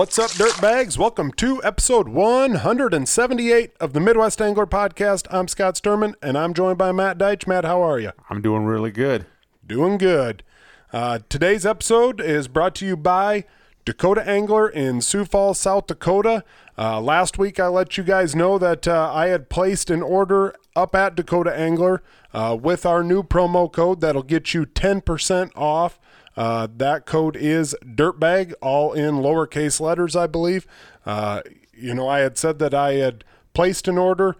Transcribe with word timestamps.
What's 0.00 0.18
up, 0.18 0.30
dirtbags? 0.30 0.96
Welcome 0.96 1.30
to 1.32 1.62
episode 1.62 2.08
178 2.08 3.72
of 3.78 3.92
the 3.92 4.00
Midwest 4.00 4.40
Angler 4.40 4.64
Podcast. 4.64 5.26
I'm 5.30 5.46
Scott 5.46 5.74
Sturman, 5.74 6.14
and 6.22 6.38
I'm 6.38 6.54
joined 6.54 6.78
by 6.78 6.90
Matt 6.90 7.18
Deitch. 7.18 7.46
Matt, 7.46 7.66
how 7.66 7.82
are 7.82 7.98
you? 7.98 8.12
I'm 8.30 8.40
doing 8.40 8.64
really 8.64 8.92
good. 8.92 9.26
Doing 9.66 9.98
good. 9.98 10.42
Uh, 10.90 11.18
today's 11.28 11.66
episode 11.66 12.18
is 12.18 12.48
brought 12.48 12.74
to 12.76 12.86
you 12.86 12.96
by 12.96 13.44
Dakota 13.84 14.26
Angler 14.26 14.70
in 14.70 15.02
Sioux 15.02 15.26
Falls, 15.26 15.58
South 15.58 15.86
Dakota. 15.86 16.44
Uh, 16.78 16.98
last 16.98 17.36
week, 17.36 17.60
I 17.60 17.66
let 17.66 17.98
you 17.98 18.02
guys 18.02 18.34
know 18.34 18.56
that 18.56 18.88
uh, 18.88 19.12
I 19.12 19.26
had 19.26 19.50
placed 19.50 19.90
an 19.90 20.00
order 20.00 20.54
up 20.74 20.94
at 20.94 21.14
Dakota 21.14 21.54
Angler 21.54 22.02
uh, 22.32 22.56
with 22.58 22.86
our 22.86 23.04
new 23.04 23.22
promo 23.22 23.70
code 23.70 24.00
that'll 24.00 24.22
get 24.22 24.54
you 24.54 24.64
10% 24.64 25.50
off. 25.54 25.99
Uh, 26.36 26.68
that 26.76 27.06
code 27.06 27.36
is 27.36 27.74
dirtbag, 27.84 28.54
all 28.62 28.92
in 28.92 29.16
lowercase 29.16 29.80
letters, 29.80 30.14
I 30.16 30.26
believe. 30.26 30.66
Uh, 31.04 31.42
you 31.72 31.94
know, 31.94 32.08
I 32.08 32.20
had 32.20 32.38
said 32.38 32.58
that 32.60 32.72
I 32.74 32.94
had 32.94 33.24
placed 33.52 33.88
an 33.88 33.98
order. 33.98 34.36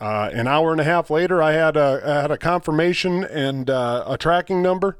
Uh, 0.00 0.30
an 0.32 0.46
hour 0.46 0.70
and 0.72 0.80
a 0.80 0.84
half 0.84 1.10
later, 1.10 1.42
I 1.42 1.52
had 1.52 1.76
a 1.76 2.00
I 2.04 2.22
had 2.22 2.30
a 2.30 2.38
confirmation 2.38 3.24
and 3.24 3.68
uh, 3.68 4.04
a 4.06 4.16
tracking 4.16 4.62
number. 4.62 4.96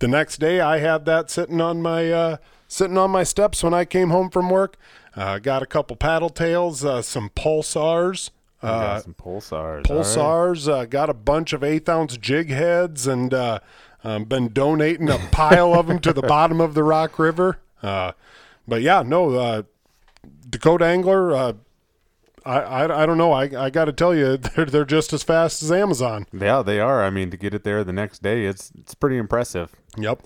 The 0.00 0.08
next 0.08 0.38
day, 0.38 0.60
I 0.60 0.78
had 0.78 1.04
that 1.06 1.30
sitting 1.30 1.60
on 1.60 1.80
my 1.80 2.10
uh, 2.10 2.36
sitting 2.68 2.98
on 2.98 3.10
my 3.12 3.22
steps 3.22 3.62
when 3.62 3.72
I 3.72 3.84
came 3.84 4.10
home 4.10 4.30
from 4.30 4.50
work. 4.50 4.76
Uh, 5.14 5.38
got 5.38 5.62
a 5.62 5.66
couple 5.66 5.96
paddle 5.96 6.28
tails, 6.28 6.84
uh, 6.84 7.00
some 7.02 7.30
pulsars, 7.30 8.30
We 8.62 8.68
got 8.68 8.82
uh, 8.96 9.00
some 9.00 9.14
pulsars. 9.14 9.52
all 9.52 9.74
right. 9.76 9.84
pulsars. 9.84 10.68
Uh, 10.68 10.84
got 10.86 11.08
a 11.08 11.14
bunch 11.14 11.52
of 11.52 11.62
eighth 11.64 11.88
ounce 11.88 12.16
jig 12.18 12.50
heads, 12.50 13.06
and 13.06 13.32
uh, 13.32 13.60
um, 14.06 14.24
been 14.24 14.52
donating 14.52 15.10
a 15.10 15.18
pile 15.32 15.74
of 15.74 15.88
them 15.88 15.98
to 15.98 16.12
the 16.12 16.22
bottom 16.34 16.60
of 16.60 16.74
the 16.74 16.84
Rock 16.84 17.18
River. 17.18 17.58
Uh, 17.82 18.12
but 18.66 18.80
yeah, 18.80 19.02
no, 19.02 19.34
uh, 19.34 19.62
Dakota 20.48 20.84
Angler. 20.84 21.34
Uh, 21.34 21.52
I, 22.44 22.60
I 22.60 23.02
I 23.02 23.06
don't 23.06 23.18
know. 23.18 23.32
I 23.32 23.64
I 23.64 23.70
got 23.70 23.86
to 23.86 23.92
tell 23.92 24.14
you, 24.14 24.36
they're 24.54 24.64
they're 24.64 24.84
just 24.84 25.12
as 25.12 25.24
fast 25.24 25.60
as 25.60 25.72
Amazon. 25.72 26.26
Yeah, 26.32 26.62
they 26.62 26.78
are. 26.78 27.02
I 27.02 27.10
mean, 27.10 27.32
to 27.32 27.36
get 27.36 27.52
it 27.52 27.64
there 27.64 27.82
the 27.82 27.92
next 27.92 28.22
day, 28.22 28.46
it's 28.46 28.70
it's 28.78 28.94
pretty 28.94 29.16
impressive. 29.16 29.72
Yep. 29.98 30.22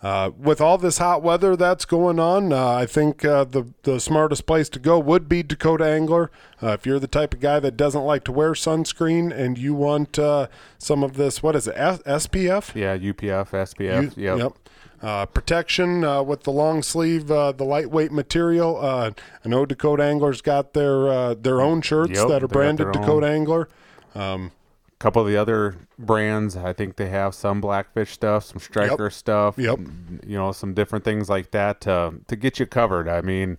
Uh, 0.00 0.30
with 0.38 0.60
all 0.60 0.78
this 0.78 0.98
hot 0.98 1.24
weather 1.24 1.56
that's 1.56 1.84
going 1.84 2.20
on, 2.20 2.52
uh, 2.52 2.68
I 2.72 2.86
think 2.86 3.24
uh, 3.24 3.42
the 3.42 3.72
the 3.82 3.98
smartest 3.98 4.46
place 4.46 4.68
to 4.68 4.78
go 4.78 4.96
would 4.98 5.28
be 5.28 5.42
Dakota 5.42 5.84
Angler. 5.86 6.30
Uh, 6.62 6.68
if 6.68 6.86
you're 6.86 7.00
the 7.00 7.08
type 7.08 7.34
of 7.34 7.40
guy 7.40 7.58
that 7.58 7.76
doesn't 7.76 8.04
like 8.04 8.22
to 8.24 8.32
wear 8.32 8.52
sunscreen 8.52 9.32
and 9.36 9.58
you 9.58 9.74
want 9.74 10.16
uh, 10.16 10.46
some 10.78 11.02
of 11.02 11.14
this, 11.14 11.42
what 11.42 11.56
is 11.56 11.66
it, 11.66 11.74
S- 11.76 11.98
SPF? 12.02 12.76
Yeah, 12.76 12.96
UPF, 12.96 13.50
SPF. 13.50 14.16
You- 14.16 14.36
yep. 14.38 14.52
Uh, 15.00 15.26
protection 15.26 16.02
uh, 16.04 16.20
with 16.22 16.42
the 16.42 16.50
long 16.50 16.82
sleeve, 16.82 17.30
uh, 17.30 17.52
the 17.52 17.64
lightweight 17.64 18.10
material. 18.10 18.76
Uh, 18.80 19.10
I 19.44 19.48
know 19.48 19.64
Dakota 19.64 20.02
Angler's 20.04 20.40
got 20.40 20.74
their 20.74 21.08
uh, 21.08 21.34
their 21.34 21.60
own 21.60 21.82
shirts 21.82 22.18
Yep, 22.18 22.28
that 22.28 22.42
are 22.44 22.48
branded 22.48 22.92
Dakota 22.92 23.26
own. 23.26 23.32
Angler. 23.32 23.68
Um, 24.16 24.50
couple 24.98 25.22
of 25.22 25.28
the 25.28 25.36
other 25.36 25.76
brands, 25.98 26.56
I 26.56 26.72
think 26.72 26.96
they 26.96 27.08
have 27.08 27.34
some 27.34 27.60
Blackfish 27.60 28.12
stuff, 28.12 28.44
some 28.44 28.58
Striker 28.58 29.10
stuff. 29.10 29.56
Yep. 29.56 29.78
You 30.26 30.36
know, 30.36 30.52
some 30.52 30.74
different 30.74 31.04
things 31.04 31.28
like 31.28 31.52
that 31.52 31.80
to 31.82 32.14
to 32.26 32.36
get 32.36 32.58
you 32.58 32.66
covered. 32.66 33.08
I 33.08 33.20
mean, 33.20 33.58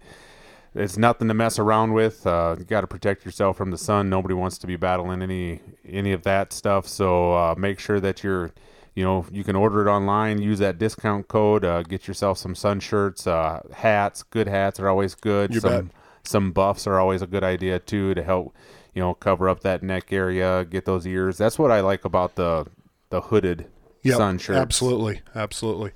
it's 0.76 0.98
nothing 0.98 1.28
to 1.28 1.34
mess 1.34 1.58
around 1.58 1.94
with. 1.94 2.26
Uh, 2.28 2.56
you 2.60 2.66
got 2.66 2.82
to 2.82 2.88
protect 2.88 3.26
yourself 3.26 3.58
from 3.58 3.72
the 3.72 3.78
sun. 3.78 4.10
Nobody 4.10 4.34
wants 4.34 4.58
to 4.60 4.68
be 4.68 4.76
battling 4.76 5.22
any 5.22 5.62
any 5.88 6.12
of 6.12 6.24
that 6.24 6.54
stuff. 6.54 6.88
So 6.88 7.34
uh, 7.34 7.56
make 7.58 7.80
sure 7.80 8.00
that 8.00 8.24
you're, 8.24 8.52
you 8.94 9.04
know, 9.04 9.26
you 9.32 9.44
can 9.44 9.56
order 9.56 9.88
it 9.88 9.90
online. 9.90 10.42
Use 10.42 10.60
that 10.60 10.78
discount 10.78 11.28
code. 11.28 11.66
Uh, 11.66 11.84
get 11.84 12.08
yourself 12.08 12.38
some 12.38 12.54
sun 12.54 12.80
shirts, 12.80 13.26
uh, 13.26 13.62
hats. 13.74 14.24
Good 14.24 14.48
hats 14.48 14.80
are 14.80 14.88
always 14.88 15.16
good. 15.16 15.54
You 15.54 15.60
some 15.60 15.88
bet. 15.88 15.96
some 16.24 16.52
buffs 16.52 16.86
are 16.86 17.00
always 17.00 17.22
a 17.22 17.28
good 17.28 17.44
idea 17.44 17.80
too 17.80 18.14
to 18.14 18.24
help, 18.24 18.56
you 18.94 19.02
know, 19.02 19.14
cover 19.14 19.48
up 19.50 19.62
that 19.62 19.84
neck 19.84 20.12
area, 20.12 20.66
get 20.66 20.86
those 20.86 21.06
ears. 21.06 21.38
That's 21.38 21.60
what 21.60 21.72
I 21.72 21.82
like 21.82 22.06
about 22.06 22.36
the 22.36 22.66
the 23.10 23.22
hooded 23.22 23.68
Yep, 24.04 24.18
sun 24.18 24.38
shirts. 24.38 24.58
Absolutely, 24.58 25.22
absolutely. 25.36 25.92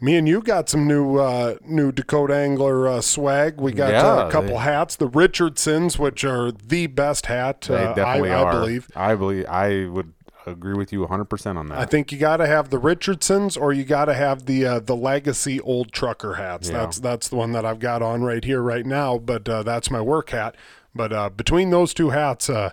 Me 0.00 0.16
and 0.16 0.28
you 0.28 0.42
got 0.42 0.68
some 0.68 0.88
new 0.88 1.18
uh, 1.18 1.56
new 1.64 1.92
Dakota 1.92 2.34
Angler 2.34 2.88
uh, 2.88 3.00
swag. 3.00 3.60
We 3.60 3.72
got 3.72 3.94
uh, 3.94 4.26
a 4.26 4.30
couple 4.30 4.50
they- 4.50 4.56
hats, 4.56 4.96
the 4.96 5.06
Richardsons, 5.06 5.98
which 5.98 6.24
are 6.24 6.50
the 6.50 6.88
best 6.88 7.26
hat. 7.26 7.62
They 7.62 7.76
uh, 7.76 7.94
definitely 7.94 8.32
I, 8.32 8.42
are. 8.42 8.48
I 8.48 8.52
believe. 8.52 8.90
I 8.96 9.14
believe. 9.14 9.46
I 9.46 9.86
would 9.86 10.12
agree 10.46 10.74
with 10.74 10.92
you 10.92 11.06
100% 11.06 11.56
on 11.56 11.68
that. 11.68 11.78
I 11.78 11.86
think 11.86 12.12
you 12.12 12.18
got 12.18 12.36
to 12.38 12.46
have 12.46 12.68
the 12.70 12.78
Richardsons, 12.78 13.56
or 13.56 13.72
you 13.72 13.84
got 13.84 14.06
to 14.06 14.14
have 14.14 14.46
the 14.46 14.66
uh, 14.66 14.80
the 14.80 14.96
Legacy 14.96 15.60
Old 15.60 15.92
Trucker 15.92 16.34
hats. 16.34 16.68
Yeah. 16.68 16.78
That's 16.78 16.98
that's 16.98 17.28
the 17.28 17.36
one 17.36 17.52
that 17.52 17.64
I've 17.64 17.78
got 17.78 18.02
on 18.02 18.22
right 18.22 18.44
here 18.44 18.60
right 18.60 18.84
now. 18.84 19.16
But 19.18 19.48
uh, 19.48 19.62
that's 19.62 19.90
my 19.90 20.00
work 20.00 20.30
hat. 20.30 20.56
But 20.94 21.12
uh, 21.12 21.30
between 21.30 21.70
those 21.70 21.92
two 21.92 22.10
hats, 22.10 22.48
uh, 22.48 22.70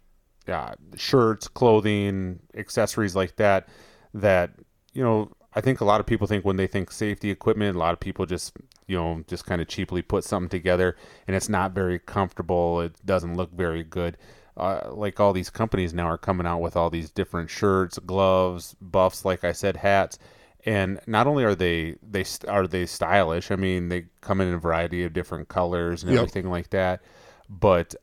uh, 0.47 0.75
shirts, 0.95 1.47
clothing, 1.47 2.39
accessories 2.55 3.15
like 3.15 3.35
that. 3.37 3.67
That 4.13 4.51
you 4.93 5.03
know, 5.03 5.31
I 5.55 5.61
think 5.61 5.81
a 5.81 5.85
lot 5.85 5.99
of 5.99 6.05
people 6.05 6.27
think 6.27 6.43
when 6.45 6.55
they 6.57 6.67
think 6.67 6.91
safety 6.91 7.29
equipment, 7.29 7.75
a 7.75 7.79
lot 7.79 7.93
of 7.93 7.99
people 7.99 8.25
just 8.25 8.53
you 8.87 8.97
know 8.97 9.23
just 9.27 9.45
kind 9.45 9.61
of 9.61 9.67
cheaply 9.67 10.01
put 10.01 10.23
something 10.23 10.49
together, 10.49 10.95
and 11.27 11.35
it's 11.35 11.49
not 11.49 11.73
very 11.73 11.99
comfortable. 11.99 12.81
It 12.81 12.95
doesn't 13.05 13.35
look 13.35 13.51
very 13.53 13.83
good. 13.83 14.17
Uh, 14.55 14.89
like 14.91 15.19
all 15.19 15.33
these 15.33 15.49
companies 15.49 15.93
now 15.93 16.05
are 16.07 16.17
coming 16.17 16.45
out 16.45 16.59
with 16.61 16.75
all 16.75 16.89
these 16.91 17.09
different 17.09 17.49
shirts, 17.49 17.97
gloves, 17.99 18.75
buffs, 18.81 19.25
like 19.25 19.43
I 19.43 19.51
said, 19.51 19.77
hats, 19.77 20.19
and 20.65 20.99
not 21.07 21.27
only 21.27 21.43
are 21.43 21.55
they 21.55 21.95
they 22.07 22.25
are 22.47 22.67
they 22.67 22.85
stylish. 22.85 23.51
I 23.51 23.55
mean, 23.55 23.89
they 23.89 24.05
come 24.21 24.41
in 24.41 24.53
a 24.53 24.57
variety 24.57 25.03
of 25.03 25.13
different 25.13 25.47
colors 25.49 26.03
and 26.03 26.11
Yep. 26.11 26.19
everything 26.19 26.49
like 26.49 26.69
that, 26.71 27.01
but 27.49 27.95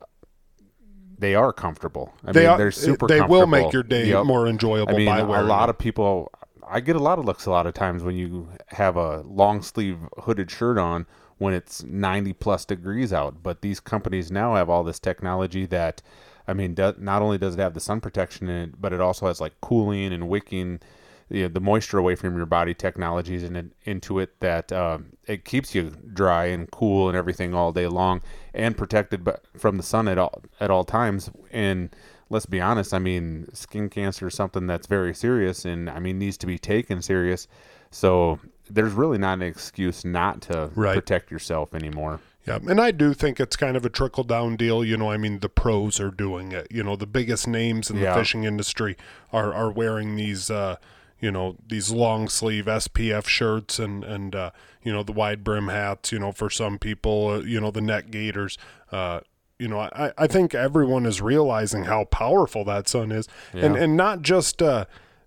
they 1.18 1.34
are 1.34 1.52
comfortable. 1.52 2.12
I 2.24 2.32
they 2.32 2.40
mean, 2.40 2.48
are 2.50 2.58
they're 2.58 2.70
super. 2.70 3.06
they 3.06 3.20
will 3.20 3.46
make 3.46 3.72
your 3.72 3.82
day 3.82 4.06
Yep. 4.08 4.24
more 4.26 4.46
enjoyable 4.46 4.94
I 4.94 4.98
mean, 4.98 5.06
by 5.06 5.18
a 5.20 5.24
wearing 5.26 5.46
lot 5.48 5.66
them. 5.66 5.70
of 5.70 5.78
people. 5.78 6.32
I 6.70 6.80
get 6.80 6.96
a 6.96 7.00
lot 7.00 7.18
of 7.18 7.24
looks 7.24 7.46
a 7.46 7.50
lot 7.50 7.66
of 7.66 7.74
times 7.74 8.02
when 8.02 8.16
you 8.16 8.48
have 8.68 8.96
a 8.96 9.22
long 9.22 9.60
sleeve 9.60 9.98
hooded 10.18 10.50
shirt 10.50 10.78
on 10.78 11.06
when 11.38 11.52
it's 11.52 11.82
90 11.82 12.32
plus 12.34 12.64
degrees 12.64 13.12
out. 13.12 13.42
But 13.42 13.60
these 13.60 13.80
companies 13.80 14.30
now 14.30 14.54
have 14.54 14.70
all 14.70 14.84
this 14.84 15.00
technology 15.00 15.66
that, 15.66 16.00
I 16.46 16.52
mean, 16.52 16.74
do, 16.74 16.94
not 16.98 17.22
only 17.22 17.38
does 17.38 17.54
it 17.54 17.60
have 17.60 17.74
the 17.74 17.80
sun 17.80 18.00
protection 18.00 18.48
in 18.48 18.70
it, 18.70 18.80
but 18.80 18.92
it 18.92 19.00
also 19.00 19.26
has 19.26 19.40
like 19.40 19.60
cooling 19.60 20.12
and 20.12 20.28
wicking 20.28 20.80
you 21.28 21.42
know, 21.42 21.48
the 21.48 21.60
moisture 21.60 21.98
away 21.98 22.14
from 22.14 22.36
your 22.36 22.46
body 22.46 22.74
technologies 22.74 23.42
and 23.42 23.72
into 23.84 24.18
it 24.18 24.38
that 24.40 24.70
um, 24.72 25.06
it 25.26 25.44
keeps 25.44 25.74
you 25.74 25.92
dry 26.12 26.46
and 26.46 26.70
cool 26.70 27.08
and 27.08 27.16
everything 27.16 27.54
all 27.54 27.72
day 27.72 27.86
long 27.86 28.20
and 28.52 28.76
protected 28.76 29.28
from 29.56 29.76
the 29.76 29.82
sun 29.82 30.08
at 30.08 30.18
all 30.18 30.42
at 30.60 30.70
all 30.70 30.84
times. 30.84 31.30
And 31.50 31.94
let's 32.30 32.46
be 32.46 32.60
honest, 32.60 32.94
I 32.94 32.98
mean, 32.98 33.48
skin 33.52 33.90
cancer 33.90 34.28
is 34.28 34.34
something 34.34 34.66
that's 34.66 34.86
very 34.86 35.14
serious 35.14 35.64
and 35.64 35.90
I 35.90 35.98
mean 35.98 36.18
needs 36.18 36.38
to 36.38 36.46
be 36.46 36.58
taken 36.58 37.02
serious. 37.02 37.46
So 37.90 38.38
there's 38.70 38.92
really 38.92 39.18
not 39.18 39.34
an 39.34 39.42
excuse 39.42 40.04
not 40.04 40.40
to 40.42 40.70
right. 40.74 40.94
protect 40.94 41.30
yourself 41.30 41.74
anymore. 41.74 42.20
Yeah, 42.46 42.58
and 42.66 42.80
I 42.80 42.90
do 42.90 43.12
think 43.12 43.38
it's 43.38 43.56
kind 43.56 43.76
of 43.76 43.84
a 43.84 43.90
trickle 43.90 44.24
down 44.24 44.56
deal. 44.56 44.82
You 44.82 44.96
know, 44.96 45.10
I 45.10 45.18
mean, 45.18 45.40
the 45.40 45.50
pros 45.50 46.00
are 46.00 46.10
doing 46.10 46.52
it. 46.52 46.68
You 46.70 46.82
know, 46.82 46.96
the 46.96 47.06
biggest 47.06 47.46
names 47.46 47.90
in 47.90 47.98
yeah. 47.98 48.14
the 48.14 48.20
fishing 48.20 48.44
industry 48.44 48.96
are 49.32 49.52
are 49.52 49.70
wearing 49.70 50.16
these. 50.16 50.50
Uh, 50.50 50.76
you 51.20 51.30
know 51.30 51.56
these 51.68 51.90
long 51.90 52.28
sleeve 52.28 52.64
SPF 52.64 53.26
shirts 53.26 53.78
and 53.78 54.02
and 54.04 54.34
uh, 54.34 54.50
you 54.82 54.90
know 54.90 55.02
the 55.02 55.12
wide 55.12 55.44
brim 55.44 55.68
hats. 55.68 56.12
You 56.12 56.18
know 56.18 56.32
for 56.32 56.48
some 56.48 56.78
people, 56.78 57.28
uh, 57.28 57.40
you 57.40 57.60
know 57.60 57.70
the 57.70 57.82
neck 57.82 58.10
gaiters. 58.10 58.56
Uh, 58.90 59.20
you 59.60 59.68
know 59.68 59.80
I, 59.80 60.12
I 60.16 60.26
think 60.26 60.54
everyone 60.54 61.06
is 61.06 61.20
realizing 61.20 61.84
how 61.84 62.04
powerful 62.04 62.64
that 62.64 62.88
sun 62.88 63.12
is, 63.12 63.28
yeah. 63.52 63.66
and 63.66 63.76
and 63.76 63.96
not 63.96 64.22
just 64.22 64.62
uh, 64.62 64.86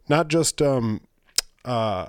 not 0.09 0.27
just 0.27 0.61
um, 0.61 1.01
uh, 1.63 2.07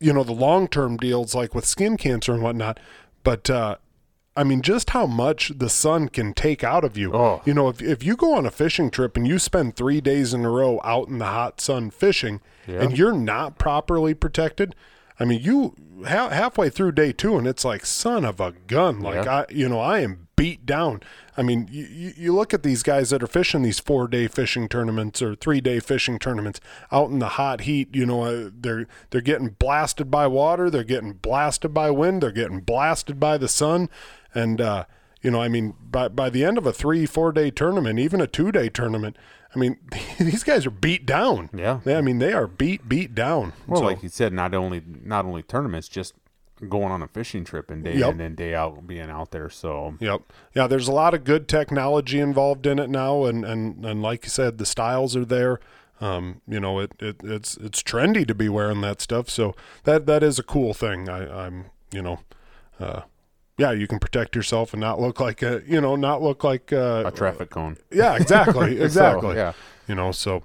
you 0.00 0.12
know 0.12 0.24
the 0.24 0.32
long 0.32 0.68
term 0.68 0.96
deals 0.96 1.34
like 1.34 1.54
with 1.54 1.66
skin 1.66 1.96
cancer 1.96 2.32
and 2.32 2.42
whatnot, 2.42 2.80
but 3.22 3.50
uh, 3.50 3.76
I 4.38 4.44
mean, 4.44 4.62
just 4.62 4.90
how 4.90 5.04
much 5.04 5.50
the 5.56 5.68
sun 5.68 6.08
can 6.08 6.32
take 6.32 6.62
out 6.62 6.84
of 6.84 6.96
you. 6.96 7.12
Oh. 7.12 7.42
You 7.44 7.52
know, 7.54 7.68
if, 7.68 7.82
if 7.82 8.04
you 8.04 8.14
go 8.14 8.34
on 8.34 8.46
a 8.46 8.52
fishing 8.52 8.88
trip 8.88 9.16
and 9.16 9.26
you 9.26 9.40
spend 9.40 9.74
three 9.74 10.00
days 10.00 10.32
in 10.32 10.44
a 10.44 10.50
row 10.50 10.80
out 10.84 11.08
in 11.08 11.18
the 11.18 11.24
hot 11.24 11.60
sun 11.60 11.90
fishing 11.90 12.40
yeah. 12.64 12.80
and 12.80 12.96
you're 12.96 13.12
not 13.12 13.58
properly 13.58 14.14
protected, 14.14 14.76
I 15.18 15.24
mean, 15.24 15.40
you 15.42 15.74
ha- 16.06 16.30
halfway 16.30 16.70
through 16.70 16.92
day 16.92 17.12
two 17.12 17.36
and 17.36 17.46
it's 17.46 17.64
like, 17.64 17.86
son 17.86 18.24
of 18.24 18.40
a 18.40 18.52
gun. 18.66 19.00
Like, 19.00 19.24
yeah. 19.24 19.36
I, 19.38 19.46
you 19.50 19.68
know, 19.68 19.80
I 19.80 20.00
am 20.00 20.28
beat 20.36 20.64
down. 20.64 21.02
I 21.36 21.42
mean, 21.42 21.68
you, 21.70 22.12
you 22.16 22.34
look 22.34 22.54
at 22.54 22.62
these 22.62 22.82
guys 22.82 23.10
that 23.10 23.22
are 23.22 23.28
fishing 23.28 23.62
these 23.62 23.80
four 23.80 24.08
day 24.08 24.28
fishing 24.28 24.68
tournaments 24.68 25.20
or 25.20 25.34
three 25.34 25.60
day 25.60 25.80
fishing 25.80 26.18
tournaments 26.18 26.60
out 26.92 27.10
in 27.10 27.18
the 27.18 27.30
hot 27.30 27.62
heat. 27.62 27.94
You 27.94 28.06
know, 28.06 28.22
uh, 28.22 28.50
they're 28.52 28.86
they're 29.10 29.20
getting 29.20 29.50
blasted 29.50 30.10
by 30.10 30.26
water, 30.26 30.70
they're 30.70 30.84
getting 30.84 31.14
blasted 31.14 31.74
by 31.74 31.90
wind, 31.90 32.22
they're 32.22 32.32
getting 32.32 32.60
blasted 32.60 33.18
by 33.18 33.38
the 33.38 33.48
sun. 33.48 33.88
And, 34.34 34.60
uh, 34.60 34.84
you 35.20 35.30
know, 35.30 35.40
I 35.40 35.48
mean, 35.48 35.74
by, 35.80 36.08
by 36.08 36.30
the 36.30 36.44
end 36.44 36.58
of 36.58 36.66
a 36.66 36.72
three, 36.72 37.06
four 37.06 37.32
day 37.32 37.50
tournament, 37.50 37.98
even 37.98 38.20
a 38.20 38.26
two 38.26 38.52
day 38.52 38.68
tournament, 38.68 39.16
I 39.54 39.58
mean, 39.58 39.78
these 40.18 40.44
guys 40.44 40.66
are 40.66 40.70
beat 40.70 41.06
down. 41.06 41.50
Yeah. 41.52 41.80
I 41.86 42.00
mean, 42.00 42.18
they 42.18 42.32
are 42.32 42.46
beat, 42.46 42.88
beat 42.88 43.14
down. 43.14 43.52
Well, 43.66 43.80
so, 43.80 43.86
like 43.86 44.02
you 44.02 44.08
said, 44.08 44.32
not 44.32 44.54
only, 44.54 44.82
not 44.86 45.24
only 45.24 45.42
tournaments, 45.42 45.88
just 45.88 46.14
going 46.68 46.90
on 46.90 47.02
a 47.02 47.08
fishing 47.08 47.44
trip 47.44 47.70
and 47.70 47.84
day 47.84 47.96
yep. 47.96 48.14
in 48.14 48.20
and 48.20 48.36
day 48.36 48.54
out 48.54 48.86
being 48.86 49.10
out 49.10 49.30
there. 49.30 49.48
So, 49.48 49.96
yep. 50.00 50.22
Yeah. 50.54 50.66
There's 50.66 50.88
a 50.88 50.92
lot 50.92 51.14
of 51.14 51.24
good 51.24 51.48
technology 51.48 52.18
involved 52.18 52.66
in 52.66 52.78
it 52.78 52.90
now. 52.90 53.24
And, 53.24 53.44
and, 53.44 53.84
and 53.84 54.02
like 54.02 54.24
you 54.24 54.30
said, 54.30 54.58
the 54.58 54.66
styles 54.66 55.16
are 55.16 55.24
there. 55.24 55.60
Um, 56.00 56.42
you 56.46 56.60
know, 56.60 56.78
it, 56.78 56.92
it, 57.00 57.16
it's, 57.24 57.56
it's 57.56 57.82
trendy 57.82 58.26
to 58.26 58.34
be 58.34 58.48
wearing 58.48 58.80
that 58.82 59.00
stuff. 59.00 59.28
So 59.28 59.54
that, 59.84 60.06
that 60.06 60.22
is 60.22 60.38
a 60.38 60.44
cool 60.44 60.74
thing. 60.74 61.08
I, 61.08 61.46
I'm, 61.46 61.66
you 61.90 62.02
know, 62.02 62.20
uh, 62.78 63.02
yeah, 63.58 63.72
you 63.72 63.86
can 63.86 63.98
protect 63.98 64.34
yourself 64.36 64.72
and 64.72 64.80
not 64.80 65.00
look 65.00 65.20
like 65.20 65.42
a, 65.42 65.62
you 65.66 65.80
know, 65.80 65.96
not 65.96 66.22
look 66.22 66.44
like 66.44 66.72
a, 66.72 67.06
a 67.06 67.10
traffic 67.10 67.50
cone. 67.50 67.76
Yeah, 67.90 68.16
exactly, 68.16 68.80
exactly. 68.80 69.34
so, 69.34 69.36
yeah, 69.36 69.52
you 69.86 69.94
know, 69.94 70.12
so. 70.12 70.44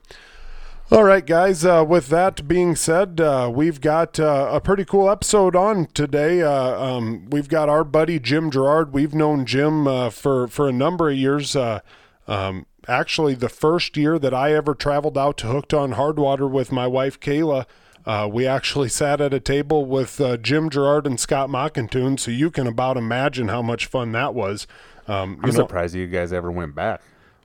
All 0.91 1.03
right, 1.03 1.25
guys. 1.25 1.63
Uh, 1.63 1.85
with 1.87 2.07
that 2.09 2.47
being 2.47 2.75
said, 2.75 3.21
uh, 3.21 3.49
we've 3.53 3.79
got 3.79 4.19
uh, 4.19 4.49
a 4.51 4.59
pretty 4.59 4.83
cool 4.83 5.09
episode 5.09 5.55
on 5.55 5.85
today. 5.93 6.41
Uh, 6.41 6.51
um, 6.51 7.25
we've 7.29 7.47
got 7.47 7.69
our 7.69 7.83
buddy 7.83 8.19
Jim 8.19 8.51
Girard. 8.51 8.93
We've 8.93 9.13
known 9.13 9.45
Jim 9.45 9.87
uh, 9.87 10.09
for 10.09 10.47
for 10.47 10.67
a 10.67 10.73
number 10.73 11.09
of 11.09 11.15
years. 11.15 11.55
Uh, 11.55 11.79
um, 12.27 12.65
actually, 12.87 13.33
the 13.33 13.49
first 13.49 13.95
year 13.95 14.19
that 14.19 14.33
I 14.33 14.53
ever 14.53 14.75
traveled 14.75 15.17
out 15.17 15.37
to 15.39 15.47
Hooked 15.47 15.73
on 15.73 15.93
Hardwater 15.93 16.49
with 16.49 16.71
my 16.71 16.85
wife 16.85 17.19
Kayla. 17.19 17.65
Uh, 18.05 18.29
we 18.31 18.45
actually 18.45 18.89
sat 18.89 19.21
at 19.21 19.33
a 19.33 19.39
table 19.39 19.85
with 19.85 20.19
uh, 20.19 20.37
Jim 20.37 20.69
Girard 20.69 21.07
and 21.07 21.19
Scott 21.19 21.49
Mockington, 21.49 22.19
so 22.19 22.31
you 22.31 22.51
can 22.51 22.67
about 22.67 22.97
imagine 22.97 23.47
how 23.47 23.61
much 23.61 23.85
fun 23.85 24.11
that 24.11 24.33
was. 24.33 24.67
Um, 25.07 25.39
I'm 25.41 25.49
know, 25.49 25.55
surprised 25.55 25.95
you 25.95 26.07
guys 26.07 26.33
ever 26.33 26.51
went 26.51 26.75
back. 26.75 27.01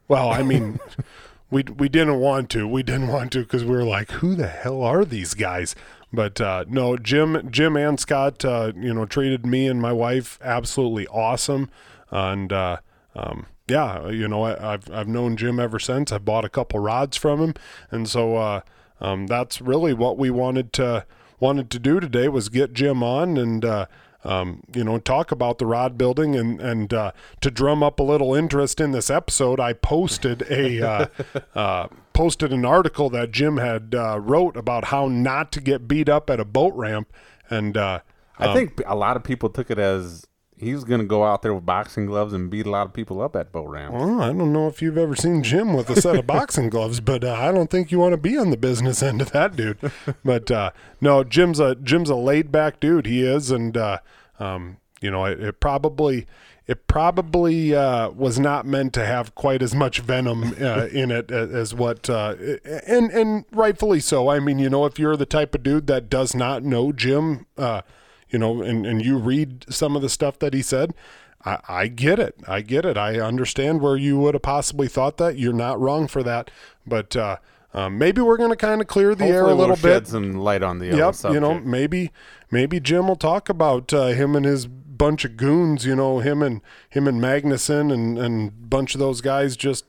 Well, 0.09 0.31
I 0.31 0.43
mean, 0.43 0.81
we 1.51 1.63
we 1.63 1.89
didn't 1.89 2.19
want 2.19 2.51
to. 2.51 2.67
We 2.67 2.83
didn't 2.83 3.09
want 3.13 3.33
to 3.33 3.41
because 3.41 3.65
we 3.65 3.73
were 3.73 3.85
like, 3.85 4.11
who 4.13 4.35
the 4.35 4.49
hell 4.49 4.83
are 4.83 5.05
these 5.05 5.35
guys? 5.35 5.77
But 6.13 6.41
uh, 6.41 6.65
no, 6.69 6.97
Jim, 6.97 7.51
Jim 7.51 7.77
and 7.77 8.01
Scott, 8.01 8.45
uh, 8.45 8.73
you 8.75 8.95
know, 8.95 9.05
treated 9.05 9.45
me 9.45 9.67
and 9.67 9.81
my 9.81 9.93
wife 9.93 10.39
absolutely 10.43 11.07
awesome, 11.09 11.71
and 12.11 12.53
uh, 12.53 12.79
um, 13.15 13.47
yeah, 13.69 14.09
you 14.09 14.27
know, 14.27 14.45
I, 14.45 14.73
have 14.73 14.91
I've 14.91 15.09
known 15.09 15.37
Jim 15.37 15.61
ever 15.61 15.79
since. 15.79 16.11
I 16.11 16.19
bought 16.19 16.45
a 16.45 16.49
couple 16.49 16.81
rods 16.81 17.17
from 17.17 17.41
him, 17.41 17.55
and 17.91 18.09
so 18.09 18.37
uh, 18.37 18.61
um, 19.01 19.27
that's 19.27 19.61
really 19.61 19.93
what 19.93 20.19
we 20.19 20.31
wanted 20.31 20.73
to 20.75 21.05
wanted 21.41 21.71
to 21.71 21.79
do 21.79 22.01
today 22.01 22.29
was 22.29 22.49
get 22.49 22.73
Jim 22.73 23.03
on 23.03 23.37
and 23.37 23.65
uh, 23.65 23.87
um, 24.25 24.63
you 24.75 24.83
know 24.83 24.99
talk 24.99 25.31
about 25.31 25.59
the 25.59 25.67
rod 25.67 25.97
building 25.97 26.35
and 26.35 26.61
and 26.61 26.93
uh, 26.93 27.13
to 27.41 27.51
drum 27.51 27.83
up 27.83 28.01
a 28.01 28.03
little 28.03 28.35
interest 28.35 28.81
in 28.81 28.93
this 28.93 29.11
episode, 29.11 29.61
I 29.61 29.73
posted 29.73 30.43
a 30.51 30.83
uh, 30.89 31.07
uh 31.55 31.89
posted 32.13 32.53
an 32.53 32.65
article 32.65 33.11
that 33.11 33.31
Jim 33.31 33.59
had 33.59 33.95
uh, 33.95 34.19
wrote 34.19 34.57
about 34.57 34.87
how 34.87 35.09
not 35.09 35.53
to 35.53 35.61
get 35.61 35.87
beat 35.87 36.09
up 36.09 36.31
at 36.31 36.41
a 36.41 36.45
boat 36.45 36.75
ramp 36.75 37.13
and. 37.51 37.77
Uh, 37.77 38.01
I 38.41 38.55
think 38.55 38.81
a 38.87 38.95
lot 38.95 39.17
of 39.17 39.25
people 39.25 39.49
took 39.49 39.69
it 39.69 39.81
as 39.81 40.25
he's 40.61 40.85
going 40.85 41.01
to 41.01 41.07
go 41.07 41.25
out 41.25 41.43
there 41.43 41.55
with 41.55 41.65
boxing 41.65 42.07
gloves 42.07 42.33
and 42.33 42.51
beat 42.51 42.67
a 42.67 42.71
lot 42.71 42.87
of 42.87 42.93
people 42.93 43.21
up 43.21 43.37
at 43.37 43.53
boat 43.53 43.69
ramps. 43.69 43.95
Well, 43.95 44.21
I 44.21 44.29
don't 44.29 44.53
know 44.53 44.69
if 44.69 44.83
you've 44.83 44.99
ever 44.99 45.15
seen 45.15 45.43
Jim 45.43 45.75
with 45.75 45.89
a 45.91 46.01
set 46.01 46.17
of 46.17 46.27
boxing 46.27 46.69
gloves, 46.71 47.01
but 47.01 47.25
uh, 47.25 47.33
I 47.33 47.53
don't 47.53 47.71
think 47.71 47.91
you 47.91 47.99
want 47.99 48.13
to 48.13 48.19
be 48.19 48.37
on 48.37 48.51
the 48.51 48.57
business 48.57 49.03
end 49.03 49.23
of 49.23 49.33
that 49.33 49.57
dude. 49.57 49.79
But 50.25 50.51
uh, 50.51 50.71
no, 51.01 51.25
Jim's 51.25 51.61
a 51.61 51.75
Jim's 51.77 52.11
a 52.11 52.17
laid 52.17 52.51
back 52.53 52.81
dude. 52.81 53.07
He 53.07 53.23
is, 53.23 53.51
and 53.51 53.77
uh, 53.77 53.99
um, 54.39 54.79
you 55.01 55.11
know, 55.11 55.25
it, 55.25 55.41
it, 55.41 55.61
probably 55.61 56.27
it 56.67 56.87
probably 56.87 57.75
uh, 57.75 58.11
was 58.11 58.39
not 58.39 58.67
meant 58.67 58.93
to 58.95 59.07
have 59.07 59.35
quite 59.35 59.63
as 59.63 59.75
much 59.75 60.01
venom 60.01 60.55
uh, 60.61 60.87
in 60.87 61.11
it 61.11 61.31
as 61.31 61.75
what, 61.75 62.11
uh, 62.11 62.35
and 62.87 63.11
and 63.11 63.45
rightfully 63.53 64.01
so. 64.01 64.29
I 64.29 64.39
mean, 64.41 64.59
you 64.59 64.69
know, 64.69 64.85
if 64.85 64.99
you're 64.99 65.17
the 65.17 65.27
type 65.27 65.55
of 65.55 65.63
dude 65.63 65.87
that 65.87 66.11
does 66.11 66.35
not 66.35 66.63
know 66.63 66.93
Jim 66.93 67.47
you 68.31 68.39
know, 68.39 68.63
and, 68.63 68.87
and 68.87 69.05
you 69.05 69.17
read 69.17 69.65
some 69.69 69.97
of 69.97 70.03
the 70.03 70.09
stuff 70.09 70.39
that 70.41 70.55
he 70.55 70.63
said, 70.63 70.95
I, 71.45 71.59
I 71.69 71.87
get 71.89 72.19
it. 72.19 72.37
I 72.47 72.61
get 72.63 72.85
it. 72.85 72.97
I 72.97 73.21
understand 73.21 73.81
where 73.81 73.97
you 73.97 74.19
would 74.19 74.35
have 74.35 74.43
possibly 74.43 74.89
thought 74.89 75.17
that. 75.19 75.39
You're 75.39 75.53
not 75.53 75.81
wrong 75.81 76.09
for 76.09 76.23
that. 76.23 76.51
But 76.87 77.17
uh, 77.17 77.37
um, 77.75 77.99
maybe 77.99 78.21
we're 78.21 78.37
going 78.37 78.51
to 78.51 78.57
kind 78.57 78.81
of 78.81 78.87
clear 78.87 79.15
the 79.15 79.25
Hopefully 79.25 79.37
air 79.37 79.45
a 79.45 79.55
little 79.55 79.77
we'll 79.81 80.01
bit. 80.01 80.07
some 80.09 80.39
light 80.39 80.63
on 80.63 80.79
the 80.79 80.87
yep. 80.87 81.15
You 81.25 81.41
know, 81.41 81.61
maybe 81.61 82.11
maybe 82.51 82.81
Jim 82.81 83.09
will 83.09 83.17
talk 83.17 83.49
about 83.49 83.93
uh, 83.93 84.09
him 84.09 84.35
and 84.35 84.45
his 84.45 84.67
bunch 84.67 85.25
of 85.25 85.37
goons. 85.37 85.87
You 85.87 85.95
know, 85.95 86.19
him 86.19 86.43
and 86.43 86.61
him 86.89 87.07
and 87.07 87.21
Magnuson 87.21 87.93
and 87.93 88.19
and 88.19 88.69
bunch 88.69 88.95
of 88.95 88.99
those 88.99 89.21
guys 89.21 89.57
just 89.57 89.85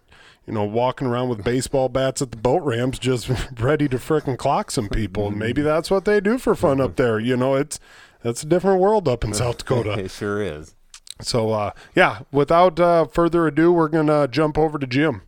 you 0.49 0.55
know, 0.55 0.63
walking 0.63 1.07
around 1.07 1.29
with 1.29 1.43
baseball 1.43 1.89
bats 1.89 2.23
at 2.23 2.31
the 2.31 2.37
boat 2.37 2.63
ramps, 2.63 2.97
just 2.97 3.29
ready 3.59 3.87
to 3.87 3.97
fricking 3.97 4.35
clock 4.35 4.71
some 4.71 4.89
people. 4.89 5.27
And 5.27 5.37
maybe 5.39 5.61
that's 5.61 5.91
what 5.91 6.05
they 6.05 6.19
do 6.19 6.39
for 6.39 6.55
fun 6.55 6.81
up 6.81 6.95
there. 6.95 7.19
You 7.19 7.37
know, 7.37 7.53
it's 7.53 7.79
that's 8.21 8.43
a 8.43 8.45
different 8.45 8.81
world 8.81 9.07
up 9.07 9.23
in 9.23 9.33
South 9.33 9.57
Dakota. 9.59 9.93
it 9.93 10.11
sure 10.11 10.41
is. 10.41 10.75
So, 11.21 11.51
uh, 11.51 11.71
yeah, 11.95 12.21
without 12.31 12.79
uh, 12.79 13.05
further 13.05 13.47
ado, 13.47 13.71
we're 13.71 13.89
going 13.89 14.07
to 14.07 14.27
jump 14.29 14.57
over 14.57 14.79
to 14.79 14.87
Jim. 14.87 15.23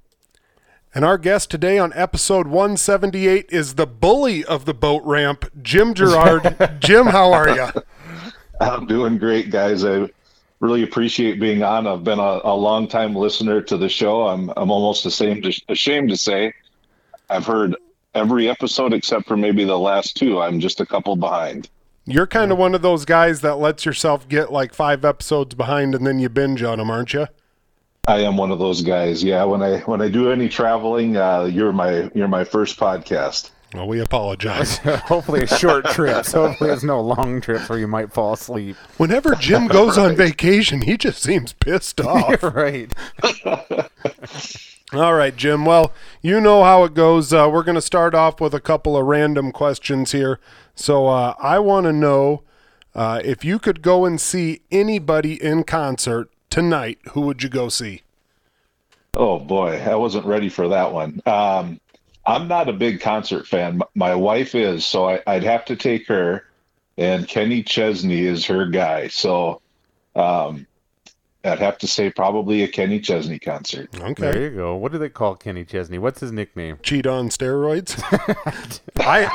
And 0.94 1.06
our 1.06 1.18
guest 1.18 1.50
today 1.50 1.78
on 1.78 1.94
episode 1.94 2.48
178 2.48 3.48
is 3.50 3.76
the 3.76 3.88
bully 3.88 4.44
of 4.44 4.66
the 4.66 4.74
boat 4.74 5.04
ramp, 5.06 5.50
Jim 5.62 5.94
Girard. 5.94 6.58
Jim, 6.80 7.08
how 7.08 7.32
are 7.32 7.50
you? 7.50 7.68
I'm 8.60 8.86
doing 8.88 9.18
great, 9.18 9.52
guys. 9.52 9.86
I 9.86 10.10
really 10.60 10.84
appreciate 10.84 11.40
being 11.40 11.64
on. 11.64 11.88
I've 11.88 12.04
been 12.04 12.20
a, 12.20 12.42
a 12.44 12.56
long 12.56 12.88
time 12.88 13.16
listener 13.16 13.62
to 13.62 13.78
the 13.78 13.90
show. 13.90 14.28
I'm 14.28 14.50
I'm 14.56 14.70
almost 14.70 15.06
ashamed 15.06 15.44
to, 15.44 15.62
ashamed 15.70 16.10
to 16.10 16.18
say 16.18 16.54
I've 17.30 17.46
heard 17.46 17.76
every 18.14 18.50
episode 18.50 18.94
except 18.94 19.28
for 19.28 19.36
maybe 19.38 19.64
the 19.64 19.80
last 19.80 20.16
two. 20.16 20.42
I'm 20.42 20.60
just 20.60 20.82
a 20.82 20.86
couple 20.86 21.16
behind. 21.16 21.70
You're 22.06 22.28
kind 22.28 22.52
of 22.52 22.58
one 22.58 22.74
of 22.74 22.82
those 22.82 23.06
guys 23.06 23.42
that 23.42 23.56
lets 23.56 23.86
yourself 23.86 24.28
get 24.28 24.52
like 24.52 24.74
five 24.74 25.06
episodes 25.06 25.54
behind 25.56 25.94
and 25.94 26.06
then 26.06 26.20
you 26.20 26.30
binge 26.30 26.64
on 26.64 26.80
them, 26.80 26.90
aren't 26.90 27.14
you? 27.14 27.28
I 28.08 28.22
am 28.22 28.36
one 28.38 28.52
of 28.52 28.58
those 28.58 28.82
guys. 28.82 29.24
Yeah, 29.24 29.44
when 29.44 29.62
I 29.62 29.80
when 29.82 30.02
I 30.02 30.10
do 30.10 30.32
any 30.32 30.50
traveling, 30.50 31.18
uh, 31.18 31.44
you're 31.44 31.72
my 31.72 32.10
you're 32.16 32.28
my 32.28 32.44
first 32.44 32.80
podcast. 32.80 33.52
Well, 33.74 33.88
we 33.88 34.02
apologize. 34.02 34.78
hopefully, 35.06 35.44
a 35.44 35.48
short 35.48 35.86
trip. 35.86 36.26
So 36.26 36.48
hopefully, 36.48 36.72
it's 36.72 36.84
no 36.84 37.00
long 37.00 37.40
trip 37.40 37.70
where 37.70 37.80
you 37.80 37.88
might 37.88 38.12
fall 38.12 38.34
asleep. 38.34 38.76
Whenever 38.98 39.36
Jim 39.36 39.68
goes 39.70 39.98
on 39.98 40.16
vacation, 40.16 40.82
he 40.82 40.98
just 40.98 41.22
seems 41.22 41.54
pissed 41.54 42.02
off. 42.06 42.42
right. 42.44 42.92
All 44.94 45.14
right, 45.14 45.34
Jim. 45.38 45.64
Well, 45.64 45.94
you 46.22 46.42
know 46.42 46.64
how 46.66 46.84
it 46.84 46.94
goes. 46.94 47.32
Uh, 47.32 47.50
we're 47.54 47.64
going 47.64 47.76
to 47.76 47.82
start 47.82 48.14
off 48.14 48.42
with 48.42 48.54
a 48.54 48.60
couple 48.60 48.98
of 48.98 49.06
random 49.06 49.54
questions 49.54 50.12
here. 50.12 50.38
So 50.76 51.08
uh, 51.08 51.36
I 51.40 51.60
want 51.60 51.86
to 51.86 51.94
know 51.94 52.44
uh, 52.94 53.22
if 53.24 53.46
you 53.46 53.60
could 53.60 53.82
go 53.82 54.06
and 54.06 54.20
see 54.20 54.62
anybody 54.72 55.42
in 55.42 55.64
concert 55.64 56.30
tonight, 56.50 57.00
who 57.12 57.22
would 57.22 57.44
you 57.44 57.50
go 57.50 57.70
see? 57.70 58.02
Oh 59.14 59.40
boy, 59.40 59.82
I 59.82 59.96
wasn't 59.96 60.26
ready 60.26 60.50
for 60.50 60.70
that 60.70 60.94
one. 60.94 61.22
Um, 61.26 61.80
I'm 62.26 62.48
not 62.48 62.70
a 62.70 62.74
big 62.74 63.02
concert 63.02 63.48
fan. 63.48 63.82
My 63.96 64.16
wife 64.16 64.56
is, 64.56 64.86
so 64.86 65.10
I, 65.10 65.22
I'd 65.28 65.44
have 65.44 65.66
to 65.66 65.76
take 65.76 66.08
her. 66.08 66.46
And 66.98 67.28
Kenny 67.28 67.64
Chesney 67.64 68.22
is 68.22 68.46
her 68.46 68.68
guy, 68.68 69.08
so 69.08 69.62
um, 70.16 70.68
I'd 71.44 71.60
have 71.60 71.78
to 71.80 71.88
say 71.88 72.12
probably 72.12 72.62
a 72.64 72.68
Kenny 72.68 73.00
Chesney 73.00 73.40
concert. 73.40 73.90
Okay. 74.00 74.14
There 74.32 74.42
you 74.44 74.50
go. 74.52 74.76
What 74.76 74.92
do 74.92 74.98
they 75.00 75.10
call 75.10 75.36
Kenny 75.36 75.66
Chesney? 75.66 75.98
What's 75.98 76.20
his 76.20 76.32
nickname? 76.32 76.78
cheat 76.84 77.08
on 77.08 77.30
steroids. 77.30 78.00
I, 79.00 79.26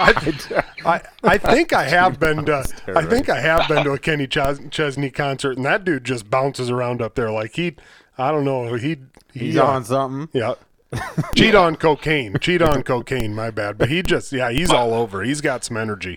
I, 0.84 0.94
I 0.96 1.02
I 1.24 1.38
think 1.38 1.72
I 1.72 1.84
have 1.84 2.20
been 2.20 2.44
to 2.46 2.64
I 2.94 3.04
think 3.04 3.28
I 3.28 3.40
have 3.40 3.66
been 3.68 3.82
to 3.84 3.92
a 3.92 3.98
Kenny 3.98 4.26
Ches- 4.28 4.60
Chesney 4.70 5.10
concert, 5.10 5.56
and 5.56 5.66
that 5.66 5.84
dude 5.84 6.04
just 6.04 6.30
bounces 6.30 6.70
around 6.70 7.02
up 7.02 7.16
there 7.16 7.30
like 7.32 7.56
he 7.56 7.74
I 8.16 8.30
don't 8.30 8.44
know 8.44 8.74
he 8.74 8.98
he 9.32 9.46
He's 9.46 9.56
uh, 9.56 9.66
on 9.66 9.84
something. 9.84 10.28
yeah. 10.32 10.54
cheat 11.34 11.56
on 11.56 11.74
cocaine, 11.74 12.36
cheat 12.40 12.62
on 12.62 12.84
cocaine. 12.84 13.34
My 13.34 13.50
bad, 13.50 13.76
but 13.76 13.88
he 13.88 14.02
just 14.02 14.32
yeah 14.32 14.50
he's 14.52 14.70
all 14.70 14.94
over. 14.94 15.24
He's 15.24 15.40
got 15.40 15.64
some 15.64 15.76
energy. 15.76 16.16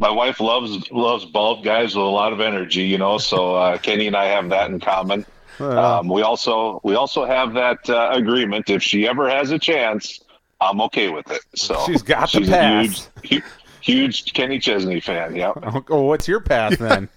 My 0.00 0.10
wife 0.10 0.40
loves 0.40 0.90
loves 0.90 1.24
bald 1.24 1.64
guys 1.64 1.94
with 1.94 2.04
a 2.04 2.08
lot 2.08 2.32
of 2.32 2.40
energy, 2.40 2.82
you 2.82 2.98
know. 2.98 3.18
So 3.18 3.54
uh, 3.54 3.78
Kenny 3.82 4.06
and 4.06 4.16
I 4.16 4.26
have 4.26 4.48
that 4.50 4.70
in 4.70 4.80
common. 4.80 5.24
Um, 5.60 6.08
we 6.08 6.22
also 6.22 6.80
we 6.82 6.94
also 6.96 7.24
have 7.24 7.54
that 7.54 7.88
uh, 7.88 8.10
agreement. 8.12 8.68
If 8.70 8.82
she 8.82 9.06
ever 9.06 9.28
has 9.30 9.50
a 9.52 9.58
chance, 9.58 10.20
I'm 10.60 10.80
okay 10.82 11.08
with 11.10 11.30
it. 11.30 11.42
So 11.54 11.84
She's 11.86 12.02
got 12.02 12.32
the 12.32 12.38
she's 12.40 12.48
pass. 12.48 13.08
a 13.22 13.26
huge, 13.26 13.42
hu- 13.44 13.48
huge 13.80 14.32
Kenny 14.32 14.58
Chesney 14.58 14.98
fan. 15.00 15.36
Yeah. 15.36 15.52
Oh, 15.88 16.02
what's 16.02 16.26
your 16.26 16.40
path 16.40 16.78
then? 16.78 17.08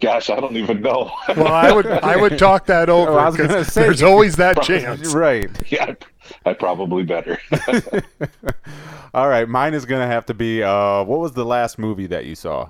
Gosh, 0.00 0.30
I 0.30 0.40
don't 0.40 0.56
even 0.56 0.80
know. 0.80 1.12
Well, 1.36 1.46
I 1.52 1.70
would 1.70 1.86
I 1.86 2.16
would 2.16 2.38
talk 2.38 2.66
that 2.66 2.88
over 2.88 3.12
Oh, 3.12 3.18
I 3.18 3.26
was 3.26 3.36
gonna 3.36 3.64
say. 3.64 3.82
there's 3.82 4.02
always 4.02 4.34
that 4.36 4.62
chance. 4.62 5.14
right. 5.14 5.48
yeah, 5.70 5.94
I 6.44 6.54
probably 6.54 7.04
better. 7.04 7.38
All 9.16 9.28
right. 9.28 9.48
Mine 9.48 9.74
is 9.74 9.84
gonna 9.84 10.06
have 10.06 10.26
to 10.26 10.34
be. 10.34 10.62
Uh, 10.62 11.02
what 11.02 11.18
was 11.18 11.32
the 11.32 11.44
last 11.44 11.78
movie 11.78 12.06
that 12.06 12.26
you 12.26 12.36
saw? 12.36 12.68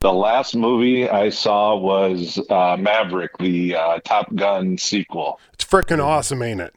the 0.00 0.12
last 0.12 0.54
movie 0.54 1.08
I 1.08 1.30
saw 1.30 1.76
was 1.76 2.38
uh, 2.50 2.76
Maverick, 2.78 3.36
the 3.38 3.74
uh, 3.74 3.98
Top 4.04 4.32
Gun 4.34 4.78
sequel. 4.78 5.40
It's 5.54 5.64
freaking 5.64 6.02
awesome, 6.02 6.42
ain't 6.42 6.60
it? 6.60 6.74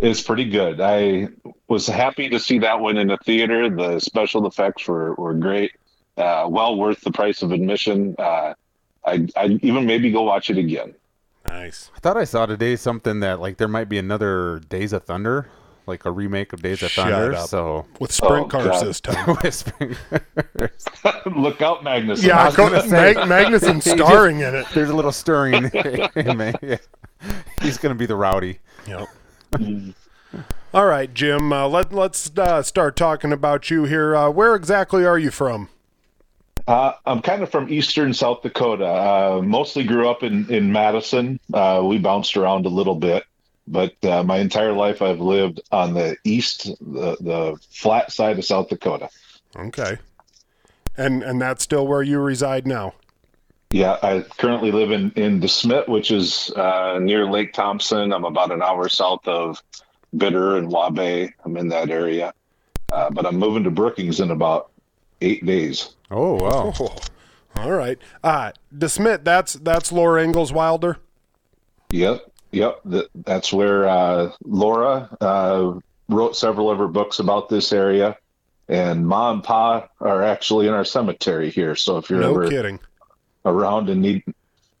It's 0.00 0.20
pretty 0.20 0.44
good. 0.44 0.80
I 0.80 1.28
was 1.68 1.86
happy 1.86 2.28
to 2.28 2.38
see 2.38 2.58
that 2.58 2.80
one 2.80 2.98
in 2.98 3.08
the 3.08 3.16
theater. 3.18 3.70
The 3.70 4.00
special 4.00 4.46
effects 4.46 4.86
were, 4.86 5.14
were 5.14 5.34
great. 5.34 5.72
Uh, 6.16 6.46
well 6.48 6.76
worth 6.76 7.00
the 7.00 7.10
price 7.10 7.42
of 7.42 7.50
admission. 7.50 8.14
Uh, 8.18 8.54
I 9.04 9.26
I 9.36 9.58
even 9.62 9.86
maybe 9.86 10.10
go 10.10 10.22
watch 10.22 10.50
it 10.50 10.58
again. 10.58 10.94
Nice. 11.48 11.90
I 11.96 12.00
thought 12.00 12.16
I 12.16 12.24
saw 12.24 12.46
today 12.46 12.76
something 12.76 13.20
that 13.20 13.40
like 13.40 13.56
there 13.56 13.68
might 13.68 13.88
be 13.88 13.98
another 13.98 14.60
Days 14.68 14.92
of 14.92 15.04
Thunder, 15.04 15.48
like 15.86 16.04
a 16.04 16.10
remake 16.10 16.52
of 16.52 16.62
Days 16.62 16.82
of 16.82 16.90
Shut 16.90 17.08
Thunder. 17.10 17.34
up. 17.34 17.48
So 17.48 17.86
With 18.00 18.12
sprint 18.12 18.46
Oh, 18.46 18.48
cars 18.48 18.66
God. 18.66 18.86
this 18.86 19.00
time. 19.02 19.36
Whispering. 19.36 19.96
Look 21.36 21.60
out, 21.62 21.84
Magnus! 21.84 22.22
Yeah, 22.22 22.46
was 22.46 22.56
gonna 22.56 22.86
Mag- 22.86 22.88
say. 22.88 23.14
Magnuson 23.14 23.74
He 23.82 23.90
starring 23.96 24.40
in 24.40 24.54
it. 24.54 24.66
There's 24.74 24.90
a 24.90 24.94
little 24.96 25.12
stirring 25.12 25.70
in 26.14 26.36
me. 26.38 26.52
Yeah. 26.62 26.76
He's 27.62 27.78
gonna 27.78 27.94
be 27.94 28.06
the 28.06 28.16
rowdy. 28.16 28.58
Yep. 28.86 29.08
All 30.72 30.86
right, 30.86 31.12
Jim. 31.14 31.52
Uh, 31.52 31.68
let 31.68 31.92
let's 31.92 32.30
uh, 32.36 32.62
start 32.62 32.96
talking 32.96 33.32
about 33.32 33.70
you 33.70 33.84
here. 33.84 34.16
Uh, 34.16 34.30
where 34.30 34.54
exactly 34.54 35.04
are 35.06 35.18
you 35.18 35.30
from? 35.30 35.68
Uh, 36.66 36.92
I'm 37.06 37.20
kind 37.20 37.42
of 37.42 37.50
from 37.50 37.68
eastern 37.72 38.12
South 38.14 38.42
Dakota. 38.42 38.86
Uh, 38.86 39.42
mostly 39.44 39.84
grew 39.84 40.08
up 40.08 40.22
in 40.22 40.50
in 40.52 40.72
Madison. 40.72 41.38
Uh, 41.52 41.82
we 41.84 41.98
bounced 41.98 42.36
around 42.36 42.66
a 42.66 42.70
little 42.70 42.94
bit, 42.96 43.24
but 43.66 44.02
uh, 44.04 44.22
my 44.22 44.38
entire 44.38 44.72
life 44.72 45.02
I've 45.02 45.20
lived 45.20 45.60
on 45.72 45.94
the 45.94 46.16
east, 46.24 46.66
the 46.80 47.16
the 47.20 47.58
flat 47.70 48.12
side 48.12 48.38
of 48.38 48.44
South 48.44 48.68
Dakota. 48.68 49.08
Okay. 49.56 49.98
And 50.96 51.22
and 51.22 51.40
that's 51.40 51.64
still 51.64 51.86
where 51.86 52.02
you 52.02 52.20
reside 52.20 52.66
now. 52.66 52.94
Yeah, 53.70 53.98
I 54.02 54.24
currently 54.38 54.70
live 54.70 54.92
in 54.92 55.10
in 55.12 55.40
DeSmet, 55.40 55.88
which 55.88 56.10
is 56.10 56.50
uh, 56.50 56.98
near 57.00 57.28
Lake 57.28 57.52
Thompson. 57.52 58.12
I'm 58.12 58.24
about 58.24 58.52
an 58.52 58.62
hour 58.62 58.88
south 58.88 59.26
of 59.26 59.60
Bitter 60.16 60.56
and 60.56 60.70
Waubay. 60.70 61.32
I'm 61.44 61.56
in 61.56 61.68
that 61.68 61.90
area, 61.90 62.32
uh, 62.92 63.10
but 63.10 63.26
I'm 63.26 63.36
moving 63.36 63.64
to 63.64 63.70
Brookings 63.70 64.20
in 64.20 64.30
about 64.30 64.70
eight 65.20 65.44
days. 65.44 65.96
Oh 66.10 66.34
wow. 66.34 66.72
Oh, 66.78 66.96
all 67.56 67.72
right. 67.72 67.98
Uh 68.22 68.52
DeSmet, 68.76 69.24
that's 69.24 69.54
that's 69.54 69.90
Laura 69.90 70.22
Ingalls 70.22 70.52
Wilder. 70.52 70.98
Yep, 71.90 72.30
yep. 72.54 72.80
Th- 72.90 73.08
that's 73.14 73.52
where 73.52 73.86
uh, 73.88 74.32
Laura 74.44 75.08
uh, 75.20 75.74
wrote 76.08 76.36
several 76.36 76.70
of 76.70 76.78
her 76.78 76.88
books 76.88 77.18
about 77.18 77.48
this 77.48 77.72
area, 77.72 78.16
and 78.68 79.06
Ma 79.06 79.30
and 79.32 79.42
Pa 79.42 79.88
are 80.00 80.22
actually 80.22 80.66
in 80.68 80.74
our 80.74 80.84
cemetery 80.84 81.50
here. 81.50 81.74
So 81.76 81.96
if 81.98 82.08
you're 82.08 82.20
No 82.20 82.30
ever 82.30 82.48
kidding. 82.48 82.80
around 83.44 83.88
and 83.90 84.00
need 84.00 84.22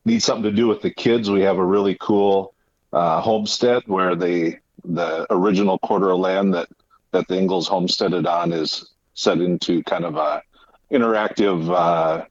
need 0.04 0.22
something 0.22 0.44
to 0.44 0.52
do 0.52 0.68
with 0.68 0.82
the 0.82 0.90
kids, 0.90 1.30
we 1.30 1.40
have 1.42 1.58
a 1.58 1.64
really 1.64 1.96
cool 2.00 2.54
uh, 2.92 3.20
homestead 3.20 3.82
where 3.86 4.14
the 4.14 4.56
the 4.84 5.26
original 5.30 5.78
quarter 5.78 6.10
of 6.10 6.20
land 6.20 6.54
that 6.54 6.68
that 7.12 7.26
the 7.28 7.36
Ingalls 7.38 7.68
homesteaded 7.68 8.26
on 8.26 8.52
is 8.52 8.90
set 9.14 9.38
into 9.40 9.82
kind 9.84 10.04
of 10.04 10.16
a 10.16 10.42
interactive, 10.90 11.70
uh, 11.70 12.24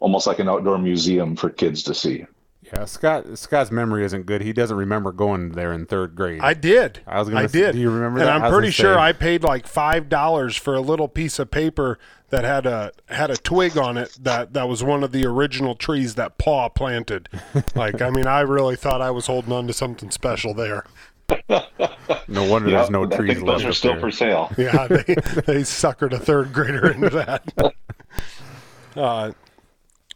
almost 0.00 0.26
like 0.26 0.38
an 0.38 0.48
outdoor 0.48 0.78
museum 0.78 1.36
for 1.36 1.50
kids 1.50 1.82
to 1.84 1.94
see. 1.94 2.24
Yeah, 2.72 2.84
Scott. 2.84 3.38
Scott's 3.38 3.70
memory 3.70 4.04
isn't 4.04 4.26
good. 4.26 4.42
He 4.42 4.52
doesn't 4.52 4.76
remember 4.76 5.10
going 5.12 5.52
there 5.52 5.72
in 5.72 5.86
third 5.86 6.14
grade. 6.14 6.40
I 6.42 6.54
did. 6.54 7.00
I 7.06 7.18
was 7.18 7.28
gonna 7.28 7.42
I 7.42 7.46
say- 7.46 7.60
did. 7.60 7.72
do 7.72 7.78
you 7.78 7.90
remember 7.90 8.20
and 8.20 8.28
that? 8.28 8.42
I'm 8.42 8.52
pretty 8.52 8.70
sure 8.70 8.94
say. 8.94 9.00
I 9.00 9.12
paid 9.12 9.42
like 9.42 9.66
five 9.66 10.08
dollars 10.08 10.56
for 10.56 10.74
a 10.74 10.80
little 10.80 11.08
piece 11.08 11.38
of 11.38 11.50
paper 11.50 11.98
that 12.30 12.44
had 12.44 12.66
a 12.66 12.92
had 13.08 13.30
a 13.30 13.36
twig 13.38 13.78
on 13.78 13.96
it 13.96 14.18
that 14.20 14.52
that 14.52 14.68
was 14.68 14.84
one 14.84 15.02
of 15.02 15.12
the 15.12 15.24
original 15.24 15.74
trees 15.74 16.14
that 16.16 16.36
Paw 16.36 16.68
planted. 16.68 17.28
like, 17.74 18.02
I 18.02 18.10
mean, 18.10 18.26
I 18.26 18.40
really 18.40 18.76
thought 18.76 19.00
I 19.00 19.10
was 19.12 19.26
holding 19.28 19.52
on 19.52 19.66
to 19.66 19.72
something 19.72 20.10
special 20.10 20.52
there. 20.52 20.84
no 21.48 22.44
wonder 22.44 22.70
Yeah, 22.70 22.78
there's 22.78 22.90
no 22.90 23.06
trees 23.06 23.40
left 23.42 23.60
those 23.60 23.64
are 23.64 23.72
still 23.72 23.92
there. 23.92 24.00
for 24.00 24.10
sale. 24.10 24.50
Yeah, 24.58 24.86
they 24.88 25.02
they 25.02 25.60
suckered 25.62 26.12
a 26.12 26.18
third 26.18 26.52
grader 26.52 26.90
into 26.90 27.10
that. 27.10 27.50
Uh, 28.96 29.30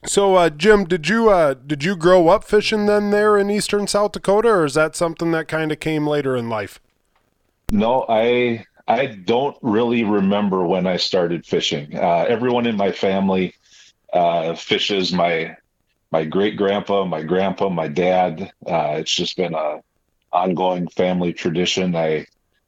so, 0.04 0.35
uh, 0.35 0.50
Jim, 0.50 0.85
did 0.85 1.09
you 1.09 1.30
uh, 1.30 1.54
did 1.54 1.85
you 1.85 1.97
grow 1.97 2.28
up 2.28 2.44
fishing 2.44 2.87
then 2.87 3.11
there 3.11 3.38
in 3.38 3.50
eastern 3.50 3.87
South 3.87 4.12
Dakota, 4.12 4.49
or 4.49 4.64
is 4.64 4.75
that 4.75 4.97
something 4.97 5.30
that 5.32 5.49
kind 5.49 5.71
of 5.71 5.80
came 5.80 6.06
later 6.06 6.37
in 6.37 6.49
life? 6.49 6.80
No, 7.71 8.04
I 8.09 8.66
I 8.88 9.06
don't 9.06 9.56
really 9.62 10.04
remember 10.04 10.64
when 10.66 10.87
I 10.87 10.97
started 10.97 11.47
fishing. 11.47 11.97
Uh, 11.97 12.26
everyone 12.28 12.66
in 12.66 12.76
my 12.76 12.92
family 12.92 13.54
uh, 14.12 14.54
fishes. 14.54 15.12
My 15.12 15.56
my 16.11 16.25
great 16.25 16.56
grandpa, 16.56 17.04
my 17.04 17.23
grandpa, 17.23 17.68
my 17.68 17.88
dad. 17.88 18.52
Uh, 18.66 18.97
it's 18.99 19.14
just 19.14 19.37
been 19.37 19.54
a 19.54 19.82
ongoing 20.32 20.88
family 20.88 21.32
tradition. 21.32 21.94
I 21.97 22.26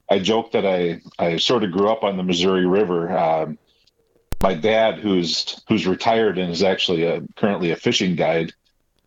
I 0.08 0.18
joke 0.18 0.52
that 0.52 0.66
I 0.66 1.00
I 1.18 1.36
sort 1.36 1.64
of 1.64 1.72
grew 1.72 1.90
up 1.90 2.04
on 2.04 2.16
the 2.16 2.22
Missouri 2.22 2.66
River. 2.66 3.16
Um, 3.16 3.58
my 4.44 4.52
dad, 4.52 4.98
who's 4.98 5.62
who's 5.68 5.86
retired 5.86 6.36
and 6.36 6.52
is 6.52 6.62
actually 6.62 7.04
a, 7.04 7.22
currently 7.34 7.70
a 7.70 7.76
fishing 7.76 8.14
guide, 8.14 8.52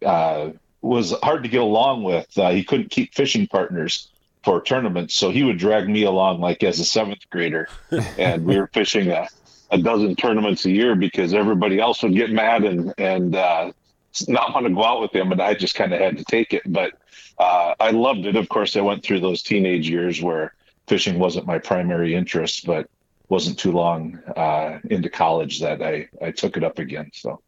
uh, 0.03 0.49
was 0.81 1.13
hard 1.21 1.43
to 1.43 1.49
get 1.49 1.61
along 1.61 2.01
with. 2.01 2.27
Uh, 2.35 2.49
he 2.49 2.63
couldn't 2.63 2.89
keep 2.89 3.13
fishing 3.13 3.45
partners 3.45 4.09
for 4.43 4.59
tournaments, 4.63 5.13
so 5.13 5.29
he 5.29 5.43
would 5.43 5.59
drag 5.59 5.87
me 5.87 6.03
along 6.03 6.41
like 6.41 6.63
as 6.63 6.79
a 6.79 6.85
seventh 6.85 7.29
grader, 7.29 7.69
and 8.17 8.45
we 8.45 8.57
were 8.59 8.65
fishing 8.73 9.09
a, 9.09 9.27
a 9.69 9.77
dozen 9.77 10.15
tournaments 10.15 10.65
a 10.65 10.71
year 10.71 10.95
because 10.95 11.35
everybody 11.35 11.79
else 11.79 12.01
would 12.01 12.15
get 12.15 12.31
mad 12.31 12.63
and 12.63 12.91
and 12.97 13.35
uh, 13.35 13.71
not 14.27 14.55
want 14.55 14.65
to 14.65 14.73
go 14.73 14.83
out 14.83 15.01
with 15.01 15.13
him, 15.13 15.31
and 15.31 15.39
I 15.39 15.53
just 15.53 15.75
kind 15.75 15.93
of 15.93 15.99
had 15.99 16.17
to 16.17 16.25
take 16.25 16.51
it. 16.55 16.63
But 16.65 16.93
uh, 17.37 17.75
I 17.79 17.91
loved 17.91 18.25
it. 18.25 18.35
Of 18.35 18.49
course, 18.49 18.75
I 18.75 18.81
went 18.81 19.03
through 19.03 19.19
those 19.19 19.43
teenage 19.43 19.87
years 19.87 20.19
where 20.19 20.55
fishing 20.87 21.19
wasn't 21.19 21.45
my 21.45 21.59
primary 21.59 22.15
interest, 22.15 22.65
but 22.65 22.89
wasn't 23.29 23.59
too 23.59 23.71
long 23.71 24.19
uh, 24.35 24.79
into 24.89 25.09
college 25.09 25.59
that 25.59 25.81
I 25.81 26.09
I 26.21 26.31
took 26.31 26.57
it 26.57 26.63
up 26.63 26.79
again. 26.79 27.11
So. 27.13 27.41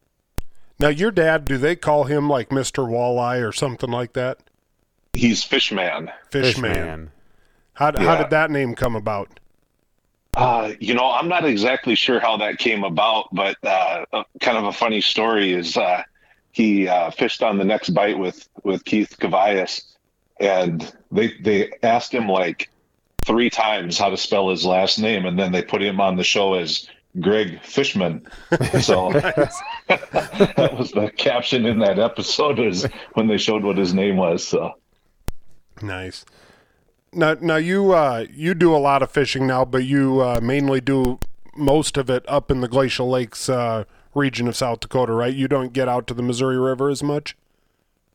Now, 0.78 0.88
your 0.88 1.10
dad, 1.10 1.44
do 1.44 1.58
they 1.58 1.76
call 1.76 2.04
him 2.04 2.28
like 2.30 2.50
Mister 2.50 2.82
Walleye 2.82 3.46
or 3.46 3.52
something 3.52 3.90
like 3.90 4.14
that? 4.14 4.38
He's 5.12 5.44
Fishman. 5.44 6.10
Fishman. 6.30 6.72
Fishman. 6.72 7.10
How 7.74 7.92
how 7.98 8.16
did 8.16 8.30
that 8.30 8.50
name 8.50 8.74
come 8.74 8.96
about? 8.96 9.40
Uh, 10.34 10.72
you 10.78 10.94
know, 10.94 11.10
I'm 11.10 11.28
not 11.28 11.44
exactly 11.44 11.96
sure 11.96 12.20
how 12.20 12.36
that 12.36 12.58
came 12.58 12.84
about, 12.84 13.28
but 13.32 13.56
uh, 13.64 14.04
kind 14.40 14.56
of 14.56 14.64
a 14.64 14.72
funny 14.72 15.00
story 15.00 15.52
is 15.52 15.76
uh, 15.76 16.04
he 16.52 16.86
uh, 16.86 17.10
fished 17.10 17.42
on 17.42 17.58
the 17.58 17.64
next 17.64 17.90
bite 17.90 18.16
with 18.16 18.48
with 18.62 18.84
Keith 18.84 19.16
Kavajecz, 19.18 19.82
and 20.38 20.90
they 21.10 21.34
they 21.42 21.72
asked 21.82 22.14
him 22.14 22.28
like 22.28 22.69
three 23.30 23.48
times 23.48 23.96
how 23.96 24.10
to 24.10 24.16
spell 24.16 24.50
his 24.50 24.66
last 24.66 24.98
name, 24.98 25.24
and 25.24 25.38
then 25.38 25.52
they 25.52 25.62
put 25.62 25.80
him 25.80 26.00
on 26.00 26.16
the 26.16 26.24
show 26.24 26.54
as 26.54 26.88
Greg 27.20 27.62
Fishman. 27.62 28.26
So 28.80 29.10
that 29.88 30.74
was 30.76 30.90
the 30.90 31.12
caption 31.16 31.64
in 31.64 31.78
that 31.78 31.98
episode 31.98 32.58
is 32.58 32.86
when 33.12 33.28
they 33.28 33.38
showed 33.38 33.62
what 33.62 33.76
his 33.76 33.94
name 33.94 34.16
was. 34.16 34.46
So 34.46 34.74
nice. 35.80 36.24
Now, 37.12 37.36
now 37.40 37.56
you 37.56 37.92
uh, 37.92 38.26
you 38.32 38.54
do 38.54 38.74
a 38.74 38.78
lot 38.78 39.02
of 39.02 39.10
fishing 39.12 39.46
now, 39.46 39.64
but 39.64 39.84
you 39.84 40.20
uh, 40.20 40.40
mainly 40.42 40.80
do 40.80 41.20
most 41.54 41.96
of 41.96 42.10
it 42.10 42.24
up 42.26 42.50
in 42.50 42.62
the 42.62 42.68
Glacial 42.68 43.08
Lakes 43.08 43.48
uh, 43.48 43.84
region 44.14 44.48
of 44.48 44.56
South 44.56 44.80
Dakota, 44.80 45.12
right? 45.12 45.34
You 45.34 45.46
don't 45.46 45.72
get 45.72 45.88
out 45.88 46.06
to 46.08 46.14
the 46.14 46.22
Missouri 46.22 46.58
River 46.58 46.88
as 46.88 47.02
much. 47.02 47.36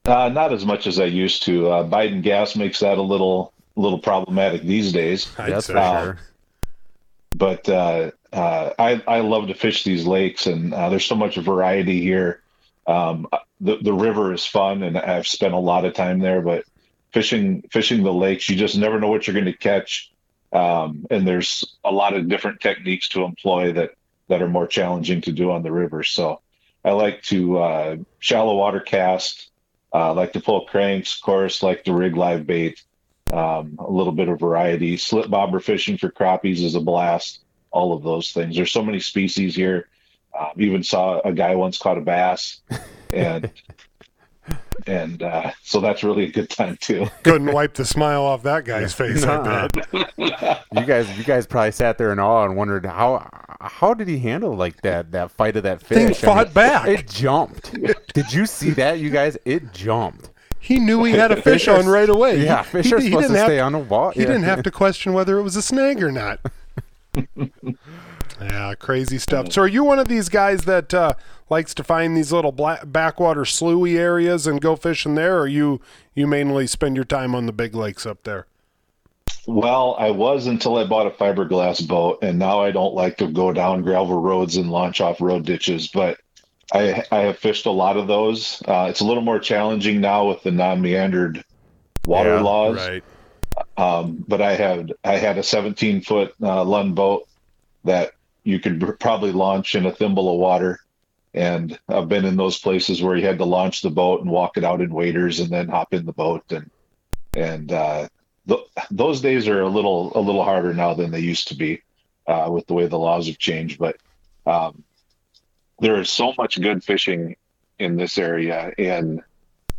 Uh, 0.05 0.29
not 0.29 0.51
as 0.51 0.65
much 0.65 0.88
as 0.88 1.00
I 1.00 1.05
used 1.05 1.43
to. 1.43 1.69
Uh, 1.69 1.88
Biden 1.88 2.22
gas 2.22 2.55
makes 2.55 2.79
that 2.79 2.98
a 2.98 3.01
little 3.01 3.53
little 3.75 4.00
problematic 4.00 4.62
these 4.63 4.91
days. 4.91 5.32
That's 5.36 5.67
for 5.67 5.77
uh, 5.77 6.03
sure. 6.03 6.17
But 7.36 7.67
uh, 7.67 8.12
uh, 8.32 8.74
I 8.79 9.01
I 9.08 9.20
love 9.20 9.48
to 9.48 9.53
fish 9.53 9.84
these 9.84 10.05
lakes, 10.05 10.48
and 10.48 10.74
uh, 10.74 10.89
there's 10.89 11.05
so 11.05 11.15
much 11.15 11.36
variety 11.36 12.01
here. 12.01 12.41
Um, 12.88 13.27
the 13.60 13.77
the 13.77 13.94
river 13.94 14.34
is 14.34 14.46
fun, 14.46 14.84
and 14.84 14.98
I've 14.98 15.27
spent 15.27 15.53
a 15.53 15.60
lot 15.60 15.86
of 15.86 15.94
time 15.94 16.20
there. 16.20 16.41
But 16.41 16.65
fishing 17.12 17.63
fishing 17.72 18.03
the 18.03 18.13
lakes, 18.13 18.50
you 18.50 18.55
just 18.55 18.77
never 18.77 19.00
know 19.00 19.08
what 19.08 19.27
you're 19.27 19.34
going 19.34 19.46
to 19.46 19.53
catch, 19.58 20.12
um, 20.53 21.05
and 21.10 21.27
there's 21.27 21.77
a 21.84 21.91
lot 21.91 22.13
of 22.13 22.29
different 22.29 22.62
techniques 22.62 23.10
to 23.10 23.24
employ 23.24 23.74
that 23.74 23.91
that 24.27 24.41
are 24.41 24.50
more 24.50 24.67
challenging 24.67 25.22
to 25.22 25.32
do 25.32 25.51
on 25.51 25.62
the 25.62 25.72
river. 25.72 26.03
So 26.03 26.41
I 26.84 26.91
like 26.91 27.22
to 27.24 27.60
uh, 27.60 27.98
shallow 28.20 28.55
water 28.55 28.79
cast. 28.79 29.50
Uh, 29.94 30.13
like 30.13 30.34
to 30.34 30.41
pull 30.41 30.65
cranks, 30.65 31.15
of 31.15 31.22
course, 31.22 31.63
like 31.63 31.86
to 31.86 31.94
rig 31.94 32.17
live 32.17 32.46
bait 32.46 32.84
um, 33.34 33.77
a 33.79 33.89
little 33.89 34.13
bit 34.13 34.29
of 34.29 34.39
variety. 34.39 34.98
Slip 34.98 35.29
bobber 35.29 35.60
fishing 35.60 35.98
for 35.98 36.10
crappies 36.10 36.63
is 36.63 36.75
a 36.75 36.82
blast. 36.82 37.41
All 37.72 37.94
of 37.94 38.03
those 38.03 38.32
things. 38.32 38.55
There's 38.55 38.72
so 38.72 38.84
many 38.84 39.00
species 39.00 39.55
here. 39.55 39.89
Um, 40.38 40.51
even 40.58 40.84
saw 40.84 41.20
a 41.22 41.34
guy 41.34 41.55
once 41.55 41.77
caught 41.77 41.98
a 41.98 42.01
bass, 42.01 42.62
and 43.13 43.50
and 44.88 45.24
uh, 45.24 45.51
so 45.63 45.79
that's 45.79 46.03
really 46.03 46.25
a 46.25 46.32
good 46.32 46.50
time 46.50 46.77
too. 46.79 47.08
Couldn't 47.24 47.51
wipe 47.53 47.74
the 47.74 47.86
smile 47.86 48.24
off 48.24 48.44
that 48.44 48.65
guy's 48.65 48.94
face. 48.94 49.24
I 49.24 49.67
bet. 49.67 50.13
you 50.17 50.86
guys, 50.86 51.17
you 51.17 51.24
guys 51.24 51.48
probably 51.48 51.72
sat 51.72 51.98
there 51.98 52.12
in 52.12 52.20
awe 52.20 52.46
and 52.46 52.55
wondered 52.55 52.86
how 52.86 53.29
how 53.62 53.94
did 53.94 54.08
he 54.08 54.20
handle 54.20 54.55
like 54.55 54.82
that 54.82 55.12
that 55.12 55.32
fight 55.32 55.55
of 55.58 55.63
that 55.63 55.82
fish? 55.82 55.98
Thing 55.98 56.13
fought 56.13 56.38
I 56.38 56.44
mean, 56.46 56.53
back. 56.53 56.88
It 56.88 57.10
jumped. 57.10 57.74
did 58.13 58.32
you 58.32 58.46
see 58.46 58.72
that, 58.72 59.00
you 59.00 59.10
guys? 59.10 59.38
It 59.46 59.74
jumped. 59.74 60.32
He 60.65 60.79
knew 60.79 61.03
he 61.03 61.13
had 61.13 61.31
a 61.31 61.39
fish 61.43 61.67
on 61.67 61.86
right 61.86 62.10
away. 62.10 62.43
Yeah, 62.43 62.63
fish 62.63 62.88
he, 62.88 62.93
are 62.95 63.00
he, 63.00 63.10
supposed 63.12 63.27
to 63.27 63.38
stay 63.38 63.57
to, 63.57 63.60
on 63.60 63.74
the 63.74 63.77
wall. 63.77 64.10
He 64.10 64.22
yeah. 64.22 64.25
didn't 64.25 64.45
have 64.45 64.63
to 64.63 64.72
question 64.72 65.13
whether 65.13 65.38
it 65.38 65.43
was 65.43 65.55
a 65.55 65.62
snag 65.62 66.01
or 66.01 66.12
not. 66.12 66.39
yeah, 68.41 68.74
crazy 68.79 69.19
stuff. 69.19 69.51
So, 69.51 69.62
are 69.62 69.67
you 69.67 69.84
one 69.84 70.00
of 70.00 70.07
these 70.07 70.27
guys 70.27 70.65
that 70.65 70.91
uh, 70.91 71.13
likes 71.51 71.75
to 71.75 71.84
find 71.84 72.17
these 72.17 72.31
little 72.31 72.51
black, 72.51 72.81
backwater 72.86 73.45
sloughy 73.45 73.95
areas 74.00 74.48
and 74.48 74.60
go 74.60 74.75
fishing 74.75 75.13
there, 75.13 75.39
or 75.39 75.45
you 75.45 75.81
you 76.15 76.25
mainly 76.25 76.65
spend 76.65 76.95
your 76.95 77.05
time 77.05 77.36
on 77.36 77.45
the 77.45 77.53
big 77.53 77.75
lakes 77.75 78.07
up 78.07 78.24
there? 78.24 78.48
Well, 79.46 79.96
I 80.00 80.09
was 80.09 80.48
until 80.48 80.77
I 80.77 80.85
bought 80.85 81.05
a 81.05 81.11
fiberglass 81.11 81.87
boat, 81.87 82.24
and 82.24 82.39
now 82.39 82.61
I 82.61 82.72
don't 82.72 82.96
like 82.96 83.18
to 83.18 83.27
go 83.27 83.53
down 83.53 83.83
gravel 83.83 84.20
roads 84.20 84.55
and 84.55 84.72
launch 84.72 85.00
off 85.00 85.22
road 85.22 85.46
ditches. 85.46 85.89
But 85.89 86.18
I, 86.73 87.03
I 87.11 87.19
have 87.21 87.37
fished 87.37 87.65
a 87.65 87.71
lot 87.71 87.97
of 87.97 88.07
those. 88.07 88.61
Uh, 88.67 88.87
it's 88.89 89.01
a 89.01 89.05
little 89.05 89.23
more 89.23 89.39
challenging 89.39 90.01
now 90.01 90.27
with 90.27 90.43
the 90.43 90.51
non-meandered 90.51 91.43
water 92.05 92.35
yeah, 92.35 92.41
laws. 92.41 92.77
Right. 92.77 93.03
Um, 93.77 94.23
but 94.27 94.41
I 94.41 94.55
had 94.55 94.93
I 95.03 95.17
had 95.17 95.37
a 95.37 95.43
17 95.43 96.01
foot 96.01 96.33
uh, 96.41 96.63
Lund 96.63 96.95
boat 96.95 97.27
that 97.83 98.13
you 98.43 98.59
could 98.59 98.99
probably 98.99 99.31
launch 99.31 99.75
in 99.75 99.85
a 99.85 99.91
thimble 99.91 100.33
of 100.33 100.39
water, 100.39 100.79
and 101.33 101.77
I've 101.87 102.09
been 102.09 102.25
in 102.25 102.35
those 102.35 102.59
places 102.59 103.01
where 103.01 103.15
you 103.15 103.25
had 103.25 103.37
to 103.37 103.45
launch 103.45 103.81
the 103.81 103.89
boat 103.89 104.21
and 104.21 104.29
walk 104.29 104.57
it 104.57 104.63
out 104.63 104.81
in 104.81 104.93
waders 104.93 105.39
and 105.39 105.49
then 105.49 105.69
hop 105.69 105.93
in 105.93 106.05
the 106.05 106.13
boat 106.13 106.43
and 106.51 106.69
and 107.35 107.71
uh, 107.71 108.07
th- 108.47 108.67
those 108.91 109.21
days 109.21 109.47
are 109.47 109.61
a 109.61 109.69
little 109.69 110.11
a 110.15 110.19
little 110.19 110.43
harder 110.43 110.73
now 110.73 110.93
than 110.93 111.11
they 111.11 111.19
used 111.19 111.49
to 111.49 111.55
be 111.55 111.81
uh, 112.27 112.47
with 112.49 112.65
the 112.67 112.73
way 112.73 112.87
the 112.87 112.99
laws 112.99 113.27
have 113.27 113.37
changed. 113.37 113.77
But 113.77 113.97
um, 114.45 114.83
there 115.79 116.00
is 116.00 116.09
so 116.09 116.33
much 116.38 116.59
good 116.61 116.83
fishing 116.83 117.35
in 117.79 117.98
this 117.98 118.18
area 118.18 118.72
and 118.77 119.22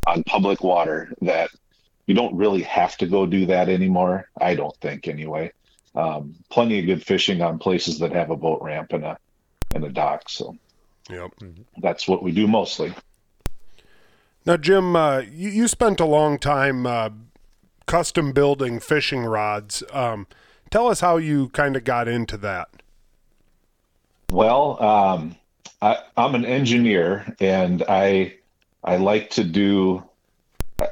on 0.07 0.23
public 0.25 0.63
water 0.63 1.13
that 1.23 1.51
you 2.07 2.15
don't 2.15 2.37
really 2.37 2.63
have 2.63 2.97
to 2.99 3.07
go 3.07 3.27
do 3.27 3.47
that 3.47 3.69
anymore. 3.69 4.29
I 4.41 4.55
don't 4.55 4.77
think 4.77 5.09
anyway. 5.09 5.53
Um, 5.95 6.35
plenty 6.51 6.79
of 6.79 6.87
good 6.87 7.05
fishing 7.05 7.41
on 7.43 7.59
places 7.59 7.99
that 8.01 8.13
have 8.13 8.31
a 8.31 8.37
boat 8.37 8.61
ramp 8.63 8.93
and 8.93 9.05
a 9.05 9.19
and 9.75 9.85
a 9.85 9.89
dock. 9.89 10.29
So, 10.29 10.57
yep, 11.11 11.33
that's 11.79 12.07
what 12.07 12.23
we 12.23 12.33
do 12.33 12.47
mostly. 12.47 12.95
Now, 14.45 14.57
Jim, 14.57 14.95
uh, 14.95 15.19
you, 15.19 15.49
you 15.49 15.69
spent 15.69 15.99
a 15.99 16.05
long 16.05 16.39
time 16.39 16.87
uh, 16.87 17.11
custom 17.87 18.33
building 18.33 18.79
fishing 18.79 19.25
rods. 19.25 19.83
Um, 19.93 20.29
tell 20.71 20.87
us 20.87 21.01
how 21.01 21.17
you 21.17 21.49
kind 21.49 21.77
of 21.77 21.83
got 21.83 22.07
into 22.07 22.37
that. 22.39 22.69
Well, 24.31 24.81
um, 24.83 25.37
I, 25.81 25.99
I'm 26.17 26.35
an 26.35 26.45
engineer, 26.45 27.35
and 27.41 27.83
I 27.89 28.37
I 28.83 28.97
like 28.97 29.31
to 29.31 29.45
do. 29.45 30.05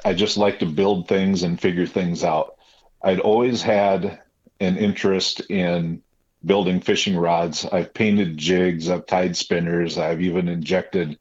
I 0.05 0.15
just 0.15 0.37
like 0.37 0.61
to 0.61 0.67
build 0.67 1.09
things 1.09 1.43
and 1.43 1.61
figure 1.61 1.87
things 1.87 2.25
out. 2.25 2.57
I'd 3.03 3.21
always 3.21 3.63
had 3.63 4.21
an 4.61 4.79
interest 4.79 5.41
in 5.51 6.03
building 6.45 6.81
fishing 6.81 7.17
rods. 7.17 7.65
I've 7.67 7.93
painted 7.93 8.39
jigs, 8.39 8.89
I've 8.89 9.07
tied 9.07 9.37
spinners, 9.37 9.99
I've 9.99 10.23
even 10.23 10.49
injected 10.49 11.19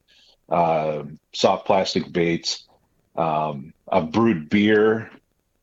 uh, 0.49 1.03
soft 1.33 1.65
plastic 1.65 2.11
baits. 2.11 2.65
Um, 3.15 3.73
I've 3.91 4.11
brewed 4.11 4.49
beer. 4.49 5.11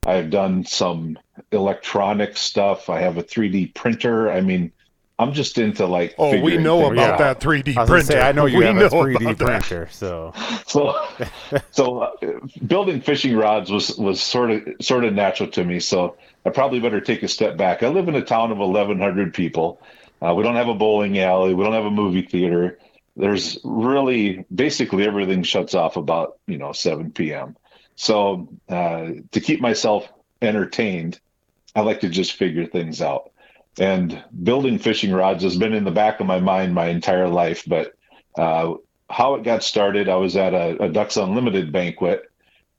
I've 0.07 0.31
done 0.31 0.65
some 0.65 1.19
electronic 1.53 2.37
stuff. 2.37 2.89
I 2.89 3.01
have 3.01 3.19
a 3.19 3.23
3D 3.23 3.75
printer. 3.75 4.31
I 4.31 4.41
mean, 4.41 4.73
I'm 5.21 5.35
just 5.35 5.59
into 5.59 5.85
like. 5.85 6.15
Oh, 6.17 6.41
we 6.41 6.57
know 6.57 6.87
about 6.87 6.97
yeah. 6.97 7.17
that 7.19 7.41
3D 7.41 7.77
I 7.77 7.85
printer. 7.85 8.07
Say, 8.07 8.21
I 8.21 8.33
know 8.33 8.47
you 8.47 8.59
we 8.59 8.65
have 8.65 8.79
a 8.79 8.89
3D 8.89 9.37
printer, 9.37 9.85
that. 9.85 9.93
so. 9.93 10.33
So, 10.67 10.95
so 11.73 11.99
uh, 11.99 12.11
building 12.65 13.01
fishing 13.01 13.37
rods 13.37 13.71
was 13.71 13.97
was 13.99 14.23
sort 14.23 14.51
of 14.53 14.63
sort 14.81 15.05
of 15.05 15.13
natural 15.13 15.51
to 15.51 15.65
me. 15.65 15.81
So 15.81 16.17
I 16.47 16.51
probably 16.51 16.79
better 16.79 17.01
take 17.01 17.23
a 17.25 17.29
step 17.29 17.57
back. 17.57 17.83
I 17.83 17.89
live 17.89 18.09
in 18.09 18.15
a 18.15 18.23
town 18.23 18.53
of 18.53 18.59
1,100 18.59 19.35
people. 19.35 19.83
Uh, 20.23 20.33
we 20.35 20.45
don't 20.45 20.55
have 20.55 20.69
a 20.69 20.75
bowling 20.75 21.19
alley. 21.19 21.55
We 21.55 21.65
don't 21.65 21.73
have 21.73 21.87
a 21.87 21.91
movie 21.91 22.23
theater. 22.23 22.79
There's 23.17 23.59
really 23.65 24.47
basically 24.55 25.07
everything 25.07 25.43
shuts 25.43 25.75
off 25.75 25.97
about 25.97 26.39
you 26.47 26.57
know 26.57 26.73
7 26.73 27.11
p.m. 27.11 27.57
So 27.97 28.49
uh, 28.69 29.11
to 29.33 29.41
keep 29.41 29.61
myself 29.61 30.09
entertained, 30.41 31.21
I 31.75 31.81
like 31.81 32.01
to 32.01 32.09
just 32.09 32.35
figure 32.35 32.65
things 32.65 33.03
out. 33.03 33.33
And 33.79 34.23
building 34.43 34.79
fishing 34.79 35.13
rods 35.13 35.43
has 35.43 35.57
been 35.57 35.73
in 35.73 35.85
the 35.85 35.91
back 35.91 36.21
of 36.21 36.27
my 36.27 36.41
mind 36.41 36.75
my 36.75 36.89
entire 36.89 37.29
life. 37.29 37.65
But 37.67 37.95
uh, 38.37 38.75
how 39.09 39.35
it 39.35 39.45
got 39.45 39.63
started, 39.63 40.09
I 40.09 40.17
was 40.17 40.37
at 40.37 40.55
a, 40.55 40.85
a, 40.85 40.89
Ducks 40.89 41.17
Unlimited 41.17 41.73
banquet, 41.73 42.31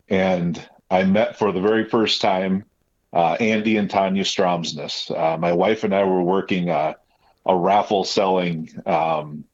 and 0.10 0.62
I 0.90 1.04
met 1.04 1.38
for 1.38 1.52
the 1.52 1.62
very 1.62 1.86
first 1.86 2.22
time 2.22 2.66
uh, 3.14 3.38
Andy 3.40 3.78
and 3.78 3.90
Tanya 3.90 4.24
Stromsness. 4.24 5.10
Uh, 5.12 5.38
my 5.38 5.54
wife 5.54 5.84
and 5.84 5.96
I 5.96 6.04
were 6.04 6.22
working 6.22 6.70
a 7.46 7.56
raffle 7.56 8.04
selling 8.04 8.70
um, 8.86 9.46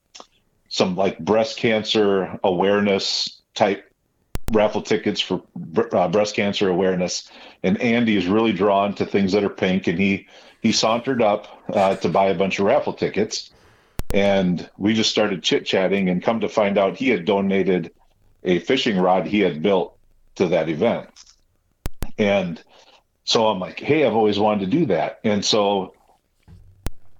some 0.69 0.95
like 0.95 1.19
breast 1.19 1.58
cancer 1.58 2.39
awareness 2.43 3.41
type 3.54 3.87
raffle 4.51 4.81
tickets 4.81 5.19
for 5.19 5.41
uh, 5.91 6.07
breast 6.07 6.36
cancer 6.36 6.69
awareness. 6.69 7.29
And 7.63 7.79
Andy 7.81 8.17
is 8.17 8.27
really 8.27 8.53
drawn 8.53 8.93
to 8.95 9.05
things 9.05 9.31
that 9.33 9.43
are 9.43 9.49
pink, 9.49 9.88
and 9.88 9.99
he 9.99 10.27
he 10.62 10.71
sauntered 10.71 11.21
up 11.21 11.47
uh, 11.69 11.95
to 11.97 12.10
buy 12.10 12.25
a 12.25 12.33
bunch 12.33 12.60
of 12.60 12.65
raffle 12.65 12.93
tickets, 12.93 13.51
and 14.13 14.69
we 14.77 14.93
just 14.93 15.10
started 15.10 15.43
chit 15.43 15.65
chatting. 15.65 16.10
And 16.10 16.23
come 16.23 16.39
to 16.41 16.49
find 16.49 16.77
out, 16.77 16.97
he 16.97 17.10
had 17.10 17.25
donated 17.25 17.91
a 18.43 18.60
fishing 18.60 18.97
rod 18.97 19.27
he 19.27 19.39
had 19.39 19.62
built 19.62 19.97
to 20.36 20.47
that 20.47 20.69
event. 20.69 21.10
And 22.17 22.62
so 23.23 23.47
I'm 23.47 23.60
like, 23.60 23.79
hey, 23.79 24.05
I've 24.05 24.15
always 24.15 24.39
wanted 24.39 24.71
to 24.71 24.77
do 24.77 24.86
that. 24.88 25.19
And 25.23 25.43
so 25.43 25.93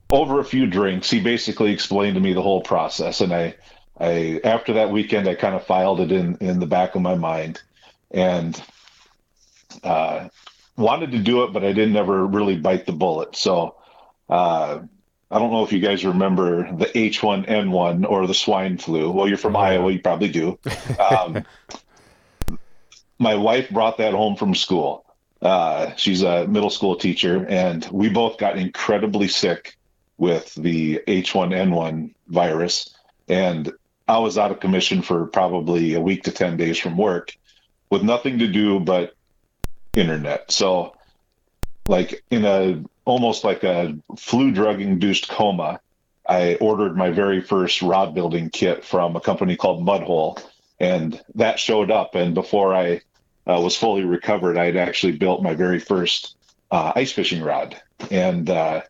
over 0.09 0.39
a 0.39 0.45
few 0.45 0.65
drinks, 0.65 1.09
he 1.09 1.19
basically 1.19 1.71
explained 1.71 2.15
to 2.15 2.21
me 2.21 2.33
the 2.33 2.41
whole 2.41 2.61
process. 2.61 3.21
And 3.21 3.33
I, 3.33 3.55
I 3.99 4.39
after 4.43 4.73
that 4.73 4.91
weekend, 4.91 5.27
I 5.27 5.36
kind 5.36 5.55
of 5.55 5.65
filed 5.65 5.99
it 6.01 6.12
in 6.12 6.38
in 6.39 6.60
the 6.60 6.67
back 6.67 6.95
of 6.95 7.01
my 7.01 7.15
mind, 7.15 7.62
and 8.12 8.62
uh, 9.83 10.29
wanted 10.77 11.12
to 11.12 11.19
do 11.19 11.43
it, 11.43 11.53
but 11.53 11.63
I 11.63 11.73
didn't 11.73 11.95
ever 11.95 12.25
really 12.25 12.57
bite 12.57 12.86
the 12.86 12.91
bullet. 12.93 13.36
So 13.36 13.75
uh, 14.29 14.79
I 15.29 15.39
don't 15.39 15.51
know 15.51 15.63
if 15.63 15.73
you 15.73 15.79
guys 15.79 16.05
remember 16.05 16.71
the 16.71 16.86
H1N1 16.86 18.10
or 18.10 18.27
the 18.27 18.33
swine 18.33 18.77
flu. 18.77 19.12
Well, 19.12 19.27
you're 19.27 19.38
from 19.38 19.55
Iowa, 19.55 19.91
you 19.91 19.99
probably 19.99 20.29
do. 20.29 20.57
Um, 20.99 21.43
my 23.19 23.36
wife 23.36 23.69
brought 23.69 23.97
that 23.97 24.13
home 24.13 24.36
from 24.36 24.55
school. 24.55 25.05
Uh, 25.41 25.93
she's 25.95 26.23
a 26.23 26.47
middle 26.47 26.69
school 26.69 26.95
teacher, 26.95 27.45
and 27.47 27.88
we 27.91 28.10
both 28.10 28.38
got 28.38 28.57
incredibly 28.57 29.27
sick 29.27 29.77
with 30.17 30.53
the 30.55 31.01
H1N1 31.07 32.13
virus. 32.27 32.95
And 33.27 33.71
I 34.07 34.19
was 34.19 34.37
out 34.37 34.51
of 34.51 34.59
commission 34.59 35.01
for 35.01 35.25
probably 35.25 35.93
a 35.93 36.01
week 36.01 36.23
to 36.23 36.31
10 36.31 36.57
days 36.57 36.77
from 36.77 36.97
work 36.97 37.35
with 37.89 38.03
nothing 38.03 38.39
to 38.39 38.47
do 38.47 38.79
but 38.79 39.13
internet. 39.95 40.51
So, 40.51 40.95
like 41.87 42.23
in 42.29 42.45
a 42.45 42.83
almost 43.05 43.43
like 43.43 43.63
a 43.63 43.97
flu 44.17 44.51
drug 44.51 44.81
induced 44.81 45.29
coma, 45.29 45.79
I 46.27 46.55
ordered 46.55 46.97
my 46.97 47.09
very 47.09 47.41
first 47.41 47.81
rod 47.81 48.13
building 48.13 48.49
kit 48.49 48.83
from 48.83 49.15
a 49.15 49.21
company 49.21 49.55
called 49.55 49.85
Mudhole, 49.85 50.41
and 50.79 51.21
that 51.35 51.59
showed 51.59 51.89
up. 51.89 52.15
And 52.15 52.33
before 52.33 52.75
I 52.75 53.01
uh, 53.47 53.61
was 53.61 53.77
fully 53.77 54.03
recovered, 54.03 54.57
I 54.57 54.65
had 54.65 54.75
actually 54.75 55.13
built 55.13 55.41
my 55.41 55.53
very 55.53 55.79
first 55.79 56.35
uh, 56.69 56.91
ice 56.95 57.13
fishing 57.13 57.41
rod, 57.41 57.81
and 58.11 58.49
uh, 58.49 58.81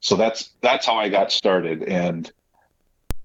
so 0.00 0.16
that's 0.16 0.50
that's 0.62 0.86
how 0.86 0.96
I 0.96 1.10
got 1.10 1.30
started. 1.30 1.82
And 1.82 2.30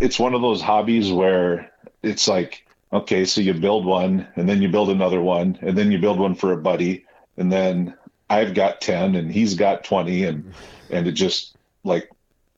it's 0.01 0.19
one 0.19 0.33
of 0.33 0.41
those 0.41 0.61
hobbies 0.61 1.11
where 1.11 1.71
it's 2.01 2.27
like, 2.27 2.65
okay, 2.91 3.23
so 3.23 3.39
you 3.39 3.53
build 3.53 3.85
one, 3.85 4.27
and 4.35 4.49
then 4.49 4.61
you 4.61 4.69
build 4.69 4.89
another 4.89 5.21
one, 5.21 5.57
and 5.61 5.77
then 5.77 5.91
you 5.91 5.99
build 5.99 6.19
one 6.19 6.35
for 6.35 6.51
a 6.51 6.57
buddy, 6.57 7.05
and 7.37 7.51
then 7.51 7.95
I've 8.29 8.53
got 8.53 8.81
ten, 8.81 9.15
and 9.15 9.31
he's 9.31 9.55
got 9.55 9.83
twenty, 9.83 10.25
and 10.25 10.53
and 10.89 11.07
it 11.07 11.13
just 11.13 11.55
like 11.83 12.09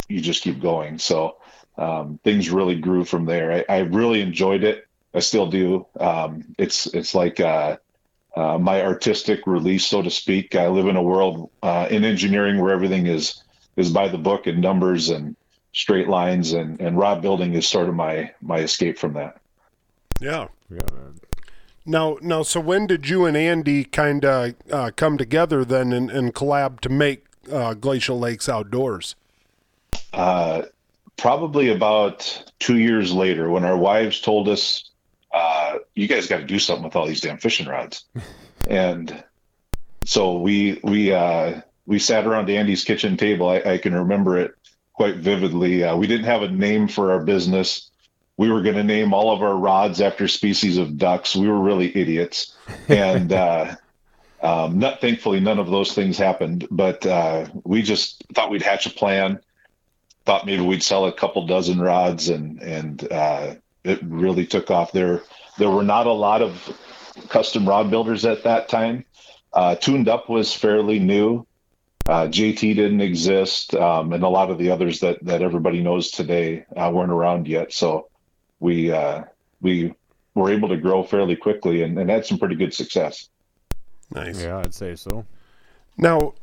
you 0.08 0.22
just 0.22 0.44
keep 0.44 0.62
going. 0.62 0.98
So 0.98 1.38
um, 1.78 2.20
things 2.24 2.50
really 2.50 2.76
grew 2.76 3.04
from 3.04 3.26
there. 3.26 3.52
I, 3.52 3.66
I 3.70 3.80
really 3.80 4.22
enjoyed 4.22 4.64
it. 4.64 4.88
I 5.14 5.20
still 5.20 5.48
do. 5.48 5.86
Um, 6.00 6.56
it's 6.58 6.88
it's 6.88 7.14
like 7.14 7.40
uh, 7.40 7.78
uh, 8.36 8.58
my 8.58 8.84
artistic 8.84 9.46
release, 9.46 9.86
so 9.86 10.02
to 10.02 10.10
speak. 10.10 10.56
I 10.56 10.68
live 10.68 10.88
in 10.88 10.96
a 10.96 11.04
world 11.04 11.52
uh, 11.62 11.88
in 11.92 12.04
engineering 12.04 12.60
where 12.62 12.74
everything 12.74 13.08
is 13.08 13.44
is 13.76 13.92
by 13.92 14.08
the 14.08 14.18
book 14.18 14.48
and 14.48 14.62
numbers 14.62 15.10
and 15.10 15.36
straight 15.74 16.08
lines, 16.08 16.54
and 16.54 16.80
and 16.80 16.98
rod 16.98 17.22
building 17.22 17.54
is 17.54 17.68
sort 17.68 17.90
of 17.90 17.96
my 17.96 18.32
my 18.42 18.60
escape 18.60 18.98
from 18.98 19.14
that. 19.14 19.38
Yeah. 20.20 20.48
Yeah, 20.70 20.80
Now, 21.86 22.18
now, 22.22 22.42
so 22.42 22.60
when 22.60 22.88
did 22.88 23.08
you 23.08 23.26
and 23.26 23.38
Andy 23.38 23.84
kind 23.84 24.26
of 24.26 24.56
uh, 24.72 24.90
come 24.96 25.20
together 25.20 25.64
then 25.64 25.94
and, 25.94 26.10
and 26.10 26.34
collab 26.34 26.80
to 26.80 26.90
make 26.90 27.26
uh, 27.52 27.76
Glacial 27.76 28.18
Lakes 28.18 28.50
Outdoors? 28.50 29.16
uh, 30.14 30.64
probably 31.18 31.70
about 31.70 32.52
two 32.60 32.78
years 32.78 33.14
later 33.14 33.50
when 33.50 33.64
our 33.66 33.78
wives 33.78 34.22
told 34.22 34.48
us 34.48 34.90
uh, 35.34 35.78
you 35.96 36.08
guys 36.08 36.28
got 36.28 36.38
to 36.38 36.46
do 36.46 36.60
something 36.60 36.84
with 36.84 36.96
all 36.96 37.08
these 37.08 37.22
damn 37.22 37.38
fishing 37.38 37.68
rods 37.68 38.06
and 38.68 39.24
so 40.06 40.38
we 40.40 40.80
we 40.84 41.12
uh, 41.14 41.62
we 41.86 42.00
sat 42.00 42.26
around 42.26 42.50
andy's 42.50 42.84
kitchen 42.84 43.18
table 43.18 43.50
i, 43.50 43.58
I 43.60 43.78
can 43.78 43.94
remember 43.94 44.38
it 44.38 44.56
quite 44.94 45.18
vividly. 45.18 45.84
Uh, 45.84 45.96
we 45.96 46.08
didn't 46.08 46.26
have 46.26 46.44
a 46.44 46.48
name 46.50 46.88
for 46.88 47.12
our 47.12 47.24
business. 47.24 47.90
We 48.38 48.50
were 48.52 48.62
going 48.62 48.76
to 48.76 48.84
name 48.84 49.14
all 49.14 49.32
of 49.32 49.42
our 49.42 49.56
rods 49.56 50.02
after 50.02 50.28
species 50.28 50.78
of 50.78 50.98
ducks. 50.98 51.36
We 51.36 51.48
were 51.48 51.60
really 51.60 51.96
idiots. 51.96 52.56
And 52.88 53.32
uh, 53.32 53.76
um, 54.42 54.80
not 54.80 55.02
thankfully 55.02 55.40
none 55.40 55.60
of 55.60 55.70
those 55.70 55.94
things 55.94 56.18
happened. 56.18 56.68
But 56.72 57.06
uh, 57.06 57.48
we 57.64 57.82
just 57.82 58.24
thought 58.34 58.52
we'd 58.52 58.62
hatch 58.62 58.86
a 58.86 58.90
plan. 58.90 59.40
Thought 60.26 60.46
maybe 60.46 60.64
we'd 60.64 60.84
sell 60.84 61.06
a 61.06 61.12
couple 61.12 61.46
dozen 61.46 61.80
rods 61.82 62.30
and 62.30 62.62
and 62.62 63.12
uh, 63.12 63.56
it 63.84 64.00
really 64.04 64.46
took 64.46 64.72
off. 64.72 64.92
There 64.92 65.24
there 65.58 65.70
were 65.70 65.84
not 65.84 66.08
a 66.08 66.14
lot 66.14 66.42
of 66.42 66.78
custom 67.30 67.68
rod 67.68 67.90
builders 67.90 68.26
at 68.26 68.44
that 68.44 68.70
time. 68.70 69.06
Uh, 69.52 69.76
tuned 69.76 70.08
up 70.08 70.30
was 70.30 70.54
fairly 70.54 71.00
new 71.00 71.46
uh, 72.08 72.28
jt 72.28 72.60
didn't 72.76 73.02
exist 73.02 73.74
um, 73.76 74.14
and 74.14 74.24
a 74.24 74.30
lot 74.30 74.50
of 74.50 74.58
the 74.58 74.70
others 74.70 75.00
that 75.00 75.24
that 75.24 75.42
everybody 75.42 75.82
knows 75.82 76.12
today 76.12 76.66
uh, 76.76 76.90
weren't 76.94 77.12
around 77.12 77.48
yet 77.48 77.72
so 77.72 78.10
we 78.60 78.92
uh, 78.92 79.24
we 79.62 79.94
were 80.36 80.50
able 80.52 80.70
to 80.70 80.78
grow 80.78 81.04
fairly 81.04 81.36
quickly 81.36 81.84
and, 81.84 81.98
and 81.98 82.10
had 82.10 82.26
some 82.26 82.38
pretty 82.38 82.56
good 82.56 82.74
success 82.74 83.30
Nice. 84.14 84.42
yeah, 84.42 84.60
I'd 84.60 84.74
say 84.74 84.96
so. 84.96 85.26
Now, 85.98 86.34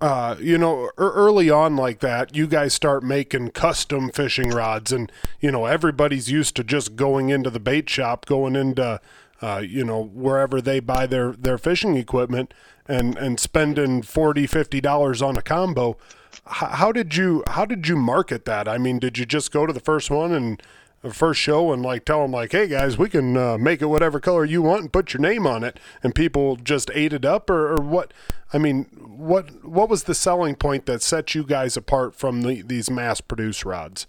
uh, 0.00 0.36
you 0.40 0.58
know, 0.58 0.90
er- 0.98 1.12
early 1.14 1.50
on 1.50 1.76
like 1.76 2.00
that, 2.00 2.36
you 2.36 2.46
guys 2.46 2.74
start 2.74 3.02
making 3.02 3.50
custom 3.50 4.10
fishing 4.10 4.50
rods, 4.50 4.92
and 4.92 5.10
you 5.40 5.50
know 5.50 5.64
everybody's 5.66 6.30
used 6.30 6.56
to 6.56 6.64
just 6.64 6.96
going 6.96 7.30
into 7.30 7.50
the 7.50 7.60
bait 7.60 7.88
shop, 7.88 8.26
going 8.26 8.56
into, 8.56 9.00
uh, 9.42 9.62
you 9.66 9.84
know, 9.84 10.02
wherever 10.02 10.60
they 10.60 10.80
buy 10.80 11.06
their 11.06 11.32
their 11.32 11.58
fishing 11.58 11.96
equipment, 11.96 12.54
and 12.86 13.16
and 13.16 13.40
spending 13.40 14.02
40 14.02 14.46
50 14.46 14.80
dollars 14.80 15.22
on 15.22 15.36
a 15.36 15.42
combo. 15.42 15.96
H- 16.46 16.70
how 16.72 16.92
did 16.92 17.16
you 17.16 17.42
how 17.48 17.64
did 17.64 17.88
you 17.88 17.96
market 17.96 18.44
that? 18.44 18.68
I 18.68 18.78
mean, 18.78 18.98
did 18.98 19.18
you 19.18 19.26
just 19.26 19.52
go 19.52 19.66
to 19.66 19.72
the 19.72 19.80
first 19.80 20.10
one 20.10 20.32
and 20.32 20.62
the 21.04 21.12
first 21.12 21.38
show 21.38 21.70
and 21.70 21.82
like 21.82 22.04
tell 22.06 22.22
them 22.22 22.32
like, 22.32 22.52
hey 22.52 22.66
guys, 22.66 22.96
we 22.96 23.10
can 23.10 23.36
uh, 23.36 23.58
make 23.58 23.82
it 23.82 23.86
whatever 23.86 24.18
color 24.18 24.44
you 24.44 24.62
want 24.62 24.80
and 24.80 24.92
put 24.92 25.12
your 25.12 25.20
name 25.20 25.46
on 25.46 25.62
it, 25.62 25.78
and 26.02 26.14
people 26.14 26.56
just 26.56 26.90
ate 26.94 27.12
it 27.12 27.24
up, 27.24 27.50
or, 27.50 27.74
or 27.74 27.80
what? 27.80 28.12
I 28.52 28.58
mean, 28.58 28.84
what 28.84 29.64
what 29.64 29.88
was 29.88 30.04
the 30.04 30.14
selling 30.14 30.54
point 30.54 30.86
that 30.86 31.02
set 31.02 31.34
you 31.34 31.44
guys 31.44 31.76
apart 31.76 32.14
from 32.14 32.42
the, 32.42 32.62
these 32.62 32.90
mass 32.90 33.20
produced 33.20 33.64
rods? 33.64 34.06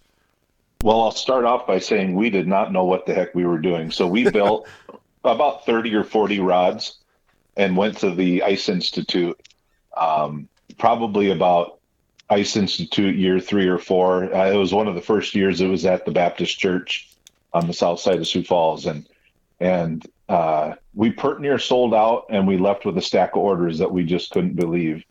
Well, 0.84 1.02
I'll 1.02 1.12
start 1.12 1.46
off 1.46 1.66
by 1.68 1.80
saying 1.80 2.16
we 2.16 2.30
did 2.30 2.48
not 2.48 2.72
know 2.72 2.86
what 2.86 3.06
the 3.06 3.14
heck 3.14 3.34
we 3.34 3.46
were 3.46 3.58
doing. 3.58 3.92
So 3.92 4.08
we 4.08 4.30
built 4.32 4.68
about 5.26 5.66
30 5.66 5.96
or 5.96 6.04
40 6.04 6.40
rods 6.40 6.98
and 7.58 7.78
went 7.78 7.98
to 8.00 8.14
the 8.14 8.44
Ice 8.44 8.70
Institute. 8.70 9.40
Um, 9.96 10.48
probably 10.78 11.32
about 11.32 11.80
Ice 12.30 12.56
Institute 12.56 13.16
year 13.16 13.40
three 13.40 13.68
or 13.68 13.78
four. 13.78 14.34
Uh, 14.34 14.52
it 14.52 14.58
was 14.58 14.74
one 14.74 14.88
of 14.88 14.96
the 14.96 15.02
first 15.02 15.36
years 15.36 15.62
it 15.62 15.68
was 15.68 15.86
at 15.86 16.06
the 16.06 16.12
Baptist 16.12 16.58
Church 16.58 17.10
on 17.54 17.68
the 17.68 17.74
south 17.74 18.00
side 18.00 18.20
of 18.20 18.28
Sioux 18.28 18.44
Falls. 18.44 18.86
And, 18.86 19.08
and 19.60 20.06
uh, 20.28 20.74
we 20.94 21.12
pert 21.12 21.40
near 21.40 21.60
sold 21.60 21.94
out 21.94 22.26
and 22.30 22.48
we 22.48 22.58
left 22.58 22.86
with 22.86 22.98
a 22.98 23.02
stack 23.02 23.32
of 23.36 23.42
orders 23.42 23.80
that 23.80 23.92
we 23.92 24.04
just 24.04 24.32
couldn't 24.32 24.56
believe. 24.56 25.04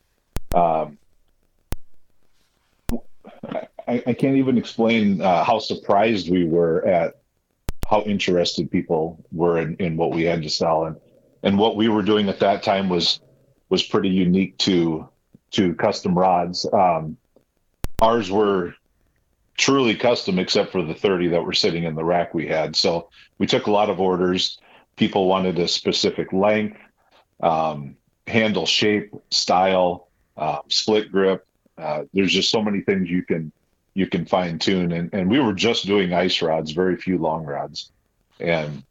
Um, 0.52 0.98
I, 3.86 4.02
I 4.06 4.12
can't 4.12 4.36
even 4.36 4.58
explain 4.58 5.20
uh, 5.20 5.44
how 5.44 5.58
surprised 5.58 6.30
we 6.30 6.44
were 6.44 6.84
at 6.84 7.16
how 7.88 8.02
interested 8.02 8.70
people 8.70 9.24
were 9.32 9.58
in, 9.58 9.76
in 9.76 9.96
what 9.96 10.12
we 10.12 10.24
had 10.24 10.42
to 10.42 10.50
sell 10.50 10.84
and 10.86 10.96
and 11.42 11.58
what 11.58 11.76
we 11.76 11.88
were 11.88 12.02
doing 12.02 12.28
at 12.28 12.40
that 12.40 12.62
time 12.62 12.88
was 12.88 13.20
was 13.68 13.82
pretty 13.82 14.08
unique 14.08 14.56
to 14.58 15.08
to 15.52 15.74
custom 15.74 16.18
rods. 16.18 16.66
Um, 16.72 17.16
ours 18.00 18.30
were 18.30 18.74
truly 19.56 19.94
custom, 19.94 20.38
except 20.38 20.72
for 20.72 20.82
the 20.82 20.94
30 20.94 21.28
that 21.28 21.44
were 21.44 21.52
sitting 21.52 21.84
in 21.84 21.94
the 21.94 22.04
rack 22.04 22.34
we 22.34 22.48
had. 22.48 22.74
So 22.74 23.08
we 23.38 23.46
took 23.46 23.66
a 23.66 23.70
lot 23.70 23.90
of 23.90 24.00
orders. 24.00 24.58
People 24.96 25.28
wanted 25.28 25.58
a 25.58 25.68
specific 25.68 26.32
length, 26.32 26.78
um, 27.40 27.96
handle 28.26 28.66
shape, 28.66 29.14
style, 29.30 30.08
uh, 30.36 30.58
split 30.68 31.12
grip. 31.12 31.46
Uh, 31.78 32.04
there's 32.12 32.32
just 32.32 32.50
so 32.50 32.62
many 32.62 32.80
things 32.80 33.10
you 33.10 33.22
can 33.22 33.52
you 33.94 34.06
can 34.06 34.26
fine 34.26 34.58
tune, 34.58 34.92
and 34.92 35.12
and 35.12 35.30
we 35.30 35.40
were 35.40 35.52
just 35.52 35.86
doing 35.86 36.12
ice 36.12 36.42
rods, 36.42 36.72
very 36.72 36.96
few 36.96 37.18
long 37.18 37.44
rods, 37.44 37.90
and 38.40 38.82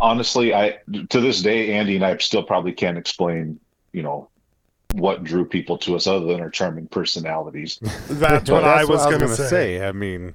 honestly, 0.00 0.54
I 0.54 0.78
to 1.10 1.20
this 1.20 1.40
day, 1.42 1.72
Andy 1.74 1.96
and 1.96 2.04
I 2.04 2.16
still 2.18 2.42
probably 2.42 2.72
can't 2.72 2.98
explain, 2.98 3.60
you 3.92 4.02
know, 4.02 4.28
what 4.94 5.24
drew 5.24 5.44
people 5.44 5.78
to 5.78 5.94
us 5.96 6.06
other 6.06 6.26
than 6.26 6.40
our 6.40 6.50
charming 6.50 6.88
personalities. 6.88 7.78
That's 8.08 8.50
Well, 8.50 8.60
what 8.60 8.68
I 8.68 8.78
that's 8.78 8.88
was 8.88 9.02
going 9.04 9.20
to 9.20 9.26
gonna 9.26 9.36
say. 9.36 9.86
I 9.86 9.92
mean, 9.92 10.34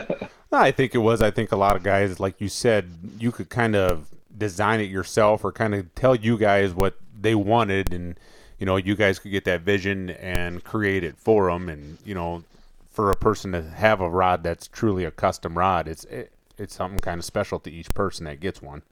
I 0.52 0.70
think 0.70 0.94
it 0.94 0.98
was. 0.98 1.22
I 1.22 1.30
think 1.30 1.50
a 1.52 1.56
lot 1.56 1.76
of 1.76 1.82
guys, 1.82 2.20
like 2.20 2.40
you 2.40 2.48
said, 2.48 2.90
you 3.18 3.32
could 3.32 3.48
kind 3.48 3.74
of 3.74 4.10
design 4.36 4.80
it 4.80 4.90
yourself 4.90 5.44
or 5.44 5.50
kind 5.50 5.74
of 5.74 5.92
tell 5.94 6.14
you 6.14 6.36
guys 6.38 6.72
what 6.74 6.96
they 7.18 7.34
wanted, 7.34 7.92
and 7.92 8.18
you 8.58 8.66
know, 8.66 8.76
you 8.76 8.94
guys 8.94 9.18
could 9.18 9.30
get 9.30 9.44
that 9.44 9.62
vision 9.62 10.10
and 10.10 10.64
create 10.64 11.04
it 11.04 11.16
for 11.16 11.50
them. 11.50 11.68
And 11.68 11.98
you 12.04 12.14
know, 12.14 12.44
for 12.90 13.10
a 13.10 13.16
person 13.16 13.52
to 13.52 13.62
have 13.62 14.00
a 14.00 14.08
rod 14.08 14.42
that's 14.42 14.68
truly 14.68 15.04
a 15.04 15.10
custom 15.10 15.56
rod, 15.56 15.88
it's 15.88 16.04
it, 16.04 16.32
it's 16.58 16.74
something 16.74 16.98
kind 16.98 17.18
of 17.18 17.24
special 17.24 17.60
to 17.60 17.70
each 17.70 17.90
person 17.90 18.24
that 18.24 18.40
gets 18.40 18.62
one. 18.62 18.82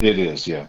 It 0.00 0.18
is, 0.18 0.46
yeah. 0.46 0.68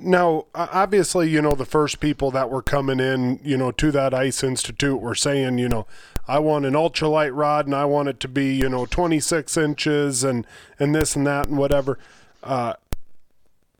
Now, 0.00 0.46
obviously, 0.54 1.28
you 1.28 1.42
know, 1.42 1.52
the 1.52 1.66
first 1.66 1.98
people 1.98 2.30
that 2.30 2.50
were 2.50 2.62
coming 2.62 3.00
in, 3.00 3.40
you 3.42 3.56
know, 3.56 3.72
to 3.72 3.90
that 3.90 4.14
Ice 4.14 4.44
Institute 4.44 5.00
were 5.00 5.16
saying, 5.16 5.58
you 5.58 5.68
know, 5.68 5.86
I 6.28 6.38
want 6.38 6.66
an 6.66 6.74
ultralight 6.74 7.34
rod 7.34 7.66
and 7.66 7.74
I 7.74 7.84
want 7.84 8.08
it 8.08 8.20
to 8.20 8.28
be, 8.28 8.54
you 8.54 8.68
know, 8.68 8.86
26 8.86 9.56
inches 9.56 10.22
and, 10.22 10.46
and 10.78 10.94
this 10.94 11.16
and 11.16 11.26
that 11.26 11.48
and 11.48 11.58
whatever. 11.58 11.98
Uh, 12.44 12.74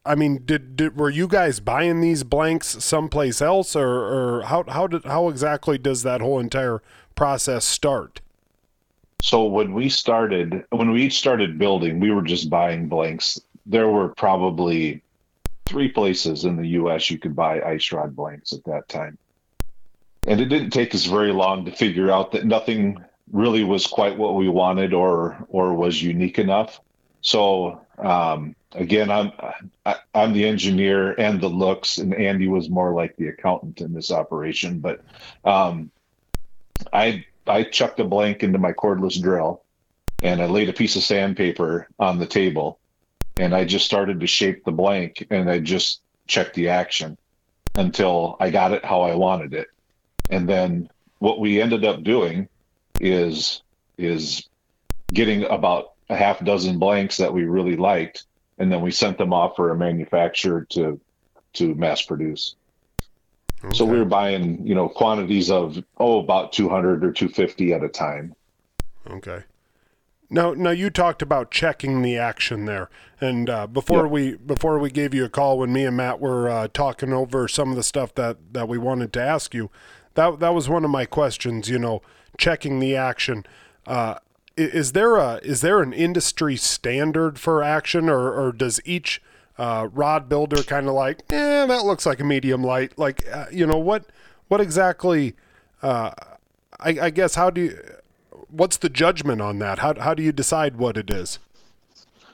I 0.08 0.14
mean, 0.14 0.42
did, 0.46 0.74
did 0.74 0.96
were 0.96 1.10
you 1.10 1.28
guys 1.28 1.60
buying 1.60 2.00
these 2.00 2.24
blanks 2.24 2.82
someplace 2.82 3.42
else, 3.42 3.76
or, 3.76 3.88
or 3.88 4.42
how 4.42 4.64
how 4.66 4.86
did 4.86 5.04
how 5.04 5.28
exactly 5.28 5.76
does 5.76 6.02
that 6.02 6.22
whole 6.22 6.40
entire 6.40 6.82
process 7.14 7.66
start? 7.66 8.22
So 9.20 9.44
when 9.44 9.74
we 9.74 9.90
started, 9.90 10.64
when 10.70 10.90
we 10.90 11.10
started 11.10 11.58
building, 11.58 12.00
we 12.00 12.10
were 12.10 12.22
just 12.22 12.48
buying 12.48 12.88
blanks. 12.88 13.38
There 13.66 13.88
were 13.88 14.08
probably 14.08 15.02
three 15.66 15.90
places 15.90 16.46
in 16.46 16.56
the 16.56 16.68
U.S. 16.68 17.10
you 17.10 17.18
could 17.18 17.36
buy 17.36 17.60
ice 17.60 17.92
rod 17.92 18.16
blanks 18.16 18.54
at 18.54 18.64
that 18.64 18.88
time, 18.88 19.18
and 20.26 20.40
it 20.40 20.46
didn't 20.46 20.70
take 20.70 20.94
us 20.94 21.04
very 21.04 21.32
long 21.32 21.66
to 21.66 21.72
figure 21.72 22.10
out 22.10 22.32
that 22.32 22.46
nothing 22.46 23.04
really 23.30 23.62
was 23.62 23.86
quite 23.86 24.16
what 24.16 24.36
we 24.36 24.48
wanted 24.48 24.94
or 24.94 25.36
or 25.50 25.74
was 25.74 26.02
unique 26.02 26.38
enough. 26.38 26.80
So 27.20 27.82
um, 27.98 28.54
again, 28.74 29.10
I'm 29.10 29.32
I, 29.38 29.54
am 29.86 29.96
i 30.14 30.22
am 30.22 30.32
the 30.32 30.46
engineer 30.46 31.12
and 31.12 31.40
the 31.40 31.48
looks, 31.48 31.98
and 31.98 32.14
Andy 32.14 32.48
was 32.48 32.68
more 32.68 32.92
like 32.92 33.16
the 33.16 33.28
accountant 33.28 33.80
in 33.80 33.92
this 33.92 34.10
operation. 34.10 34.80
But 34.80 35.02
um, 35.44 35.90
I 36.92 37.24
I 37.46 37.64
chucked 37.64 38.00
a 38.00 38.04
blank 38.04 38.42
into 38.42 38.58
my 38.58 38.72
cordless 38.72 39.20
drill, 39.20 39.62
and 40.22 40.40
I 40.40 40.46
laid 40.46 40.68
a 40.68 40.74
piece 40.74 40.96
of 40.96 41.02
sandpaper 41.02 41.88
on 41.98 42.18
the 42.18 42.26
table, 42.26 42.78
and 43.38 43.54
I 43.54 43.64
just 43.64 43.86
started 43.86 44.20
to 44.20 44.26
shape 44.26 44.64
the 44.64 44.72
blank, 44.72 45.26
and 45.30 45.50
I 45.50 45.58
just 45.60 46.00
checked 46.26 46.54
the 46.54 46.68
action 46.68 47.16
until 47.74 48.36
I 48.40 48.50
got 48.50 48.72
it 48.72 48.84
how 48.84 49.02
I 49.02 49.14
wanted 49.14 49.54
it, 49.54 49.68
and 50.30 50.48
then 50.48 50.90
what 51.18 51.40
we 51.40 51.60
ended 51.60 51.84
up 51.84 52.02
doing 52.02 52.48
is 53.00 53.62
is 53.96 54.48
getting 55.12 55.44
about 55.44 55.92
a 56.10 56.16
half 56.16 56.42
dozen 56.44 56.78
blanks 56.78 57.16
that 57.18 57.32
we 57.32 57.44
really 57.44 57.76
liked, 57.76 58.24
and 58.58 58.70
then 58.70 58.80
we 58.80 58.90
sent 58.90 59.18
them 59.18 59.32
off 59.32 59.56
for 59.56 59.70
a 59.70 59.76
manufacturer 59.76 60.66
to 60.70 61.00
to 61.54 61.74
mass 61.74 62.02
produce. 62.02 62.54
Okay. 63.64 63.76
So 63.76 63.84
we 63.84 63.98
were 63.98 64.04
buying, 64.04 64.64
you 64.66 64.74
know, 64.74 64.88
quantities 64.88 65.50
of 65.50 65.82
oh 65.98 66.20
about 66.20 66.52
200 66.52 67.04
or 67.04 67.12
250 67.12 67.72
at 67.72 67.82
a 67.82 67.88
time. 67.88 68.34
Okay. 69.10 69.42
Now, 70.30 70.52
now 70.52 70.70
you 70.70 70.90
talked 70.90 71.22
about 71.22 71.50
checking 71.50 72.02
the 72.02 72.18
action 72.18 72.66
there, 72.66 72.90
and 73.18 73.48
uh, 73.48 73.66
before 73.66 74.02
yep. 74.02 74.12
we 74.12 74.34
before 74.34 74.78
we 74.78 74.90
gave 74.90 75.14
you 75.14 75.24
a 75.24 75.28
call 75.30 75.58
when 75.58 75.72
me 75.72 75.86
and 75.86 75.96
Matt 75.96 76.20
were 76.20 76.50
uh, 76.50 76.68
talking 76.68 77.14
over 77.14 77.48
some 77.48 77.70
of 77.70 77.76
the 77.76 77.82
stuff 77.82 78.14
that 78.16 78.36
that 78.52 78.68
we 78.68 78.76
wanted 78.76 79.12
to 79.14 79.22
ask 79.22 79.54
you, 79.54 79.70
that 80.14 80.38
that 80.40 80.50
was 80.54 80.68
one 80.68 80.84
of 80.84 80.90
my 80.90 81.06
questions. 81.06 81.70
You 81.70 81.78
know, 81.78 82.02
checking 82.36 82.78
the 82.78 82.94
action. 82.94 83.46
Uh, 83.86 84.16
is 84.58 84.92
there 84.92 85.16
a 85.16 85.36
is 85.36 85.60
there 85.60 85.80
an 85.80 85.92
industry 85.92 86.56
standard 86.56 87.38
for 87.38 87.62
action, 87.62 88.08
or, 88.08 88.32
or 88.32 88.52
does 88.52 88.80
each 88.84 89.22
uh, 89.56 89.88
rod 89.92 90.28
builder 90.28 90.62
kind 90.62 90.86
of 90.86 90.94
like, 90.94 91.20
eh, 91.30 91.66
that 91.66 91.84
looks 91.84 92.04
like 92.04 92.20
a 92.20 92.24
medium 92.24 92.62
light? 92.62 92.98
Like, 92.98 93.26
uh, 93.32 93.46
you 93.50 93.66
know, 93.66 93.78
what 93.78 94.04
what 94.48 94.60
exactly? 94.60 95.34
Uh, 95.82 96.10
I, 96.80 96.90
I 97.02 97.10
guess 97.10 97.34
how 97.34 97.50
do 97.50 97.60
you? 97.62 97.78
What's 98.50 98.78
the 98.78 98.88
judgment 98.88 99.40
on 99.40 99.58
that? 99.58 99.78
How 99.78 99.98
how 99.98 100.14
do 100.14 100.22
you 100.22 100.32
decide 100.32 100.76
what 100.76 100.96
it 100.96 101.10
is? 101.10 101.38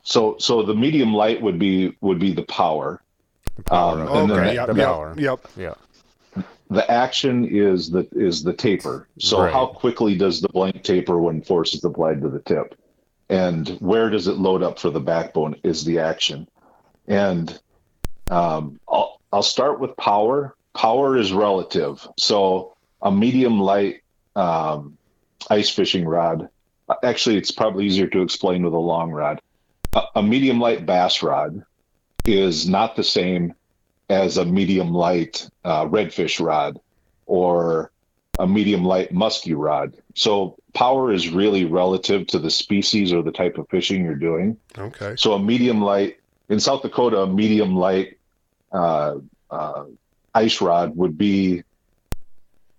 So 0.03 0.37
so 0.39 0.63
the 0.63 0.75
medium 0.75 1.15
light 1.15 1.43
would 1.43 1.59
be 1.59 1.97
would 2.01 2.19
be 2.19 2.33
the 2.33 2.45
power. 2.45 3.03
power 3.67 4.01
um, 4.01 4.01
and 4.01 4.33
okay. 4.33 4.45
then 4.45 4.55
yep, 4.55 4.67
the 4.69 4.75
yep, 4.75 4.87
power. 4.87 5.15
Yep. 5.17 5.49
Yeah 5.57 5.75
the 6.71 6.91
action 6.91 7.45
is 7.45 7.91
the 7.91 8.09
is 8.13 8.43
the 8.43 8.53
taper. 8.53 9.09
So 9.19 9.43
right. 9.43 9.53
how 9.53 9.67
quickly 9.67 10.17
does 10.17 10.41
the 10.41 10.49
blank 10.49 10.83
taper 10.83 11.19
when 11.19 11.43
force 11.43 11.75
is 11.75 11.85
applied 11.85 12.23
to 12.23 12.29
the 12.29 12.41
tip? 12.41 12.75
And 13.29 13.69
where 13.81 14.11
does 14.11 14.29
it 14.29 14.37
load 14.37 14.63
up 14.63 14.79
for 14.79 14.91
the 14.91 15.01
backbone 15.01 15.57
is 15.63 15.85
the 15.85 15.99
action. 15.99 16.49
And 17.07 17.59
um, 18.31 18.81
I'll 18.89 19.21
I'll 19.33 19.43
start 19.43 19.81
with 19.81 19.97
power. 19.97 20.55
Power 20.75 21.17
is 21.17 21.33
relative. 21.33 22.07
So 22.19 22.77
a 23.03 23.13
medium 23.13 23.61
light 23.61 24.03
um, 24.35 24.97
ice 25.51 25.71
fishing 25.71 26.05
rod. 26.07 26.49
Actually, 27.03 27.37
it's 27.37 27.51
probably 27.51 27.87
easier 27.87 28.07
to 28.09 28.23
explain 28.23 28.65
with 28.65 28.75
a 28.75 28.79
long 28.79 29.11
rod. 29.11 29.41
A, 29.95 30.03
a 30.17 30.23
medium 30.23 30.61
light 30.61 30.87
bass 30.87 31.23
rod 31.23 31.65
is 32.25 32.69
not 32.69 32.97
the 32.97 33.05
same 33.05 33.55
as 34.15 34.37
a 34.37 34.45
medium 34.45 34.93
light 34.93 35.49
uh, 35.65 35.85
redfish 35.87 36.45
rod 36.45 36.81
or 37.27 37.91
a 38.39 38.47
medium 38.47 38.85
light 38.85 39.13
muskie 39.13 39.55
rod. 39.57 39.95
So 40.15 40.57
power 40.73 41.13
is 41.13 41.29
really 41.29 41.65
relative 41.65 42.27
to 42.29 42.39
the 42.39 42.51
species 42.51 43.13
or 43.13 43.23
the 43.23 43.33
type 43.33 43.59
of 43.59 43.69
fishing 43.69 44.05
you're 44.05 44.15
doing. 44.15 44.57
Okay. 44.77 45.15
So 45.17 45.35
a 45.35 45.39
medium 45.39 45.81
light 45.81 46.19
in 46.49 46.61
South 46.61 46.83
Dakota, 46.83 47.21
a 47.21 47.27
medium 47.27 47.77
light 47.77 48.19
uh, 48.73 49.17
uh, 49.51 49.85
ice 50.35 50.61
rod 50.61 50.97
would 50.97 51.17
be 51.17 51.63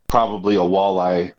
probably 0.08 0.56
a 0.56 0.60
walleye 0.60 1.34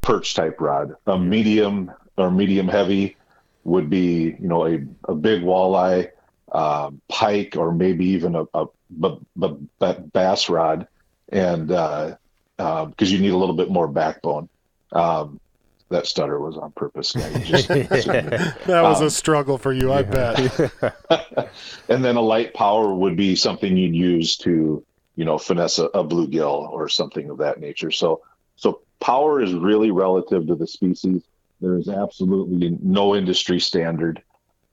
perch 0.00 0.34
type 0.34 0.60
rod. 0.60 0.96
A 1.06 1.18
medium 1.18 1.92
or 2.16 2.30
medium 2.30 2.68
heavy 2.68 3.16
would 3.64 3.88
be, 3.88 4.36
you 4.40 4.48
know, 4.48 4.66
a, 4.66 4.80
a 5.04 5.14
big 5.14 5.42
walleye 5.42 6.10
um, 6.52 7.00
pike 7.08 7.56
or 7.56 7.72
maybe 7.72 8.06
even 8.06 8.34
a, 8.34 8.44
a, 8.54 8.66
b- 9.00 9.18
b- 9.38 9.56
b- 9.80 9.96
bass 10.12 10.48
rod, 10.48 10.86
and 11.30 11.68
because 11.68 12.16
uh, 12.58 12.62
uh, 12.62 12.90
you 12.98 13.18
need 13.18 13.32
a 13.32 13.36
little 13.36 13.56
bit 13.56 13.70
more 13.70 13.88
backbone. 13.88 14.48
Um, 14.92 15.40
that 15.88 16.06
stutter 16.06 16.40
was 16.40 16.56
on 16.56 16.72
purpose. 16.72 17.12
Just, 17.12 17.68
that 17.68 18.52
was 18.66 19.00
um, 19.00 19.06
a 19.06 19.10
struggle 19.10 19.58
for 19.58 19.72
you, 19.72 19.92
I 19.92 20.02
bet. 20.02 20.38
and 21.88 22.04
then 22.04 22.16
a 22.16 22.20
light 22.20 22.54
power 22.54 22.94
would 22.94 23.16
be 23.16 23.36
something 23.36 23.76
you'd 23.76 23.94
use 23.94 24.36
to, 24.38 24.84
you 25.16 25.24
know, 25.24 25.38
finesse 25.38 25.78
a, 25.78 25.86
a 25.86 26.04
bluegill 26.04 26.70
or 26.70 26.88
something 26.88 27.30
of 27.30 27.38
that 27.38 27.60
nature. 27.60 27.90
So, 27.90 28.22
so 28.56 28.80
power 29.00 29.42
is 29.42 29.52
really 29.54 29.90
relative 29.90 30.46
to 30.46 30.54
the 30.54 30.66
species. 30.66 31.22
There 31.60 31.76
is 31.76 31.88
absolutely 31.88 32.76
no 32.82 33.14
industry 33.14 33.60
standard 33.60 34.22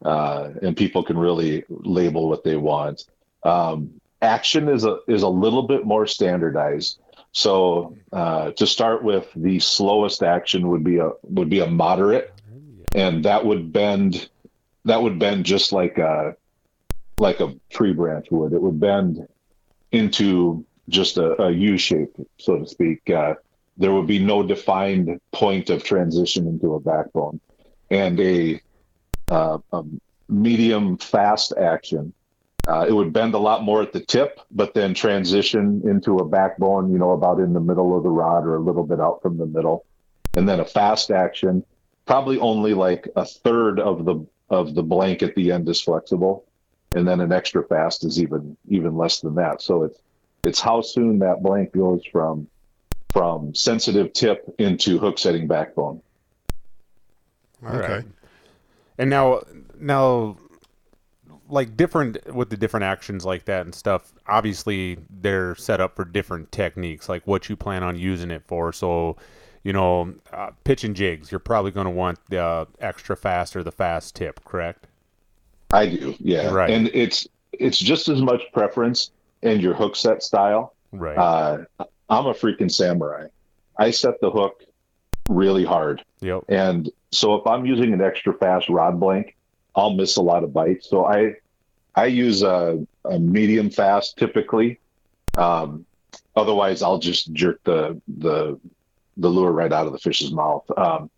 uh, 0.03 0.49
and 0.62 0.75
people 0.75 1.03
can 1.03 1.17
really 1.17 1.63
label 1.69 2.29
what 2.29 2.43
they 2.43 2.55
want. 2.55 3.05
Um, 3.43 3.99
action 4.21 4.69
is 4.69 4.85
a 4.85 4.99
is 5.07 5.23
a 5.23 5.29
little 5.29 5.63
bit 5.63 5.85
more 5.85 6.07
standardized. 6.07 6.99
So 7.31 7.95
uh, 8.12 8.51
to 8.51 8.65
start 8.65 9.03
with, 9.03 9.27
the 9.35 9.59
slowest 9.59 10.23
action 10.23 10.69
would 10.69 10.83
be 10.83 10.97
a 10.97 11.12
would 11.23 11.49
be 11.49 11.59
a 11.59 11.67
moderate, 11.67 12.33
and 12.93 13.25
that 13.25 13.45
would 13.45 13.71
bend 13.71 14.29
that 14.85 15.01
would 15.01 15.19
bend 15.19 15.45
just 15.45 15.71
like 15.71 15.97
a 15.97 16.35
like 17.19 17.39
a 17.39 17.53
tree 17.69 17.93
branch 17.93 18.27
would. 18.31 18.53
It 18.53 18.62
would 18.62 18.79
bend 18.79 19.27
into 19.91 20.65
just 20.88 21.17
a, 21.17 21.41
a 21.43 21.51
U 21.51 21.77
shape, 21.77 22.15
so 22.38 22.59
to 22.59 22.67
speak. 22.67 23.09
Uh, 23.09 23.35
there 23.77 23.93
would 23.93 24.07
be 24.07 24.19
no 24.19 24.43
defined 24.43 25.21
point 25.31 25.69
of 25.69 25.83
transition 25.83 26.47
into 26.47 26.73
a 26.73 26.79
backbone, 26.79 27.39
and 27.89 28.19
a 28.19 28.62
uh, 29.30 29.58
a 29.72 29.84
medium 30.28 30.98
fast 30.98 31.54
action. 31.58 32.13
Uh, 32.68 32.86
it 32.88 32.94
would 32.94 33.12
bend 33.13 33.34
a 33.34 33.39
lot 33.39 33.63
more 33.63 33.82
at 33.82 33.94
the 33.94 34.00
tip, 34.00 34.39
but 34.52 34.74
then 34.74 34.94
transition 34.94 35.82
into 35.86 36.18
a 36.18 36.26
backbone, 36.26 36.92
you 36.92 37.00
know, 37.00 37.12
about 37.12 37.39
in 37.39 37.54
the 37.54 37.60
middle 37.60 37.98
of 37.98 38.04
the 38.04 38.10
rod 38.10 38.46
or 38.46 38.56
a 38.56 38.60
little 38.60 38.84
bit 38.84 39.00
out 39.00 39.22
from 39.22 39.38
the 39.38 39.46
middle. 39.46 39.86
And 40.36 40.48
then 40.48 40.60
a 40.60 40.65
fast 40.65 41.10
action, 41.10 41.63
probably 42.06 42.38
only 42.39 42.74
like 42.74 43.08
a 43.15 43.26
third 43.26 43.80
of 43.80 44.06
the 44.06 44.26
of 44.50 44.74
the 44.76 44.84
blank 44.84 45.22
at 45.22 45.36
the 45.36 45.52
end 45.52 45.70
is 45.70 45.82
flexible. 45.82 46.46
And 46.96 47.08
then 47.08 47.22
an 47.22 47.32
extra 47.32 47.63
fast 47.63 48.04
is 48.04 48.22
even 48.22 48.58
even 48.68 48.98
less 48.98 49.20
than 49.20 49.36
that. 49.36 49.62
So 49.62 49.84
it's 49.84 50.00
it's 50.44 50.60
how 50.60 50.82
soon 50.82 51.20
that 51.20 51.42
blank 51.42 51.74
goes 51.74 52.06
from 52.12 52.48
from 53.12 53.56
sensitive 53.56 54.13
tip 54.13 54.54
into 54.60 55.00
hook 55.00 55.18
setting 55.18 55.48
backbone. 55.48 56.02
okay. 57.65 58.04
And 58.99 59.09
now, 59.09 59.41
now, 59.79 60.38
like 61.47 61.75
different 61.75 62.31
with 62.33 62.49
the 62.49 62.57
different 62.57 62.83
actions 62.83 63.25
like 63.25 63.45
that 63.45 63.65
and 63.65 63.73
stuff. 63.73 64.13
Obviously, 64.27 64.99
they're 65.09 65.55
set 65.55 65.81
up 65.81 65.95
for 65.95 66.05
different 66.05 66.51
techniques, 66.51 67.09
like 67.09 67.25
what 67.25 67.49
you 67.49 67.55
plan 67.55 67.81
on 67.81 67.97
using 67.97 68.29
it 68.29 68.43
for. 68.45 68.71
So, 68.71 69.17
you 69.63 69.73
know, 69.73 70.13
uh, 70.31 70.51
pitch 70.63 70.83
and 70.83 70.95
jigs, 70.95 71.31
you're 71.31 71.39
probably 71.39 71.71
going 71.71 71.85
to 71.85 71.91
want 71.91 72.19
the 72.29 72.39
uh, 72.39 72.65
extra 72.79 73.17
fast 73.17 73.55
or 73.55 73.63
the 73.63 73.71
fast 73.71 74.15
tip, 74.15 74.43
correct? 74.45 74.85
I 75.71 75.88
do, 75.88 76.15
yeah. 76.19 76.49
Right. 76.49 76.69
And 76.69 76.89
it's 76.93 77.27
it's 77.53 77.79
just 77.79 78.09
as 78.09 78.21
much 78.21 78.41
preference 78.53 79.12
and 79.41 79.62
your 79.62 79.73
hook 79.73 79.95
set 79.95 80.21
style. 80.21 80.73
Right. 80.91 81.17
Uh, 81.17 81.65
I'm 82.09 82.25
a 82.25 82.33
freaking 82.33 82.71
samurai. 82.71 83.27
I 83.77 83.91
set 83.91 84.19
the 84.21 84.29
hook 84.29 84.63
really 85.27 85.63
hard. 85.63 86.03
Yep. 86.21 86.45
And 86.49 86.89
so 87.12 87.36
if 87.36 87.48
I'm 87.48 87.65
using 87.65 87.93
an 87.93 88.02
extra 88.02 88.34
fast 88.34 88.69
rod 88.69 89.00
blank, 89.00 89.36
I'll 89.76 89.93
miss 89.93 90.17
a 90.17 90.22
lot 90.22 90.43
of 90.43 90.54
bites. 90.54 90.89
So 90.89 91.06
I 91.06 91.36
I 91.95 92.06
use 92.06 92.43
a, 92.43 92.86
a 93.06 93.19
medium 93.19 93.69
fast 93.69 94.17
typically. 94.17 94.80
Um, 95.38 95.86
otherwise, 96.36 96.82
I'll 96.82 97.00
just 97.00 97.34
jerk 97.34 97.63
the 97.63 98.00
the 98.08 98.60
the 99.17 99.30
lure 99.30 99.52
right 99.52 99.72
out 99.72 99.86
of 99.86 99.93
the 99.93 100.00
fish's 100.00 100.32
mouth. 100.32 100.65
Um, 100.78 101.10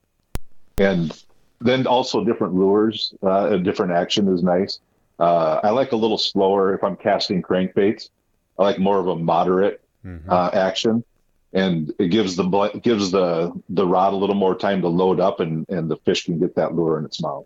and 0.78 1.24
then 1.60 1.86
also 1.86 2.24
different 2.24 2.56
lures, 2.56 3.14
uh, 3.24 3.52
a 3.52 3.60
different 3.60 3.92
action 3.92 4.28
is 4.34 4.42
nice. 4.42 4.80
Uh, 5.20 5.60
I 5.64 5.70
like 5.70 5.92
a 5.92 5.96
little 5.96 6.18
slower 6.18 6.74
if 6.74 6.84
I'm 6.84 6.96
casting 6.96 7.44
crankbaits. 7.44 8.10
I 8.58 8.64
like 8.64 8.80
more 8.80 9.00
of 9.00 9.08
a 9.08 9.16
moderate 9.16 9.82
Mhm. 10.04 10.28
uh, 10.28 10.50
action, 10.54 11.04
and 11.54 11.94
it 12.00 12.08
gives 12.08 12.36
the 12.36 12.44
gives 12.82 13.12
the 13.12 13.52
the 13.70 13.86
rod 13.86 14.14
a 14.14 14.16
little 14.16 14.36
more 14.36 14.56
time 14.56 14.82
to 14.82 14.88
load 14.88 15.20
up, 15.20 15.40
and 15.40 15.68
and 15.70 15.90
the 15.90 15.98
fish 15.98 16.26
can 16.26 16.40
get 16.40 16.56
that 16.56 16.74
lure 16.74 16.98
in 16.98 17.06
its 17.06 17.22
mouth. 17.22 17.46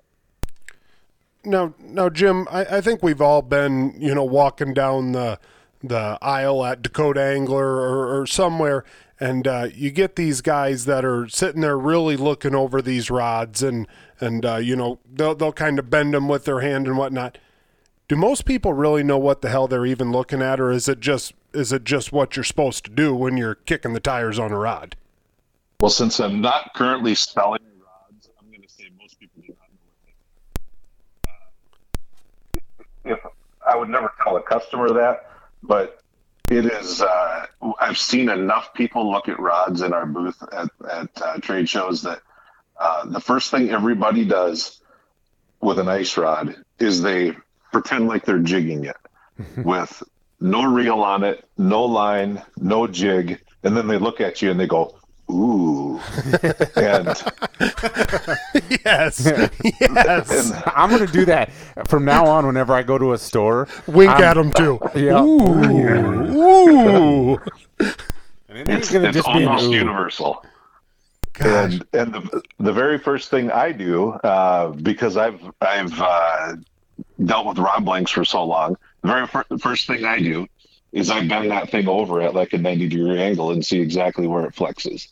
Now, 1.43 1.73
now, 1.79 2.09
Jim, 2.09 2.47
I, 2.49 2.65
I 2.65 2.81
think 2.81 3.03
we've 3.03 3.21
all 3.21 3.43
been, 3.43 3.95
you 3.99 4.15
know, 4.15 4.23
walking 4.23 4.73
down 4.73 5.11
the 5.11 5.39
the 5.83 6.17
aisle 6.21 6.65
at 6.65 6.81
Dakota 6.81 7.21
Angler 7.21 7.63
or, 7.63 8.19
or 8.19 8.25
somewhere, 8.25 8.83
and 9.19 9.47
uh, 9.47 9.67
you 9.73 9.91
get 9.91 10.15
these 10.15 10.41
guys 10.41 10.85
that 10.85 11.05
are 11.05 11.27
sitting 11.27 11.61
there 11.61 11.77
really 11.77 12.17
looking 12.17 12.55
over 12.55 12.81
these 12.81 13.11
rods, 13.11 13.61
and 13.61 13.87
and 14.19 14.45
uh, 14.45 14.57
you 14.57 14.75
know 14.75 14.99
they'll 15.11 15.35
they'll 15.35 15.53
kind 15.53 15.79
of 15.79 15.89
bend 15.89 16.13
them 16.13 16.27
with 16.27 16.45
their 16.45 16.61
hand 16.61 16.87
and 16.87 16.97
whatnot. 16.97 17.37
Do 18.07 18.15
most 18.15 18.45
people 18.45 18.73
really 18.73 19.03
know 19.03 19.17
what 19.17 19.41
the 19.41 19.49
hell 19.49 19.67
they're 19.67 19.85
even 19.85 20.11
looking 20.11 20.41
at, 20.41 20.59
or 20.59 20.71
is 20.71 20.87
it 20.87 20.99
just 20.99 21.33
is 21.55 21.71
it 21.71 21.83
just 21.83 22.11
what 22.11 22.35
you're 22.35 22.43
supposed 22.43 22.85
to 22.85 22.91
do 22.91 23.15
when 23.15 23.37
you're 23.37 23.55
kicking 23.55 23.93
the 23.93 23.99
tires 23.99 24.37
on 24.37 24.51
a 24.51 24.57
rod? 24.57 24.95
Well, 25.79 25.89
since 25.89 26.19
I'm 26.19 26.41
not 26.41 26.73
currently 26.75 27.15
selling 27.15 27.61
rods, 27.79 28.29
I'm 28.39 28.49
going 28.49 28.61
to 28.61 28.69
say 28.69 28.89
most 28.99 29.19
people 29.19 29.41
do 29.41 29.53
not 29.53 29.69
know 29.71 29.79
what 32.61 32.85
they. 33.03 33.11
Uh, 33.11 33.13
if 33.13 33.19
I 33.67 33.75
would 33.75 33.89
never 33.89 34.13
tell 34.23 34.37
a 34.37 34.41
customer 34.41 34.89
that, 34.93 35.29
but 35.63 36.01
it 36.49 36.65
is. 36.65 37.01
Uh, 37.01 37.45
I've 37.79 37.97
seen 37.97 38.29
enough 38.29 38.73
people 38.73 39.11
look 39.11 39.27
at 39.27 39.39
rods 39.39 39.81
in 39.81 39.93
our 39.93 40.05
booth 40.05 40.41
at 40.51 40.69
at 40.89 41.21
uh, 41.21 41.37
trade 41.39 41.67
shows 41.67 42.03
that 42.03 42.21
uh, 42.77 43.05
the 43.05 43.19
first 43.19 43.51
thing 43.51 43.69
everybody 43.69 44.25
does 44.25 44.81
with 45.61 45.79
an 45.79 45.87
ice 45.87 46.17
rod 46.17 46.55
is 46.79 47.01
they 47.01 47.33
pretend 47.71 48.07
like 48.07 48.25
they're 48.25 48.39
jigging 48.39 48.85
it 48.85 48.97
with 49.65 50.03
no 50.39 50.63
reel 50.63 50.99
on 51.01 51.23
it, 51.23 51.47
no 51.57 51.83
line, 51.83 52.41
no 52.57 52.87
jig, 52.87 53.41
and 53.63 53.75
then 53.75 53.87
they 53.87 53.97
look 53.97 54.21
at 54.21 54.41
you 54.41 54.51
and 54.51 54.59
they 54.59 54.67
go, 54.67 54.95
"Ooh," 55.31 55.99
and 56.75 57.07
yes, 58.85 59.25
yes. 59.25 60.51
and 60.51 60.63
I'm 60.75 60.89
gonna 60.89 61.07
do 61.07 61.25
that 61.25 61.51
from 61.87 62.05
now 62.05 62.25
on. 62.27 62.45
Whenever 62.45 62.73
I 62.73 62.83
go 62.83 62.97
to 62.97 63.13
a 63.13 63.17
store, 63.17 63.67
Wink 63.87 64.11
I'm- 64.11 64.23
at 64.23 64.33
them 64.35 64.51
too. 64.51 64.79
Yeah. 64.95 65.21
Ooh, 65.21 65.63
ooh. 66.35 67.41
and 67.79 67.89
it's, 68.49 68.69
it's 68.69 68.91
gonna 68.91 69.07
it's 69.09 69.17
just 69.17 69.27
be 69.27 69.45
almost 69.45 69.65
ooh. 69.65 69.73
universal. 69.73 70.45
Gosh. 71.33 71.73
And 71.73 71.85
and 71.93 72.13
the 72.13 72.41
the 72.59 72.71
very 72.73 72.97
first 72.97 73.29
thing 73.29 73.51
I 73.51 73.71
do, 73.71 74.11
uh, 74.11 74.69
because 74.69 75.17
I've 75.17 75.41
I've 75.59 75.99
uh, 75.99 76.55
dealt 77.25 77.45
with 77.47 77.57
rod 77.57 77.83
blanks 77.83 78.11
for 78.11 78.23
so 78.23 78.43
long, 78.45 78.77
the 79.05 79.13
very 79.13 79.27
fir- 79.27 79.57
first 79.59 79.87
thing 79.87 80.03
I 80.03 80.19
do 80.19 80.47
is 80.91 81.09
I 81.09 81.25
bend 81.27 81.51
that 81.51 81.69
thing 81.69 81.87
over 81.87 82.21
at 82.21 82.33
like 82.33 82.53
a 82.53 82.57
ninety 82.57 82.87
degree 82.87 83.21
angle 83.21 83.51
and 83.51 83.65
see 83.65 83.79
exactly 83.79 84.27
where 84.27 84.45
it 84.45 84.55
flexes, 84.55 85.07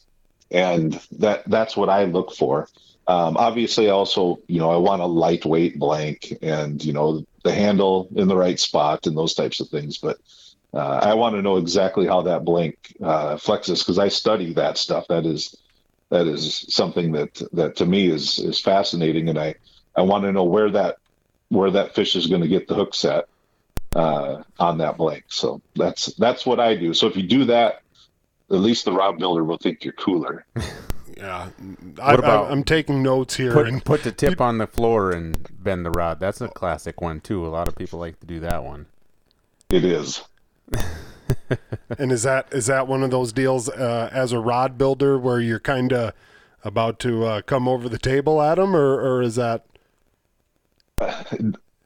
and 0.50 0.94
that 1.14 1.44
that's 1.50 1.78
what 1.78 1.90
I 1.90 2.06
look 2.06 2.34
for. 2.34 2.68
Um, 3.08 3.36
obviously, 3.38 3.90
also 3.90 4.40
you 4.48 4.60
know 4.60 4.72
I 4.72 4.78
want 4.78 5.02
a 5.02 5.06
lightweight 5.06 5.78
blank 5.78 6.34
and 6.42 6.84
you 6.84 6.94
know 6.94 7.26
the 7.44 7.54
handle 7.54 8.08
in 8.16 8.28
the 8.28 8.38
right 8.38 8.60
spot 8.60 9.06
and 9.08 9.18
those 9.18 9.34
types 9.34 9.60
of 9.60 9.70
things, 9.70 9.98
but. 9.98 10.18
Uh, 10.76 11.00
I 11.04 11.14
want 11.14 11.36
to 11.36 11.44
know 11.44 11.58
exactly 11.58 12.08
how 12.08 12.24
that 12.24 12.44
blank 12.44 12.96
uh, 13.00 13.36
flexes 13.36 13.82
because 13.82 14.00
I 14.00 14.08
study 14.08 14.54
that 14.54 14.80
stuff. 14.80 15.06
That 15.08 15.24
is 15.24 15.56
that 16.10 16.26
is 16.26 16.66
something 16.68 17.12
that 17.12 17.44
that 17.54 17.76
to 17.76 17.86
me 17.86 18.08
is 18.08 18.40
is 18.40 18.60
fascinating, 18.60 19.30
and 19.30 19.38
I 19.38 19.54
I 19.96 20.02
want 20.02 20.24
to 20.24 20.32
know 20.32 20.46
where 20.46 20.72
that 20.72 20.98
where 21.50 21.70
that 21.70 21.94
fish 21.94 22.16
is 22.16 22.26
going 22.26 22.42
to 22.42 22.48
get 22.48 22.68
the 22.68 22.74
hook 22.74 22.96
set 22.96 23.28
uh, 23.96 24.44
on 24.60 24.78
that 24.80 24.98
blank. 24.98 25.26
So 25.28 25.62
that's 25.76 26.08
that's 26.16 26.46
what 26.46 26.60
I 26.60 26.76
do. 26.76 26.94
So 26.94 27.08
if 27.08 27.16
you 27.16 27.24
do 27.24 27.46
that, 27.46 27.82
at 28.50 28.58
least 28.58 28.86
the 28.86 28.92
rod 28.92 29.18
builder 29.18 29.44
will 29.44 29.58
think 29.58 29.84
you're 29.84 29.94
cooler. 29.94 30.46
Yeah, 31.16 31.50
I, 32.02 32.16
about- 32.16 32.48
I, 32.48 32.50
I'm 32.50 32.64
taking 32.64 33.04
notes 33.04 33.36
here, 33.36 33.54
Put, 33.54 33.68
and 33.68 33.86
put 33.86 34.04
the 34.04 34.12
tip 34.12 34.42
on 34.42 34.58
the 34.58 34.66
floor 34.66 35.12
and 35.12 35.38
bend 35.64 35.86
the 35.86 35.92
rod. 35.92 36.20
That's 36.20 36.42
a 36.42 36.48
classic 36.48 37.02
one 37.02 37.22
too. 37.22 37.46
A 37.46 37.50
lot 37.50 37.68
of 37.68 37.76
people 37.76 38.00
like 38.00 38.20
to 38.22 38.26
do 38.26 38.40
that 38.40 38.64
one. 38.64 38.88
It 39.70 39.86
is. 39.86 40.24
and 42.00 42.12
is 42.12 42.24
that 42.24 42.48
is 42.52 42.66
that 42.66 42.88
one 42.88 43.04
of 43.04 43.12
those 43.12 43.32
deals 43.32 43.70
uh, 43.70 44.10
as 44.12 44.32
a 44.32 44.40
rod 44.40 44.78
builder 44.78 45.20
where 45.20 45.40
you're 45.40 45.60
kind 45.60 45.94
of 45.94 46.14
about 46.64 47.00
to 47.00 47.26
uh, 47.26 47.42
come 47.44 47.68
over 47.68 47.88
the 47.88 48.00
table 48.00 48.42
at 48.42 48.56
them, 48.56 48.76
or 48.76 49.00
or 49.00 49.22
is 49.22 49.36
that 49.36 49.66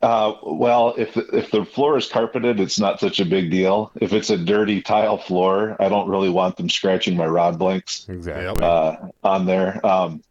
Uh, 0.02 0.34
well, 0.44 0.94
if 0.98 1.18
if 1.18 1.50
the 1.50 1.66
floor 1.66 1.98
is 1.98 2.08
carpeted, 2.08 2.60
it's 2.60 2.80
not 2.80 3.00
such 3.00 3.20
a 3.20 3.26
big 3.26 3.50
deal. 3.50 3.92
If 3.96 4.14
it's 4.14 4.30
a 4.30 4.38
dirty 4.38 4.82
tile 4.82 5.18
floor, 5.18 5.76
I 5.80 5.90
don't 5.90 6.08
really 6.08 6.30
want 6.30 6.56
them 6.58 6.70
scratching 6.70 7.18
my 7.18 7.26
rod 7.26 7.58
blanks. 7.58 8.08
Exactly. 8.08 8.64
uh, 8.64 8.96
on 9.24 9.46
there. 9.48 9.84
Um, 9.84 10.22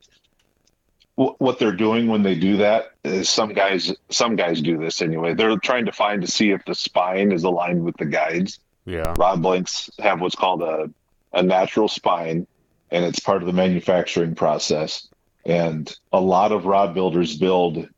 wh- 1.17 1.41
what 1.41 1.59
they're 1.59 1.73
doing 1.73 2.07
when 2.07 2.23
they 2.23 2.37
do 2.37 2.59
that 2.59 2.93
is 3.03 3.29
some 3.29 3.53
guys, 3.55 3.93
some 4.09 4.37
guys 4.37 4.61
do 4.63 4.79
this 4.79 5.03
anyway. 5.03 5.35
They're 5.35 5.57
trying 5.59 5.87
to 5.87 5.93
find 5.93 6.23
to 6.23 6.31
see 6.31 6.51
if 6.51 6.65
the 6.65 6.75
spine 6.75 7.33
is 7.33 7.43
aligned 7.43 7.83
with 7.85 7.97
the 7.97 8.07
guides. 8.07 8.61
yeah. 8.85 9.15
Rod 9.17 9.43
blanks 9.43 9.91
have 9.99 10.21
what's 10.21 10.37
called 10.37 10.63
a, 10.63 10.91
a 11.33 11.43
natural 11.43 11.89
spine, 11.89 12.47
and 12.93 13.05
it's 13.05 13.19
part 13.19 13.43
of 13.43 13.47
the 13.47 13.53
manufacturing 13.53 14.37
process. 14.37 15.09
And 15.45 15.93
a 16.13 16.21
lot 16.21 16.53
of 16.53 16.67
rod 16.67 16.95
builders 16.95 17.37
build, 17.37 17.89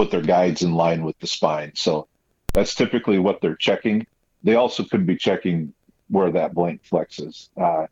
put 0.00 0.10
their 0.10 0.22
guides 0.22 0.62
in 0.62 0.72
line 0.72 1.04
with 1.04 1.18
the 1.18 1.26
spine. 1.26 1.72
So 1.74 2.08
that's 2.54 2.74
typically 2.74 3.18
what 3.18 3.42
they're 3.42 3.54
checking. 3.54 4.06
They 4.42 4.54
also 4.54 4.82
could 4.82 5.04
be 5.04 5.14
checking 5.14 5.74
where 6.08 6.32
that 6.32 6.54
blank 6.54 6.80
flexes. 6.90 7.50
Uh, 7.54 7.86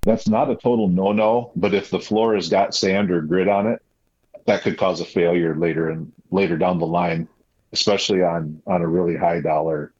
that's 0.00 0.26
not 0.26 0.50
a 0.50 0.56
total 0.56 0.88
no-no, 0.88 1.52
but 1.54 1.74
if 1.74 1.90
the 1.90 2.00
floor 2.00 2.34
has 2.36 2.48
got 2.48 2.74
sand 2.74 3.10
or 3.10 3.20
grit 3.20 3.48
on 3.48 3.66
it, 3.66 3.82
that 4.46 4.62
could 4.62 4.78
cause 4.78 5.02
a 5.02 5.04
failure 5.04 5.54
later 5.54 5.90
and 5.90 6.10
later 6.30 6.56
down 6.56 6.78
the 6.78 6.86
line, 6.86 7.28
especially 7.72 8.22
on 8.22 8.62
on 8.66 8.80
a 8.80 8.88
really 8.88 9.14
high 9.14 9.42
dollar, 9.42 9.92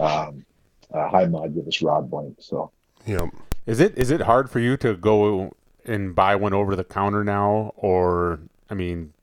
um, 0.00 0.44
uh, 0.92 1.08
high 1.08 1.26
modulus 1.26 1.86
rod 1.86 2.10
blank. 2.10 2.34
So 2.40 2.72
know 3.16 3.30
Is 3.64 3.78
it 3.78 3.96
is 3.96 4.10
it 4.10 4.22
hard 4.22 4.50
for 4.50 4.58
you 4.58 4.76
to 4.78 4.96
go 4.96 5.54
and 5.84 6.16
buy 6.16 6.34
one 6.34 6.52
over 6.52 6.74
the 6.74 6.82
counter 6.82 7.22
now, 7.22 7.72
or 7.76 8.40
I 8.68 8.74
mean, 8.74 9.13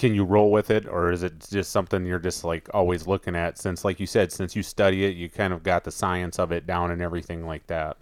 can 0.00 0.14
you 0.14 0.24
roll 0.24 0.50
with 0.50 0.70
it, 0.70 0.88
or 0.88 1.12
is 1.12 1.22
it 1.22 1.46
just 1.50 1.72
something 1.72 2.06
you're 2.06 2.18
just 2.18 2.42
like 2.42 2.70
always 2.72 3.06
looking 3.06 3.36
at? 3.36 3.58
Since, 3.58 3.84
like 3.84 4.00
you 4.00 4.06
said, 4.06 4.32
since 4.32 4.56
you 4.56 4.62
study 4.62 5.04
it, 5.04 5.14
you 5.14 5.28
kind 5.28 5.52
of 5.52 5.62
got 5.62 5.84
the 5.84 5.90
science 5.90 6.38
of 6.38 6.52
it 6.52 6.66
down 6.66 6.90
and 6.90 7.02
everything 7.02 7.46
like 7.46 7.66
that. 7.66 7.98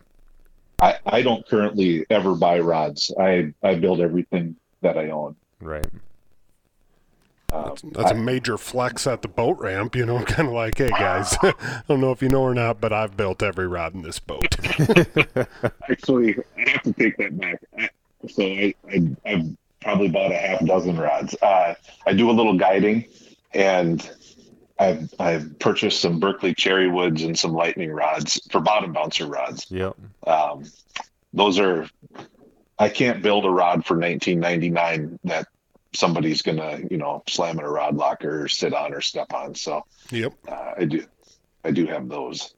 I, 0.81 0.97
I 1.07 1.23
don't 1.23 1.45
currently 1.49 2.07
ever 2.09 2.37
buy 2.37 2.61
rods. 2.61 3.13
I 3.19 3.53
I 3.65 3.75
build 3.75 4.01
everything 4.01 4.55
that 4.81 4.97
I 4.97 5.11
own. 5.11 5.35
Right. 5.61 5.89
Um, 7.53 7.75
that's 7.91 8.13
a 8.13 8.15
major 8.15 8.59
flex 8.59 9.09
at 9.09 9.23
the 9.23 9.29
boat 9.29 9.59
ramp. 9.59 9.97
You 9.97 10.07
know, 10.07 10.23
kind 10.25 10.47
of 10.47 10.55
like, 10.55 10.79
hey 10.79 10.91
guys, 10.91 11.37
I 11.43 11.83
don't 11.89 12.01
know 12.01 12.13
if 12.13 12.23
you 12.23 12.29
know 12.29 12.43
or 12.43 12.55
not, 12.55 12.81
but 12.81 12.93
I've 12.93 13.17
built 13.17 13.43
every 13.43 13.67
rod 13.67 13.95
in 13.95 14.03
this 14.03 14.21
boat. 14.21 14.57
Actually, 15.91 16.37
I 16.57 16.71
have 16.71 16.83
to 16.83 16.93
take 16.93 17.17
that 17.17 17.37
back. 17.37 17.61
I, 17.77 17.89
so 18.29 18.45
I, 18.45 18.75
I 18.89 19.17
I've 19.27 19.57
probably 19.81 20.09
bought 20.09 20.33
a 20.33 20.37
half 20.37 20.65
dozen 20.65 20.99
rods. 20.99 21.35
Uh, 21.41 21.75
I 22.07 22.13
do 22.13 22.31
a 22.31 22.33
little 22.33 22.57
guiding, 22.57 23.07
and 23.53 24.09
I've 24.79 25.13
I've 25.19 25.59
purchased 25.59 26.01
some 26.01 26.21
Berkley 26.21 26.55
cherry 26.55 26.89
woods 26.89 27.23
and 27.23 27.39
some 27.39 27.53
lightning 27.53 27.91
rods 27.91 28.41
for 28.51 28.61
bottom 28.61 28.93
bouncer 28.93 29.27
rods. 29.27 29.67
Yep. 29.71 29.97
Um, 30.27 30.65
those 31.33 31.59
are 31.59 31.89
I 32.79 32.89
can't 32.89 33.23
build 33.23 33.45
a 33.45 33.51
rod 33.51 33.85
for 33.85 33.95
1999 33.95 35.19
that 35.25 35.49
somebody's 35.95 36.43
gonna 36.43 36.81
you 36.91 36.97
know 36.97 37.23
slam 37.29 37.59
in 37.59 37.65
a 37.65 37.71
rod 37.71 37.97
locker 37.97 38.45
or 38.45 38.49
sit 38.49 38.73
on 38.73 38.95
or 38.95 39.01
step 39.01 39.33
on. 39.33 39.55
So 39.55 39.85
yep. 40.11 40.33
uh, 40.47 40.75
I 40.79 40.85
do 40.85 41.05
I 41.65 41.71
do 41.71 41.87
have 41.87 42.09
those. 42.09 42.55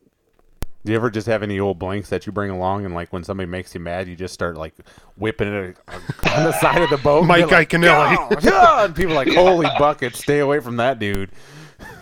Do 0.85 0.93
you 0.93 0.97
ever 0.97 1.11
just 1.11 1.26
have 1.26 1.43
any 1.43 1.61
old 1.61 1.78
blanks 1.78 2.09
that 2.09 2.24
you 2.26 2.33
bring 2.33 2.51
along, 2.51 2.87
and 2.87 2.95
like 2.95 3.12
when 3.12 3.22
somebody 3.22 3.47
makes 3.49 3.74
you 3.74 3.81
mad, 3.81 4.09
you 4.09 4.16
just 4.16 4.33
start 4.33 4.57
like 4.57 4.74
whipping 5.16 5.49
it 5.53 5.76
on 5.89 6.45
the 6.45 6.53
side 6.53 6.81
of 6.81 6.89
the 6.89 6.97
boat? 6.97 7.26
Mike 7.26 7.41
You're 7.41 7.49
like, 7.51 7.68
Iaconelli. 7.68 8.16
"Oh, 8.18 8.39
yeah," 8.41 8.85
and 8.87 8.97
people 8.97 9.12
are 9.12 9.16
like, 9.26 9.28
"Holy 9.35 9.66
bucket, 9.78 10.16
stay 10.16 10.39
away 10.39 10.61
from 10.61 10.76
that 10.78 10.99
dude." 10.99 11.31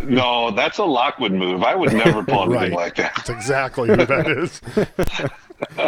No, 0.05 0.51
that's 0.53 0.79
a 0.79 0.85
Lockwood 0.85 1.33
move. 1.33 1.63
I 1.65 1.75
would 1.75 1.93
never 1.93 2.23
pull 2.25 2.43
anything 2.55 2.73
Right. 2.77 2.85
like 2.87 2.95
that. 2.97 3.15
That's 3.17 3.31
exactly 3.31 3.89
who 3.89 3.97
that 3.97 4.29
is. 4.29 4.61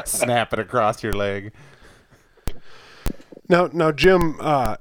Snap 0.11 0.53
it 0.53 0.59
across 0.59 1.03
your 1.03 1.13
leg. 1.13 1.53
Now, 3.49 3.69
now, 3.73 3.91
Jim, 3.93 4.37
uh, 4.41 4.77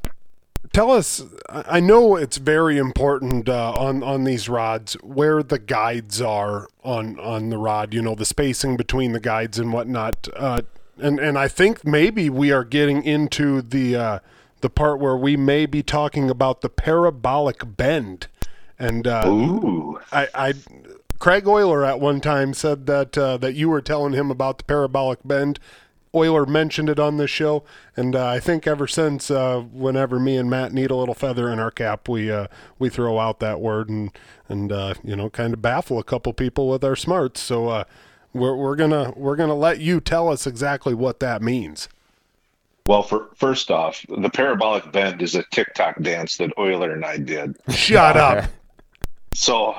tell 0.74 0.92
us. 0.92 1.24
I 1.50 1.80
know 1.80 2.16
it's 2.16 2.38
very 2.38 2.78
important 2.78 3.50
uh, 3.50 3.74
on 3.74 4.04
on 4.04 4.24
these 4.24 4.50
rods 4.50 4.94
where 4.96 5.44
the 5.44 5.60
guides 5.60 6.22
are 6.22 6.68
on 6.84 7.20
on 7.20 7.50
the 7.50 7.58
rod. 7.58 7.94
You 7.94 8.02
know, 8.02 8.16
the 8.16 8.26
spacing 8.26 8.78
between 8.78 9.12
the 9.12 9.20
guides 9.20 9.60
and 9.60 9.74
whatnot. 9.74 10.28
Uh, 10.36 10.62
and 10.98 11.20
and 11.20 11.38
I 11.38 11.48
think 11.48 11.86
maybe 11.86 12.30
we 12.30 12.52
are 12.52 12.64
getting 12.64 13.04
into 13.04 13.62
the 13.62 13.96
uh, 13.96 14.20
the 14.62 14.70
part 14.70 15.00
where 15.00 15.18
we 15.18 15.38
may 15.38 15.66
be 15.66 15.84
talking 15.84 16.30
about 16.30 16.62
the 16.62 16.70
parabolic 16.70 17.78
bend. 17.78 18.28
And 18.78 19.08
uh, 19.08 19.24
Ooh. 19.28 20.00
I, 20.12 20.28
I, 20.34 20.54
Craig 21.20 21.48
Euler 21.48 21.84
at 21.84 22.00
one 22.00 22.22
time 22.22 22.54
said 22.54 22.86
that 22.86 23.18
uh, 23.18 23.38
that 23.38 23.54
you 23.54 23.70
were 23.70 23.82
telling 23.82 24.14
him 24.14 24.32
about 24.32 24.60
the 24.60 24.64
parabolic 24.64 25.20
bend. 25.26 25.60
Euler 26.16 26.46
mentioned 26.46 26.90
it 26.90 27.00
on 27.00 27.18
this 27.18 27.30
show, 27.30 27.64
and 27.96 28.16
uh, 28.16 28.28
I 28.28 28.40
think 28.40 28.66
ever 28.66 28.88
since, 28.88 29.30
uh, 29.30 29.62
whenever 29.62 30.20
me 30.20 30.38
and 30.38 30.50
Matt 30.50 30.74
need 30.74 30.90
a 30.92 30.96
little 30.96 31.14
feather 31.14 31.50
in 31.50 31.60
our 31.60 31.72
cap, 31.72 32.10
we 32.10 32.32
uh, 32.32 32.48
we 32.80 32.90
throw 32.90 33.20
out 33.20 33.40
that 33.40 33.62
word 33.62 33.90
and 33.90 34.12
and 34.48 34.72
uh, 34.72 34.96
you 35.04 35.16
know 35.16 35.30
kind 35.30 35.54
of 35.54 35.62
baffle 35.62 36.00
a 36.00 36.04
couple 36.04 36.34
people 36.34 36.68
with 36.68 36.84
our 36.84 36.96
smarts. 36.96 37.42
So 37.42 37.68
uh, 37.70 37.84
we're 38.34 38.56
we're 38.56 38.76
gonna 38.76 39.14
we're 39.16 39.36
gonna 39.36 39.56
let 39.56 39.80
you 39.80 40.00
tell 40.00 40.30
us 40.30 40.48
exactly 40.48 40.94
what 40.94 41.20
that 41.20 41.42
means. 41.42 41.90
Well, 42.88 43.04
for, 43.04 43.30
first 43.36 43.70
off, 43.70 44.04
the 44.10 44.32
parabolic 44.32 44.92
bend 44.92 45.22
is 45.22 45.36
a 45.36 45.44
TikTok 45.52 46.02
dance 46.02 46.38
that 46.38 46.52
Euler 46.58 46.92
and 46.92 47.06
I 47.06 47.18
did. 47.18 47.56
Shut 47.70 48.18
up! 48.18 48.50
So, 49.36 49.76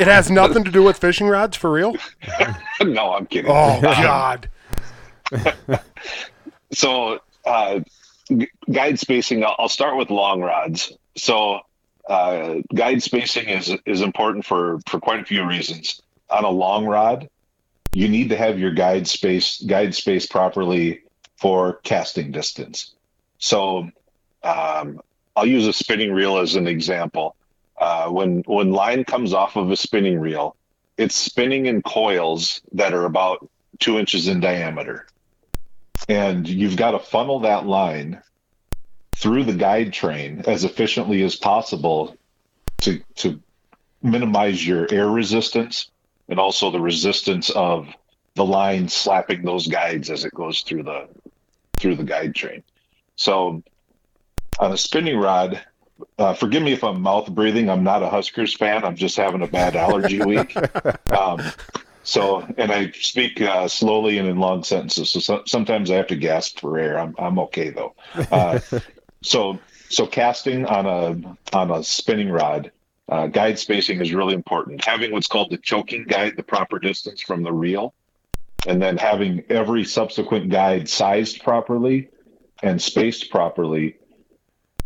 It 0.00 0.06
has 0.06 0.30
nothing 0.30 0.64
to 0.64 0.70
do 0.70 0.82
with 0.82 0.96
fishing 0.98 1.28
rods 1.28 1.58
for 1.58 1.70
real. 1.70 1.94
no, 2.82 3.12
I'm 3.12 3.26
kidding. 3.26 3.50
Oh 3.50 3.80
God! 3.82 4.48
So, 6.74 7.20
uh, 7.46 7.80
g- 8.28 8.50
guide 8.70 8.98
spacing, 8.98 9.44
I'll, 9.44 9.56
I'll 9.58 9.68
start 9.68 9.96
with 9.96 10.10
long 10.10 10.40
rods. 10.40 10.92
So, 11.16 11.60
uh, 12.08 12.56
guide 12.74 13.02
spacing 13.02 13.48
is 13.48 13.72
is 13.86 14.02
important 14.02 14.44
for 14.44 14.80
for 14.86 15.00
quite 15.00 15.20
a 15.20 15.24
few 15.24 15.46
reasons. 15.46 16.02
On 16.30 16.44
a 16.44 16.50
long 16.50 16.86
rod, 16.86 17.28
you 17.92 18.08
need 18.08 18.30
to 18.30 18.36
have 18.36 18.58
your 18.58 18.72
guide 18.72 19.06
space 19.06 19.62
guide 19.62 19.94
space 19.94 20.26
properly 20.26 21.02
for 21.36 21.74
casting 21.84 22.32
distance. 22.32 22.94
So, 23.38 23.90
um, 24.42 25.00
I'll 25.36 25.46
use 25.46 25.66
a 25.66 25.72
spinning 25.72 26.12
reel 26.12 26.38
as 26.38 26.56
an 26.56 26.66
example. 26.66 27.36
Uh, 27.78 28.08
when 28.08 28.42
when 28.46 28.72
line 28.72 29.04
comes 29.04 29.32
off 29.32 29.56
of 29.56 29.70
a 29.70 29.76
spinning 29.76 30.18
reel, 30.18 30.56
it's 30.98 31.14
spinning 31.14 31.66
in 31.66 31.82
coils 31.82 32.60
that 32.72 32.94
are 32.94 33.04
about 33.04 33.48
two 33.78 33.98
inches 33.98 34.28
in 34.28 34.40
diameter 34.40 35.06
and 36.08 36.48
you've 36.48 36.76
got 36.76 36.92
to 36.92 36.98
funnel 36.98 37.40
that 37.40 37.66
line 37.66 38.22
through 39.16 39.44
the 39.44 39.54
guide 39.54 39.92
train 39.92 40.42
as 40.46 40.64
efficiently 40.64 41.22
as 41.22 41.36
possible 41.36 42.16
to 42.80 43.00
to 43.16 43.40
minimize 44.02 44.66
your 44.66 44.86
air 44.92 45.08
resistance 45.08 45.90
and 46.28 46.38
also 46.38 46.70
the 46.70 46.80
resistance 46.80 47.50
of 47.50 47.88
the 48.34 48.44
line 48.44 48.88
slapping 48.88 49.42
those 49.42 49.66
guides 49.66 50.10
as 50.10 50.24
it 50.24 50.34
goes 50.34 50.62
through 50.62 50.82
the 50.82 51.08
through 51.74 51.96
the 51.96 52.04
guide 52.04 52.34
train. 52.34 52.62
So 53.16 53.62
on 54.58 54.72
a 54.72 54.76
spinning 54.76 55.18
rod, 55.18 55.60
uh, 56.18 56.34
forgive 56.34 56.62
me 56.62 56.72
if 56.72 56.84
I'm 56.84 57.00
mouth 57.00 57.30
breathing. 57.30 57.70
I'm 57.70 57.84
not 57.84 58.02
a 58.02 58.08
Huskers 58.08 58.54
fan. 58.54 58.84
I'm 58.84 58.96
just 58.96 59.16
having 59.16 59.42
a 59.42 59.46
bad 59.46 59.76
allergy 59.76 60.20
week. 60.20 60.56
Um, 61.10 61.40
so, 62.04 62.46
and 62.58 62.70
I 62.70 62.90
speak 62.90 63.40
uh, 63.40 63.66
slowly 63.66 64.18
and 64.18 64.28
in 64.28 64.38
long 64.38 64.62
sentences. 64.62 65.10
So, 65.10 65.20
so 65.20 65.42
sometimes 65.46 65.90
I 65.90 65.96
have 65.96 66.06
to 66.08 66.16
gasp 66.16 66.60
for 66.60 66.78
air. 66.78 66.98
I'm 66.98 67.14
I'm 67.18 67.38
okay 67.40 67.70
though. 67.70 67.94
Uh, 68.30 68.60
so 69.22 69.58
so 69.88 70.06
casting 70.06 70.66
on 70.66 70.86
a 70.86 71.56
on 71.56 71.70
a 71.70 71.82
spinning 71.82 72.30
rod, 72.30 72.70
uh, 73.08 73.26
guide 73.28 73.58
spacing 73.58 74.02
is 74.02 74.12
really 74.12 74.34
important. 74.34 74.84
Having 74.84 75.12
what's 75.12 75.26
called 75.26 75.50
the 75.50 75.56
choking 75.56 76.04
guide, 76.04 76.34
the 76.36 76.42
proper 76.42 76.78
distance 76.78 77.22
from 77.22 77.42
the 77.42 77.52
reel, 77.52 77.94
and 78.66 78.82
then 78.82 78.98
having 78.98 79.42
every 79.48 79.84
subsequent 79.84 80.50
guide 80.50 80.90
sized 80.90 81.42
properly 81.42 82.10
and 82.62 82.80
spaced 82.80 83.30
properly. 83.30 83.96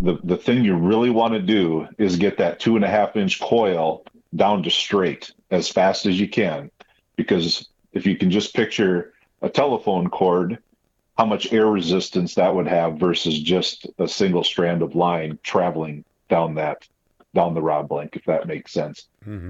The 0.00 0.20
the 0.22 0.36
thing 0.36 0.64
you 0.64 0.76
really 0.76 1.10
want 1.10 1.34
to 1.34 1.42
do 1.42 1.88
is 1.98 2.14
get 2.14 2.38
that 2.38 2.60
two 2.60 2.76
and 2.76 2.84
a 2.84 2.88
half 2.88 3.16
inch 3.16 3.40
coil 3.40 4.04
down 4.36 4.62
to 4.62 4.70
straight 4.70 5.32
as 5.50 5.68
fast 5.68 6.06
as 6.06 6.20
you 6.20 6.28
can 6.28 6.70
because 7.18 7.68
if 7.92 8.06
you 8.06 8.16
can 8.16 8.30
just 8.30 8.54
picture 8.54 9.12
a 9.42 9.50
telephone 9.50 10.08
cord, 10.08 10.58
how 11.18 11.26
much 11.26 11.52
air 11.52 11.66
resistance 11.66 12.36
that 12.36 12.54
would 12.54 12.68
have 12.68 12.96
versus 12.96 13.38
just 13.40 13.86
a 13.98 14.08
single 14.08 14.44
strand 14.44 14.80
of 14.80 14.94
line 14.94 15.38
traveling 15.42 16.04
down 16.30 16.54
that 16.54 16.88
down 17.34 17.52
the 17.52 17.60
rod 17.60 17.88
blank, 17.88 18.16
if 18.16 18.24
that 18.24 18.46
makes 18.46 18.72
sense. 18.72 19.06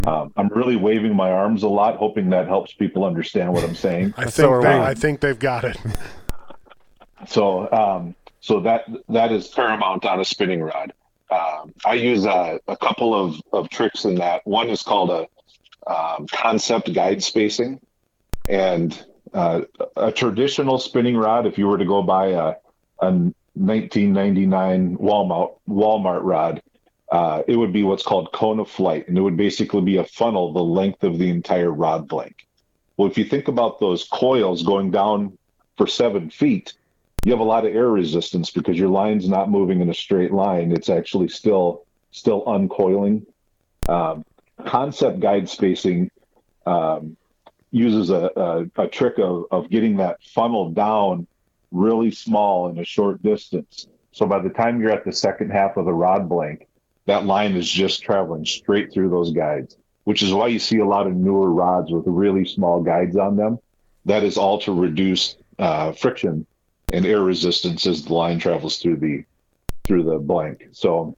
Um, 0.09 0.33
I'm 0.37 0.49
really 0.49 0.75
waving 0.75 1.15
my 1.15 1.31
arms 1.31 1.63
a 1.63 1.69
lot, 1.69 1.97
hoping 1.97 2.31
that 2.31 2.49
helps 2.49 2.73
people 2.73 3.05
understand 3.05 3.53
what 3.53 3.63
I'm 3.63 3.77
saying. 3.77 4.15
I 4.17 4.29
think 4.29 4.51
are 4.51 4.63
they, 4.63 4.79
I 4.79 4.95
think 4.95 5.21
they've 5.21 5.39
got 5.39 5.65
it. 5.65 5.79
So, 7.27 7.71
um, 7.73 8.15
so 8.39 8.61
that 8.61 8.85
that 9.09 9.33
is 9.33 9.49
paramount 9.49 10.05
on 10.05 10.21
a 10.21 10.25
spinning 10.25 10.63
rod. 10.63 10.93
Um, 11.33 11.75
I 11.85 11.95
use 11.95 12.25
a, 12.25 12.61
a 12.69 12.77
couple 12.77 13.13
of, 13.13 13.43
of 13.53 13.69
tricks 13.71 14.05
in 14.05 14.15
that. 14.15 14.47
One 14.47 14.69
is 14.71 14.85
called 14.85 15.11
a 15.11 15.27
um, 15.89 16.27
concept 16.31 16.93
guide 16.93 17.23
spacing, 17.23 17.81
and 18.49 19.05
uh, 19.33 19.63
a 19.97 20.13
traditional 20.13 20.79
spinning 20.79 21.17
rod. 21.17 21.47
If 21.47 21.59
you 21.59 21.67
were 21.67 21.79
to 21.79 21.85
go 21.85 22.03
buy 22.03 22.29
a, 22.29 22.55
a 23.01 23.11
1999 23.11 24.99
Walmart 24.99 25.55
Walmart 25.69 26.23
rod, 26.23 26.63
uh, 27.11 27.43
it 27.49 27.57
would 27.57 27.73
be 27.73 27.83
what's 27.83 28.03
called 28.03 28.33
cone 28.33 28.61
of 28.61 28.71
flight, 28.71 29.09
and 29.09 29.17
it 29.17 29.23
would 29.23 29.37
basically 29.37 29.81
be 29.81 29.97
a 29.97 30.05
funnel 30.05 30.53
the 30.53 30.63
length 30.63 31.03
of 31.03 31.19
the 31.19 31.31
entire 31.31 31.71
rod 31.71 32.07
blank. 32.07 32.47
Well, 32.97 33.09
if 33.09 33.17
you 33.17 33.25
think 33.25 33.49
about 33.49 33.81
those 33.81 34.05
coils 34.05 34.63
going 34.63 34.91
down 34.91 35.39
for 35.77 35.87
seven 35.87 36.31
feet, 36.31 36.75
you 37.25 37.33
have 37.33 37.41
a 37.41 37.45
lot 37.45 37.65
of 37.65 37.75
air 37.75 37.89
resistance 37.89 38.51
because 38.51 38.77
your 38.77 38.89
line's 38.89 39.29
not 39.29 39.51
moving 39.51 39.81
in 39.81 39.89
a 39.89 39.95
straight 39.95 40.33
line. 40.33 40.73
It's 40.73 40.89
actually 40.89 41.29
still 41.29 41.85
still 42.11 42.45
uncoiling. 42.45 43.27
Um, 43.89 44.25
concept 44.67 45.21
guide 45.21 45.49
spacing 45.49 46.11
um, 46.67 47.17
uses 47.71 48.11
a, 48.11 48.31
a, 48.37 48.83
a 48.85 48.89
trick 48.89 49.19
of, 49.19 49.45
of 49.51 49.71
getting 49.71 49.99
that 49.99 50.23
funnel 50.23 50.71
down 50.71 51.27
really 51.71 52.11
small 52.11 52.69
in 52.69 52.79
a 52.79 52.85
short 52.85 53.23
distance. 53.23 53.87
So 54.13 54.27
by 54.27 54.41
the 54.41 54.49
time 54.49 54.81
you're 54.81 54.91
at 54.91 55.05
the 55.05 55.13
second 55.13 55.51
half 55.51 55.77
of 55.77 55.85
the 55.85 55.93
rod 55.93 56.29
blank, 56.29 56.67
that 57.07 57.27
line 57.27 57.57
is 57.57 57.69
just 57.69 58.03
traveling 58.03 58.45
straight 58.45 58.93
through 58.93 59.11
those 59.11 59.33
guides, 59.33 59.77
which 60.05 60.23
is 60.23 60.33
why 60.33 60.49
you 60.49 60.59
see 60.59 60.79
a 60.79 60.87
lot 60.87 61.07
of 61.07 61.15
newer 61.15 61.51
rods 61.51 61.91
with 61.91 62.05
really 62.07 62.45
small 62.45 62.83
guides 62.83 63.17
on 63.17 63.37
them. 63.37 63.59
That 64.07 64.25
is 64.25 64.39
all 64.39 64.59
to 64.61 64.73
reduce 64.73 65.37
uh, 65.59 65.93
friction 65.93 66.47
and 66.93 67.05
air 67.05 67.21
resistance 67.21 67.87
as 67.87 68.05
the 68.05 68.15
line 68.15 68.39
travels 68.39 68.79
through 68.79 68.97
the 68.97 69.25
through 69.85 70.05
the 70.05 70.19
blank. 70.19 70.69
So 70.73 71.17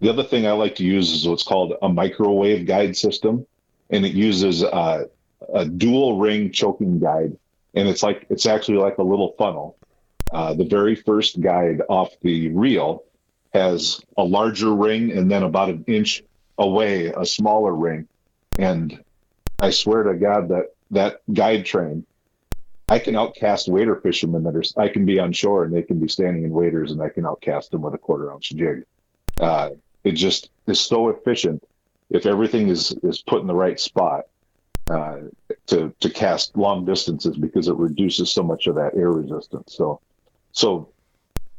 the 0.00 0.10
other 0.10 0.22
thing 0.22 0.46
I 0.46 0.52
like 0.52 0.74
to 0.76 0.84
use 0.84 1.12
is 1.12 1.28
what's 1.28 1.42
called 1.42 1.74
a 1.82 1.88
microwave 1.88 2.66
guide 2.66 2.96
system, 2.96 3.46
and 3.90 4.04
it 4.04 4.12
uses 4.12 4.62
uh, 4.62 5.04
a 5.52 5.64
dual 5.64 6.18
ring 6.18 6.52
choking 6.52 6.98
guide, 6.98 7.36
and 7.74 7.88
it's 7.88 8.02
like 8.02 8.26
it's 8.30 8.46
actually 8.46 8.78
like 8.78 8.98
a 8.98 9.02
little 9.02 9.34
funnel. 9.38 9.76
Uh, 10.32 10.54
the 10.54 10.64
very 10.64 10.94
first 10.94 11.40
guide 11.40 11.82
off 11.88 12.10
the 12.22 12.48
reel 12.50 13.04
has 13.54 14.00
a 14.16 14.24
larger 14.24 14.74
ring, 14.74 15.12
and 15.12 15.30
then 15.30 15.42
about 15.42 15.68
an 15.68 15.84
inch 15.86 16.22
away 16.58 17.06
a 17.06 17.24
smaller 17.24 17.74
ring, 17.74 18.08
and 18.58 19.02
I 19.58 19.70
swear 19.70 20.02
to 20.04 20.14
God 20.14 20.48
that 20.48 20.74
that 20.90 21.20
guide 21.32 21.64
train 21.64 22.06
I 22.88 23.00
can 23.00 23.16
outcast 23.16 23.68
wader 23.68 23.96
fishermen 23.96 24.44
that 24.44 24.54
are 24.54 24.62
I 24.80 24.88
can 24.88 25.04
be 25.04 25.18
on 25.18 25.32
shore 25.32 25.64
and 25.64 25.74
they 25.74 25.82
can 25.82 25.98
be 25.98 26.08
standing 26.08 26.44
in 26.44 26.50
waders 26.50 26.92
and 26.92 27.02
I 27.02 27.08
can 27.08 27.26
outcast 27.26 27.72
them 27.72 27.82
with 27.82 27.94
a 27.94 27.98
quarter 27.98 28.32
ounce 28.32 28.48
jig. 28.48 28.84
Uh, 29.40 29.70
it 30.06 30.12
just 30.12 30.50
is 30.66 30.78
so 30.78 31.08
efficient 31.08 31.62
if 32.10 32.26
everything 32.26 32.68
is 32.68 32.92
is 33.02 33.22
put 33.22 33.40
in 33.40 33.46
the 33.46 33.54
right 33.54 33.80
spot 33.80 34.26
uh, 34.88 35.18
to 35.66 35.92
to 36.00 36.10
cast 36.10 36.56
long 36.56 36.84
distances 36.84 37.36
because 37.36 37.66
it 37.68 37.76
reduces 37.76 38.30
so 38.30 38.42
much 38.42 38.66
of 38.68 38.76
that 38.76 38.94
air 38.94 39.10
resistance. 39.10 39.74
So 39.74 40.00
so 40.52 40.88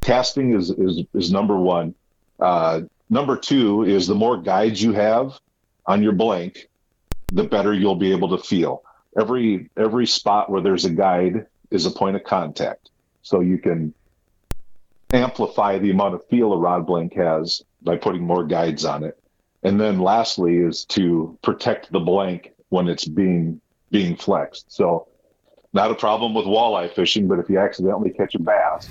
casting 0.02 0.54
is 0.54 0.70
is 0.70 1.04
is 1.14 1.32
number 1.32 1.58
one. 1.58 1.93
Uh, 2.39 2.82
number 3.10 3.36
two 3.36 3.84
is 3.84 4.08
the 4.08 4.16
more 4.16 4.38
guides 4.38 4.82
you 4.82 4.93
have 4.93 5.38
on 5.86 6.02
your 6.02 6.14
blank, 6.14 6.70
the 7.34 7.43
better 7.43 7.74
you'll 7.74 7.95
be 7.95 8.12
able 8.12 8.30
to 8.38 8.43
feel 8.43 8.84
every 9.20 9.70
every 9.76 10.08
spot 10.08 10.50
where 10.50 10.62
there's 10.62 10.86
a 10.86 10.89
guide 10.89 11.48
is 11.72 11.86
a 11.86 11.91
point 11.91 12.16
of 12.16 12.24
contact 12.24 12.91
so 13.24 13.41
you 13.41 13.58
can 13.58 13.93
amplify 15.12 15.78
the 15.80 15.89
amount 15.89 16.14
of 16.14 16.26
feel 16.28 16.54
a 16.54 16.58
rod 16.58 16.86
blank 16.86 17.14
has 17.14 17.64
by 17.88 17.98
putting 17.98 18.22
more 18.22 18.44
guides 18.44 18.86
on 18.86 19.04
it 19.04 19.20
and 19.64 19.80
then 19.80 20.00
lastly 20.00 20.58
is 20.58 20.86
to 20.86 21.38
protect 21.42 21.92
the 21.92 22.00
blank 22.00 22.54
when 22.70 22.88
it's 22.88 23.06
being 23.06 23.60
being 23.90 24.16
flexed 24.16 24.72
so 24.72 25.08
not 25.74 25.90
a 25.92 25.96
problem 25.96 26.34
with 26.34 26.46
walleye 26.46 26.94
fishing 26.94 27.28
but 27.28 27.40
if 27.40 27.50
you 27.50 27.58
accidentally 27.58 28.12
catch 28.12 28.36
a 28.36 28.40
bass 28.40 28.88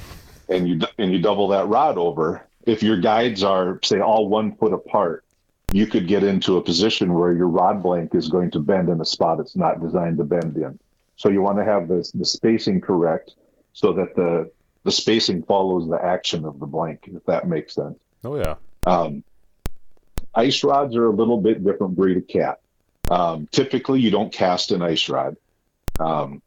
and 0.48 0.68
you 0.68 0.80
and 0.98 1.12
you 1.12 1.20
double 1.20 1.48
that 1.48 1.68
rod 1.68 1.96
over 1.98 2.46
if 2.64 2.82
your 2.82 2.98
guides 3.00 3.44
are 3.44 3.78
say 3.84 4.00
all 4.00 4.28
one 4.28 4.56
foot 4.56 4.72
apart 4.72 5.22
you 5.70 5.86
could 5.86 6.06
get 6.06 6.22
into 6.22 6.56
a 6.56 6.62
position 6.62 7.14
where 7.14 7.32
your 7.32 7.48
rod 7.48 7.82
blank 7.82 8.14
is 8.14 8.28
going 8.28 8.50
to 8.50 8.60
bend 8.60 8.88
in 8.88 9.00
a 9.00 9.04
spot 9.04 9.40
it's 9.40 9.56
not 9.56 9.80
designed 9.80 10.18
to 10.18 10.24
bend 10.24 10.56
in. 10.56 10.78
So 11.16 11.28
you 11.28 11.42
want 11.42 11.58
to 11.58 11.64
have 11.64 11.88
the, 11.88 12.08
the 12.14 12.24
spacing 12.24 12.80
correct 12.80 13.34
so 13.72 13.92
that 13.94 14.14
the 14.14 14.50
the 14.84 14.92
spacing 14.92 15.42
follows 15.42 15.88
the 15.88 16.02
action 16.02 16.44
of 16.44 16.60
the 16.60 16.66
blank, 16.66 17.08
if 17.12 17.24
that 17.24 17.48
makes 17.48 17.74
sense. 17.74 17.98
Oh 18.24 18.36
yeah. 18.36 18.54
Um, 18.86 19.24
ice 20.34 20.62
rods 20.64 20.96
are 20.96 21.06
a 21.06 21.10
little 21.10 21.40
bit 21.40 21.64
different 21.64 21.96
breed 21.96 22.16
of 22.16 22.28
cat. 22.28 22.60
Um, 23.10 23.48
typically, 23.50 24.00
you 24.00 24.10
don't 24.10 24.32
cast 24.32 24.70
an 24.70 24.80
ice 24.80 25.08
rod. 25.08 25.36
Um, 25.98 26.40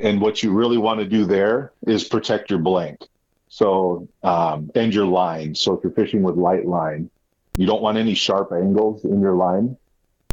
and 0.00 0.20
what 0.20 0.42
you 0.42 0.52
really 0.52 0.78
want 0.78 1.00
to 1.00 1.06
do 1.06 1.24
there 1.24 1.72
is 1.86 2.04
protect 2.04 2.50
your 2.50 2.58
blank. 2.58 3.04
So, 3.48 4.08
um, 4.22 4.70
and 4.74 4.92
your 4.92 5.06
line. 5.06 5.54
So 5.54 5.74
if 5.74 5.82
you're 5.82 5.92
fishing 5.92 6.22
with 6.22 6.36
light 6.36 6.66
line, 6.66 7.10
you 7.56 7.66
don't 7.66 7.82
want 7.82 7.98
any 7.98 8.14
sharp 8.14 8.52
angles 8.52 9.04
in 9.04 9.20
your 9.20 9.34
line. 9.34 9.76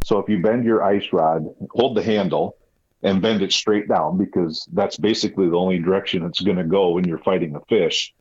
So 0.04 0.18
if 0.18 0.28
you 0.28 0.40
bend 0.40 0.64
your 0.64 0.84
ice 0.84 1.12
rod, 1.12 1.46
hold 1.70 1.96
the 1.96 2.02
handle 2.02 2.56
and 3.02 3.22
bend 3.22 3.42
it 3.42 3.52
straight 3.52 3.88
down 3.88 4.18
because 4.18 4.68
that's 4.72 4.96
basically 4.96 5.48
the 5.48 5.56
only 5.56 5.78
direction 5.78 6.24
it's 6.24 6.40
going 6.40 6.58
to 6.58 6.64
go 6.64 6.90
when 6.90 7.04
you're 7.04 7.18
fighting 7.18 7.56
a 7.56 7.60
fish. 7.60 8.14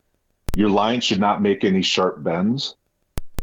Your 0.56 0.70
line 0.70 1.02
should 1.02 1.20
not 1.20 1.42
make 1.42 1.64
any 1.64 1.82
sharp 1.82 2.24
bends. 2.24 2.76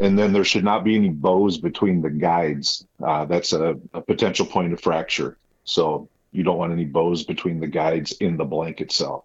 And 0.00 0.18
then 0.18 0.32
there 0.32 0.44
should 0.44 0.64
not 0.64 0.84
be 0.84 0.96
any 0.96 1.10
bows 1.10 1.58
between 1.58 2.00
the 2.00 2.10
guides. 2.10 2.86
Uh, 3.04 3.26
that's 3.26 3.52
a, 3.52 3.78
a 3.92 4.00
potential 4.00 4.46
point 4.46 4.72
of 4.72 4.80
fracture. 4.80 5.36
So 5.64 6.08
you 6.32 6.42
don't 6.42 6.56
want 6.56 6.72
any 6.72 6.86
bows 6.86 7.24
between 7.24 7.60
the 7.60 7.66
guides 7.66 8.12
in 8.12 8.36
the 8.36 8.44
blank 8.44 8.80
itself. 8.80 9.24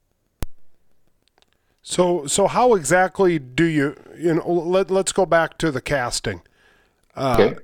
So, 1.82 2.28
so 2.28 2.48
how 2.48 2.76
exactly 2.76 3.40
do 3.40 3.64
you, 3.64 3.96
you 4.20 4.36
know, 4.36 4.52
let, 4.52 4.92
let's 4.92 5.14
go 5.14 5.26
back 5.26 5.58
to 5.60 5.72
the 5.72 5.80
casting. 5.80 6.42
Uh, 7.16 7.38
okay. 7.40 7.62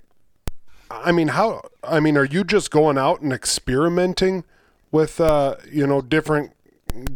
I 0.89 1.11
mean, 1.11 1.27
how, 1.27 1.61
I 1.83 1.99
mean, 1.99 2.15
are 2.17 2.23
you 2.25 2.45
just 2.45 2.71
going 2.71 2.97
out 2.97 3.19
and 3.19 3.33
experimenting 3.33 4.45
with, 4.91 5.19
uh, 5.19 5.57
you 5.69 5.85
know, 5.85 6.01
different, 6.01 6.53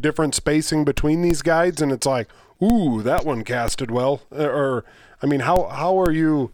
different 0.01 0.36
spacing 0.36 0.84
between 0.84 1.22
these 1.22 1.41
guides? 1.41 1.82
And 1.82 1.93
it's 1.93 2.05
like, 2.05 2.28
ooh, 2.62 3.01
that 3.03 3.26
one 3.26 3.43
casted 3.43 3.91
well. 3.91 4.22
Or, 4.32 4.86
I 5.22 5.26
mean, 5.26 5.41
how, 5.41 5.68
how 5.68 5.99
are 5.99 6.12
you, 6.12 6.51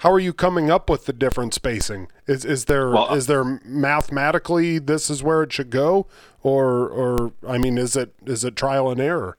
how 0.00 0.12
are 0.12 0.20
you 0.20 0.32
coming 0.32 0.70
up 0.70 0.88
with 0.88 1.06
the 1.06 1.12
different 1.12 1.54
spacing? 1.54 2.08
Is 2.26 2.44
is 2.44 2.66
there 2.66 2.90
well, 2.90 3.12
is 3.14 3.26
there 3.26 3.42
mathematically 3.64 4.78
this 4.78 5.10
is 5.10 5.22
where 5.22 5.42
it 5.42 5.52
should 5.52 5.70
go, 5.70 6.06
or 6.42 6.88
or 6.88 7.32
I 7.46 7.58
mean, 7.58 7.78
is 7.78 7.96
it 7.96 8.14
is 8.24 8.44
it 8.44 8.54
trial 8.54 8.90
and 8.90 9.00
error? 9.00 9.36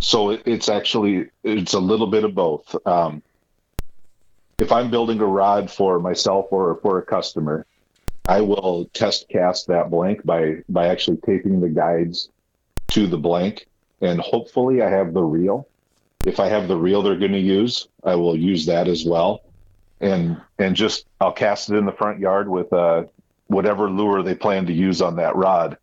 So 0.00 0.30
it's 0.30 0.68
actually 0.68 1.30
it's 1.42 1.72
a 1.72 1.80
little 1.80 2.06
bit 2.06 2.24
of 2.24 2.34
both. 2.34 2.74
Um, 2.86 3.22
if 4.58 4.70
I'm 4.70 4.90
building 4.90 5.20
a 5.20 5.26
rod 5.26 5.70
for 5.70 5.98
myself 5.98 6.46
or 6.50 6.78
for 6.82 6.98
a 6.98 7.02
customer, 7.02 7.66
I 8.28 8.42
will 8.42 8.88
test 8.92 9.28
cast 9.28 9.66
that 9.66 9.90
blank 9.90 10.24
by 10.24 10.62
by 10.68 10.86
actually 10.86 11.16
taping 11.18 11.60
the 11.60 11.68
guides 11.68 12.28
to 12.88 13.06
the 13.06 13.18
blank, 13.18 13.66
and 14.02 14.20
hopefully 14.20 14.82
I 14.82 14.90
have 14.90 15.14
the 15.14 15.22
reel 15.22 15.66
if 16.24 16.38
I 16.38 16.48
have 16.48 16.68
the 16.68 16.76
reel 16.76 17.02
they're 17.02 17.16
going 17.16 17.32
to 17.32 17.38
use, 17.38 17.88
I 18.04 18.14
will 18.14 18.36
use 18.36 18.66
that 18.66 18.88
as 18.88 19.04
well. 19.04 19.42
And 20.00 20.40
and 20.58 20.74
just 20.74 21.06
I'll 21.20 21.32
cast 21.32 21.70
it 21.70 21.76
in 21.76 21.86
the 21.86 21.92
front 21.92 22.18
yard 22.18 22.48
with 22.48 22.72
uh, 22.72 23.04
whatever 23.46 23.88
lure 23.88 24.22
they 24.22 24.34
plan 24.34 24.66
to 24.66 24.72
use 24.72 25.00
on 25.00 25.16
that 25.16 25.36
rod, 25.36 25.78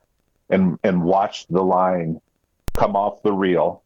and 0.50 0.78
and 0.84 1.04
watch 1.04 1.48
the 1.48 1.62
line 1.62 2.20
come 2.74 2.96
off 2.96 3.24
the 3.24 3.32
reel, 3.32 3.82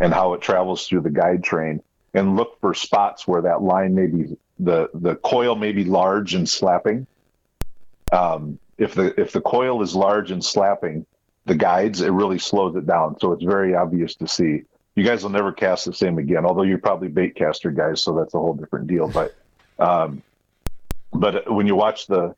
and 0.00 0.14
how 0.14 0.32
it 0.32 0.40
travels 0.40 0.86
through 0.86 1.02
the 1.02 1.10
guide 1.10 1.44
train, 1.44 1.82
and 2.14 2.36
look 2.36 2.58
for 2.60 2.72
spots 2.72 3.28
where 3.28 3.42
that 3.42 3.60
line 3.60 3.94
may 3.94 4.06
be 4.06 4.36
the 4.58 4.88
the 4.94 5.16
coil 5.16 5.56
may 5.56 5.72
be 5.72 5.84
large 5.84 6.34
and 6.34 6.48
slapping. 6.48 7.06
Um, 8.12 8.58
if 8.78 8.94
the 8.94 9.18
if 9.20 9.32
the 9.32 9.42
coil 9.42 9.82
is 9.82 9.94
large 9.94 10.30
and 10.30 10.42
slapping 10.42 11.04
the 11.50 11.56
guides, 11.56 12.00
it 12.00 12.12
really 12.12 12.38
slows 12.38 12.76
it 12.76 12.86
down. 12.86 13.18
So 13.18 13.32
it's 13.32 13.42
very 13.42 13.74
obvious 13.74 14.14
to 14.14 14.28
see 14.28 14.62
you 14.94 15.02
guys 15.04 15.24
will 15.24 15.30
never 15.30 15.50
cast 15.50 15.84
the 15.84 15.92
same 15.92 16.16
again. 16.18 16.46
Although 16.46 16.62
you're 16.62 16.78
probably 16.78 17.08
bait 17.08 17.34
caster 17.34 17.72
guys, 17.72 18.00
so 18.00 18.14
that's 18.14 18.34
a 18.34 18.38
whole 18.38 18.54
different 18.54 18.86
deal. 18.86 19.08
But 19.08 19.34
um, 19.80 20.22
but 21.12 21.52
when 21.52 21.66
you 21.66 21.74
watch 21.74 22.06
the 22.06 22.36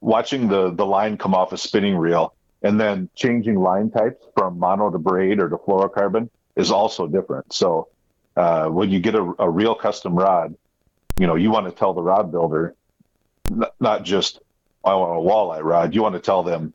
watching 0.00 0.48
the 0.48 0.70
the 0.70 0.86
line 0.86 1.18
come 1.18 1.34
off 1.34 1.52
a 1.52 1.58
spinning 1.58 1.98
reel 1.98 2.32
and 2.62 2.80
then 2.80 3.10
changing 3.14 3.60
line 3.60 3.90
types 3.90 4.24
from 4.34 4.58
mono 4.58 4.88
to 4.88 4.98
braid 4.98 5.38
or 5.38 5.50
to 5.50 5.58
fluorocarbon 5.58 6.30
is 6.56 6.70
also 6.70 7.06
different. 7.06 7.52
So 7.52 7.88
uh, 8.38 8.68
when 8.68 8.88
you 8.88 9.00
get 9.00 9.14
a, 9.14 9.34
a 9.38 9.50
real 9.50 9.74
custom 9.74 10.14
rod, 10.14 10.54
you 11.18 11.26
know 11.26 11.34
you 11.34 11.50
want 11.50 11.66
to 11.66 11.72
tell 11.72 11.92
the 11.92 12.02
rod 12.02 12.32
builder 12.32 12.74
not, 13.50 13.74
not 13.80 14.02
just 14.02 14.40
I 14.82 14.94
want 14.94 15.12
a 15.12 15.28
walleye 15.28 15.62
rod. 15.62 15.94
You 15.94 16.00
want 16.00 16.14
to 16.14 16.22
tell 16.22 16.42
them 16.42 16.72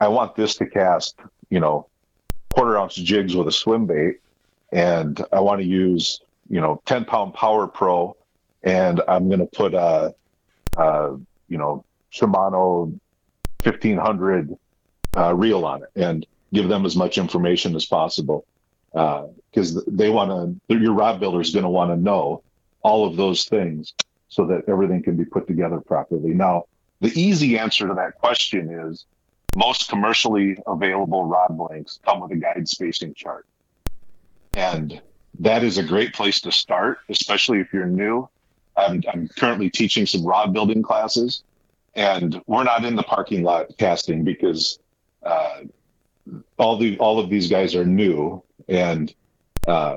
I 0.00 0.08
want 0.08 0.36
this 0.36 0.56
to 0.56 0.66
cast 0.66 1.16
you 1.50 1.60
know 1.60 1.86
quarter 2.50 2.78
ounce 2.78 2.94
jigs 2.94 3.34
with 3.36 3.48
a 3.48 3.52
swim 3.52 3.86
bait, 3.86 4.20
and 4.72 5.24
I 5.32 5.40
want 5.40 5.60
to 5.60 5.66
use 5.66 6.20
you 6.48 6.60
know 6.60 6.80
10 6.86 7.04
pound 7.04 7.34
Power 7.34 7.66
Pro, 7.66 8.16
and 8.62 9.02
I'm 9.08 9.28
going 9.28 9.40
to 9.40 9.46
put 9.46 9.74
a, 9.74 10.14
a 10.76 11.16
you 11.48 11.58
know 11.58 11.84
Shimano 12.12 12.98
1500 13.62 14.56
uh, 15.16 15.34
reel 15.34 15.64
on 15.64 15.82
it 15.82 15.90
and 15.96 16.26
give 16.52 16.68
them 16.68 16.86
as 16.86 16.96
much 16.96 17.18
information 17.18 17.74
as 17.74 17.84
possible 17.86 18.46
because 18.92 19.76
uh, 19.76 19.80
they 19.86 20.10
want 20.10 20.60
to. 20.68 20.78
Your 20.78 20.94
rod 20.94 21.20
builder 21.20 21.40
is 21.40 21.50
going 21.50 21.64
to 21.64 21.70
want 21.70 21.90
to 21.90 21.96
know 21.96 22.42
all 22.82 23.06
of 23.06 23.16
those 23.16 23.44
things 23.46 23.92
so 24.28 24.46
that 24.46 24.62
everything 24.68 25.02
can 25.02 25.16
be 25.16 25.24
put 25.24 25.46
together 25.46 25.80
properly. 25.80 26.30
Now, 26.30 26.64
the 27.00 27.08
easy 27.20 27.58
answer 27.58 27.88
to 27.88 27.94
that 27.94 28.14
question 28.16 28.70
is 28.70 29.04
most 29.56 29.88
commercially 29.88 30.58
available 30.66 31.24
rod 31.24 31.56
blanks 31.56 31.98
come 32.04 32.20
with 32.20 32.30
a 32.30 32.36
guide 32.36 32.68
spacing 32.68 33.14
chart. 33.14 33.46
And 34.52 35.00
that 35.38 35.64
is 35.64 35.78
a 35.78 35.82
great 35.82 36.12
place 36.12 36.42
to 36.42 36.52
start, 36.52 36.98
especially 37.08 37.60
if 37.60 37.72
you're 37.72 37.86
new. 37.86 38.28
I'm, 38.76 39.02
I'm 39.10 39.28
currently 39.28 39.70
teaching 39.70 40.04
some 40.04 40.26
rod 40.26 40.52
building 40.52 40.82
classes, 40.82 41.42
and 41.94 42.42
we're 42.46 42.64
not 42.64 42.84
in 42.84 42.96
the 42.96 43.02
parking 43.02 43.42
lot 43.42 43.68
casting 43.78 44.24
because 44.24 44.78
uh, 45.22 45.60
all 46.58 46.76
the 46.76 46.98
all 46.98 47.18
of 47.18 47.30
these 47.30 47.48
guys 47.48 47.74
are 47.74 47.86
new, 47.86 48.42
and 48.68 49.14
uh, 49.66 49.96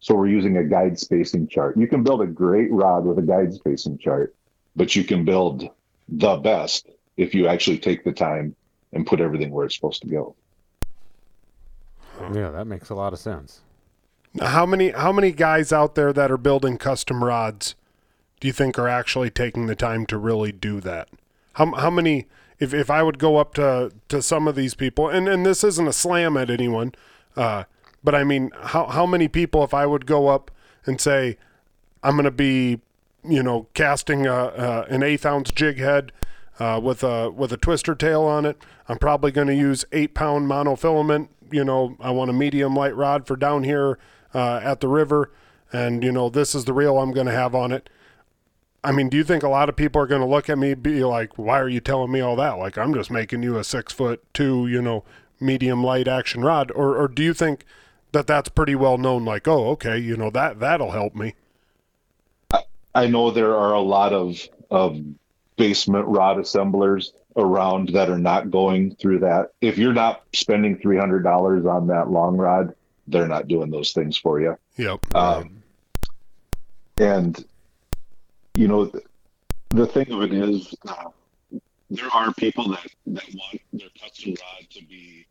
so 0.00 0.16
we're 0.16 0.26
using 0.26 0.56
a 0.56 0.64
guide 0.64 0.98
spacing 0.98 1.46
chart. 1.46 1.76
You 1.76 1.86
can 1.86 2.02
build 2.02 2.22
a 2.22 2.26
great 2.26 2.72
rod 2.72 3.04
with 3.04 3.18
a 3.18 3.22
guide 3.22 3.54
spacing 3.54 3.98
chart, 3.98 4.34
but 4.74 4.96
you 4.96 5.04
can 5.04 5.24
build 5.24 5.70
the 6.08 6.36
best 6.38 6.88
if 7.16 7.36
you 7.36 7.46
actually 7.46 7.78
take 7.78 8.02
the 8.02 8.12
time 8.12 8.56
and 8.96 9.06
put 9.06 9.20
everything 9.20 9.50
where 9.50 9.66
it's 9.66 9.74
supposed 9.74 10.02
to 10.02 10.08
go. 10.08 10.34
Yeah, 12.32 12.50
that 12.50 12.66
makes 12.66 12.88
a 12.88 12.94
lot 12.94 13.12
of 13.12 13.18
sense. 13.18 13.60
How 14.40 14.66
many 14.66 14.90
how 14.90 15.12
many 15.12 15.32
guys 15.32 15.72
out 15.72 15.94
there 15.94 16.12
that 16.12 16.30
are 16.30 16.38
building 16.38 16.78
custom 16.78 17.22
rods 17.22 17.74
do 18.40 18.48
you 18.48 18.52
think 18.52 18.78
are 18.78 18.88
actually 18.88 19.30
taking 19.30 19.66
the 19.66 19.76
time 19.76 20.06
to 20.06 20.18
really 20.18 20.50
do 20.50 20.80
that? 20.80 21.08
How 21.54 21.72
how 21.74 21.90
many 21.90 22.26
if 22.58 22.72
if 22.74 22.90
I 22.90 23.02
would 23.02 23.18
go 23.18 23.36
up 23.36 23.54
to 23.54 23.92
to 24.08 24.22
some 24.22 24.48
of 24.48 24.56
these 24.56 24.74
people 24.74 25.08
and 25.08 25.28
and 25.28 25.44
this 25.44 25.62
isn't 25.62 25.86
a 25.86 25.92
slam 25.92 26.36
at 26.36 26.50
anyone, 26.50 26.94
uh, 27.36 27.64
but 28.02 28.14
I 28.14 28.24
mean 28.24 28.50
how 28.62 28.86
how 28.86 29.06
many 29.06 29.28
people 29.28 29.62
if 29.62 29.74
I 29.74 29.86
would 29.86 30.06
go 30.06 30.28
up 30.28 30.50
and 30.86 31.00
say 31.00 31.36
I'm 32.02 32.16
going 32.16 32.24
to 32.24 32.30
be 32.30 32.80
you 33.24 33.42
know 33.42 33.68
casting 33.74 34.26
a, 34.26 34.34
a, 34.34 34.82
an 34.88 35.02
eighth 35.02 35.26
ounce 35.26 35.50
jig 35.50 35.78
head 35.78 36.12
uh, 36.58 36.80
with 36.82 37.02
a 37.02 37.30
with 37.30 37.52
a 37.52 37.56
twister 37.56 37.94
tail 37.94 38.22
on 38.22 38.46
it. 38.46 38.62
I'm 38.88 38.98
probably 38.98 39.30
going 39.30 39.48
to 39.48 39.54
use 39.54 39.84
eight 39.92 40.14
pound 40.14 40.48
monofilament. 40.48 41.28
You 41.50 41.64
know, 41.64 41.96
I 42.00 42.10
want 42.10 42.30
a 42.30 42.32
medium 42.32 42.74
light 42.74 42.96
rod 42.96 43.26
for 43.26 43.36
down 43.36 43.64
here 43.64 43.98
uh, 44.34 44.60
at 44.62 44.80
the 44.80 44.88
river, 44.88 45.32
and 45.72 46.02
you 46.02 46.12
know 46.12 46.28
this 46.28 46.54
is 46.54 46.64
the 46.64 46.72
reel 46.72 46.98
I'm 46.98 47.12
going 47.12 47.26
to 47.26 47.32
have 47.32 47.54
on 47.54 47.72
it. 47.72 47.88
I 48.82 48.92
mean, 48.92 49.08
do 49.08 49.16
you 49.16 49.24
think 49.24 49.42
a 49.42 49.48
lot 49.48 49.68
of 49.68 49.74
people 49.74 50.00
are 50.00 50.06
going 50.06 50.20
to 50.20 50.26
look 50.26 50.48
at 50.48 50.58
me 50.58 50.74
be 50.74 51.04
like, 51.04 51.38
"Why 51.38 51.60
are 51.60 51.68
you 51.68 51.80
telling 51.80 52.12
me 52.12 52.20
all 52.20 52.36
that?" 52.36 52.58
Like 52.58 52.78
I'm 52.78 52.94
just 52.94 53.10
making 53.10 53.42
you 53.42 53.58
a 53.58 53.64
six 53.64 53.92
foot 53.92 54.22
two, 54.32 54.66
you 54.66 54.80
know, 54.80 55.04
medium 55.40 55.82
light 55.82 56.08
action 56.08 56.42
rod, 56.42 56.70
or 56.72 56.96
or 56.96 57.08
do 57.08 57.22
you 57.22 57.34
think 57.34 57.64
that 58.12 58.26
that's 58.26 58.48
pretty 58.48 58.74
well 58.74 58.98
known? 58.98 59.24
Like, 59.24 59.46
oh, 59.48 59.68
okay, 59.70 59.98
you 59.98 60.16
know 60.16 60.30
that 60.30 60.60
that'll 60.60 60.92
help 60.92 61.14
me. 61.14 61.34
I 62.94 63.08
know 63.08 63.30
there 63.30 63.54
are 63.54 63.74
a 63.74 63.80
lot 63.80 64.12
of 64.12 64.48
of 64.70 65.00
basement 65.56 66.06
rod 66.06 66.38
assemblers 66.38 67.12
around 67.36 67.90
that 67.90 68.08
are 68.08 68.18
not 68.18 68.50
going 68.50 68.94
through 68.96 69.20
that. 69.20 69.52
If 69.60 69.78
you're 69.78 69.92
not 69.92 70.22
spending 70.32 70.78
three 70.78 70.98
hundred 70.98 71.22
dollars 71.22 71.66
on 71.66 71.86
that 71.88 72.10
long 72.10 72.36
rod, 72.36 72.74
they're 73.06 73.28
not 73.28 73.48
doing 73.48 73.70
those 73.70 73.92
things 73.92 74.16
for 74.16 74.40
you. 74.40 74.56
Yep. 74.76 75.14
Um, 75.14 75.62
and 76.98 77.44
you 78.54 78.68
know, 78.68 78.86
the, 78.86 79.02
the 79.70 79.86
thing 79.86 80.10
of 80.12 80.22
it 80.22 80.32
is, 80.32 80.74
uh, 80.88 81.10
there 81.90 82.08
are 82.12 82.32
people 82.32 82.68
that 82.70 82.86
that 83.06 83.24
want 83.34 83.60
their 83.72 83.88
custom 84.00 84.30
rod 84.30 84.70
to 84.70 84.84
be 84.84 85.26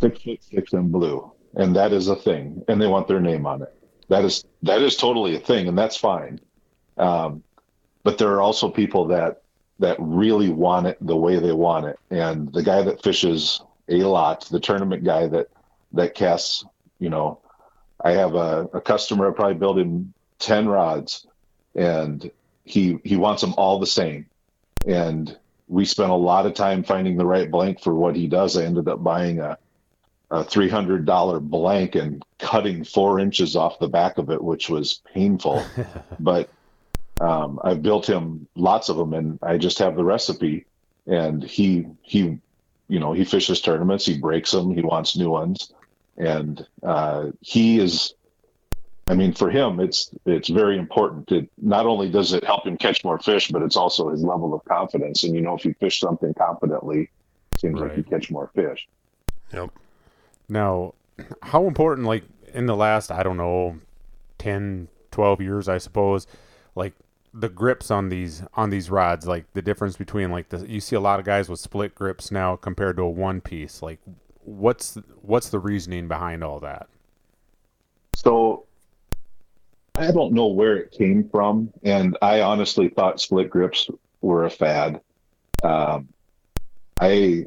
six 0.00 0.22
foot 0.22 0.44
six 0.44 0.72
and 0.72 0.92
blue, 0.92 1.30
and 1.54 1.76
that 1.76 1.92
is 1.92 2.08
a 2.08 2.16
thing, 2.16 2.64
and 2.68 2.80
they 2.80 2.86
want 2.86 3.08
their 3.08 3.20
name 3.20 3.46
on 3.46 3.62
it. 3.62 3.74
That 4.08 4.24
is 4.24 4.44
that 4.62 4.80
is 4.80 4.96
totally 4.96 5.34
a 5.34 5.40
thing, 5.40 5.66
and 5.68 5.76
that's 5.76 5.96
fine. 5.96 6.40
Um, 6.96 7.42
but 8.04 8.18
there 8.18 8.32
are 8.32 8.42
also 8.42 8.70
people 8.70 9.06
that 9.08 9.40
that 9.80 9.96
really 9.98 10.50
want 10.50 10.86
it 10.86 10.96
the 11.00 11.16
way 11.16 11.40
they 11.40 11.52
want 11.52 11.86
it. 11.86 11.98
And 12.10 12.52
the 12.52 12.62
guy 12.62 12.82
that 12.82 13.02
fishes 13.02 13.60
a 13.88 14.04
lot, 14.04 14.42
the 14.50 14.60
tournament 14.60 15.02
guy 15.02 15.26
that 15.26 15.48
that 15.92 16.14
casts, 16.14 16.64
you 17.00 17.10
know, 17.10 17.40
I 18.02 18.12
have 18.12 18.34
a, 18.34 18.68
a 18.72 18.80
customer 18.80 19.28
I 19.28 19.34
probably 19.34 19.54
built 19.54 19.78
him 19.78 20.12
10 20.38 20.68
rods 20.68 21.26
and 21.74 22.30
he 22.64 22.98
he 23.04 23.16
wants 23.16 23.40
them 23.40 23.54
all 23.56 23.80
the 23.80 23.86
same. 23.86 24.26
And 24.86 25.36
we 25.66 25.84
spent 25.86 26.10
a 26.10 26.14
lot 26.14 26.46
of 26.46 26.54
time 26.54 26.84
finding 26.84 27.16
the 27.16 27.26
right 27.26 27.50
blank 27.50 27.80
for 27.80 27.94
what 27.94 28.14
he 28.14 28.28
does. 28.28 28.56
I 28.56 28.64
ended 28.64 28.86
up 28.86 29.02
buying 29.02 29.40
a, 29.40 29.56
a 30.30 30.44
$300 30.44 31.40
blank 31.40 31.94
and 31.94 32.22
cutting 32.38 32.84
four 32.84 33.18
inches 33.18 33.56
off 33.56 33.78
the 33.78 33.88
back 33.88 34.18
of 34.18 34.30
it 34.30 34.42
which 34.42 34.68
was 34.68 35.00
painful. 35.12 35.64
But 36.20 36.48
um, 37.24 37.58
i've 37.64 37.82
built 37.82 38.08
him 38.08 38.46
lots 38.54 38.88
of 38.88 38.96
them 38.96 39.14
and 39.14 39.38
i 39.42 39.56
just 39.56 39.78
have 39.78 39.96
the 39.96 40.04
recipe 40.04 40.66
and 41.06 41.42
he 41.42 41.86
he 42.02 42.38
you 42.88 43.00
know 43.00 43.12
he 43.12 43.24
fishes 43.24 43.60
tournaments 43.60 44.06
he 44.06 44.18
breaks 44.18 44.50
them 44.50 44.74
he 44.74 44.82
wants 44.82 45.16
new 45.16 45.30
ones 45.30 45.72
and 46.16 46.66
uh, 46.82 47.26
he 47.40 47.80
is 47.80 48.14
I 49.06 49.14
mean, 49.14 49.32
for 49.32 49.50
him, 49.50 49.80
it's 49.80 50.10
it's 50.24 50.48
very 50.48 50.78
important. 50.78 51.28
To, 51.28 51.46
not 51.58 51.84
only 51.86 52.08
does 52.08 52.32
it 52.32 52.42
help 52.44 52.66
him 52.66 52.76
catch 52.78 53.04
more 53.04 53.18
fish, 53.18 53.48
but 53.48 53.62
it's 53.62 53.76
also 53.76 54.08
his 54.08 54.22
level 54.22 54.54
of 54.54 54.64
confidence. 54.64 55.24
And 55.24 55.34
you 55.34 55.42
know, 55.42 55.54
if 55.54 55.64
you 55.64 55.74
fish 55.74 56.00
something 56.00 56.32
confidently, 56.34 57.10
it 57.52 57.60
seems 57.60 57.80
right. 57.80 57.88
like 57.88 57.98
you 57.98 58.04
catch 58.04 58.30
more 58.30 58.50
fish. 58.54 58.88
Yep. 59.52 59.70
Now, 60.48 60.94
how 61.42 61.66
important, 61.66 62.06
like 62.06 62.24
in 62.54 62.66
the 62.66 62.76
last, 62.76 63.10
I 63.10 63.22
don't 63.22 63.36
know, 63.36 63.78
10, 64.38 64.88
12 65.10 65.40
years, 65.40 65.68
I 65.68 65.78
suppose, 65.78 66.26
like 66.74 66.94
the 67.34 67.48
grips 67.48 67.90
on 67.90 68.08
these 68.08 68.42
on 68.54 68.70
these 68.70 68.88
rods, 68.88 69.26
like 69.26 69.52
the 69.54 69.62
difference 69.62 69.96
between 69.96 70.30
like 70.30 70.48
the 70.50 70.64
you 70.68 70.80
see 70.80 70.94
a 70.94 71.00
lot 71.00 71.18
of 71.18 71.26
guys 71.26 71.48
with 71.48 71.58
split 71.58 71.94
grips 71.94 72.30
now 72.30 72.54
compared 72.54 72.96
to 72.96 73.02
a 73.02 73.10
one 73.10 73.40
piece. 73.40 73.82
Like, 73.82 73.98
what's 74.44 74.96
what's 75.20 75.48
the 75.48 75.58
reasoning 75.58 76.06
behind 76.06 76.44
all 76.44 76.60
that? 76.60 76.86
So 78.14 78.64
I 79.96 80.12
don't 80.12 80.32
know 80.32 80.46
where 80.46 80.76
it 80.76 80.92
came 80.92 81.28
from, 81.28 81.72
and 81.82 82.16
I 82.22 82.40
honestly 82.40 82.88
thought 82.88 83.20
split 83.20 83.50
grips 83.50 83.90
were 84.20 84.44
a 84.44 84.50
fad. 84.50 85.00
Um, 85.64 86.08
I 87.00 87.46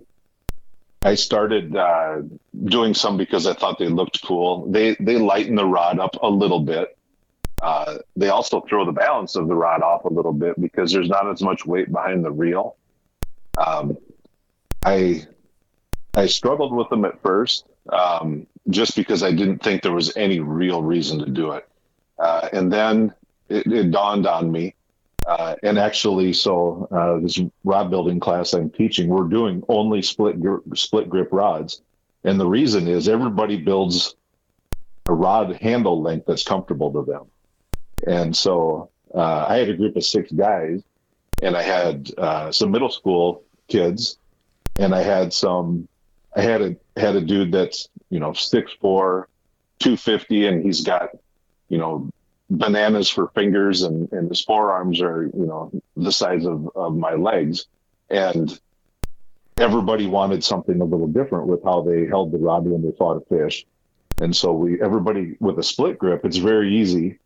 I 1.01 1.15
started 1.15 1.77
uh, 1.77 2.23
doing 2.65 2.93
some 2.93 3.15
because 3.15 3.47
I 3.47 3.53
thought 3.53 3.79
they 3.79 3.88
looked 3.88 4.21
cool. 4.21 4.69
They 4.69 4.97
they 4.99 5.17
lighten 5.17 5.55
the 5.55 5.65
rod 5.65 5.99
up 5.99 6.17
a 6.21 6.29
little 6.29 6.59
bit. 6.59 6.97
Uh, 7.62 7.97
they 8.16 8.30
also 8.30 8.62
throw 8.62 8.86
the 8.86 8.91
balance 8.91 9.36
of 9.36 9.47
the 9.47 9.55
rod 9.55 9.82
off 9.82 10.05
a 10.05 10.14
little 10.14 10.34
bit 10.34 10.60
because 10.62 10.91
there's 10.91 11.10
not 11.10 11.30
as 11.30 11.41
much 11.41 11.66
weight 11.66 11.91
behind 11.91 12.24
the 12.24 12.32
reel. 12.32 12.76
Um, 13.58 13.97
I 14.86 15.26
I 16.14 16.28
struggled 16.28 16.74
with 16.74 16.89
them 16.89 17.05
at 17.05 17.22
first 17.22 17.66
um, 17.91 18.47
just 18.70 18.95
because 18.95 19.24
I 19.24 19.32
didn't 19.32 19.60
think 19.60 19.82
there 19.82 19.91
was 19.91 20.16
any 20.16 20.39
real 20.39 20.82
reason 20.82 21.20
to 21.20 21.30
do 21.30 21.51
it. 21.51 21.68
Uh, 22.20 22.49
and 22.51 22.72
then 22.72 23.14
it, 23.49 23.68
it, 23.68 23.91
dawned 23.91 24.26
on 24.26 24.51
me. 24.51 24.74
Uh, 25.28 25.55
and 25.62 25.78
actually, 25.78 26.34
so 26.34 26.88
uh, 26.91 27.20
this 27.20 27.39
rod 27.64 27.89
building 27.89 28.20
class 28.20 28.53
I'm 28.53 28.70
teaching, 28.70 29.10
we're 29.10 29.26
doing 29.26 29.64
only 29.68 30.01
split 30.01 30.39
grip, 30.39 30.64
split 30.76 31.10
grip 31.10 31.30
rods, 31.32 31.82
and 32.24 32.39
the 32.39 32.47
reason 32.47 32.88
is 32.88 33.08
everybody 33.08 33.58
builds 33.58 34.16
a 35.08 35.14
rod 35.14 35.55
handle 35.58 36.01
length 36.01 36.26
that's 36.26 36.43
comfortable 36.43 36.91
to 36.93 37.03
them. 37.03 37.26
And 38.05 38.35
so 38.35 38.89
uh, 39.13 39.45
I 39.47 39.57
had 39.57 39.69
a 39.69 39.75
group 39.75 39.95
of 39.95 40.03
six 40.03 40.31
guys, 40.31 40.83
and 41.41 41.55
I 41.55 41.61
had 41.61 42.11
uh, 42.17 42.51
some 42.51 42.71
middle 42.71 42.91
school 42.91 43.43
kids, 43.67 44.17
and 44.77 44.93
I 44.93 45.01
had 45.01 45.33
some. 45.33 45.87
I 46.35 46.41
had 46.41 46.61
a 46.61 46.75
had 46.95 47.15
a 47.15 47.21
dude 47.21 47.51
that's 47.51 47.89
you 48.09 48.19
know 48.19 48.33
six 48.33 48.71
four, 48.79 49.27
two 49.79 49.97
fifty, 49.97 50.45
and 50.45 50.63
he's 50.63 50.81
got 50.81 51.09
you 51.69 51.77
know, 51.77 52.09
bananas 52.49 53.09
for 53.09 53.27
fingers 53.29 53.83
and, 53.83 54.11
and 54.11 54.29
his 54.29 54.41
forearms 54.41 55.01
are, 55.01 55.23
you 55.23 55.45
know, 55.45 55.71
the 55.95 56.11
size 56.11 56.45
of, 56.45 56.69
of 56.75 56.95
my 56.95 57.13
legs. 57.13 57.65
And 58.09 58.57
everybody 59.57 60.07
wanted 60.07 60.43
something 60.43 60.79
a 60.79 60.85
little 60.85 61.07
different 61.07 61.47
with 61.47 61.63
how 61.63 61.81
they 61.81 62.05
held 62.05 62.31
the 62.31 62.37
rod 62.37 62.65
when 62.65 62.83
they 62.83 62.91
fought 62.91 63.21
a 63.21 63.25
fish. 63.25 63.65
And 64.21 64.35
so 64.35 64.53
we, 64.53 64.81
everybody 64.81 65.35
with 65.39 65.59
a 65.59 65.63
split 65.63 65.99
grip, 65.99 66.25
it's 66.25 66.37
very 66.37 66.75
easy. 66.77 67.19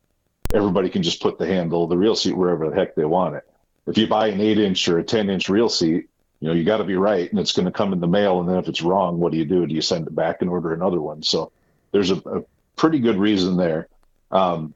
Everybody 0.53 0.89
can 0.89 1.03
just 1.03 1.21
put 1.21 1.37
the 1.37 1.45
handle, 1.45 1.87
the 1.87 1.97
reel 1.97 2.15
seat 2.15 2.35
wherever 2.35 2.69
the 2.69 2.75
heck 2.75 2.95
they 2.95 3.05
want 3.05 3.35
it. 3.35 3.47
If 3.87 3.97
you 3.97 4.07
buy 4.07 4.27
an 4.27 4.41
eight 4.41 4.59
inch 4.59 4.87
or 4.87 4.99
a 4.99 5.03
10 5.03 5.29
inch 5.29 5.49
reel 5.49 5.69
seat, 5.69 6.09
you 6.39 6.47
know, 6.47 6.53
you 6.53 6.63
got 6.63 6.77
to 6.77 6.83
be 6.83 6.95
right 6.95 7.29
and 7.29 7.39
it's 7.39 7.53
going 7.53 7.65
to 7.65 7.71
come 7.71 7.93
in 7.93 7.99
the 7.99 8.07
mail. 8.07 8.39
And 8.39 8.49
then 8.49 8.57
if 8.57 8.67
it's 8.67 8.81
wrong, 8.81 9.19
what 9.19 9.31
do 9.31 9.37
you 9.37 9.45
do? 9.45 9.65
Do 9.65 9.73
you 9.73 9.81
send 9.81 10.07
it 10.07 10.15
back 10.15 10.41
and 10.41 10.49
order 10.49 10.73
another 10.73 10.99
one? 10.99 11.23
So 11.23 11.51
there's 11.91 12.11
a, 12.11 12.15
a 12.15 12.43
pretty 12.75 12.99
good 12.99 13.17
reason 13.17 13.57
there. 13.57 13.87
Um, 14.31 14.73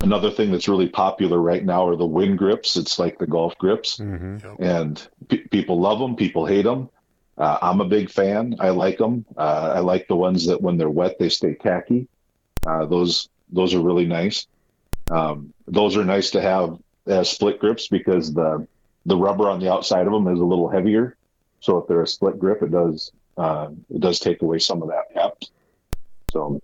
another 0.00 0.30
thing 0.30 0.50
that's 0.50 0.68
really 0.68 0.88
popular 0.88 1.38
right 1.38 1.64
now 1.64 1.86
are 1.88 1.96
the 1.96 2.06
Winn 2.06 2.36
grips. 2.36 2.76
It's 2.76 2.98
like 2.98 3.18
the 3.18 3.26
golf 3.26 3.56
grips, 3.58 3.98
mm-hmm. 3.98 4.62
and 4.62 5.08
p- 5.28 5.48
people 5.48 5.80
love 5.80 5.98
them. 5.98 6.16
People 6.16 6.46
hate 6.46 6.64
them. 6.64 6.88
Uh, 7.36 7.58
I'm 7.62 7.80
a 7.80 7.86
big 7.86 8.10
fan. 8.10 8.56
I 8.60 8.70
like 8.70 8.98
them. 8.98 9.24
Uh, 9.36 9.72
I 9.76 9.80
like 9.80 10.08
the 10.08 10.16
ones 10.16 10.46
that 10.46 10.60
when 10.60 10.76
they're 10.76 10.90
wet 10.90 11.18
they 11.18 11.28
stay 11.28 11.54
tacky. 11.54 12.08
Uh, 12.66 12.86
those 12.86 13.28
those 13.50 13.74
are 13.74 13.80
really 13.80 14.06
nice. 14.06 14.46
Um, 15.10 15.52
those 15.66 15.96
are 15.96 16.04
nice 16.04 16.30
to 16.30 16.40
have 16.40 16.78
as 17.06 17.28
split 17.28 17.58
grips 17.58 17.88
because 17.88 18.32
the 18.32 18.66
the 19.06 19.16
rubber 19.16 19.48
on 19.48 19.60
the 19.60 19.72
outside 19.72 20.06
of 20.06 20.12
them 20.12 20.28
is 20.28 20.38
a 20.38 20.44
little 20.44 20.68
heavier. 20.68 21.16
So 21.60 21.78
if 21.78 21.88
they're 21.88 22.02
a 22.02 22.06
split 22.06 22.38
grip, 22.38 22.62
it 22.62 22.70
does 22.70 23.10
uh, 23.36 23.68
it 23.92 24.00
does 24.00 24.18
take 24.18 24.42
away 24.42 24.58
some 24.58 24.82
of 24.82 24.88
that 24.88 25.04
heft. 25.14 25.50
So 26.32 26.60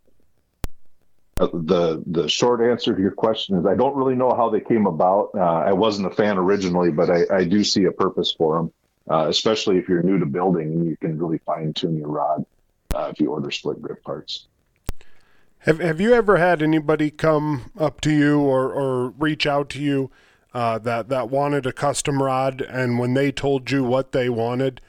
uh, 1.39 1.49
the 1.53 2.03
the 2.07 2.29
short 2.29 2.61
answer 2.61 2.95
to 2.95 3.01
your 3.01 3.11
question 3.11 3.59
is 3.59 3.67
I 3.67 3.75
don't 3.75 3.97
really 3.97 4.15
know 4.15 4.35
how 4.35 4.49
they 4.49 4.61
came 4.61 4.87
about. 4.87 5.31
Uh, 5.35 5.41
I 5.41 5.73
wasn't 5.73 6.07
a 6.07 6.15
fan 6.15 6.39
originally, 6.39 6.91
but 6.91 7.11
I, 7.11 7.39
I 7.39 7.45
do 7.45 7.65
see 7.65 7.85
a 7.85 7.93
purpose 7.93 8.33
for 8.33 8.57
them, 8.57 8.73
uh, 9.11 9.29
especially 9.29 9.79
if 9.79 9.89
you're 9.89 10.03
new 10.03 10.19
to 10.19 10.27
building 10.27 10.73
and 10.73 10.87
you 10.87 10.97
can 10.97 11.19
really 11.19 11.39
fine 11.39 11.73
tune 11.73 11.97
your 11.97 12.09
rod 12.09 12.47
uh, 12.95 13.11
if 13.13 13.21
you 13.21 13.31
order 13.31 13.51
split 13.51 13.83
grip 13.83 14.03
parts. 14.03 14.47
Have 15.67 15.81
Have 15.81 16.01
you 16.01 16.15
ever 16.15 16.37
had 16.37 16.63
anybody 16.63 17.11
come 17.11 17.73
up 17.77 18.01
to 18.03 18.13
you 18.13 18.39
or, 18.41 18.73
or 18.73 19.11
reach 19.11 19.47
out 19.47 19.69
to 19.71 19.81
you 19.81 20.13
uh, 20.55 20.79
that 20.79 21.09
that 21.09 21.29
wanted 21.29 21.67
a 21.67 21.73
custom 21.73 22.23
rod, 22.23 22.61
and 22.61 23.01
when 23.01 23.15
they 23.15 23.33
told 23.33 23.71
you 23.73 23.83
what 23.83 24.13
they 24.13 24.29
wanted, 24.29 24.81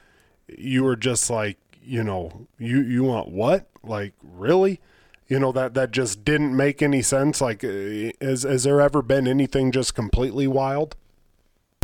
you 0.48 0.84
were 0.84 0.96
just 0.96 1.32
like, 1.32 1.58
you 1.84 2.04
know, 2.04 2.48
you 2.60 2.80
you 2.82 3.04
want 3.04 3.30
what? 3.30 3.68
Like 3.84 4.14
really? 4.22 4.80
you 5.28 5.40
know 5.40 5.52
that 5.52 5.74
that 5.74 5.92
just 5.92 6.24
didn't 6.24 6.56
make 6.56 6.82
any 6.82 7.02
sense 7.02 7.42
like 7.42 7.64
uh, 7.64 8.12
has 8.22 8.44
has 8.44 8.64
there 8.64 8.80
ever 8.80 9.02
been 9.02 9.28
anything 9.28 9.72
just 9.72 9.94
completely 9.94 10.48
wild 10.48 10.96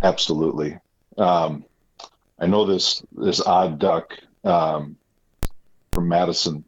absolutely 0.02 0.78
um, 1.18 1.64
i 2.38 2.46
know 2.46 2.64
this 2.64 3.02
this 3.12 3.40
odd 3.46 3.78
duck 3.78 4.18
um, 4.44 4.96
from 5.92 6.08
madison 6.08 6.64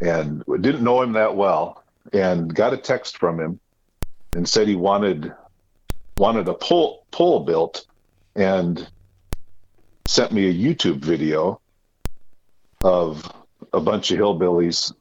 and 0.00 0.44
didn't 0.46 0.82
know 0.82 1.02
him 1.02 1.12
that 1.12 1.36
well 1.36 1.82
and 2.12 2.54
got 2.54 2.72
a 2.72 2.76
text 2.76 3.18
from 3.18 3.38
him 3.38 3.60
and 4.34 4.48
said 4.48 4.66
he 4.66 4.74
wanted 4.74 5.32
wanted 6.16 6.48
a 6.48 6.54
pole 6.54 7.04
pole 7.10 7.40
built 7.40 7.86
and 8.34 8.88
sent 10.06 10.32
me 10.32 10.48
a 10.48 10.54
youtube 10.54 10.98
video 10.98 11.60
of 12.82 13.30
a 13.72 13.80
bunch 13.80 14.10
of 14.10 14.18
hillbillies 14.18 14.92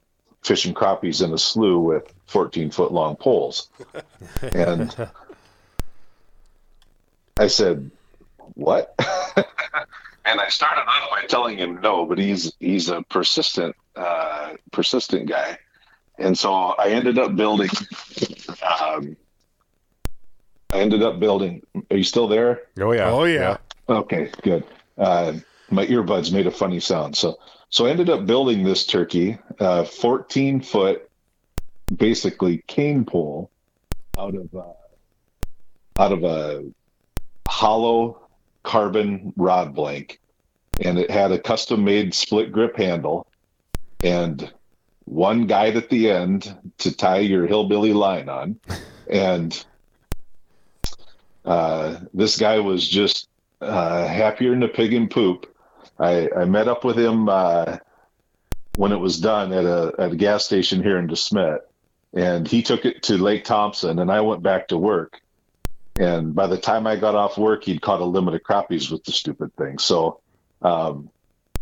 fishing 0.43 0.73
crappies 0.73 1.23
in 1.23 1.33
a 1.33 1.37
slough 1.37 1.81
with 1.83 2.13
14 2.27 2.71
foot 2.71 2.91
long 2.91 3.15
poles. 3.15 3.69
and 4.53 4.95
I 7.37 7.47
said, 7.47 7.89
What? 8.55 8.95
and 10.25 10.39
I 10.39 10.49
started 10.49 10.81
off 10.81 11.09
by 11.11 11.23
telling 11.27 11.57
him 11.57 11.79
no, 11.81 12.05
but 12.05 12.17
he's 12.17 12.53
he's 12.59 12.89
a 12.89 13.01
persistent 13.03 13.75
uh, 13.99 14.53
persistent 14.71 15.27
guy. 15.27 15.57
And 16.17 16.37
so 16.37 16.53
I 16.53 16.89
ended 16.89 17.17
up 17.17 17.35
building 17.35 17.69
um, 18.81 19.15
I 20.71 20.79
ended 20.79 21.01
up 21.01 21.19
building 21.19 21.61
are 21.89 21.97
you 21.97 22.03
still 22.03 22.27
there? 22.27 22.63
Oh 22.79 22.91
yeah. 22.91 23.09
Oh 23.09 23.23
yeah. 23.23 23.57
yeah. 23.89 23.95
Okay, 23.95 24.31
good. 24.41 24.63
Uh, 24.97 25.33
my 25.71 25.85
earbuds 25.85 26.31
made 26.31 26.47
a 26.47 26.51
funny 26.51 26.79
sound. 26.79 27.15
So 27.15 27.37
so 27.69 27.85
I 27.85 27.91
ended 27.91 28.09
up 28.09 28.25
building 28.25 28.63
this 28.63 28.85
turkey, 28.85 29.37
uh, 29.59 29.83
14 29.83 30.61
foot, 30.61 31.09
basically 31.95 32.63
cane 32.67 33.05
pole 33.05 33.49
out 34.17 34.35
of 34.35 34.53
uh, 34.53 36.01
out 36.01 36.11
of 36.11 36.23
a 36.23 36.65
hollow 37.47 38.27
carbon 38.63 39.33
rod 39.37 39.73
blank, 39.73 40.19
and 40.83 40.99
it 40.99 41.09
had 41.09 41.31
a 41.31 41.39
custom 41.39 41.83
made 41.83 42.13
split 42.13 42.51
grip 42.51 42.77
handle 42.77 43.25
and 44.03 44.51
one 45.05 45.47
guide 45.47 45.75
at 45.75 45.89
the 45.89 46.09
end 46.09 46.55
to 46.79 46.95
tie 46.95 47.19
your 47.19 47.47
hillbilly 47.47 47.93
line 47.93 48.29
on, 48.29 48.59
and 49.09 49.65
uh, 51.45 51.97
this 52.13 52.37
guy 52.37 52.59
was 52.59 52.87
just 52.87 53.27
uh, 53.61 54.07
happier 54.07 54.51
than 54.51 54.63
a 54.63 54.67
pig 54.67 54.93
in 54.93 55.09
poop 55.09 55.47
I, 55.99 56.29
I 56.35 56.45
met 56.45 56.67
up 56.67 56.83
with 56.83 56.97
him 56.97 57.27
uh, 57.27 57.77
when 58.75 58.91
it 58.91 58.99
was 58.99 59.19
done 59.19 59.51
at 59.51 59.65
a 59.65 59.93
at 59.99 60.13
a 60.13 60.15
gas 60.15 60.45
station 60.45 60.81
here 60.81 60.97
in 60.97 61.07
DeSmet, 61.07 61.59
and 62.13 62.47
he 62.47 62.63
took 62.63 62.85
it 62.85 63.03
to 63.03 63.17
Lake 63.17 63.43
Thompson, 63.43 63.99
and 63.99 64.11
I 64.11 64.21
went 64.21 64.41
back 64.41 64.69
to 64.69 64.77
work. 64.77 65.21
And 65.99 66.33
by 66.33 66.47
the 66.47 66.57
time 66.57 66.87
I 66.87 66.95
got 66.95 67.15
off 67.15 67.37
work, 67.37 67.65
he'd 67.65 67.81
caught 67.81 67.99
a 67.99 68.05
limit 68.05 68.33
of 68.33 68.41
crappies 68.41 68.89
with 68.89 69.03
the 69.03 69.11
stupid 69.11 69.53
thing. 69.57 69.79
So, 69.79 70.21
um, 70.61 71.09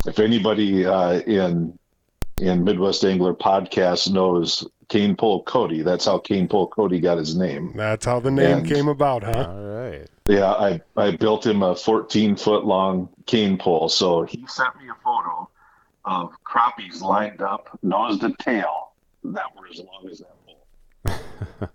if 0.05 0.19
anybody 0.19 0.85
uh, 0.85 1.21
in 1.21 1.79
in 2.39 2.63
Midwest 2.63 3.03
Angler 3.03 3.33
podcast 3.33 4.11
knows 4.11 4.67
Cane 4.89 5.15
Pole 5.15 5.43
Cody, 5.43 5.81
that's 5.81 6.05
how 6.05 6.17
Cane 6.19 6.47
Pole 6.47 6.67
Cody 6.67 6.99
got 6.99 7.17
his 7.17 7.35
name. 7.35 7.73
That's 7.75 8.05
how 8.05 8.19
the 8.19 8.31
name 8.31 8.59
And- 8.59 8.67
came 8.67 8.87
about, 8.87 9.23
huh? 9.23 9.47
All 9.49 9.63
right. 9.63 10.07
Yeah, 10.27 10.51
I, 10.51 10.81
I 10.97 11.11
built 11.15 11.45
him 11.45 11.63
a 11.63 11.75
14 11.75 12.35
foot 12.35 12.65
long 12.65 13.09
cane 13.25 13.57
pole. 13.57 13.87
So 13.87 14.23
he 14.23 14.45
sent 14.47 14.75
me 14.75 14.89
a 14.89 14.95
photo 15.03 15.49
of 16.03 16.33
crappies 16.43 17.01
lined 17.01 17.41
up, 17.41 17.77
nose 17.81 18.19
to 18.19 18.33
tail, 18.39 18.91
that 19.23 19.45
were 19.55 19.67
as 19.67 19.79
long 19.79 20.09
as 20.11 20.19
that 20.19 21.55
pole. 21.59 21.69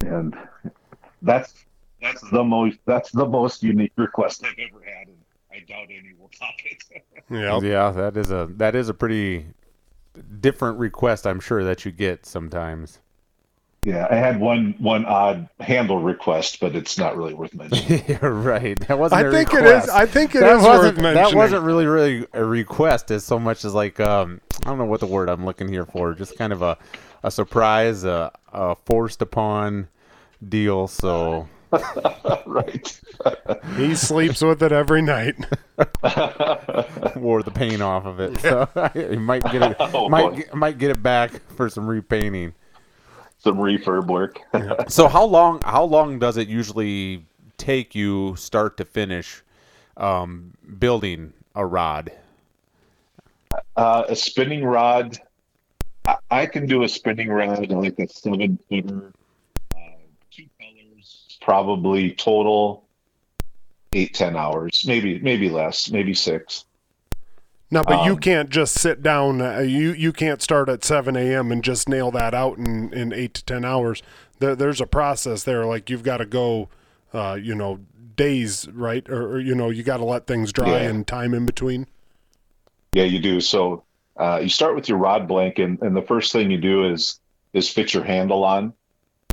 and 0.06 0.34
that's 1.22 1.52
that's 2.00 2.22
the 2.30 2.44
most 2.44 2.78
that's 2.86 3.10
the 3.10 3.26
most 3.26 3.62
unique 3.62 3.92
request 3.96 4.42
I've 4.44 4.58
ever 4.58 4.82
had, 4.84 5.08
and 5.08 5.15
I 5.56 5.60
doubt 5.66 5.88
any 5.90 6.14
will 6.18 6.30
top 6.38 6.54
it. 6.64 7.02
Yeah. 7.30 7.58
Yeah, 7.62 7.90
that 7.90 8.16
is 8.16 8.30
a 8.30 8.48
that 8.56 8.74
is 8.74 8.88
a 8.88 8.94
pretty 8.94 9.46
different 10.40 10.78
request. 10.78 11.26
I'm 11.26 11.40
sure 11.40 11.64
that 11.64 11.84
you 11.84 11.92
get 11.92 12.26
sometimes. 12.26 12.98
yeah, 13.84 14.06
I 14.10 14.16
had 14.16 14.40
one 14.40 14.74
one 14.78 15.04
odd 15.06 15.48
handle 15.60 16.00
request, 16.02 16.60
but 16.60 16.74
it's 16.76 16.98
not 16.98 17.16
really 17.16 17.34
worth 17.34 17.54
mentioning. 17.62 18.04
yeah, 18.08 18.18
right. 18.26 18.78
That 18.88 18.98
wasn't. 18.98 19.24
I 19.24 19.28
a 19.28 19.30
think 19.30 19.52
it 19.52 19.56
request. 19.56 19.88
is. 19.88 19.94
I 19.94 20.06
think 20.06 20.34
it 20.34 20.40
that 20.40 20.56
is 20.56 20.62
wasn't 20.62 20.96
worth 20.96 21.02
mentioning. 21.02 21.14
that 21.14 21.34
wasn't 21.36 21.62
really 21.64 21.86
really 21.86 22.26
a 22.32 22.44
request 22.44 23.10
as 23.10 23.24
so 23.24 23.38
much 23.38 23.64
as 23.64 23.74
like 23.74 23.98
um 24.00 24.40
I 24.64 24.68
don't 24.70 24.78
know 24.78 24.84
what 24.86 25.00
the 25.00 25.06
word 25.06 25.28
I'm 25.28 25.44
looking 25.44 25.68
here 25.68 25.86
for. 25.86 26.14
Just 26.14 26.36
kind 26.36 26.52
of 26.52 26.62
a 26.62 26.76
a 27.22 27.30
surprise, 27.30 28.04
a, 28.04 28.30
a 28.52 28.76
forced 28.84 29.22
upon 29.22 29.88
deal. 30.48 30.86
So 30.86 31.48
right. 32.46 33.00
He 33.76 33.94
sleeps 33.94 34.40
with 34.42 34.62
it 34.62 34.72
every 34.72 35.02
night. 35.02 35.34
wore 37.16 37.42
the 37.42 37.52
paint 37.54 37.82
off 37.82 38.06
of 38.06 38.20
it. 38.20 38.38
So 38.40 38.68
he 38.94 39.16
might 39.16 39.42
get 39.44 39.62
it 39.62 39.76
Oh, 39.80 40.08
might 40.08 40.30
boy. 40.30 40.36
get, 40.36 40.54
might 40.54 40.78
get 40.78 40.90
it 40.90 41.02
back 41.02 41.30
for 41.56 41.68
some 41.68 41.86
repainting. 41.86 42.54
Some 43.38 43.58
refurb 43.58 44.06
work. 44.08 44.40
So 44.88 45.08
how 45.08 45.24
long 45.24 45.60
how 45.62 45.84
long 45.84 46.18
does 46.18 46.36
it 46.36 46.48
usually 46.48 47.24
take 47.58 47.94
you 47.94 48.34
start 48.36 48.76
to 48.78 48.84
finish 48.84 49.42
um, 49.96 50.52
building 50.78 51.32
a 51.54 51.64
rod? 51.64 52.12
Uh, 53.76 54.04
a 54.08 54.16
spinning 54.16 54.64
rod. 54.64 55.18
I, 56.06 56.16
I 56.30 56.46
can 56.46 56.66
do 56.66 56.82
a 56.82 56.88
spinning 56.88 57.28
rod 57.28 57.70
like 57.70 57.98
a 57.98 58.08
seven 58.08 58.58
footer, 58.68 59.12
two 59.12 59.12
colors, 59.12 59.12
probably 61.46 62.10
total 62.10 62.82
eight 63.92 64.12
ten 64.12 64.36
hours, 64.36 64.84
maybe 64.84 65.20
maybe 65.20 65.48
less, 65.48 65.90
maybe 65.92 66.12
six. 66.12 66.64
No, 67.70 67.82
but 67.84 68.04
you 68.04 68.12
Um, 68.12 68.18
can't 68.18 68.50
just 68.50 68.74
sit 68.74 69.00
down. 69.00 69.40
Uh, 69.40 69.60
you 69.60 69.92
you 69.92 70.12
can't 70.12 70.42
start 70.42 70.68
at 70.68 70.84
7 70.84 71.16
a.m. 71.16 71.50
and 71.52 71.62
just 71.64 71.88
nail 71.88 72.10
that 72.12 72.34
out 72.34 72.58
in, 72.58 72.92
in 72.92 73.12
eight 73.12 73.34
to 73.34 73.44
10 73.44 73.64
hours. 73.64 74.02
There, 74.38 74.54
there's 74.54 74.80
a 74.80 74.86
process 74.86 75.42
there. 75.44 75.64
Like 75.66 75.88
you've 75.90 76.02
got 76.04 76.18
to 76.18 76.26
go, 76.26 76.68
uh, 77.12 77.38
you 77.40 77.54
know, 77.56 77.80
days, 78.16 78.68
right? 78.72 79.08
Or, 79.08 79.34
or 79.34 79.40
you 79.40 79.54
know, 79.54 79.70
you 79.70 79.82
got 79.82 79.96
to 79.96 80.04
let 80.04 80.26
things 80.26 80.52
dry 80.52 80.68
Yeah. 80.82 80.88
and 80.90 81.06
time 81.06 81.32
in 81.34 81.44
between. 81.46 81.86
Yeah, 82.92 83.04
you 83.04 83.18
do. 83.20 83.40
So 83.40 83.82
uh, 84.16 84.40
you 84.42 84.48
start 84.48 84.74
with 84.76 84.88
your 84.88 84.98
rod 84.98 85.26
blank, 85.26 85.58
and, 85.58 85.80
and 85.82 85.96
the 85.96 86.02
first 86.02 86.32
thing 86.32 86.50
you 86.50 86.58
do 86.58 86.84
is 86.92 87.20
is 87.52 87.68
fit 87.68 87.94
your 87.94 88.04
handle 88.04 88.44
on. 88.44 88.74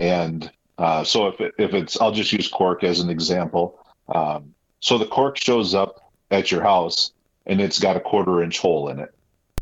And 0.01 0.51
uh, 0.83 1.03
so 1.03 1.27
if 1.27 1.35
if 1.57 1.73
it's, 1.73 1.99
I'll 2.01 2.11
just 2.11 2.33
use 2.33 2.47
cork 2.47 2.83
as 2.83 2.99
an 2.99 3.09
example. 3.09 3.79
Um, 4.13 4.53
so 4.79 4.97
the 4.97 5.05
cork 5.05 5.37
shows 5.37 5.73
up 5.73 5.91
at 6.29 6.51
your 6.51 6.61
house, 6.61 7.13
and 7.45 7.61
it's 7.61 7.79
got 7.79 7.95
a 7.95 8.01
quarter 8.01 8.43
inch 8.43 8.59
hole 8.59 8.89
in 8.89 8.99
it, 8.99 9.13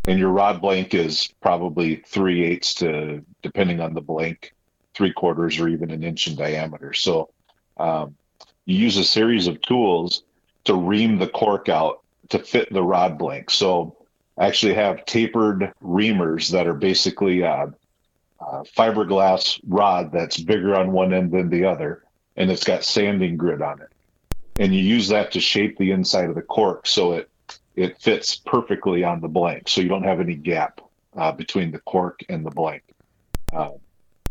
and 0.08 0.18
your 0.18 0.30
rod 0.30 0.62
blank 0.62 0.94
is 0.96 1.30
probably 1.40 1.98
three 2.08 2.44
eighths 2.44 2.74
to, 2.76 3.24
depending 3.44 3.80
on 3.82 3.94
the 3.94 4.02
blank, 4.02 4.54
three 4.96 5.14
quarters 5.14 5.60
or 5.60 5.68
even 5.68 5.92
an 5.92 6.04
inch 6.04 6.28
in 6.28 6.36
diameter. 6.36 6.94
So 6.94 7.30
um, 7.78 8.16
you 8.66 8.78
use 8.78 8.98
a 8.98 9.04
series 9.04 9.48
of 9.48 9.62
tools 9.62 10.24
to 10.64 10.74
ream 10.74 11.20
the 11.20 11.28
cork 11.28 11.70
out 11.70 12.02
to 12.30 12.40
fit 12.40 12.74
the 12.74 12.84
rod 12.84 13.18
blank. 13.18 13.50
So 13.50 13.96
I 14.38 14.48
actually 14.48 14.74
have 14.74 15.06
tapered 15.06 15.72
reamers 15.84 16.52
that 16.52 16.68
are 16.68 16.74
basically 16.74 17.44
uh, 17.44 17.68
uh, 18.42 18.64
fiberglass 18.76 19.60
rod 19.68 20.12
that's 20.12 20.38
bigger 20.38 20.76
on 20.76 20.92
one 20.92 21.14
end 21.14 21.32
than 21.32 21.50
the 21.50 21.66
other, 21.66 22.04
and 22.36 22.52
it's 22.52 22.64
got 22.64 22.84
sanding 22.84 23.38
grit 23.38 23.62
on 23.62 23.82
it. 23.82 23.90
And 24.60 24.74
you 24.74 24.82
use 24.82 25.10
that 25.10 25.32
to 25.34 25.40
shape 25.40 25.78
the 25.78 25.92
inside 25.92 26.30
of 26.30 26.36
the 26.36 26.42
cork 26.42 26.88
so 26.88 27.14
it 27.14 27.30
it 27.76 28.02
fits 28.02 28.36
perfectly 28.36 29.04
on 29.04 29.22
the 29.22 29.30
blank, 29.30 29.70
so 29.70 29.82
you 29.82 29.88
don't 29.88 30.04
have 30.04 30.20
any 30.20 30.36
gap 30.36 30.82
uh, 31.16 31.32
between 31.32 31.72
the 31.72 31.80
cork 31.80 32.22
and 32.28 32.46
the 32.46 32.52
blank. 32.52 32.84
Uh, 33.54 33.72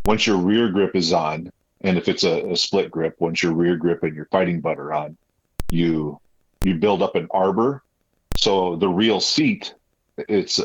once 0.05 0.27
your 0.27 0.37
rear 0.37 0.69
grip 0.69 0.95
is 0.95 1.13
on, 1.13 1.51
and 1.81 1.97
if 1.97 2.09
it's 2.09 2.25
a, 2.25 2.51
a 2.51 2.57
split 2.57 2.91
grip, 2.91 3.17
once 3.19 3.43
your 3.43 3.53
rear 3.53 3.77
grip 3.77 4.03
and 4.03 4.15
your 4.15 4.27
fighting 4.27 4.61
butt 4.61 4.79
are 4.79 4.93
on, 4.93 5.17
you 5.71 6.21
you 6.63 6.75
build 6.75 7.03
up 7.03 7.15
an 7.15 7.27
arbor 7.31 7.83
so 8.41 8.77
the 8.77 8.89
reel 8.89 9.21
seat, 9.21 9.75
it's 10.17 10.61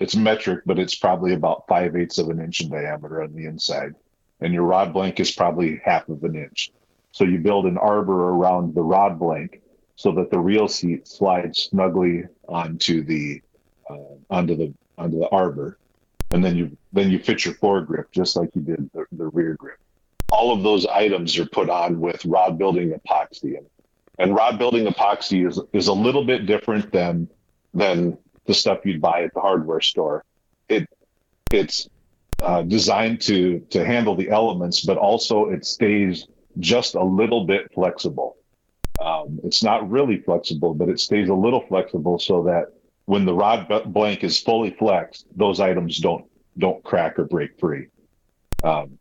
it's 0.00 0.16
metric, 0.16 0.62
but 0.66 0.78
it's 0.78 0.94
probably 0.94 1.34
about 1.34 1.66
five 1.68 1.96
eighths 1.96 2.18
of 2.18 2.28
an 2.28 2.40
inch 2.40 2.60
in 2.60 2.70
diameter 2.70 3.22
on 3.22 3.34
the 3.34 3.46
inside, 3.46 3.94
and 4.40 4.52
your 4.52 4.64
rod 4.64 4.92
blank 4.92 5.20
is 5.20 5.30
probably 5.30 5.80
half 5.84 6.08
of 6.08 6.24
an 6.24 6.36
inch. 6.36 6.70
So 7.12 7.24
you 7.24 7.38
build 7.38 7.66
an 7.66 7.78
arbor 7.78 8.30
around 8.30 8.74
the 8.74 8.82
rod 8.82 9.18
blank 9.18 9.62
so 9.96 10.12
that 10.12 10.30
the 10.30 10.38
reel 10.38 10.68
seat 10.68 11.08
slides 11.08 11.70
snugly 11.70 12.24
onto 12.46 13.02
the 13.02 13.40
uh, 13.88 14.16
onto 14.28 14.54
the 14.54 14.74
onto 14.98 15.18
the 15.18 15.28
arbor, 15.30 15.78
and 16.30 16.44
then 16.44 16.56
you 16.56 16.76
then 16.92 17.10
you 17.10 17.18
fit 17.18 17.44
your 17.44 17.54
foregrip 17.54 18.10
just 18.12 18.36
like 18.36 18.50
you 18.54 18.62
did 18.62 18.90
the, 18.92 19.06
the 19.12 19.26
rear 19.28 19.54
grip. 19.54 19.78
All 20.30 20.52
of 20.52 20.62
those 20.62 20.86
items 20.86 21.38
are 21.38 21.46
put 21.46 21.70
on 21.70 22.00
with 22.00 22.24
rod 22.24 22.58
building 22.58 22.92
epoxy, 22.92 23.56
and 23.56 23.66
and 24.18 24.34
rod 24.34 24.58
building 24.58 24.86
epoxy 24.86 25.48
is 25.48 25.60
is 25.72 25.88
a 25.88 25.92
little 25.92 26.24
bit 26.24 26.46
different 26.46 26.92
than 26.92 27.28
than 27.72 28.18
the 28.46 28.54
stuff 28.54 28.80
you'd 28.84 29.00
buy 29.00 29.22
at 29.22 29.34
the 29.34 29.40
hardware 29.40 29.80
store. 29.80 30.24
It 30.68 30.88
it's 31.50 31.88
uh, 32.40 32.62
designed 32.62 33.20
to 33.22 33.60
to 33.70 33.84
handle 33.84 34.14
the 34.14 34.30
elements, 34.30 34.84
but 34.84 34.96
also 34.96 35.50
it 35.50 35.64
stays 35.64 36.26
just 36.58 36.94
a 36.94 37.02
little 37.02 37.44
bit 37.44 37.72
flexible. 37.74 38.36
Um, 39.00 39.40
it's 39.44 39.62
not 39.62 39.88
really 39.90 40.20
flexible, 40.20 40.74
but 40.74 40.88
it 40.88 41.00
stays 41.00 41.28
a 41.28 41.34
little 41.34 41.60
flexible 41.68 42.18
so 42.18 42.42
that 42.44 42.72
when 43.04 43.24
the 43.24 43.34
rod 43.34 43.68
blank 43.92 44.24
is 44.24 44.40
fully 44.40 44.70
flexed, 44.70 45.26
those 45.36 45.60
items 45.60 45.98
don't 45.98 46.24
don't 46.58 46.82
crack 46.82 47.18
or 47.18 47.24
break 47.24 47.58
free. 47.58 47.86
Um, 48.64 48.98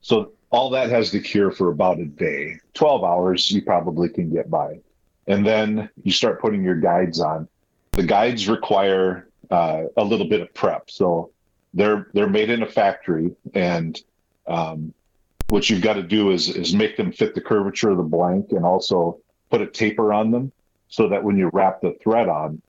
so 0.00 0.32
all 0.50 0.70
that 0.70 0.90
has 0.90 1.10
to 1.10 1.20
cure 1.20 1.50
for 1.50 1.70
about 1.70 1.98
a 1.98 2.06
day. 2.06 2.58
12 2.74 3.04
hours, 3.04 3.50
you 3.50 3.62
probably 3.62 4.08
can 4.08 4.32
get 4.32 4.50
by. 4.50 4.80
And 5.26 5.46
then 5.46 5.88
you 6.02 6.12
start 6.12 6.40
putting 6.40 6.64
your 6.64 6.76
guides 6.76 7.20
on. 7.20 7.48
The 8.00 8.06
guides 8.06 8.48
require 8.48 9.28
uh, 9.50 9.82
a 9.94 10.02
little 10.02 10.26
bit 10.26 10.40
of 10.40 10.54
prep. 10.54 10.90
So 10.90 11.32
they're 11.74 12.06
they're 12.14 12.30
made 12.30 12.48
in 12.48 12.62
a 12.62 12.66
factory, 12.66 13.36
and 13.52 14.00
um, 14.46 14.94
what 15.50 15.68
you've 15.68 15.82
got 15.82 15.96
to 15.96 16.02
do 16.02 16.30
is 16.30 16.48
is 16.48 16.72
make 16.72 16.96
them 16.96 17.12
fit 17.12 17.34
the 17.34 17.42
curvature 17.42 17.90
of 17.90 17.98
the 17.98 18.02
blank, 18.02 18.52
and 18.52 18.64
also 18.64 19.18
put 19.50 19.60
a 19.60 19.66
taper 19.66 20.14
on 20.14 20.30
them 20.30 20.50
so 20.88 21.10
that 21.10 21.22
when 21.22 21.36
you 21.36 21.50
wrap 21.52 21.82
the 21.82 21.94
thread 22.02 22.30
on, 22.30 22.62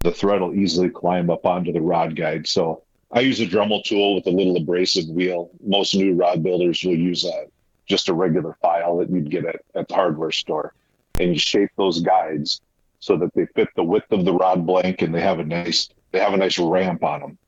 the 0.00 0.12
thread 0.12 0.42
will 0.42 0.54
easily 0.54 0.90
climb 0.90 1.30
up 1.30 1.46
onto 1.46 1.72
the 1.72 1.80
rod 1.80 2.14
guide. 2.14 2.46
So 2.46 2.82
I 3.10 3.20
use 3.20 3.40
a 3.40 3.46
Dremel 3.46 3.82
tool 3.82 4.14
with 4.14 4.26
a 4.26 4.30
little 4.30 4.58
abrasive 4.58 5.08
wheel. 5.08 5.48
Most 5.64 5.94
new 5.94 6.12
rod 6.12 6.42
builders 6.42 6.84
will 6.84 6.98
use 6.98 7.24
a, 7.24 7.46
just 7.86 8.10
a 8.10 8.12
regular 8.12 8.58
file 8.60 8.98
that 8.98 9.08
you'd 9.08 9.30
get 9.30 9.46
at, 9.46 9.62
at 9.74 9.88
the 9.88 9.94
hardware 9.94 10.32
store. 10.32 10.74
And 11.18 11.32
you 11.32 11.38
shape 11.38 11.70
those 11.78 12.02
guides 12.02 12.60
so 13.06 13.16
that 13.16 13.32
they 13.34 13.46
fit 13.54 13.68
the 13.76 13.84
width 13.84 14.10
of 14.10 14.24
the 14.24 14.32
rod 14.32 14.66
blank 14.66 15.02
and 15.02 15.14
they 15.14 15.20
have 15.20 15.38
a 15.38 15.44
nice 15.44 15.88
they 16.12 16.20
have 16.20 16.34
a 16.34 16.36
nice 16.36 16.58
ramp 16.58 17.04
on 17.04 17.20
them. 17.20 17.38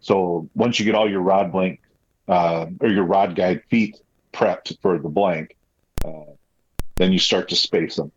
So 0.00 0.48
once 0.54 0.78
you 0.78 0.84
get 0.84 0.94
all 0.94 1.10
your 1.10 1.20
rod 1.20 1.52
blank 1.52 1.80
uh, 2.28 2.66
or 2.80 2.88
your 2.88 3.04
rod 3.04 3.34
guide 3.34 3.62
feet 3.70 4.00
prepped 4.32 4.80
for 4.80 4.98
the 4.98 5.08
blank, 5.08 5.56
uh, 6.04 6.32
then 6.96 7.12
you 7.12 7.18
start 7.18 7.48
to 7.48 7.56
space 7.56 7.96
them. 7.96 8.12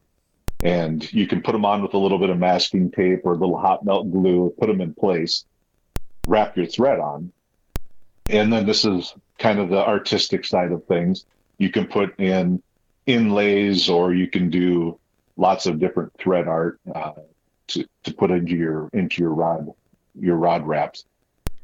And 0.63 1.11
you 1.11 1.25
can 1.27 1.41
put 1.41 1.53
them 1.53 1.65
on 1.65 1.81
with 1.81 1.93
a 1.95 1.97
little 1.97 2.19
bit 2.19 2.29
of 2.29 2.37
masking 2.37 2.91
tape 2.91 3.21
or 3.23 3.33
a 3.33 3.37
little 3.37 3.57
hot 3.57 3.83
melt 3.83 4.11
glue, 4.11 4.53
put 4.59 4.67
them 4.67 4.81
in 4.81 4.93
place 4.93 5.45
wrap 6.27 6.55
your 6.55 6.65
thread 6.65 6.99
on. 6.99 7.31
And 8.29 8.51
then 8.51 8.65
this 8.65 8.85
is 8.85 9.13
kind 9.39 9.59
of 9.59 9.69
the 9.69 9.85
artistic 9.85 10.45
side 10.45 10.71
of 10.71 10.85
things. 10.85 11.25
You 11.57 11.69
can 11.69 11.87
put 11.87 12.19
in 12.19 12.61
inlays 13.05 13.89
or 13.89 14.13
you 14.13 14.27
can 14.27 14.49
do 14.49 14.99
lots 15.41 15.65
of 15.65 15.79
different 15.79 16.13
thread 16.19 16.47
art 16.47 16.79
uh, 16.93 17.13
to, 17.67 17.83
to 18.03 18.13
put 18.13 18.29
into 18.29 18.55
your 18.55 18.89
into 18.93 19.21
your 19.21 19.33
rod 19.33 19.67
your 20.17 20.35
rod 20.35 20.65
wraps. 20.65 21.05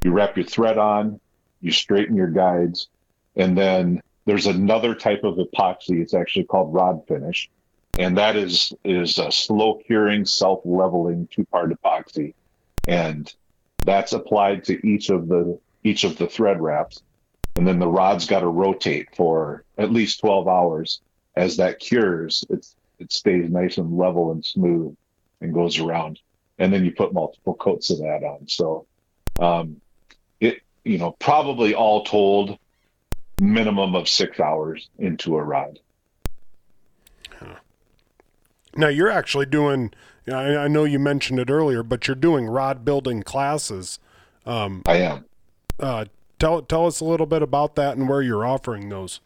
You 0.03 0.11
wrap 0.11 0.36
your 0.36 0.45
thread 0.45 0.78
on, 0.78 1.19
you 1.61 1.71
straighten 1.71 2.15
your 2.15 2.30
guides, 2.30 2.89
and 3.36 3.57
then 3.57 4.01
there's 4.25 4.47
another 4.47 4.95
type 4.95 5.23
of 5.23 5.36
epoxy. 5.36 6.01
It's 6.01 6.13
actually 6.13 6.45
called 6.45 6.73
rod 6.73 7.07
finish, 7.07 7.49
and 7.99 8.17
that 8.17 8.36
is 8.36 8.73
is 8.84 9.19
a 9.19 9.32
slow 9.32 9.75
curing, 9.75 10.25
self 10.25 10.61
leveling 10.65 11.28
two 11.32 11.45
part 11.45 11.71
epoxy, 11.71 12.34
and 12.88 13.32
that's 13.86 14.13
applied 14.13 14.63
to 14.65 14.88
each 14.88 15.09
of 15.09 15.28
the 15.28 15.59
each 15.84 16.03
of 16.03 16.17
the 16.17 16.28
thread 16.28 16.59
wraps, 16.59 17.03
and 17.55 17.67
then 17.67 17.78
the 17.78 17.88
rod's 17.88 18.25
got 18.25 18.39
to 18.39 18.47
rotate 18.47 19.15
for 19.15 19.63
at 19.78 19.91
least 19.91 20.19
12 20.19 20.47
hours. 20.47 21.01
As 21.36 21.57
that 21.57 21.80
cures, 21.80 22.43
it's 22.49 22.75
it 22.99 23.11
stays 23.11 23.49
nice 23.49 23.77
and 23.77 23.97
level 23.97 24.31
and 24.31 24.45
smooth 24.45 24.95
and 25.41 25.53
goes 25.53 25.79
around, 25.79 26.19
and 26.57 26.73
then 26.73 26.83
you 26.83 26.91
put 26.91 27.13
multiple 27.13 27.53
coats 27.53 27.89
of 27.89 27.99
that 27.99 28.23
on. 28.23 28.47
So, 28.47 28.85
um, 29.39 29.81
it 30.39 30.61
you 30.83 30.97
know 30.97 31.11
probably 31.19 31.75
all 31.75 32.03
told 32.03 32.57
minimum 33.39 33.95
of 33.95 34.09
six 34.09 34.39
hours 34.39 34.89
into 34.97 35.37
a 35.37 35.43
ride. 35.43 35.79
Now 38.75 38.89
you're 38.89 39.09
actually 39.09 39.47
doing. 39.47 39.91
I, 40.27 40.55
I 40.55 40.67
know 40.67 40.83
you 40.83 40.99
mentioned 40.99 41.39
it 41.39 41.49
earlier, 41.49 41.83
but 41.83 42.07
you're 42.07 42.15
doing 42.15 42.45
rod 42.45 42.85
building 42.85 43.23
classes. 43.23 43.99
Um, 44.45 44.83
I 44.85 44.97
am. 44.97 45.25
Uh, 45.79 46.05
tell 46.39 46.61
tell 46.61 46.85
us 46.85 46.99
a 46.99 47.05
little 47.05 47.25
bit 47.25 47.41
about 47.41 47.75
that 47.75 47.97
and 47.97 48.07
where 48.07 48.21
you're 48.21 48.45
offering 48.45 48.89
those. 48.89 49.19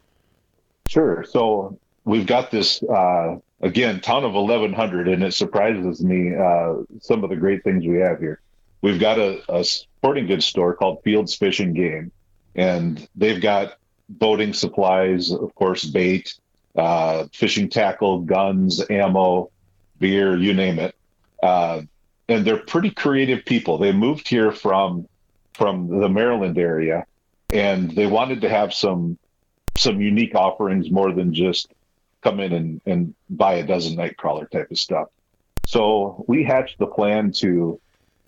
Sure. 0.87 1.25
So 1.27 1.77
we've 2.05 2.25
got 2.25 2.51
this 2.51 2.81
uh, 2.83 3.37
again 3.61 4.01
town 4.01 4.23
of 4.23 4.33
1100, 4.33 5.07
and 5.07 5.23
it 5.23 5.33
surprises 5.33 6.03
me 6.03 6.35
uh, 6.35 6.75
some 7.01 7.23
of 7.23 7.29
the 7.29 7.35
great 7.35 7.63
things 7.63 7.85
we 7.85 7.97
have 7.97 8.19
here. 8.19 8.41
We've 8.81 8.99
got 8.99 9.19
a, 9.19 9.41
a 9.53 9.63
sporting 9.63 10.27
goods 10.27 10.45
store 10.45 10.75
called 10.75 11.03
Fields 11.03 11.35
Fish 11.35 11.59
and 11.59 11.75
Game, 11.75 12.11
and 12.55 13.07
they've 13.15 13.41
got 13.41 13.77
boating 14.09 14.53
supplies, 14.53 15.31
of 15.31 15.53
course, 15.55 15.85
bait, 15.85 16.33
uh, 16.75 17.25
fishing 17.33 17.69
tackle, 17.69 18.21
guns, 18.21 18.83
ammo, 18.89 19.51
beer, 19.99 20.35
you 20.35 20.53
name 20.53 20.79
it. 20.79 20.95
Uh, 21.41 21.81
and 22.27 22.45
they're 22.45 22.57
pretty 22.57 22.91
creative 22.91 23.45
people. 23.45 23.77
They 23.77 23.91
moved 23.91 24.27
here 24.27 24.51
from 24.51 25.07
from 25.53 25.99
the 25.99 26.09
Maryland 26.09 26.57
area, 26.57 27.05
and 27.51 27.91
they 27.91 28.07
wanted 28.07 28.41
to 28.41 28.49
have 28.49 28.73
some 28.73 29.17
some 29.75 30.01
unique 30.01 30.35
offerings 30.35 30.89
more 30.89 31.11
than 31.13 31.33
just 31.33 31.71
come 32.21 32.39
in 32.39 32.53
and, 32.53 32.81
and 32.85 33.15
buy 33.29 33.55
a 33.55 33.65
dozen 33.65 33.97
nightcrawler 33.97 34.49
type 34.49 34.71
of 34.71 34.77
stuff. 34.77 35.07
So 35.65 36.23
we 36.27 36.43
hatched 36.43 36.79
the 36.79 36.87
plan 36.87 37.31
to 37.33 37.79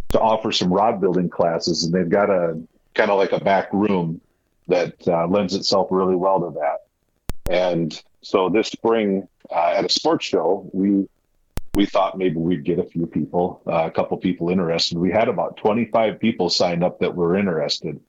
to 0.09 0.19
offer 0.19 0.51
some 0.51 0.71
rod 0.71 1.01
building 1.01 1.29
classes, 1.29 1.83
and 1.83 1.93
they've 1.93 2.09
got 2.09 2.29
a 2.29 2.61
kind 2.93 3.09
of 3.09 3.17
like 3.17 3.31
a 3.31 3.43
back 3.43 3.73
room 3.73 4.21
that 4.67 4.95
uh, 5.07 5.27
lends 5.27 5.55
itself 5.55 5.87
really 5.89 6.15
well 6.15 6.39
to 6.39 6.59
that. 6.59 7.51
And 7.51 8.01
so 8.21 8.49
this 8.49 8.67
spring 8.67 9.27
uh, 9.49 9.73
at 9.75 9.85
a 9.85 9.89
sports 9.89 10.25
show, 10.25 10.69
we 10.71 11.07
we 11.73 11.87
thought 11.87 12.17
maybe 12.17 12.37
we'd 12.37 12.63
get 12.63 12.77
a 12.77 12.83
few 12.83 13.07
people, 13.07 13.63
uh, 13.65 13.85
a 13.85 13.91
couple 13.91 14.15
people 14.17 14.49
interested. 14.49 14.97
We 14.97 15.11
had 15.11 15.27
about 15.27 15.57
25 15.57 16.19
people 16.19 16.49
signed 16.49 16.83
up 16.83 16.99
that 16.99 17.15
were 17.15 17.35
interested, 17.35 17.99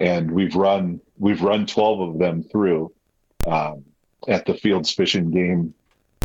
and 0.00 0.30
we've 0.30 0.56
run 0.56 1.00
we've 1.18 1.42
run 1.42 1.66
12 1.66 2.00
of 2.00 2.18
them 2.18 2.42
through 2.42 2.92
um, 3.46 3.84
at 4.28 4.46
the 4.46 4.54
Fields 4.54 4.92
Fish 4.92 5.14
and 5.14 5.32
Game 5.32 5.74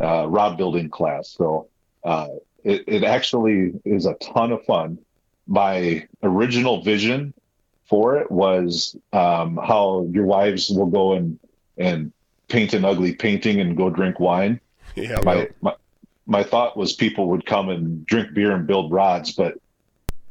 uh, 0.02 0.28
rod 0.28 0.58
building 0.58 0.90
class. 0.90 1.30
So 1.30 1.68
uh, 2.04 2.28
it, 2.64 2.84
it 2.88 3.04
actually 3.04 3.74
is 3.86 4.06
a 4.06 4.14
ton 4.16 4.52
of 4.52 4.64
fun. 4.66 5.00
My 5.48 6.08
original 6.24 6.84
vision 6.84 7.34
for 7.86 8.18
it 8.18 8.30
was 8.30 8.96
um, 9.14 9.58
how 9.58 10.08
your 10.12 10.26
wives 10.26 10.70
will 10.70 10.88
go 10.88 11.14
and 11.14 11.40
and 11.78 12.12
paint 12.48 12.74
an 12.74 12.84
ugly 12.86 13.14
painting 13.14 13.60
and 13.62 13.78
go 13.78 13.90
drink 13.90 14.20
wine. 14.20 14.60
Yeah, 14.96 15.20
my, 15.24 15.50
my 15.62 15.76
my 16.26 16.44
thought 16.44 16.76
was 16.76 16.94
people 16.94 17.30
would 17.30 17.46
come 17.46 17.70
and 17.70 18.06
drink 18.06 18.34
beer 18.34 18.52
and 18.52 18.68
build 18.68 18.92
rods, 18.92 19.32
but 19.32 19.56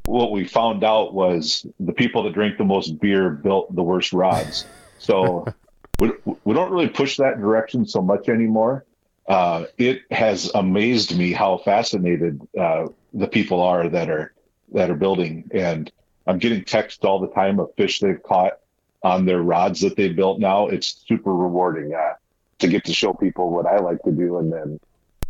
what 0.05 0.31
we 0.31 0.45
found 0.47 0.85
out 0.85 1.15
was 1.15 1.67
the 1.81 1.93
people 1.93 2.23
that 2.25 2.33
drink 2.33 2.59
the 2.59 2.65
most 2.65 3.01
beer 3.01 3.31
built 3.31 3.75
the 3.75 3.83
worst 3.83 4.13
rods. 4.13 4.67
So 4.99 5.47
we, 5.99 6.13
we 6.45 6.55
don't 6.55 6.71
really 6.71 6.89
push 6.89 7.17
that 7.17 7.41
direction 7.41 7.87
so 7.87 8.03
much 8.03 8.29
anymore. 8.29 8.85
Uh, 9.29 9.65
it 9.77 10.03
has 10.11 10.51
amazed 10.55 11.17
me 11.17 11.33
how 11.33 11.59
fascinated 11.59 12.41
uh, 12.59 12.87
the 13.13 13.27
people 13.27 13.61
are 13.61 13.89
that 13.89 14.09
are 14.09 14.33
that 14.73 14.91
are 14.91 14.95
building, 14.95 15.49
and 15.53 15.91
I'm 16.27 16.39
getting 16.39 16.65
texts 16.65 17.05
all 17.05 17.21
the 17.21 17.29
time 17.29 17.59
of 17.59 17.75
fish 17.77 18.01
they've 18.01 18.23
caught 18.23 18.59
on 19.03 19.25
their 19.25 19.43
rods 19.43 19.81
that 19.81 19.97
they 19.97 20.09
built 20.09 20.39
now. 20.39 20.69
It's 20.69 21.05
super 21.07 21.35
rewarding 21.35 21.95
uh, 21.95 22.15
to 22.59 22.69
get 22.69 22.85
to 22.85 22.95
show 22.95 23.13
people 23.13 23.51
what 23.51 23.67
I 23.67 23.79
like 23.79 24.03
to 24.03 24.13
do, 24.13 24.39
and 24.39 24.53
then 24.53 24.81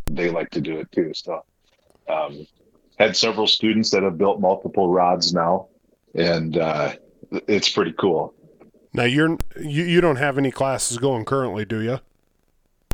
they 0.07 0.31
like 0.31 0.51
to 0.51 0.61
do 0.61 0.79
it 0.79 0.93
too. 0.93 1.13
So, 1.15 1.45
um, 2.09 2.47
had 2.99 3.17
several 3.17 3.47
students 3.47 3.91
that 3.91 4.03
have 4.03 4.19
built 4.19 4.41
multiple 4.41 4.89
rods 4.89 5.33
now, 5.33 5.69
and 6.15 6.57
uh, 6.57 6.93
it's 7.31 7.69
pretty 7.69 7.93
cool. 7.93 8.35
Now 8.97 9.05
you're 9.05 9.37
you, 9.61 9.85
you 9.85 10.01
don't 10.01 10.17
have 10.17 10.39
any 10.39 10.51
classes 10.51 10.97
going 10.97 11.27
currently, 11.27 11.67
do 11.67 11.83
you? 11.83 12.01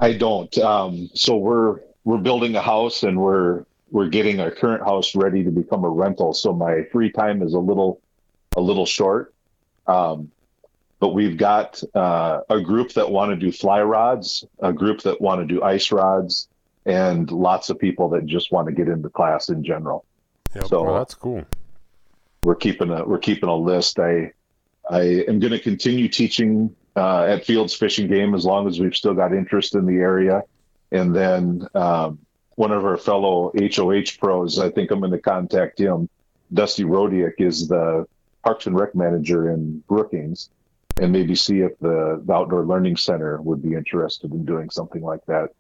I 0.01 0.15
don't. 0.15 0.57
Um, 0.59 1.09
so 1.15 1.37
we're 1.37 1.81
we're 2.05 2.19
building 2.19 2.57
a 2.57 2.61
house 2.61 3.05
and 3.05 3.21
we're 3.21 3.65
we're 3.93 4.09
getting 4.09 4.41
our 4.41 4.51
current 4.51 4.83
house 4.83 5.15
ready 5.15 5.45
to 5.45 5.51
become 5.51 5.85
a 5.85 5.89
rental. 5.89 6.35
So 6.35 6.53
my 6.53 6.83
free 6.91 7.11
time 7.13 7.41
is 7.41 7.55
a 7.55 7.61
little 7.61 8.01
a 8.57 8.61
little 8.61 8.85
short. 8.85 9.33
Um, 9.87 10.33
but 10.99 11.11
we've 11.11 11.37
got 11.37 11.81
uh, 11.95 12.41
a 12.51 12.61
group 12.61 12.93
that 12.95 13.11
want 13.11 13.31
to 13.31 13.37
do 13.37 13.53
fly 13.53 13.83
rods, 13.83 14.45
a 14.59 14.73
group 14.73 15.03
that 15.03 15.21
want 15.21 15.41
to 15.41 15.55
do 15.55 15.63
ice 15.63 15.93
rods, 15.93 16.49
and 16.85 17.31
lots 17.31 17.71
of 17.71 17.79
people 17.79 18.09
that 18.11 18.27
just 18.27 18.51
want 18.51 18.67
to 18.67 18.73
get 18.73 18.89
into 18.89 19.09
class 19.09 19.51
in 19.51 19.63
general. 19.63 20.05
Yep. 20.57 20.67
So 20.67 20.83
well, 20.83 20.99
that's 20.99 21.15
cool. 21.15 21.45
We're 22.43 22.57
keeping 22.57 22.91
a 22.91 23.05
we're 23.05 23.19
keeping 23.19 23.49
a 23.49 23.55
list. 23.55 24.01
I 24.01 24.33
I 24.91 25.25
am 25.29 25.39
going 25.39 25.53
to 25.53 25.61
continue 25.61 26.09
teaching 26.09 26.75
uh, 26.97 27.25
at 27.25 27.45
Fields 27.45 27.75
Fish 27.75 27.99
and 27.99 28.09
Game 28.09 28.35
as 28.35 28.45
long 28.45 28.67
as 28.67 28.81
we've 28.81 28.95
still 28.95 29.15
got 29.15 29.33
interest 29.33 29.75
in 29.75 29.87
the 29.87 29.97
area, 29.97 30.43
and 30.91 31.15
then 31.15 31.67
um, 31.75 32.19
one 32.57 32.73
of 32.73 32.85
our 32.85 32.97
fellow 32.97 33.53
HOH 33.59 34.19
pros, 34.19 34.59
I 34.59 34.71
think 34.71 34.91
I'm 34.91 35.01
going 35.01 35.13
to 35.13 35.19
contact 35.19 35.79
him. 35.79 36.09
Dusty 36.53 36.85
Rodiak 36.85 37.35
is 37.39 37.69
the 37.69 38.07
Parks 38.45 38.67
and 38.67 38.79
Rec 38.79 38.95
manager 38.95 39.51
in 39.51 39.83
Brookings, 39.89 40.51
and 41.01 41.13
maybe 41.13 41.35
see 41.35 41.61
if 41.61 41.79
the, 41.79 42.23
the 42.25 42.33
Outdoor 42.33 42.67
Learning 42.67 42.97
Center 42.97 43.41
would 43.41 43.63
be 43.63 43.75
interested 43.75 44.33
in 44.33 44.45
doing 44.45 44.69
something 44.69 45.03
like 45.03 45.25
that 45.27 45.51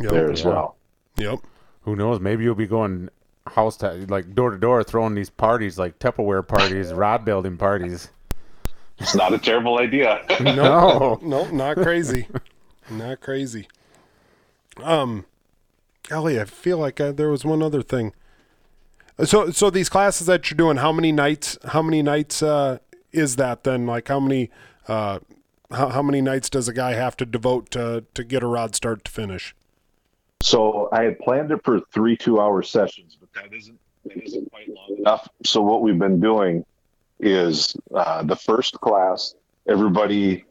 yep, 0.00 0.10
there 0.10 0.30
as 0.30 0.42
yeah. 0.42 0.48
well. 0.48 0.76
Yep. 1.16 1.38
Who 1.82 1.96
knows? 1.96 2.20
Maybe 2.20 2.44
you'll 2.44 2.54
be 2.54 2.66
going 2.66 3.08
house 3.46 3.76
to 3.78 4.06
like 4.08 4.34
door 4.34 4.50
to 4.50 4.58
door, 4.58 4.84
throwing 4.84 5.14
these 5.14 5.30
parties 5.30 5.78
like 5.78 5.98
Tupperware 5.98 6.46
parties, 6.46 6.92
rod 6.92 7.24
building 7.24 7.56
parties. 7.56 8.10
It's 9.02 9.16
not 9.16 9.34
a 9.34 9.38
terrible 9.38 9.78
idea. 9.78 10.24
no, 10.40 11.18
no, 11.22 11.50
not 11.50 11.76
crazy, 11.76 12.28
not 12.90 13.20
crazy. 13.20 13.66
Um, 14.82 15.26
Ellie, 16.10 16.40
I 16.40 16.44
feel 16.44 16.78
like 16.78 17.00
I, 17.00 17.10
there 17.10 17.28
was 17.28 17.44
one 17.44 17.62
other 17.62 17.82
thing. 17.82 18.12
So, 19.24 19.50
so 19.50 19.70
these 19.70 19.88
classes 19.88 20.26
that 20.28 20.50
you're 20.50 20.56
doing, 20.56 20.76
how 20.78 20.92
many 20.92 21.12
nights? 21.12 21.58
How 21.66 21.82
many 21.82 22.00
nights 22.00 22.42
uh, 22.42 22.78
is 23.10 23.36
that 23.36 23.64
then? 23.64 23.86
Like, 23.86 24.08
how 24.08 24.20
many? 24.20 24.50
Uh, 24.86 25.18
how, 25.70 25.88
how 25.88 26.02
many 26.02 26.20
nights 26.20 26.48
does 26.50 26.68
a 26.68 26.72
guy 26.72 26.92
have 26.94 27.16
to 27.18 27.26
devote 27.26 27.70
to 27.72 28.04
to 28.14 28.24
get 28.24 28.42
a 28.42 28.46
rod 28.46 28.74
start 28.74 29.04
to 29.04 29.10
finish? 29.10 29.54
So 30.42 30.88
I 30.92 31.02
had 31.04 31.18
planned 31.18 31.50
it 31.50 31.60
for 31.64 31.80
three 31.92 32.16
two-hour 32.16 32.62
sessions, 32.62 33.16
but 33.18 33.32
that 33.34 33.54
isn't 33.54 33.78
that 34.04 34.22
isn't 34.22 34.50
quite 34.50 34.68
long 34.68 34.96
enough. 34.98 35.28
So 35.44 35.60
what 35.60 35.82
we've 35.82 35.98
been 35.98 36.20
doing 36.20 36.64
is 37.22 37.74
uh, 37.94 38.22
the 38.24 38.36
first 38.36 38.80
class, 38.80 39.34
everybody 39.66 40.44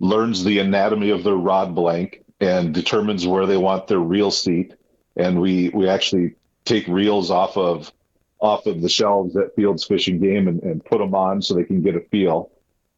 learns 0.00 0.44
the 0.44 0.58
anatomy 0.58 1.10
of 1.10 1.24
their 1.24 1.36
rod 1.36 1.74
blank 1.74 2.22
and 2.40 2.74
determines 2.74 3.26
where 3.26 3.46
they 3.46 3.56
want 3.56 3.86
their 3.86 4.00
reel 4.00 4.30
seat. 4.30 4.74
And 5.16 5.40
we, 5.40 5.70
we 5.70 5.88
actually 5.88 6.34
take 6.64 6.86
reels 6.88 7.30
off 7.30 7.56
of 7.56 7.90
off 8.38 8.66
of 8.66 8.82
the 8.82 8.88
shelves 8.88 9.34
at 9.34 9.54
Fields 9.54 9.84
Fish 9.84 10.08
and 10.08 10.20
Game 10.20 10.46
and, 10.46 10.62
and 10.62 10.84
put 10.84 10.98
them 10.98 11.14
on 11.14 11.40
so 11.40 11.54
they 11.54 11.64
can 11.64 11.80
get 11.80 11.96
a 11.96 12.00
feel. 12.00 12.50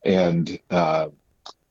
And 0.04 0.58
uh, 0.68 1.08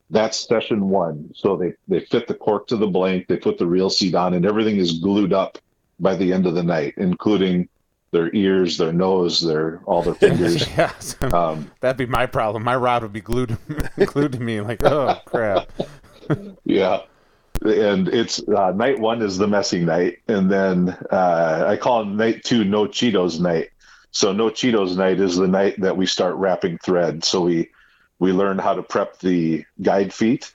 that's 0.09 0.47
session 0.47 0.87
one. 0.87 1.31
So 1.35 1.57
they, 1.57 1.73
they 1.87 2.05
fit 2.05 2.27
the 2.27 2.33
cork 2.33 2.67
to 2.67 2.77
the 2.77 2.87
blank, 2.87 3.27
they 3.27 3.35
put 3.35 3.57
the 3.57 3.67
reel 3.67 3.89
seat 3.89 4.15
on, 4.15 4.33
and 4.33 4.45
everything 4.45 4.77
is 4.77 4.99
glued 4.99 5.33
up 5.33 5.57
by 5.99 6.15
the 6.15 6.31
end 6.31 6.45
of 6.45 6.55
the 6.55 6.63
night, 6.63 6.93
including 6.97 7.67
their 8.11 8.33
ears, 8.33 8.77
their 8.77 8.93
nose, 8.93 9.41
their 9.41 9.81
all 9.85 10.01
their 10.01 10.13
fingers. 10.13 10.67
yeah, 10.77 10.91
um, 11.33 11.69
that'd 11.81 11.97
be 11.97 12.05
my 12.05 12.25
problem. 12.25 12.63
My 12.63 12.75
rod 12.75 13.03
would 13.03 13.13
be 13.13 13.21
glued 13.21 13.57
glued 14.05 14.33
to 14.33 14.39
me. 14.39 14.61
Like, 14.61 14.83
oh 14.83 15.19
crap. 15.25 15.71
yeah, 16.63 17.01
and 17.61 18.07
it's 18.07 18.41
uh, 18.47 18.71
night 18.71 18.99
one 18.99 19.21
is 19.21 19.37
the 19.37 19.47
messy 19.47 19.83
night, 19.83 20.19
and 20.27 20.49
then 20.49 20.89
uh, 21.11 21.65
I 21.67 21.77
call 21.77 22.05
night 22.05 22.43
two 22.43 22.63
no 22.63 22.85
Cheetos 22.85 23.39
night. 23.39 23.69
So 24.11 24.31
no 24.31 24.49
Cheetos 24.49 24.95
night 24.95 25.19
is 25.19 25.35
the 25.35 25.47
night 25.47 25.79
that 25.81 25.97
we 25.97 26.05
start 26.05 26.35
wrapping 26.35 26.77
thread. 26.79 27.23
So 27.23 27.41
we 27.41 27.69
we 28.19 28.31
learn 28.31 28.57
how 28.57 28.73
to 28.73 28.83
prep 28.83 29.19
the 29.19 29.65
guide 29.81 30.13
feet, 30.13 30.53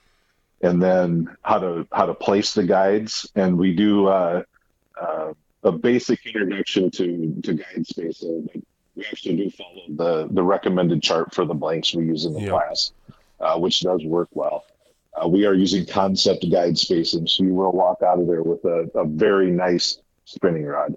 and 0.61 0.81
then 0.81 1.35
how 1.43 1.59
to 1.59 1.87
how 1.91 2.07
to 2.07 2.13
place 2.13 2.53
the 2.53 2.63
guides, 2.63 3.29
and 3.35 3.57
we 3.57 3.75
do 3.75 4.07
uh, 4.07 4.43
uh, 4.99 5.33
a 5.63 5.71
basic 5.71 6.25
introduction 6.25 6.91
to 6.91 7.41
to 7.43 7.53
guide 7.53 7.87
spacing. 7.87 8.47
We 8.95 9.05
actually 9.05 9.37
do 9.37 9.49
follow 9.49 9.81
the 9.89 10.27
the 10.33 10.43
recommended 10.43 11.01
chart 11.01 11.33
for 11.33 11.45
the 11.45 11.53
blanks 11.53 11.93
we 11.93 12.05
use 12.05 12.25
in 12.25 12.33
the 12.33 12.47
class, 12.49 12.91
uh, 13.39 13.57
which 13.57 13.81
does 13.81 14.03
work 14.05 14.29
well. 14.33 14.65
Uh, 15.15 15.27
we 15.27 15.45
are 15.45 15.53
using 15.53 15.85
concept 15.85 16.45
guide 16.51 16.77
spacing, 16.77 17.27
so 17.27 17.43
you 17.43 17.53
will 17.53 17.71
walk 17.71 18.01
out 18.01 18.19
of 18.19 18.27
there 18.27 18.43
with 18.43 18.63
a, 18.65 18.89
a 18.95 19.05
very 19.05 19.51
nice 19.51 19.99
spinning 20.25 20.65
rod, 20.65 20.95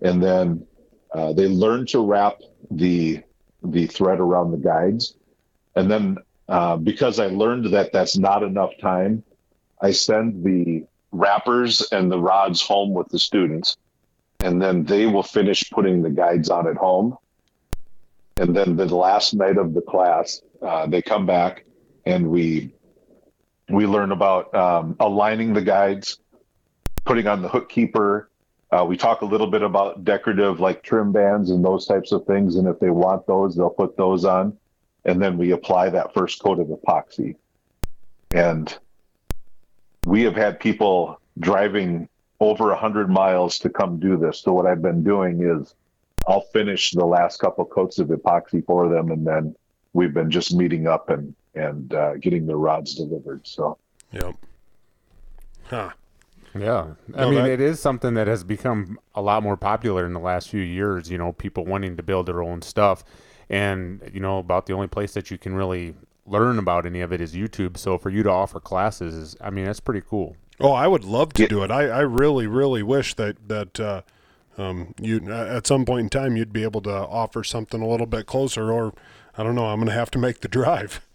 and 0.00 0.22
then 0.22 0.66
uh, 1.14 1.32
they 1.32 1.48
learn 1.48 1.86
to 1.86 2.00
wrap 2.00 2.40
the 2.70 3.22
the 3.64 3.86
thread 3.86 4.20
around 4.20 4.50
the 4.50 4.56
guides, 4.56 5.14
and 5.76 5.90
then 5.90 6.18
uh, 6.48 6.76
because 6.76 7.18
I 7.18 7.26
learned 7.26 7.72
that 7.72 7.92
that's 7.92 8.18
not 8.18 8.42
enough 8.42 8.72
time, 8.80 9.22
I 9.80 9.92
send 9.92 10.44
the 10.44 10.84
wrappers 11.12 11.82
and 11.92 12.10
the 12.10 12.18
rods 12.18 12.60
home 12.60 12.94
with 12.94 13.08
the 13.08 13.18
students, 13.18 13.76
and 14.42 14.60
then 14.60 14.84
they 14.84 15.06
will 15.06 15.22
finish 15.22 15.70
putting 15.70 16.02
the 16.02 16.10
guides 16.10 16.50
on 16.50 16.66
at 16.66 16.76
home. 16.76 17.16
And 18.36 18.56
then 18.56 18.76
the 18.76 18.86
last 18.86 19.34
night 19.34 19.56
of 19.56 19.72
the 19.72 19.82
class, 19.82 20.42
uh, 20.60 20.86
they 20.86 21.00
come 21.00 21.26
back 21.26 21.64
and 22.04 22.28
we 22.28 22.72
we 23.68 23.86
learn 23.86 24.10
about 24.12 24.52
um, 24.54 24.96
aligning 25.00 25.54
the 25.54 25.62
guides, 25.62 26.18
putting 27.04 27.26
on 27.26 27.40
the 27.40 27.48
hook 27.48 27.68
keeper. 27.68 28.28
Uh, 28.70 28.84
we 28.84 28.96
talk 28.96 29.20
a 29.22 29.24
little 29.24 29.46
bit 29.46 29.62
about 29.62 30.04
decorative 30.04 30.58
like 30.58 30.82
trim 30.82 31.12
bands 31.12 31.50
and 31.50 31.64
those 31.64 31.86
types 31.86 32.10
of 32.10 32.26
things. 32.26 32.56
And 32.56 32.66
if 32.66 32.80
they 32.80 32.90
want 32.90 33.26
those, 33.26 33.54
they'll 33.54 33.70
put 33.70 33.96
those 33.96 34.24
on. 34.24 34.56
And 35.04 35.22
then 35.22 35.38
we 35.38 35.52
apply 35.52 35.90
that 35.90 36.12
first 36.14 36.42
coat 36.42 36.58
of 36.58 36.66
epoxy. 36.68 37.36
And 38.32 38.76
we 40.04 40.22
have 40.22 40.34
had 40.34 40.58
people 40.58 41.20
driving 41.38 42.08
over 42.42 42.68
100 42.68 43.08
miles 43.08 43.58
to 43.60 43.70
come 43.70 43.98
do 44.00 44.16
this. 44.16 44.40
So 44.42 44.52
what 44.52 44.66
I've 44.66 44.82
been 44.82 45.02
doing 45.04 45.42
is 45.42 45.74
I'll 46.26 46.40
finish 46.52 46.90
the 46.90 47.04
last 47.06 47.38
couple 47.38 47.64
coats 47.64 47.98
of 47.98 48.08
epoxy 48.08 48.64
for 48.64 48.88
them, 48.88 49.10
and 49.10 49.26
then 49.26 49.54
we've 49.92 50.12
been 50.14 50.30
just 50.30 50.54
meeting 50.54 50.86
up 50.86 51.08
and 51.10 51.34
and 51.54 51.92
uh, 51.94 52.14
getting 52.16 52.46
the 52.46 52.56
rods 52.56 52.94
delivered. 52.94 53.46
So 53.46 53.76
Yep. 54.12 54.34
Huh. 55.68 55.90
Yeah, 56.54 56.94
I 57.14 57.20
No, 57.22 57.30
mean, 57.30 57.42
that- 57.44 57.50
it 57.50 57.60
is 57.60 57.80
something 57.80 58.14
that 58.14 58.26
has 58.26 58.44
become 58.44 58.98
a 59.14 59.22
lot 59.22 59.42
more 59.42 59.56
popular 59.56 60.04
in 60.04 60.12
the 60.12 60.20
last 60.20 60.48
few 60.50 60.60
years. 60.60 61.10
You 61.10 61.16
know, 61.18 61.32
people 61.32 61.64
wanting 61.64 61.96
to 61.96 62.02
build 62.02 62.26
their 62.26 62.42
own 62.42 62.60
stuff, 62.62 63.04
and 63.48 64.02
you 64.12 64.20
know, 64.20 64.38
about 64.38 64.66
the 64.66 64.72
only 64.74 64.86
place 64.88 65.14
that 65.14 65.30
you 65.30 65.38
can 65.38 65.54
really 65.54 65.94
learn 66.26 66.58
about 66.58 66.86
any 66.86 67.00
of 67.00 67.12
it 67.12 67.20
is 67.20 67.34
YouTube. 67.34 67.76
So 67.76 67.98
for 67.98 68.10
you 68.10 68.22
to 68.22 68.30
offer 68.30 68.60
classes 68.60 69.14
is, 69.14 69.36
I 69.40 69.50
mean, 69.50 69.64
that's 69.64 69.80
pretty 69.80 70.02
cool. 70.06 70.36
Oh, 70.60 70.72
I 70.72 70.86
would 70.86 71.04
love 71.04 71.32
to 71.34 71.46
do 71.46 71.62
it. 71.62 71.70
I, 71.70 71.88
I 71.88 72.00
really, 72.00 72.46
really 72.46 72.82
wish 72.82 73.14
that 73.14 73.48
that 73.48 73.80
uh, 73.80 74.02
um, 74.58 74.94
you 75.00 75.32
at 75.32 75.66
some 75.66 75.84
point 75.84 76.00
in 76.00 76.08
time 76.10 76.36
you'd 76.36 76.52
be 76.52 76.62
able 76.62 76.82
to 76.82 76.94
offer 76.94 77.42
something 77.42 77.80
a 77.80 77.88
little 77.88 78.06
bit 78.06 78.26
closer. 78.26 78.72
Or 78.72 78.94
I 79.36 79.42
don't 79.42 79.54
know. 79.54 79.66
I'm 79.66 79.78
going 79.78 79.88
to 79.88 79.94
have 79.94 80.10
to 80.12 80.18
make 80.18 80.40
the 80.40 80.48
drive. 80.48 81.00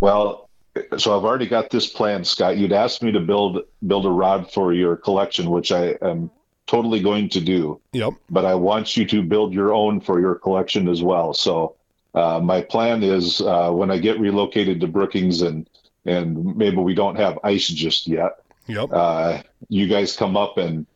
Well, 0.00 0.50
so 0.98 1.16
I've 1.16 1.24
already 1.24 1.46
got 1.46 1.70
this 1.70 1.86
plan, 1.86 2.24
Scott. 2.24 2.56
You'd 2.56 2.72
asked 2.72 3.04
me 3.04 3.12
to 3.12 3.20
build 3.20 3.60
build 3.86 4.04
a 4.04 4.10
rod 4.10 4.50
for 4.50 4.72
your 4.72 4.96
collection, 4.96 5.48
which 5.48 5.70
I 5.70 5.96
am 6.02 6.28
totally 6.66 7.00
going 7.00 7.28
to 7.28 7.40
do. 7.40 7.80
Yep. 7.92 8.14
But 8.28 8.44
I 8.44 8.54
want 8.56 8.96
you 8.96 9.04
to 9.06 9.22
build 9.22 9.52
your 9.54 9.72
own 9.72 10.00
for 10.00 10.18
your 10.18 10.34
collection 10.34 10.88
as 10.88 11.02
well. 11.02 11.34
So 11.34 11.76
uh, 12.14 12.40
my 12.42 12.62
plan 12.62 13.02
is 13.02 13.40
uh, 13.42 13.70
when 13.70 13.90
I 13.90 13.98
get 13.98 14.18
relocated 14.18 14.80
to 14.80 14.86
Brookings 14.86 15.42
and 15.42 15.68
and 16.04 16.56
maybe 16.56 16.76
we 16.76 16.94
don't 16.94 17.16
have 17.16 17.38
ice 17.44 17.68
just 17.68 18.06
yet. 18.06 18.42
Yep. 18.66 18.90
Uh, 18.92 19.42
you 19.68 19.88
guys 19.88 20.16
come 20.16 20.36
up 20.36 20.58
and 20.58 20.86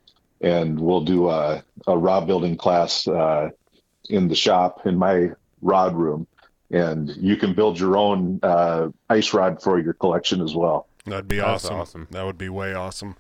and 0.41 0.79
we'll 0.79 1.01
do 1.01 1.31
a, 1.31 1.65
a 1.87 1.97
rod 1.97 2.27
building 2.27 2.57
class 2.57 3.09
uh, 3.09 3.51
in 4.11 4.29
the 4.29 4.35
shop 4.35 4.87
in 4.87 4.97
my 4.97 5.31
rod 5.63 5.97
room, 5.97 6.27
and 6.71 7.11
you 7.17 7.37
can 7.37 7.55
build 7.55 7.79
your 7.79 7.97
own 7.97 8.39
uh, 8.43 8.89
ice 9.09 9.33
rod 9.33 9.63
for 9.63 9.81
your 9.81 9.95
collection 9.95 10.41
as 10.43 10.55
well. 10.55 10.89
That'd 11.07 11.29
be 11.29 11.39
That's 11.39 11.65
awesome. 11.65 11.77
awesome. 11.77 12.09
That 12.11 12.25
would 12.25 12.39
be 12.39 12.49
way 12.49 12.75
awesome. 12.75 13.17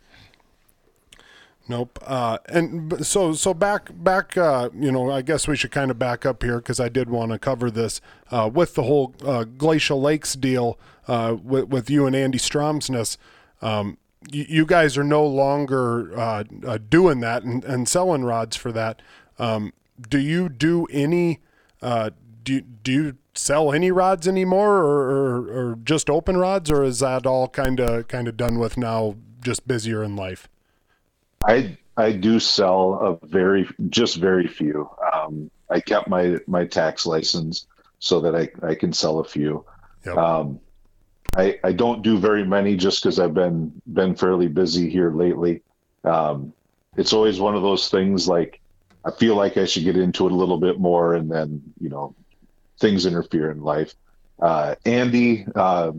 Nope. 1.68 1.99
Uh, 2.05 2.39
and 2.49 3.05
so 3.05 3.32
so 3.32 3.53
back 3.53 3.91
back. 3.93 4.37
Uh, 4.37 4.70
you 4.74 4.93
know, 4.93 5.11
I 5.11 5.22
guess 5.22 5.49
we 5.49 5.57
should 5.57 5.72
kind 5.72 5.91
of 5.91 5.99
back 5.99 6.24
up 6.24 6.43
here 6.43 6.59
because 6.59 6.78
I 6.78 6.89
did 6.89 7.11
want 7.11 7.32
to 7.32 7.39
cover 7.39 7.70
this 7.70 8.01
uh, 8.30 8.49
with 8.53 8.74
the 8.74 8.84
whole 8.84 9.14
uh, 9.24 9.45
Glacial 9.45 10.01
Lakes 10.01 10.34
deal 10.34 10.78
uh, 11.07 11.37
with 11.43 11.69
with 11.69 11.91
you 11.91 12.07
and 12.07 12.15
Andy 12.17 12.39
Stromsness. 12.39 13.17
Um, 13.63 13.99
you, 14.31 14.47
you 14.49 14.67
guys 14.67 14.97
are 14.99 15.05
no 15.05 15.25
longer 15.25 16.19
uh, 16.19 16.45
uh, 16.67 16.79
doing 16.89 17.21
that 17.21 17.43
and, 17.43 17.65
and 17.65 17.89
selling 17.89 18.25
rods 18.25 18.57
for 18.57 18.73
that. 18.73 19.03
Um, 19.39 19.73
do 20.09 20.19
you 20.19 20.49
do 20.49 20.87
any? 20.91 21.41
Uh, 21.83 22.11
do 22.43 22.61
do 22.61 22.93
you 22.93 23.17
sell 23.35 23.73
any 23.73 23.91
rods 23.91 24.27
anymore, 24.27 24.79
or, 24.79 25.11
or, 25.11 25.71
or 25.71 25.79
just 25.85 26.09
open 26.09 26.37
rods, 26.37 26.71
or 26.71 26.83
is 26.83 27.01
that 27.01 27.27
all 27.27 27.49
kind 27.49 27.81
of 27.81 28.09
kind 28.09 28.29
of 28.29 28.37
done 28.37 28.59
with 28.59 28.77
now? 28.77 29.17
Just 29.43 29.69
busier 29.69 30.03
in 30.03 30.17
life. 30.17 30.49
I 31.45 31.77
I 31.97 32.13
do 32.13 32.41
sell 32.41 32.95
a 33.23 33.27
very 33.27 33.69
just 33.91 34.17
very 34.17 34.49
few. 34.49 34.91
Um, 35.15 35.51
I 35.71 35.81
kept 35.81 36.09
my 36.09 36.39
my 36.47 36.65
tax 36.65 37.07
license 37.07 37.67
so 37.99 38.21
that 38.21 38.35
I 38.35 38.49
I 38.67 38.75
can 38.75 38.93
sell 38.93 39.21
a 39.21 39.25
few. 39.25 39.65
Yep. 40.05 40.17
Um, 40.17 40.61
I 41.37 41.59
I 41.62 41.72
don't 41.72 42.03
do 42.03 42.18
very 42.18 42.45
many 42.45 42.76
just 42.76 43.03
because 43.03 43.18
I've 43.18 43.34
been 43.34 43.72
been 43.93 44.14
fairly 44.14 44.49
busy 44.49 44.89
here 44.89 45.11
lately. 45.11 45.62
Um, 46.05 46.53
it's 46.97 47.12
always 47.12 47.41
one 47.41 47.55
of 47.55 47.62
those 47.62 47.89
things 47.89 48.26
like 48.26 48.61
I 49.05 49.11
feel 49.11 49.37
like 49.37 49.57
I 49.57 49.66
should 49.66 49.84
get 49.84 49.97
into 49.97 50.26
it 50.26 50.32
a 50.32 50.34
little 50.34 50.59
bit 50.59 50.80
more, 50.80 51.14
and 51.14 51.30
then 51.30 51.62
you 51.80 51.89
know 51.89 52.14
things 52.78 53.07
interfere 53.07 53.51
in 53.51 53.62
life. 53.62 53.95
Uh, 54.41 54.74
Andy 54.84 55.47
uh, 55.55 55.93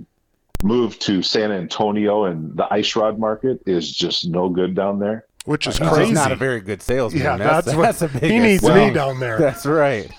moved 0.63 1.01
to 1.01 1.21
San 1.21 1.51
Antonio, 1.51 2.25
and 2.25 2.55
the 2.55 2.71
ice 2.71 2.95
rod 2.95 3.19
market 3.19 3.61
is 3.65 3.91
just 3.91 4.27
no 4.27 4.49
good 4.49 4.75
down 4.75 4.99
there. 4.99 5.25
Which 5.45 5.65
is 5.67 5.77
crazy. 5.77 5.89
He's 5.89 5.97
crazy. 5.97 6.13
not 6.13 6.31
a 6.31 6.35
very 6.35 6.59
good 6.59 6.81
salesman. 6.81 7.23
yeah, 7.23 7.37
that's, 7.37 7.67
that's, 7.67 7.77
what 7.77 7.83
that's 7.83 8.01
a 8.01 8.19
big 8.19 8.31
he 8.31 8.39
needs 8.39 8.63
me 8.63 8.91
down 8.91 9.19
there. 9.19 9.37
That's 9.39 9.65
right. 9.65 10.11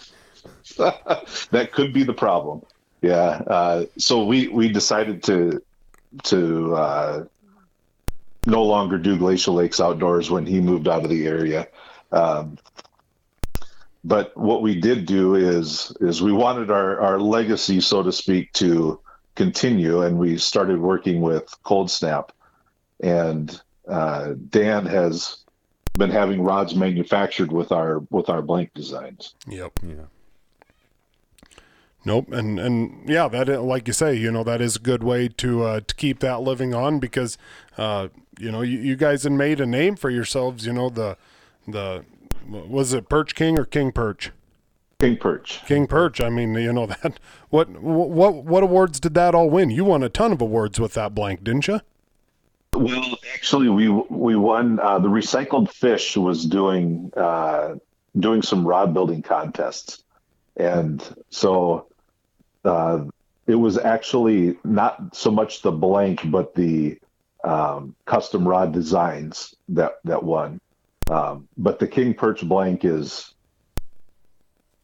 that 0.79 1.71
could 1.73 1.93
be 1.93 2.03
the 2.05 2.15
problem. 2.15 2.63
Yeah. 3.01 3.43
Uh, 3.47 3.85
so 3.97 4.25
we 4.25 4.49
we 4.49 4.69
decided 4.69 5.23
to 5.25 5.63
to 6.25 6.75
uh, 6.75 7.25
no 8.47 8.63
longer 8.65 8.99
do 8.99 9.17
Glacial 9.17 9.55
Lakes 9.55 9.81
outdoors 9.81 10.31
when 10.31 10.47
he 10.47 10.61
moved 10.61 10.89
out 10.89 11.05
of 11.05 11.11
the 11.11 11.27
area. 11.27 11.69
Um, 12.11 12.59
but 14.05 14.37
what 14.37 14.63
we 14.63 14.81
did 14.81 15.07
do 15.07 15.35
is 15.35 15.93
is 16.01 16.23
we 16.23 16.33
wanted 16.33 16.71
our 16.71 17.01
our 17.01 17.21
legacy, 17.21 17.81
so 17.81 18.03
to 18.03 18.13
speak, 18.13 18.53
to 18.55 19.01
continue, 19.35 20.03
and 20.03 20.19
we 20.19 20.39
started 20.39 20.81
working 20.81 21.21
with 21.21 21.55
Cold 21.63 21.91
Snap, 21.91 22.33
and 23.01 23.61
uh, 23.87 24.35
Dan 24.51 24.87
has 24.87 25.39
been 25.97 26.11
having 26.11 26.43
rods 26.43 26.75
manufactured 26.75 27.53
with 27.53 27.73
our 27.73 28.01
with 28.11 28.29
our 28.29 28.41
blank 28.41 28.73
designs. 28.75 29.35
Yep. 29.49 29.73
Yeah. 29.83 29.95
Nope, 32.05 32.33
and 32.33 32.59
and 32.59 33.09
yeah, 33.09 33.29
that 33.29 33.63
like 33.63 33.87
you 33.87 33.93
say, 33.93 34.15
you 34.15 34.31
know, 34.31 34.45
that 34.45 34.61
is 34.61 34.77
a 34.77 34.81
good 34.81 35.03
way 35.03 35.29
to 35.29 35.63
uh, 35.65 35.81
to 35.81 35.95
keep 35.95 36.21
that 36.21 36.41
living 36.41 36.75
on 36.75 36.99
because 36.99 37.37
uh, 37.77 38.09
you 38.39 38.51
know 38.51 38.63
you, 38.63 38.79
you 38.79 38.97
guys 38.97 39.25
had 39.25 39.33
made 39.33 39.61
a 39.61 39.67
name 39.67 39.97
for 39.97 40.09
yourselves. 40.09 40.65
You 40.65 40.73
know 40.73 40.89
the 40.91 41.17
the 41.67 42.05
was 42.49 42.93
it 42.93 43.09
Perch 43.09 43.35
King 43.35 43.59
or 43.59 43.65
King 43.65 43.93
Perch? 43.93 44.31
King 45.01 45.17
Perch. 45.17 45.65
King 45.67 45.87
Perch. 45.87 46.21
I 46.21 46.29
mean, 46.29 46.55
you 46.55 46.73
know 46.73 46.87
that. 46.87 47.21
What 47.51 47.71
what 47.81 48.45
what 48.45 48.63
awards 48.63 49.01
did 49.01 49.15
that 49.15 49.35
all 49.35 49.49
win? 49.49 49.71
You 49.71 49.85
won 49.85 50.03
a 50.03 50.09
ton 50.09 50.33
of 50.33 50.41
awards 50.41 50.79
with 50.79 50.95
that 50.95 51.15
blank, 51.15 51.45
didn't 51.45 51.67
you? 51.67 51.81
Well, 52.75 53.17
actually, 53.33 53.69
we 53.69 53.89
we 53.89 54.37
won. 54.37 54.79
Uh, 54.81 54.99
the 54.99 55.09
recycled 55.09 55.71
fish 55.71 56.17
was 56.17 56.45
doing 56.45 57.11
uh, 57.17 57.77
doing 58.19 58.43
some 58.43 58.67
rod 58.67 58.93
building 58.93 59.23
contests, 59.23 60.03
and 60.59 61.03
so 61.31 61.87
uh, 62.65 63.05
it 63.47 63.55
was 63.55 63.79
actually 63.79 64.59
not 64.65 65.17
so 65.17 65.31
much 65.31 65.63
the 65.63 65.73
blank, 65.73 66.21
but 66.31 66.55
the 66.55 66.99
um, 67.45 67.95
custom 68.05 68.47
rod 68.47 68.73
designs 68.73 69.55
that 69.71 70.01
that 70.05 70.23
won. 70.23 70.61
Um, 71.09 71.49
but 71.57 71.79
the 71.79 71.87
King 71.87 72.13
Perch 72.13 72.47
blank 72.47 72.85
is, 72.85 73.33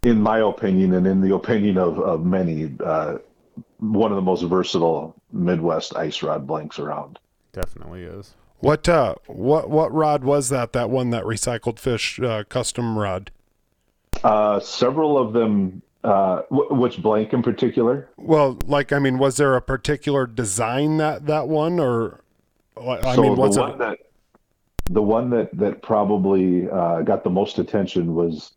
in 0.03 0.21
my 0.21 0.39
opinion, 0.39 0.95
and 0.95 1.07
in 1.07 1.21
the 1.21 1.35
opinion 1.35 1.77
of 1.77 1.99
of 1.99 2.25
many, 2.25 2.75
uh, 2.83 3.19
one 3.79 4.13
of 4.13 4.17
the 4.17 4.23
most 4.23 4.43
versatile 4.43 5.15
Midwest 5.33 5.97
ice 5.97 6.23
rod 6.23 6.47
blanks 6.47 6.79
around. 6.79 7.19
Definitely 7.53 8.05
is. 8.05 8.35
What 8.61 8.89
uh 8.89 9.17
what 9.27 9.69
what 9.69 9.93
rod 9.93 10.25
was 10.25 10.49
that? 10.49 10.73
That 10.73 10.89
one 10.89 11.11
that 11.11 11.25
recycled 11.25 11.79
fish 11.79 12.19
uh, 12.21 12.45
custom 12.49 12.99
rod. 12.99 13.31
Uh, 14.25 14.59
several 14.61 15.17
of 15.19 15.33
them 15.33 15.83
Uh, 16.03 16.43
which 16.51 17.01
blank 17.01 17.33
in 17.33 17.43
particular? 17.43 18.11
Well, 18.19 18.59
like 18.67 18.93
I 18.93 18.99
mean, 18.99 19.17
was 19.17 19.39
there 19.39 19.57
a 19.57 19.63
particular 19.63 20.27
design 20.27 20.99
that 20.99 21.25
that 21.27 21.49
one, 21.49 21.81
or 21.81 22.21
I 22.77 23.15
so 23.15 23.23
mean, 23.23 23.37
was 23.37 23.55
the 23.55 23.63
it? 23.63 23.69
one 23.71 23.79
that 23.79 23.99
the 24.91 25.01
one 25.01 25.31
that 25.31 25.49
that 25.57 25.81
probably 25.81 26.69
uh, 26.69 27.01
got 27.01 27.25
the 27.25 27.31
most 27.31 27.59
attention 27.59 28.15
was 28.15 28.53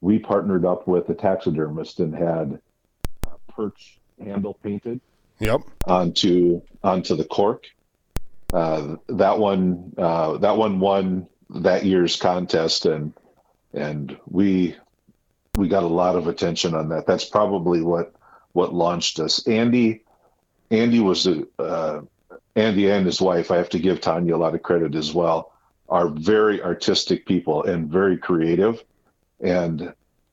we 0.00 0.16
partnered 0.20 0.64
up 0.64 0.86
with 0.86 1.08
a 1.08 1.14
taxidermist 1.14 1.98
and 1.98 2.14
had 2.14 2.60
a 3.26 3.52
perch 3.52 3.98
handle 4.22 4.54
painted 4.62 5.00
Yep. 5.40 5.62
onto 5.88 6.62
onto 6.84 7.16
the 7.16 7.24
cork. 7.24 7.66
Uh, 8.52 8.94
that 9.08 9.36
one 9.40 9.92
uh, 9.98 10.38
that 10.38 10.56
one 10.56 10.78
won 10.78 11.26
that 11.50 11.84
year's 11.84 12.14
contest 12.14 12.86
and 12.86 13.12
and 13.74 14.16
we 14.30 14.76
we 15.56 15.68
got 15.68 15.82
a 15.82 15.86
lot 15.86 16.16
of 16.16 16.28
attention 16.28 16.74
on 16.74 16.88
that. 16.88 17.06
That's 17.06 17.24
probably 17.24 17.82
what 17.82 18.14
what 18.52 18.74
launched 18.74 19.20
us. 19.20 19.46
Andy 19.46 20.02
Andy 20.70 21.00
was 21.00 21.26
a 21.26 21.44
uh, 21.58 22.00
Andy 22.56 22.90
and 22.90 23.04
his 23.04 23.20
wife. 23.20 23.50
I 23.50 23.56
have 23.56 23.68
to 23.70 23.78
give 23.78 24.00
Tanya 24.00 24.36
a 24.36 24.38
lot 24.38 24.54
of 24.54 24.62
credit 24.62 24.94
as 24.94 25.12
well. 25.12 25.52
Are 25.88 26.08
very 26.08 26.62
artistic 26.62 27.26
people 27.26 27.64
and 27.64 27.90
very 27.90 28.16
creative. 28.16 28.82
And 29.40 29.92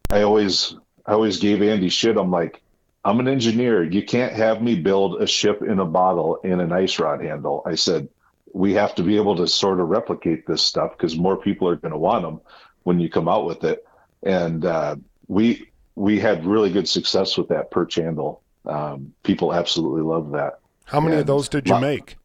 I 0.09 0.21
always 0.21 0.75
I 1.05 1.13
always 1.13 1.39
gave 1.39 1.61
Andy 1.61 1.89
shit. 1.89 2.17
I'm 2.17 2.31
like, 2.31 2.61
I'm 3.03 3.19
an 3.19 3.27
engineer. 3.27 3.83
You 3.83 4.03
can't 4.05 4.33
have 4.33 4.61
me 4.61 4.75
build 4.75 5.21
a 5.21 5.27
ship 5.27 5.61
in 5.61 5.79
a 5.79 5.85
bottle 5.85 6.37
in 6.43 6.61
an 6.61 6.71
ice 6.71 6.97
rod 6.97 7.21
handle. 7.21 7.61
I 7.65 7.75
said, 7.75 8.07
we 8.53 8.73
have 8.73 8.95
to 8.95 9.03
be 9.03 9.17
able 9.17 9.35
to 9.37 9.47
sort 9.47 9.81
of 9.81 9.89
replicate 9.89 10.47
this 10.47 10.61
stuff 10.61 10.91
because 10.91 11.17
more 11.17 11.35
people 11.35 11.67
are 11.67 11.75
going 11.75 11.91
to 11.91 11.97
want 11.97 12.23
them 12.23 12.39
when 12.83 12.99
you 13.01 13.09
come 13.09 13.27
out 13.27 13.45
with 13.45 13.65
it. 13.65 13.85
And 14.23 14.65
uh, 14.65 14.95
we 15.29 15.69
we 15.95 16.19
had 16.19 16.45
really 16.45 16.69
good 16.69 16.89
success 16.89 17.37
with 17.37 17.47
that 17.47 17.71
perch 17.71 17.95
handle. 17.95 18.41
Um, 18.65 19.13
people 19.23 19.53
absolutely 19.53 20.01
love 20.01 20.31
that. 20.31 20.59
How 20.83 20.99
many 20.99 21.15
of 21.15 21.27
those 21.27 21.47
did 21.47 21.67
you 21.67 21.73
lot- 21.73 21.81
make? 21.81 22.17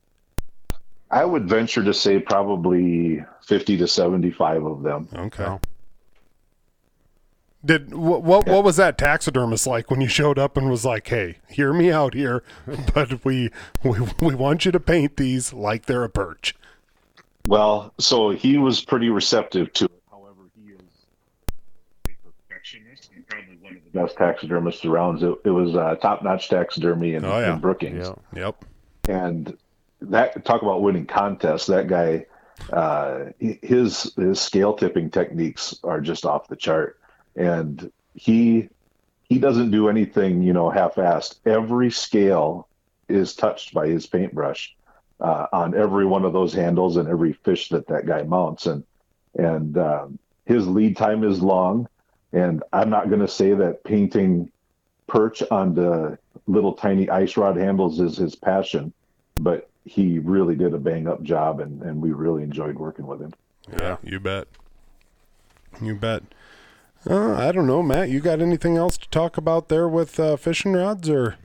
I 1.10 1.24
would 1.24 1.48
venture 1.48 1.84
to 1.84 1.94
say 1.94 2.18
probably 2.18 3.24
50 3.46 3.76
to 3.76 3.86
75 3.86 4.64
of 4.64 4.82
them. 4.82 5.08
Okay. 5.14 5.44
Wow. 5.44 5.60
Did 7.64 7.94
what, 7.94 8.22
what 8.22 8.46
what 8.46 8.62
was 8.64 8.76
that 8.76 8.98
taxidermist 8.98 9.66
like 9.66 9.90
when 9.90 10.00
you 10.02 10.08
showed 10.08 10.38
up 10.38 10.56
and 10.58 10.68
was 10.68 10.84
like, 10.84 11.08
"Hey, 11.08 11.38
hear 11.48 11.72
me 11.72 11.90
out 11.90 12.12
here, 12.12 12.42
but 12.94 13.24
we 13.24 13.50
we 13.82 14.00
we 14.20 14.34
want 14.34 14.66
you 14.66 14.72
to 14.72 14.80
paint 14.80 15.16
these 15.16 15.52
like 15.52 15.86
they're 15.86 16.04
a 16.04 16.10
perch." 16.10 16.54
Well, 17.46 17.94
so 17.98 18.30
he 18.30 18.58
was 18.58 18.84
pretty 18.84 19.08
receptive 19.08 19.72
to 19.74 19.86
it. 19.86 20.02
However, 20.10 20.42
he 20.54 20.72
is 20.72 20.80
a 22.06 22.10
perfectionist 22.22 23.10
and 23.14 23.26
probably 23.28 23.56
one 23.62 23.76
of 23.76 23.83
the 23.83 23.83
best 23.94 24.16
taxidermists 24.16 24.84
around. 24.84 25.22
It, 25.22 25.38
it 25.44 25.50
was 25.50 25.74
uh, 25.74 25.94
top-notch 25.96 26.48
taxidermy 26.48 27.14
in, 27.14 27.24
Oh, 27.24 27.38
yeah. 27.38 27.54
in 27.54 27.60
Brookings. 27.60 28.06
Yeah. 28.34 28.42
Yep. 28.46 28.64
and 29.08 29.56
that 30.02 30.44
talk 30.44 30.60
about 30.62 30.82
winning 30.82 31.06
contests 31.06 31.66
that 31.66 31.86
guy 31.88 32.26
uh 32.72 33.26
his 33.38 34.12
his 34.16 34.40
scale 34.40 34.74
tipping 34.74 35.10
techniques 35.10 35.78
are 35.82 36.00
just 36.00 36.24
off 36.26 36.46
the 36.48 36.56
chart 36.56 36.98
and 37.36 37.90
he 38.14 38.68
he 39.24 39.38
doesn't 39.38 39.70
do 39.70 39.88
anything 39.88 40.42
you 40.42 40.52
know 40.52 40.68
half-assed 40.70 41.36
every 41.46 41.90
scale 41.90 42.68
is 43.08 43.34
touched 43.34 43.72
by 43.74 43.88
his 43.88 44.06
paintbrush 44.06 44.74
uh, 45.20 45.46
on 45.52 45.74
every 45.74 46.04
one 46.06 46.24
of 46.24 46.32
those 46.32 46.52
handles 46.52 46.96
and 46.96 47.08
every 47.08 47.32
fish 47.32 47.70
that 47.70 47.86
that 47.88 48.06
guy 48.06 48.22
mounts 48.22 48.66
and 48.66 48.84
and 49.36 49.76
um, 49.78 50.18
his 50.44 50.66
lead 50.68 50.96
time 50.96 51.24
is 51.24 51.40
long 51.42 51.88
and 52.34 52.62
i'm 52.72 52.90
not 52.90 53.08
going 53.08 53.20
to 53.20 53.28
say 53.28 53.54
that 53.54 53.82
painting 53.84 54.50
perch 55.06 55.42
on 55.50 55.74
the 55.74 56.18
little 56.46 56.72
tiny 56.72 57.08
ice 57.08 57.36
rod 57.36 57.56
handles 57.56 58.00
is 58.00 58.16
his 58.16 58.34
passion 58.34 58.92
but 59.36 59.68
he 59.84 60.18
really 60.18 60.54
did 60.54 60.74
a 60.74 60.78
bang 60.78 61.06
up 61.06 61.22
job 61.22 61.60
and, 61.60 61.82
and 61.82 62.00
we 62.00 62.12
really 62.12 62.42
enjoyed 62.42 62.76
working 62.76 63.06
with 63.06 63.20
him. 63.20 63.32
Yeah, 63.70 63.96
you 64.02 64.18
bet. 64.18 64.48
You 65.80 65.94
bet. 65.94 66.22
Uh, 67.08 67.34
I 67.34 67.52
don't 67.52 67.66
know, 67.66 67.82
Matt. 67.82 68.08
You 68.08 68.20
got 68.20 68.40
anything 68.40 68.76
else 68.76 68.96
to 68.98 69.08
talk 69.10 69.36
about 69.36 69.68
there 69.68 69.88
with 69.88 70.18
uh, 70.18 70.36
fishing 70.36 70.72
rods, 70.72 71.08
or 71.10 71.36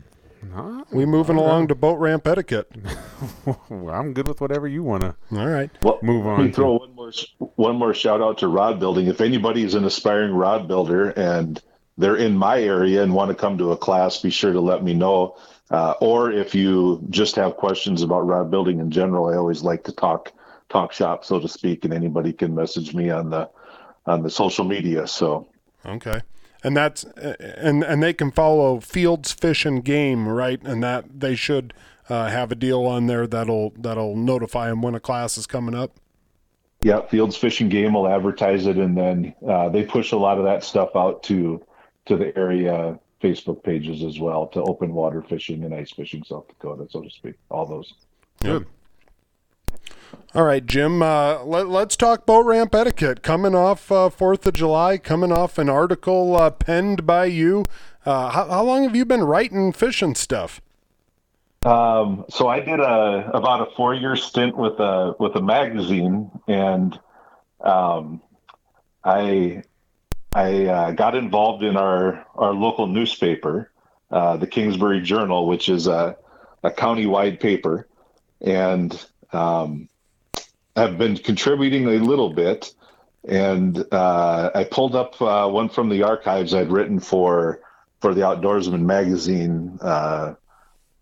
No, 0.41 0.85
we 0.91 1.05
moving 1.05 1.35
along 1.37 1.67
to 1.67 1.75
boat 1.75 1.95
ramp 1.99 2.25
etiquette? 2.27 2.71
well, 3.45 3.89
I'm 3.89 4.13
good 4.13 4.27
with 4.27 4.39
whatever 4.41 4.67
you 4.67 4.83
want 4.83 5.01
to 5.03 5.15
All 5.35 5.47
right. 5.47 5.69
Well, 5.83 5.99
move 6.01 6.25
let 6.25 6.37
me 6.37 6.43
on. 6.45 6.51
throw 6.53 6.77
To. 6.77 6.85
one 6.85 6.95
more 6.95 7.11
one 7.55 7.75
more 7.75 7.93
shout 7.93 8.21
out 8.21 8.37
to 8.39 8.47
rod 8.47 8.79
building. 8.79 9.07
If 9.07 9.21
anybody 9.21 9.63
is 9.63 9.75
an 9.75 9.83
aspiring 9.85 10.33
rod 10.33 10.67
builder 10.67 11.09
and 11.11 11.61
they're 11.97 12.15
in 12.15 12.37
my 12.37 12.61
area 12.61 13.03
and 13.03 13.13
want 13.13 13.29
to 13.29 13.35
come 13.35 13.57
to 13.57 13.71
a 13.73 13.77
class, 13.77 14.21
be 14.21 14.29
sure 14.29 14.53
to 14.53 14.61
let 14.61 14.83
me 14.83 14.93
know. 14.93 15.35
Uh, 15.69 15.93
or 16.01 16.31
if 16.31 16.55
you 16.55 17.05
just 17.09 17.35
have 17.35 17.57
questions 17.57 18.01
about 18.01 18.21
rod 18.25 18.49
building 18.49 18.79
in 18.79 18.89
general, 18.89 19.27
I 19.27 19.35
always 19.35 19.61
like 19.61 19.83
to 19.83 19.91
talk 19.91 20.31
talk 20.69 20.93
shop, 20.93 21.25
so 21.25 21.39
to 21.39 21.47
speak, 21.47 21.83
and 21.83 21.93
anybody 21.93 22.31
can 22.31 22.55
message 22.55 22.93
me 22.95 23.09
on 23.09 23.29
the 23.29 23.49
on 24.05 24.23
the 24.23 24.29
social 24.29 24.63
media. 24.65 25.05
So 25.05 25.47
Okay. 25.85 26.21
And 26.63 26.75
that's 26.75 27.03
and 27.03 27.83
and 27.83 28.03
they 28.03 28.13
can 28.13 28.31
follow 28.31 28.79
Fields 28.79 29.31
Fish 29.31 29.65
and 29.65 29.83
Game, 29.83 30.27
right? 30.27 30.61
And 30.61 30.83
that 30.83 31.19
they 31.21 31.35
should 31.35 31.73
uh, 32.09 32.29
have 32.29 32.51
a 32.51 32.55
deal 32.55 32.85
on 32.85 33.07
there 33.07 33.27
that'll 33.27 33.73
that'll 33.77 34.15
notify 34.15 34.69
them 34.69 34.81
when 34.81 34.95
a 34.95 34.99
class 34.99 35.37
is 35.37 35.47
coming 35.47 35.75
up. 35.75 35.91
Yeah, 36.81 37.01
Fields 37.07 37.35
Fish 37.35 37.61
and 37.61 37.69
Game 37.69 37.93
will 37.93 38.07
advertise 38.07 38.65
it, 38.65 38.77
and 38.77 38.97
then 38.97 39.35
uh, 39.47 39.69
they 39.69 39.83
push 39.83 40.11
a 40.11 40.17
lot 40.17 40.37
of 40.37 40.45
that 40.45 40.63
stuff 40.63 40.89
out 40.95 41.23
to 41.23 41.63
to 42.05 42.17
the 42.17 42.37
area 42.37 42.99
Facebook 43.21 43.63
pages 43.63 44.03
as 44.03 44.19
well 44.19 44.47
to 44.47 44.61
open 44.63 44.93
water 44.93 45.21
fishing 45.21 45.63
and 45.63 45.73
ice 45.73 45.91
fishing 45.91 46.23
South 46.23 46.47
Dakota, 46.47 46.87
so 46.89 47.01
to 47.01 47.09
speak. 47.09 47.35
All 47.49 47.65
those. 47.65 47.93
Good. 48.41 48.65
All 50.35 50.43
right, 50.43 50.65
Jim. 50.65 51.01
Uh, 51.01 51.43
let, 51.43 51.67
let's 51.69 51.95
talk 51.95 52.25
boat 52.25 52.45
ramp 52.45 52.75
etiquette. 52.75 53.23
Coming 53.23 53.55
off 53.55 53.91
uh, 53.91 54.09
Fourth 54.09 54.45
of 54.45 54.53
July, 54.53 54.97
coming 54.97 55.31
off 55.31 55.57
an 55.57 55.69
article 55.69 56.35
uh, 56.35 56.51
penned 56.51 57.05
by 57.05 57.25
you. 57.25 57.65
Uh, 58.05 58.29
how, 58.29 58.47
how 58.47 58.63
long 58.63 58.83
have 58.83 58.95
you 58.95 59.05
been 59.05 59.23
writing 59.23 59.73
fishing 59.73 60.15
stuff? 60.15 60.61
Um, 61.65 62.25
so 62.29 62.47
I 62.47 62.61
did 62.61 62.79
a 62.79 63.31
about 63.33 63.67
a 63.67 63.75
four 63.75 63.93
year 63.93 64.15
stint 64.15 64.55
with 64.55 64.79
a 64.79 65.15
with 65.19 65.35
a 65.35 65.41
magazine, 65.41 66.31
and 66.47 66.97
um, 67.59 68.21
I 69.03 69.63
I 70.31 70.65
uh, 70.65 70.91
got 70.91 71.15
involved 71.15 71.63
in 71.63 71.75
our 71.75 72.25
our 72.35 72.53
local 72.53 72.87
newspaper, 72.87 73.71
uh, 74.09 74.37
the 74.37 74.47
Kingsbury 74.47 75.01
Journal, 75.01 75.47
which 75.47 75.67
is 75.67 75.87
a 75.87 76.15
a 76.63 76.71
county-wide 76.71 77.41
paper, 77.41 77.87
and 78.39 79.05
um, 79.33 79.88
I've 80.75 80.97
been 80.97 81.17
contributing 81.17 81.87
a 81.87 81.91
little 82.03 82.31
bit. 82.33 82.73
And 83.27 83.83
uh, 83.91 84.49
I 84.55 84.63
pulled 84.63 84.95
up 84.95 85.21
uh, 85.21 85.47
one 85.49 85.67
from 85.69 85.89
the 85.89 86.03
archives 86.03 86.53
I'd 86.53 86.71
written 86.71 86.99
for 86.99 87.59
for 87.99 88.13
the 88.13 88.21
Outdoorsman 88.21 88.81
magazine. 88.81 89.77
Uh, 89.81 90.35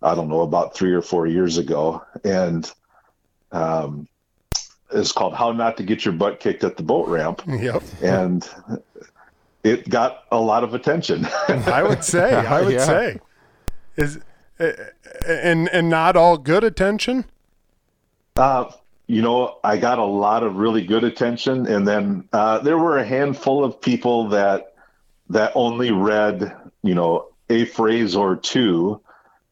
I 0.02 0.16
don't 0.16 0.28
know, 0.28 0.42
about 0.42 0.76
three 0.76 0.94
or 0.94 1.02
four 1.04 1.28
years 1.28 1.58
ago. 1.60 2.04
And 2.24 2.70
um, 3.52 4.08
it's 4.92 5.12
called 5.12 5.36
How 5.36 5.52
Not 5.52 5.78
to 5.78 5.84
Get 5.84 6.06
Your 6.06 6.14
Butt 6.16 6.40
Kicked 6.40 6.64
at 6.64 6.76
the 6.76 6.84
Boat 6.84 7.08
Ramp. 7.08 7.44
Yep. 7.48 7.84
And 8.02 8.50
it 9.64 9.88
got 9.88 10.24
a 10.32 10.40
lot 10.40 10.64
of 10.64 10.74
attention. 10.74 11.26
I 11.48 11.84
would 11.84 12.04
say. 12.04 12.34
I 12.34 12.62
would 12.62 12.74
Yeah. 12.74 12.86
say. 12.86 13.20
Is 13.96 14.20
uh, 14.60 14.72
and 15.28 15.68
and 15.70 15.88
not 15.88 16.16
all 16.16 16.38
good 16.40 16.64
attention. 16.64 17.26
uh, 18.36 18.72
you 19.08 19.22
know, 19.22 19.60
I 19.64 19.78
got 19.78 20.00
a 20.00 20.06
lot 20.06 20.44
of 20.44 20.58
really 20.58 20.86
good 20.86 21.06
attention. 21.06 21.66
And 21.66 21.88
then 21.88 22.28
uh, 22.34 22.60
there 22.60 22.78
were 22.78 22.98
a 22.98 23.06
handful 23.06 23.64
of 23.64 23.82
people 23.82 24.30
that 24.30 24.74
that 25.30 25.54
only 25.56 25.92
read, 25.92 26.56
you 26.84 26.96
know, 26.96 27.30
a 27.50 27.66
phrase 27.66 28.16
or 28.16 28.36
two 28.36 29.02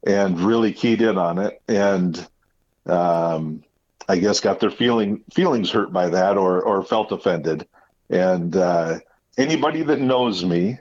and 0.05 0.39
really 0.39 0.71
keyed 0.73 1.01
in 1.01 1.17
on 1.17 1.39
it. 1.39 1.61
And 1.67 2.27
um, 2.85 3.63
I 4.07 4.17
guess 4.17 4.39
got 4.39 4.59
their 4.59 4.71
feeling 4.71 5.23
feelings 5.33 5.71
hurt 5.71 5.91
by 5.91 6.09
that 6.09 6.37
or 6.37 6.61
or 6.61 6.83
felt 6.83 7.11
offended. 7.11 7.67
And 8.09 8.55
uh, 8.55 8.99
anybody 9.37 9.83
that 9.83 9.99
knows 9.99 10.43
me 10.43 10.79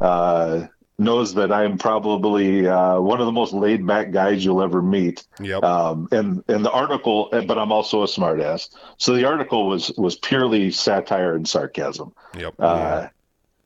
uh, 0.00 0.66
knows 1.02 1.34
that 1.34 1.52
I'm 1.52 1.78
probably 1.78 2.66
uh, 2.66 3.00
one 3.00 3.20
of 3.20 3.26
the 3.26 3.32
most 3.32 3.52
laid 3.52 3.86
back 3.86 4.10
guys 4.10 4.44
you'll 4.44 4.62
ever 4.62 4.82
meet. 4.82 5.24
Yep. 5.40 5.62
Um, 5.62 6.08
and 6.12 6.44
and 6.48 6.64
the 6.64 6.70
article, 6.70 7.28
but 7.30 7.58
I'm 7.58 7.72
also 7.72 8.02
a 8.02 8.06
smartass. 8.06 8.70
So 8.96 9.14
the 9.14 9.24
article 9.24 9.68
was 9.68 9.92
was 9.96 10.16
purely 10.16 10.70
satire 10.70 11.34
and 11.34 11.46
sarcasm. 11.46 12.12
Yep. 12.36 12.54
Uh, 12.58 13.08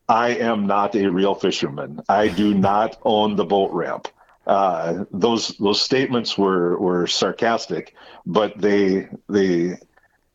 I 0.09 0.29
am 0.31 0.67
not 0.67 0.95
a 0.95 1.11
real 1.11 1.35
fisherman. 1.35 2.01
I 2.09 2.29
do 2.29 2.55
not 2.71 2.99
own 3.05 3.37
the 3.37 3.45
boat 3.45 3.73
ramp. 3.73 4.09
Uh, 4.47 5.05
those 5.11 5.49
those 5.59 5.81
statements 5.81 6.39
were 6.39 6.79
were 6.79 7.07
sarcastic, 7.07 7.95
but 8.25 8.57
they 8.57 9.09
they 9.29 9.77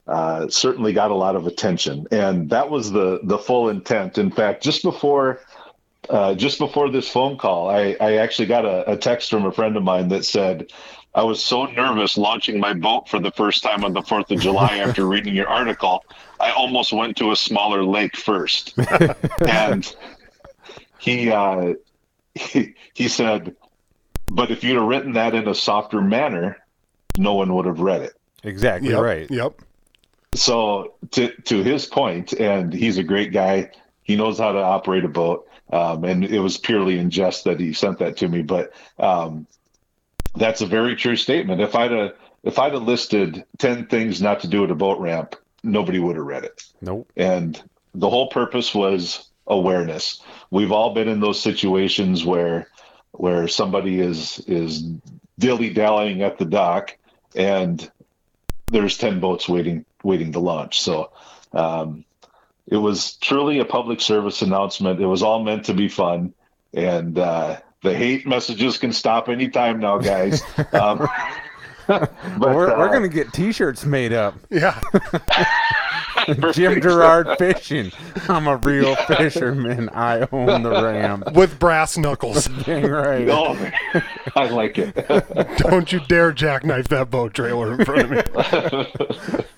uh, 0.07 0.49
certainly 0.49 0.91
got 0.91 1.11
a 1.11 1.15
lot 1.15 1.37
of 1.37 1.47
attention, 1.47 2.05
and 2.11 2.49
that 2.49 2.69
was 2.69 2.91
the 2.91 3.21
the 3.23 3.37
full 3.37 3.69
intent. 3.69 4.17
In 4.17 4.29
fact, 4.29 4.61
just 4.61 4.83
before 4.83 5.39
uh, 6.11 6.35
just 6.35 6.59
before 6.59 6.89
this 6.89 7.07
phone 7.09 7.37
call, 7.37 7.69
I, 7.69 7.95
I 8.01 8.15
actually 8.15 8.47
got 8.47 8.65
a, 8.65 8.91
a 8.91 8.97
text 8.97 9.29
from 9.29 9.45
a 9.45 9.51
friend 9.51 9.77
of 9.77 9.83
mine 9.83 10.09
that 10.09 10.25
said, 10.25 10.71
I 11.15 11.23
was 11.23 11.43
so 11.43 11.65
nervous 11.65 12.17
launching 12.17 12.59
my 12.59 12.73
boat 12.73 13.09
for 13.09 13.19
the 13.19 13.31
first 13.31 13.63
time 13.63 13.83
on 13.85 13.93
the 13.93 14.01
4th 14.01 14.29
of 14.31 14.39
July 14.39 14.77
after 14.85 15.05
reading 15.05 15.33
your 15.33 15.47
article. 15.47 16.03
I 16.39 16.51
almost 16.51 16.91
went 16.91 17.17
to 17.17 17.31
a 17.31 17.35
smaller 17.35 17.83
lake 17.83 18.17
first. 18.17 18.77
and 19.47 19.95
he, 20.99 21.31
uh, 21.31 21.73
he, 22.35 22.75
he 22.93 23.07
said, 23.07 23.55
but 24.29 24.51
if 24.51 24.63
you'd 24.63 24.75
have 24.75 24.87
written 24.87 25.13
that 25.13 25.33
in 25.33 25.47
a 25.47 25.55
softer 25.55 26.01
manner, 26.01 26.57
no 27.17 27.35
one 27.35 27.53
would 27.53 27.65
have 27.65 27.79
read 27.79 28.01
it. 28.01 28.13
Exactly 28.43 28.89
Yep, 28.89 29.01
right. 29.01 29.31
Yep. 29.31 29.61
So 30.33 30.93
to 31.11 31.29
to 31.41 31.61
his 31.61 31.85
point, 31.85 32.31
and 32.31 32.73
he's 32.73 32.97
a 32.97 33.03
great 33.03 33.33
guy. 33.33 33.71
He 34.03 34.15
knows 34.15 34.39
how 34.39 34.53
to 34.53 34.59
operate 34.59 35.03
a 35.03 35.09
boat, 35.09 35.45
um, 35.71 36.03
and 36.03 36.23
it 36.25 36.39
was 36.39 36.57
purely 36.57 36.99
in 36.99 37.09
jest 37.09 37.43
that 37.45 37.59
he 37.59 37.73
sent 37.73 37.99
that 37.99 38.17
to 38.17 38.27
me. 38.27 38.41
But 38.41 38.73
um, 38.99 39.47
that's 40.35 40.61
a 40.61 40.65
very 40.65 40.95
true 40.95 41.15
statement. 41.15 41.61
If 41.61 41.75
I'd 41.75 41.91
have, 41.91 42.13
if 42.43 42.59
I'd 42.59 42.73
have 42.73 42.83
listed 42.83 43.43
ten 43.57 43.87
things 43.87 44.21
not 44.21 44.41
to 44.41 44.47
do 44.47 44.63
at 44.63 44.71
a 44.71 44.75
boat 44.75 44.99
ramp, 44.99 45.35
nobody 45.63 45.99
would 45.99 46.15
have 46.15 46.25
read 46.25 46.43
it. 46.43 46.63
Nope. 46.81 47.09
And 47.15 47.61
the 47.93 48.09
whole 48.09 48.29
purpose 48.29 48.73
was 48.73 49.29
awareness. 49.47 50.21
We've 50.49 50.71
all 50.71 50.93
been 50.93 51.07
in 51.07 51.19
those 51.19 51.41
situations 51.41 52.25
where 52.25 52.67
where 53.11 53.47
somebody 53.47 53.99
is 53.99 54.39
is 54.47 54.81
dilly 55.37 55.71
dallying 55.71 56.21
at 56.21 56.37
the 56.37 56.45
dock, 56.45 56.97
and 57.35 57.91
there's 58.67 58.97
ten 58.97 59.19
boats 59.19 59.49
waiting 59.49 59.85
waiting 60.03 60.31
to 60.33 60.39
launch. 60.39 60.81
So 60.81 61.11
um, 61.53 62.05
it 62.71 62.77
was 62.77 63.13
truly 63.17 63.59
a 63.59 63.65
public 63.65 64.01
service 64.01 64.41
announcement. 64.41 64.99
It 64.99 65.05
was 65.05 65.21
all 65.21 65.43
meant 65.43 65.65
to 65.65 65.73
be 65.75 65.87
fun, 65.87 66.33
and 66.73 67.19
uh, 67.19 67.59
the 67.83 67.93
hate 67.93 68.25
messages 68.25 68.77
can 68.79 68.91
stop 68.93 69.29
anytime 69.29 69.79
now, 69.79 69.99
guys. 69.99 70.41
Um, 70.73 71.07
but 71.87 72.09
we're, 72.39 72.77
we're 72.77 72.87
uh, 72.87 72.91
gonna 72.93 73.09
get 73.09 73.33
T-shirts 73.33 73.85
made 73.85 74.13
up. 74.13 74.35
Yeah. 74.49 74.79
Jim 76.53 76.79
Girard 76.79 77.37
fishing. 77.39 77.91
I'm 78.29 78.47
a 78.47 78.55
real 78.57 78.95
fisherman. 78.95 79.89
I 79.89 80.27
own 80.31 80.61
the 80.61 80.69
ramp. 80.69 81.33
With 81.33 81.57
brass 81.57 81.97
knuckles. 81.97 82.45
Dang 82.63 82.87
right. 82.87 83.27
Oh, 83.27 83.57
I 84.35 84.47
like 84.49 84.77
it. 84.77 84.93
Don't 85.57 85.91
you 85.91 85.99
dare 86.07 86.31
jackknife 86.31 86.87
that 86.89 87.09
boat 87.09 87.33
trailer 87.33 87.73
in 87.73 87.83
front 87.85 88.13
of 88.13 88.91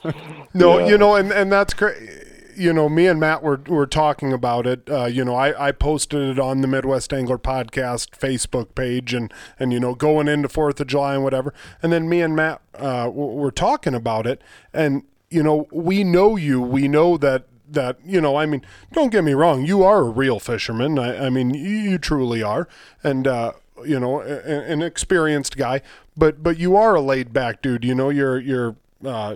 me. 0.06 0.14
no, 0.54 0.80
Yeah. 0.80 0.88
you 0.88 0.98
know, 0.98 1.16
and, 1.16 1.34
and 1.34 1.52
that's 1.52 1.74
great. 1.74 2.23
You 2.56 2.74
know, 2.74 2.90
me 2.90 3.08
and 3.08 3.20
Matt 3.20 3.42
were, 3.44 3.62
were 3.68 3.88
talking 3.88 4.34
about 4.34 4.68
it. 4.68 4.90
Uh, 4.90 5.06
you 5.06 5.24
know, 5.26 5.36
I, 5.36 5.68
I 5.68 5.72
posted 5.72 6.22
it 6.30 6.40
on 6.40 6.62
the 6.62 6.68
Midwest 6.68 7.14
Angler 7.14 7.38
Podcast 7.38 8.12
Facebook 8.12 8.76
page 8.76 9.14
and, 9.14 9.34
and, 9.60 9.72
you 9.74 9.80
know, 9.80 9.96
going 9.96 10.28
into 10.28 10.48
4th 10.48 10.80
of 10.80 10.88
July 10.88 11.16
and 11.16 11.24
whatever. 11.24 11.54
And 11.82 11.92
then 11.92 12.08
me 12.08 12.22
and 12.22 12.36
Matt 12.36 12.62
uh, 12.76 13.10
were 13.12 13.52
talking 13.52 13.94
about 13.96 14.28
it. 14.28 14.42
And, 14.74 15.04
you 15.30 15.44
know, 15.44 15.68
we 15.72 16.04
know 16.04 16.36
you. 16.36 16.62
We 16.62 16.88
know 16.88 17.18
that 17.18 17.46
that 17.66 17.98
you 18.06 18.22
know 18.22 18.36
i 18.36 18.46
mean 18.46 18.64
don't 18.92 19.10
get 19.12 19.24
me 19.24 19.34
wrong 19.34 19.66
you 19.66 19.84
are 19.84 20.00
a 20.00 20.04
real 20.04 20.40
fisherman 20.40 21.00
i, 21.00 21.26
I 21.26 21.30
mean 21.32 21.56
you, 21.56 21.70
you 21.70 21.98
truly 21.98 22.44
are 22.44 22.68
and 23.04 23.26
uh 23.26 23.54
you 23.84 24.00
know 24.00 24.22
a- 24.22 24.26
a- 24.26 24.72
an 24.72 24.84
experienced 24.84 25.58
guy 25.58 25.82
but 26.16 26.44
but 26.44 26.60
you 26.60 26.76
are 26.76 26.94
a 26.94 27.02
laid 27.02 27.34
back 27.34 27.64
dude 27.64 27.84
you 27.84 27.96
know 27.96 28.10
you're 28.10 28.40
you're 28.40 28.76
uh, 29.06 29.36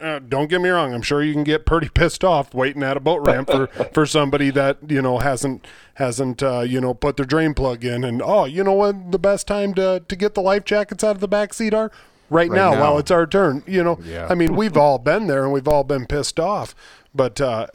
uh, 0.00 0.18
don't 0.20 0.48
get 0.48 0.60
me 0.60 0.68
wrong. 0.68 0.94
I'm 0.94 1.02
sure 1.02 1.22
you 1.22 1.32
can 1.32 1.44
get 1.44 1.66
pretty 1.66 1.88
pissed 1.94 2.24
off 2.24 2.54
waiting 2.54 2.82
at 2.82 2.96
a 2.96 3.00
boat 3.00 3.26
ramp 3.26 3.50
for, 3.50 3.66
for 3.94 4.06
somebody 4.06 4.50
that 4.50 4.78
you 4.86 5.02
know 5.02 5.18
hasn't 5.18 5.66
hasn't 5.94 6.42
uh, 6.42 6.60
you 6.60 6.80
know 6.80 6.94
put 6.94 7.16
their 7.16 7.26
drain 7.26 7.54
plug 7.54 7.84
in. 7.84 8.04
And 8.04 8.22
oh, 8.22 8.44
you 8.44 8.64
know 8.64 8.72
what? 8.72 9.12
The 9.12 9.18
best 9.18 9.46
time 9.46 9.74
to 9.74 10.02
to 10.06 10.16
get 10.16 10.34
the 10.34 10.42
life 10.42 10.64
jackets 10.64 11.04
out 11.04 11.12
of 11.12 11.20
the 11.20 11.28
back 11.28 11.54
seat 11.54 11.74
are 11.74 11.90
right, 12.30 12.50
now, 12.50 12.72
now. 12.72 12.80
while 12.80 12.98
it's 12.98 13.10
our 13.10 13.26
turn. 13.26 13.62
You 13.66 13.84
know, 13.84 13.98
Yeah. 14.02 14.26
I 14.28 14.34
mean, 14.34 14.56
we've 14.56 14.76
all 14.76 14.98
been 14.98 15.26
there 15.26 15.44
and 15.44 15.52
we've 15.52 15.68
all 15.68 15.84
been 15.84 16.06
pissed 16.06 16.40
off. 16.40 16.74
But 17.14 17.40
uh, 17.40 17.68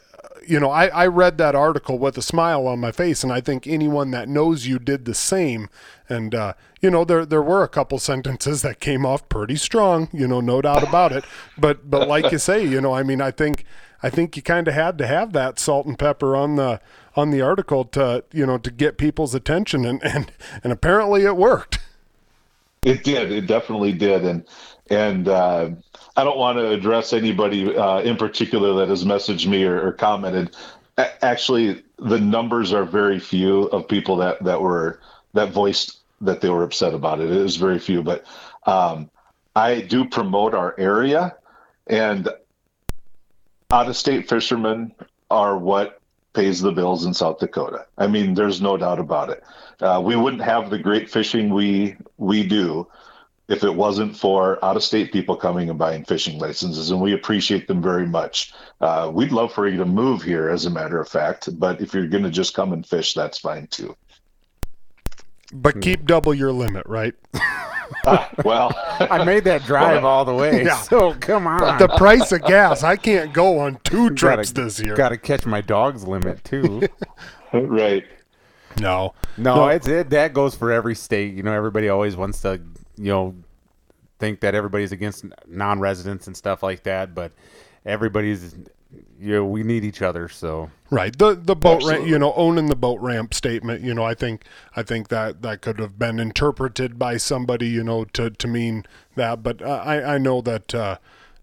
you 0.48 0.60
know, 0.60 0.72
I, 0.72 0.88
I 0.88 1.07
read 1.07 1.38
that 1.38 1.56
article 1.56 1.98
with 1.98 2.18
a 2.18 2.22
smile 2.22 2.68
on 2.68 2.80
my 2.80 2.91
face, 2.91 3.24
and 3.24 3.32
I 3.32 3.41
think 3.41 3.68
anyone 3.68 4.11
that 4.11 4.30
knows 4.30 4.66
you 4.66 4.80
did 4.80 5.06
the 5.06 5.14
same. 5.14 5.70
And 6.07 6.34
uh, 6.34 6.53
you 6.82 6.90
know, 6.90 7.06
there 7.06 7.26
there 7.26 7.41
were 7.41 7.64
a 7.64 7.68
couple 7.68 7.99
sentences 7.99 8.61
that 8.61 8.80
came 8.80 9.06
off 9.06 9.28
pretty 9.30 9.56
strong. 9.56 10.10
You 10.11 10.28
know, 10.28 10.41
no 10.41 10.61
doubt 10.61 10.84
about 10.84 11.11
it. 11.11 11.24
But 11.57 11.90
but 11.90 12.07
like 12.07 12.32
you 12.32 12.38
say, 12.38 12.66
you 12.66 12.82
know, 12.82 12.94
I 12.94 13.03
mean, 13.03 13.22
I 13.22 13.32
think 13.32 13.66
I 14.02 14.10
think 14.10 14.36
you 14.36 14.41
kind 14.41 14.68
of 14.68 14.74
had 14.74 14.98
to 14.99 15.07
have 15.07 15.34
that 15.34 15.60
salt 15.60 15.86
and 15.86 15.98
pepper 15.98 16.36
on 16.36 16.56
the 16.56 16.82
on 17.16 17.32
the 17.32 17.41
article 17.41 17.86
to 17.86 18.24
you 18.32 18.45
know 18.45 18.57
to 18.57 18.72
get 18.72 18.98
people's 18.98 19.36
attention, 19.36 19.86
and 19.86 20.03
and 20.03 20.32
and 20.64 20.74
apparently 20.74 21.24
it 21.24 21.36
worked. 21.36 21.80
It 22.82 23.03
did. 23.03 23.32
It 23.32 23.45
definitely 23.45 23.94
did. 23.94 24.24
And 24.24 24.45
and 24.90 25.28
uh, 25.28 25.72
I 26.19 26.25
don't 26.25 26.37
want 26.37 26.57
to 26.57 26.69
address 26.69 27.13
anybody 27.13 27.73
uh, 27.73 28.01
in 28.01 28.17
particular 28.17 28.73
that 28.79 28.89
has 28.89 29.05
messaged 29.05 29.47
me 29.47 29.63
or, 29.63 29.87
or 29.87 29.93
commented. 29.93 30.53
A- 30.97 31.23
actually, 31.23 31.81
the 31.97 32.19
numbers 32.19 32.73
are 32.73 32.83
very 32.83 33.19
few 33.19 33.63
of 33.67 33.87
people 33.87 34.17
that 34.17 34.43
that 34.43 34.59
were 34.61 34.99
that 35.33 35.51
voiced 35.51 35.99
that 36.19 36.41
they 36.41 36.49
were 36.49 36.63
upset 36.63 36.93
about 36.93 37.21
it. 37.21 37.31
It 37.31 37.41
was 37.41 37.55
very 37.55 37.79
few, 37.79 38.03
but 38.03 38.25
um, 38.65 39.09
I 39.55 39.79
do 39.79 40.03
promote 40.03 40.53
our 40.53 40.75
area, 40.77 41.37
and 41.87 42.27
out-of-state 43.71 44.27
fishermen 44.27 44.93
are 45.31 45.57
what 45.57 46.01
pays 46.33 46.59
the 46.59 46.73
bills 46.73 47.05
in 47.05 47.13
South 47.13 47.39
Dakota. 47.39 47.85
I 47.97 48.07
mean, 48.07 48.33
there's 48.33 48.61
no 48.61 48.75
doubt 48.75 48.99
about 48.99 49.29
it. 49.29 49.41
Uh, 49.79 50.01
we 50.03 50.17
wouldn't 50.17 50.43
have 50.43 50.69
the 50.69 50.79
great 50.79 51.09
fishing 51.09 51.53
we 51.53 51.95
we 52.17 52.45
do 52.45 52.89
if 53.49 53.63
it 53.63 53.73
wasn't 53.76 54.15
for 54.15 54.63
out-of-state 54.63 55.11
people 55.11 55.35
coming 55.35 55.69
and 55.69 55.77
buying 55.77 56.05
fishing 56.05 56.39
licenses, 56.39 56.91
and 56.91 57.01
we 57.01 57.13
appreciate 57.13 57.67
them 57.67 57.81
very 57.81 58.05
much. 58.07 58.53
Uh, 58.80 59.11
we'd 59.13 59.31
love 59.31 59.51
for 59.51 59.67
you 59.67 59.77
to 59.77 59.85
move 59.85 60.21
here, 60.21 60.49
as 60.49 60.65
a 60.65 60.69
matter 60.69 61.01
of 61.01 61.09
fact, 61.09 61.49
but 61.59 61.81
if 61.81 61.93
you're 61.93 62.07
going 62.07 62.23
to 62.23 62.30
just 62.30 62.53
come 62.53 62.71
and 62.73 62.85
fish, 62.85 63.13
that's 63.13 63.39
fine 63.39 63.67
too. 63.67 63.95
But 65.51 65.81
keep 65.81 66.05
double 66.05 66.34
your 66.34 66.51
limit, 66.53 66.85
right? 66.85 67.15
Well, 68.45 68.71
I 68.99 69.23
made 69.23 69.43
that 69.45 69.63
drive 69.63 70.05
all 70.05 70.23
the 70.23 70.34
way. 70.34 70.63
Yeah. 70.63 70.80
So 70.81 71.15
come 71.15 71.47
on. 71.47 71.80
the 71.80 71.88
price 71.97 72.31
of 72.31 72.43
gas. 72.43 72.84
I 72.84 72.95
can't 72.95 73.34
go 73.34 73.57
on 73.59 73.80
two 73.84 74.09
Gotta- 74.11 74.15
trips 74.15 74.51
this 74.51 74.80
year. 74.80 74.95
Got 74.95 75.09
to 75.09 75.17
catch 75.17 75.47
my 75.47 75.61
dog's 75.61 76.03
limit 76.03 76.43
too. 76.43 76.84
right. 77.53 78.05
no, 78.80 79.15
No, 79.38 79.67
it's 79.69 79.88
it. 79.88 80.11
That 80.11 80.34
goes 80.34 80.53
for 80.53 80.71
every 80.71 80.93
state. 80.95 81.34
You 81.34 81.41
know, 81.41 81.51
everybody 81.51 81.89
always 81.89 82.15
wants 82.15 82.41
to, 82.43 82.61
you 82.99 83.11
know, 83.11 83.35
think 84.19 84.41
that 84.41 84.53
everybody's 84.53 84.91
against 84.91 85.26
non-residents 85.47 86.27
and 86.27 86.35
stuff 86.35 86.61
like 86.61 86.84
that. 86.84 87.15
But 87.15 87.31
everybody's, 87.85 88.55
you 89.19 89.35
know, 89.35 89.45
we 89.45 89.63
need 89.63 89.85
each 89.85 90.01
other. 90.01 90.27
So 90.27 90.69
right. 90.89 91.17
The 91.17 91.35
the 91.35 91.55
boat 91.55 91.84
ramp. 91.84 92.07
You 92.07 92.19
know, 92.19 92.34
owning 92.34 92.67
the 92.67 92.76
boat 92.76 92.99
ramp 92.99 93.34
statement. 93.34 93.84
You 93.84 93.93
know, 93.93 94.03
I 94.03 94.13
think 94.13 94.43
I 94.76 94.84
think 94.84 95.07
that 95.07 95.41
that 95.41 95.61
could 95.61 95.80
have 95.80 95.97
been 95.97 96.19
interpreted 96.19 96.99
by 96.99 97.17
somebody. 97.17 97.67
You 97.67 97.84
know, 97.84 98.03
to 98.05 98.30
to 98.30 98.47
mean 98.47 98.85
that. 99.15 99.41
But 99.41 99.65
I 99.65 100.15
I 100.15 100.17
know 100.17 100.41
that. 100.41 100.76
Uh, 100.76 100.97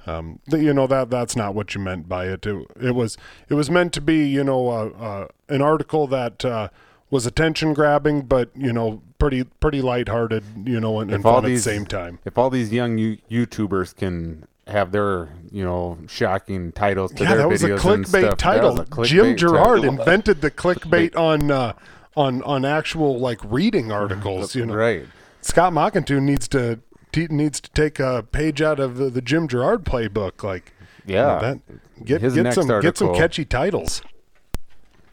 um, 0.08 0.38
that, 0.46 0.60
you 0.60 0.72
know 0.72 0.86
that 0.86 1.10
that's 1.10 1.34
not 1.34 1.54
what 1.54 1.74
you 1.74 1.80
meant 1.80 2.08
by 2.08 2.26
it. 2.26 2.46
It, 2.46 2.66
it 2.80 2.94
was 2.94 3.18
it 3.48 3.54
was 3.54 3.68
meant 3.68 3.92
to 3.94 4.00
be 4.00 4.28
you 4.28 4.44
know 4.44 4.68
uh, 4.68 4.90
uh, 4.98 5.28
an 5.48 5.62
article 5.62 6.06
that 6.06 6.44
uh, 6.44 6.68
was 7.10 7.26
attention 7.26 7.74
grabbing, 7.74 8.22
but 8.22 8.50
you 8.54 8.72
know 8.72 9.02
pretty 9.18 9.44
pretty 9.44 9.82
lighthearted. 9.82 10.44
You 10.64 10.80
know, 10.80 11.00
and, 11.00 11.10
and 11.12 11.24
all 11.24 11.34
fun 11.40 11.44
at 11.44 11.48
the 11.54 11.58
same 11.58 11.86
time. 11.86 12.18
if 12.24 12.36
all 12.38 12.50
these 12.50 12.72
young 12.72 12.98
you, 12.98 13.18
YouTubers 13.30 13.94
can 13.96 14.46
have 14.66 14.90
their, 14.90 15.28
you 15.52 15.62
know, 15.64 15.96
shocking 16.08 16.72
titles 16.72 17.12
to 17.12 17.22
Yeah, 17.22 17.28
their 17.30 17.38
that 17.38 17.48
was 17.48 17.62
a 17.62 17.68
videos 17.68 17.94
and 17.94 18.04
clickbait 18.04 18.20
stuff, 18.26 18.38
title. 18.38 18.74
that 18.74 18.96
was 18.96 19.08
a 19.08 19.14
Jim 19.14 19.24
clickbait 19.26 19.36
Girard 19.38 19.80
title. 19.82 19.98
invented 20.00 20.40
the 20.40 20.50
clickbait 20.50 21.16
on 21.16 21.50
uh, 21.50 21.72
on 22.16 22.42
on 22.42 22.64
actual 22.64 23.18
like 23.18 23.38
reading 23.44 23.92
articles. 23.92 24.54
You 24.54 24.66
know, 24.66 24.74
right? 24.74 25.06
Scott 25.40 25.72
Mackenthun 25.72 26.22
needs 26.22 26.48
to 26.48 26.80
te- 27.12 27.28
needs 27.28 27.60
to 27.60 27.70
take 27.70 28.00
a 28.00 28.24
page 28.32 28.60
out 28.60 28.80
of 28.80 28.96
the, 28.96 29.08
the 29.10 29.22
Jim 29.22 29.46
Girard 29.46 29.84
playbook. 29.84 30.42
Like, 30.42 30.72
Yeah. 31.06 31.38
that, 31.38 32.04
get 32.04 32.20
His 32.20 32.34
get 32.34 32.42
next 32.42 32.56
some 32.56 32.80
get 32.80 32.98
some 32.98 33.14
catchy 33.14 33.44
titles. 33.44 34.02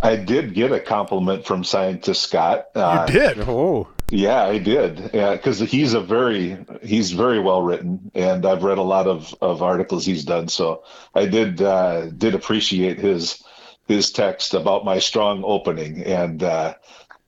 I 0.04 0.18
did 0.18 0.54
get 0.54 0.72
a 0.72 0.80
compliment 0.80 1.46
from 1.46 1.64
Scientist 1.64 2.22
Scott. 2.22 2.68
Uh, 2.76 3.06
You 3.08 3.14
did. 3.20 3.40
Oh, 3.48 3.88
Yeah, 4.10 4.44
I 4.44 4.58
did. 4.58 5.12
Yeah, 5.14 5.32
because 5.32 5.60
he's 5.60 5.94
a 5.94 6.02
very 6.02 6.58
he's 6.84 7.14
very 7.14 7.40
well 7.40 7.62
written, 7.64 8.12
and 8.14 8.46
I've 8.46 8.64
read 8.64 8.78
a 8.78 8.84
lot 8.84 9.08
of 9.08 9.34
of 9.42 9.64
articles 9.64 10.06
he's 10.06 10.26
done. 10.26 10.50
So 10.50 10.84
I 11.16 11.26
did 11.26 11.62
uh, 11.62 12.08
did 12.10 12.36
appreciate 12.36 13.00
his 13.00 13.42
his 13.88 14.12
text 14.12 14.54
about 14.54 14.86
my 14.86 15.00
strong 15.00 15.44
opening. 15.46 16.04
And 16.04 16.44
uh, 16.44 16.76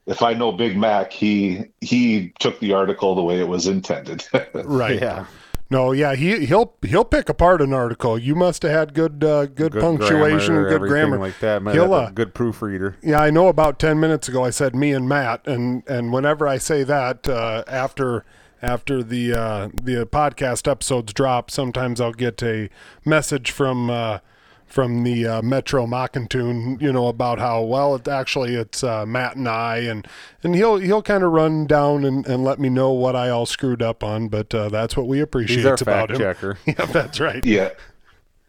if 0.06 0.22
I 0.22 0.34
know 0.34 0.52
Big 0.52 0.77
Mac, 0.77 1.11
he 1.14 1.64
he 1.81 2.34
took 2.39 2.60
the 2.60 2.73
article 2.73 3.15
the 3.15 3.23
way 3.23 3.39
it 3.39 3.47
was 3.47 3.68
intended. 3.68 4.26
Right. 4.53 5.02
yeah. 5.02 5.26
No, 5.69 5.91
yeah, 5.91 6.13
he 6.15 6.45
he'll 6.45 6.75
he'll 6.83 7.03
pick 7.05 7.27
apart 7.27 7.61
an 7.61 7.73
article. 7.73 8.19
You 8.19 8.35
must 8.35 8.61
have 8.61 8.71
had 8.71 8.93
good 8.93 9.23
uh, 9.23 9.47
good, 9.47 9.71
Good 9.71 9.81
punctuation 9.81 10.53
grammar, 10.53 10.67
and 10.67 10.79
good 10.79 10.87
grammar. 10.87 11.17
like 11.17 11.39
that. 11.39 11.63
Man, 11.63 11.73
He'll, 11.73 11.89
that's 11.89 12.09
uh, 12.09 12.11
a 12.11 12.13
good 12.13 12.33
proofreader. 12.35 12.97
Yeah, 13.01 13.19
I 13.19 13.31
know. 13.31 13.47
About 13.47 13.79
ten 13.79 13.99
minutes 13.99 14.27
ago, 14.27 14.43
I 14.43 14.51
said 14.51 14.75
me 14.75 14.91
and 14.91 15.09
Matt, 15.09 15.47
and 15.47 15.81
and 15.87 16.13
whenever 16.13 16.47
I 16.47 16.59
say 16.59 16.83
that 16.83 17.27
uh, 17.27 17.63
after 17.67 18.25
after 18.61 19.01
the 19.01 19.33
uh, 19.33 19.69
the 19.81 20.05
podcast 20.05 20.69
episodes 20.69 21.13
drop, 21.13 21.49
sometimes 21.49 21.99
I'll 21.99 22.13
get 22.13 22.41
a 22.43 22.69
message 23.03 23.49
from 23.49 23.89
uh, 23.89 24.19
from 24.67 25.03
the 25.03 25.25
uh, 25.25 25.41
Metro 25.41 25.85
Mackenthun, 25.87 26.81
you 26.81 26.91
know, 26.91 27.07
about 27.07 27.39
how 27.39 27.61
well 27.61 27.95
it 27.95 28.07
actually 28.07 28.55
it's 28.55 28.83
uh, 28.83 29.05
Matt 29.05 29.35
and 29.35 29.47
I, 29.47 29.77
and 29.77 30.07
and 30.43 30.55
he'll 30.55 30.77
he'll 30.77 31.01
kind 31.03 31.23
of 31.23 31.31
run 31.31 31.65
down 31.67 32.03
and, 32.03 32.25
and 32.27 32.43
let 32.43 32.59
me 32.59 32.69
know 32.69 32.91
what 32.91 33.15
I 33.15 33.29
all 33.29 33.45
screwed 33.45 33.81
up 33.81 34.03
on, 34.03 34.27
but 34.27 34.53
uh, 34.53 34.69
that's 34.69 34.97
what 34.97 35.07
we 35.07 35.21
appreciate 35.21 35.57
He's 35.57 35.65
our 35.65 35.73
about 35.75 36.09
fact 36.09 36.11
him. 36.11 36.17
checker. 36.17 36.57
Yeah, 36.65 36.85
that's 36.85 37.19
right. 37.19 37.45
Yeah. 37.45 37.69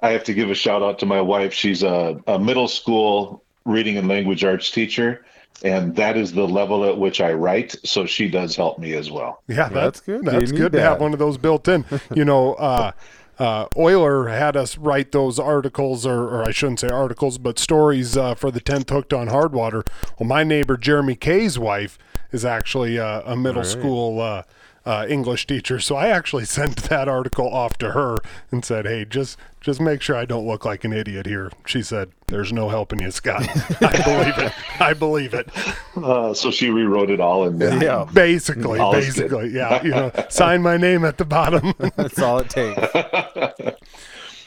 I 0.00 0.10
have 0.10 0.24
to 0.24 0.34
give 0.34 0.50
a 0.50 0.54
shout 0.54 0.82
out 0.82 0.98
to 1.00 1.06
my 1.06 1.20
wife. 1.22 1.54
She's 1.54 1.82
a, 1.82 2.20
a 2.26 2.38
middle 2.38 2.68
school 2.68 3.42
reading 3.64 3.96
and 3.96 4.06
language 4.08 4.44
arts 4.44 4.70
teacher, 4.70 5.24
and 5.64 5.96
that 5.96 6.16
is 6.18 6.32
the 6.32 6.46
level 6.46 6.84
at 6.84 6.98
which 6.98 7.20
I 7.22 7.32
write. 7.32 7.74
So 7.84 8.04
she 8.04 8.28
does 8.28 8.54
help 8.54 8.78
me 8.78 8.92
as 8.92 9.10
well. 9.10 9.42
Yeah, 9.48 9.68
That's 9.68 9.72
that's 9.72 10.00
good. 10.00 10.24
good. 10.24 10.34
That's 10.34 10.52
need 10.52 10.58
good 10.58 10.72
to 10.72 10.80
have 10.82 11.00
one 11.00 11.12
of 11.14 11.18
those 11.18 11.38
built 11.38 11.66
in. 11.66 11.84
You 12.14 12.24
know, 12.26 12.54
uh, 13.38 13.46
uh, 13.56 13.68
Euler 13.78 14.28
had 14.28 14.56
us 14.56 14.76
write 14.78 15.12
those 15.12 15.38
articles, 15.38 16.06
or, 16.06 16.28
or 16.28 16.44
I 16.44 16.50
shouldn't 16.50 16.80
say 16.80 16.88
articles, 16.88 17.38
but 17.38 17.58
stories 17.58 18.16
uh, 18.16 18.34
for 18.34 18.50
the 18.50 18.60
10th 18.60 18.90
Hooked 18.90 19.12
on 19.12 19.28
Hardwater. 19.28 19.86
Well, 20.18 20.28
my 20.28 20.44
neighbor 20.44 20.76
Jeremy 20.76 21.14
Kay's 21.14 21.58
wife 21.58 21.98
is 22.32 22.44
actually 22.44 22.98
uh, 22.98 23.22
a 23.24 23.36
middle 23.36 23.62
right. 23.62 23.70
school 23.70 24.44
uh, 24.86 25.04
English 25.08 25.48
teacher, 25.48 25.80
so 25.80 25.96
I 25.96 26.08
actually 26.08 26.44
sent 26.46 26.76
that 26.84 27.08
article 27.08 27.52
off 27.52 27.76
to 27.78 27.90
her 27.90 28.18
and 28.50 28.64
said, 28.64 28.86
"Hey, 28.86 29.04
just 29.04 29.36
just 29.60 29.80
make 29.80 30.00
sure 30.00 30.14
I 30.16 30.24
don't 30.24 30.46
look 30.46 30.64
like 30.64 30.84
an 30.84 30.92
idiot 30.92 31.26
here." 31.26 31.50
She 31.66 31.82
said, 31.82 32.12
"There's 32.28 32.52
no 32.52 32.68
helping 32.68 33.00
you, 33.00 33.10
Scott." 33.10 33.42
I 33.82 34.02
believe 34.04 34.38
it. 34.38 34.52
I 34.80 34.94
believe 34.94 35.34
it. 35.34 35.50
Uh, 35.96 36.32
so 36.32 36.50
she 36.52 36.70
rewrote 36.70 37.10
it 37.10 37.20
all, 37.20 37.48
and 37.48 37.60
Yeah, 37.60 38.06
Basically, 38.12 38.78
All 38.78 38.92
basically, 38.92 39.48
yeah. 39.48 39.82
You 39.82 39.90
know, 39.90 40.12
sign 40.28 40.62
my 40.62 40.76
name 40.76 41.04
at 41.04 41.18
the 41.18 41.24
bottom. 41.24 41.74
that's 41.96 42.20
all 42.20 42.38
it 42.38 42.48
takes. 42.48 43.76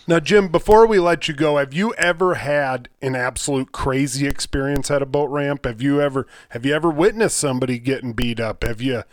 now, 0.07 0.21
Jim, 0.21 0.47
before 0.47 0.87
we 0.87 0.99
let 0.99 1.27
you 1.27 1.33
go, 1.33 1.57
have 1.57 1.73
you 1.73 1.93
ever 1.95 2.35
had 2.35 2.87
an 3.01 3.15
absolute 3.15 3.73
crazy 3.73 4.25
experience 4.25 4.89
at 4.89 5.01
a 5.01 5.05
boat 5.05 5.29
ramp? 5.29 5.65
Have 5.65 5.81
you 5.81 5.99
ever 5.99 6.25
have 6.49 6.65
you 6.65 6.73
ever 6.73 6.89
witnessed 6.89 7.37
somebody 7.37 7.77
getting 7.77 8.13
beat 8.13 8.39
up? 8.39 8.63
Have 8.63 8.81
you 8.81 9.03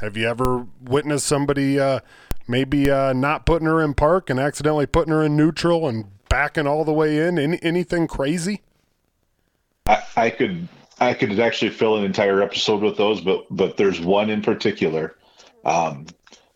have 0.00 0.16
you 0.16 0.26
ever 0.28 0.66
witnessed 0.82 1.26
somebody 1.26 1.78
uh, 1.78 2.00
maybe 2.48 2.90
uh, 2.90 3.12
not 3.12 3.46
putting 3.46 3.66
her 3.66 3.82
in 3.82 3.94
park 3.94 4.30
and 4.30 4.38
accidentally 4.40 4.86
putting 4.86 5.12
her 5.12 5.22
in 5.22 5.36
neutral 5.36 5.88
and 5.88 6.06
backing 6.28 6.66
all 6.66 6.84
the 6.84 6.92
way 6.92 7.26
in? 7.26 7.38
Any, 7.38 7.58
anything 7.62 8.06
crazy? 8.06 8.62
I, 9.86 10.02
I 10.16 10.30
could 10.30 10.68
I 11.00 11.14
could 11.14 11.38
actually 11.40 11.70
fill 11.70 11.96
an 11.96 12.04
entire 12.04 12.40
episode 12.42 12.82
with 12.82 12.96
those, 12.96 13.20
but 13.20 13.44
but 13.50 13.76
there's 13.76 14.00
one 14.00 14.30
in 14.30 14.42
particular. 14.42 15.16
Um, 15.64 16.06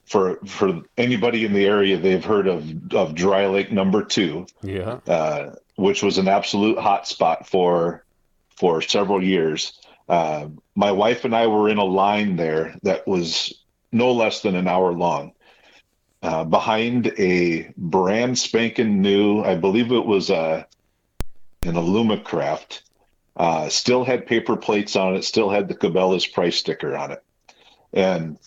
for 0.04 0.36
for 0.46 0.82
anybody 0.96 1.44
in 1.44 1.52
the 1.52 1.66
area, 1.66 1.98
they've 1.98 2.24
heard 2.24 2.46
of 2.46 2.94
of 2.94 3.14
Dry 3.14 3.46
Lake 3.46 3.70
Number 3.72 4.02
Two. 4.02 4.46
Yeah. 4.62 5.00
uh, 5.06 5.54
which 5.78 6.02
was 6.02 6.18
an 6.18 6.26
absolute 6.26 6.76
hot 6.76 7.06
spot 7.06 7.46
for 7.46 8.04
for 8.56 8.82
several 8.82 9.22
years. 9.22 9.77
Uh, 10.08 10.48
my 10.74 10.92
wife 10.92 11.24
and 11.24 11.34
I 11.34 11.46
were 11.46 11.68
in 11.68 11.78
a 11.78 11.84
line 11.84 12.36
there 12.36 12.76
that 12.82 13.06
was 13.06 13.52
no 13.92 14.12
less 14.12 14.42
than 14.42 14.54
an 14.54 14.68
hour 14.68 14.92
long, 14.92 15.32
uh, 16.22 16.44
behind 16.44 17.12
a 17.18 17.72
brand 17.76 18.38
spanking 18.38 19.02
new, 19.02 19.42
I 19.42 19.54
believe 19.54 19.92
it 19.92 20.06
was 20.06 20.30
a 20.30 20.66
an 21.62 21.74
Alumacraft. 21.74 22.82
Uh, 23.36 23.68
still 23.68 24.04
had 24.04 24.26
paper 24.26 24.56
plates 24.56 24.96
on 24.96 25.14
it. 25.14 25.24
Still 25.24 25.48
had 25.48 25.68
the 25.68 25.74
Cabela's 25.74 26.26
price 26.26 26.56
sticker 26.56 26.96
on 26.96 27.12
it, 27.12 27.22
and 27.92 28.38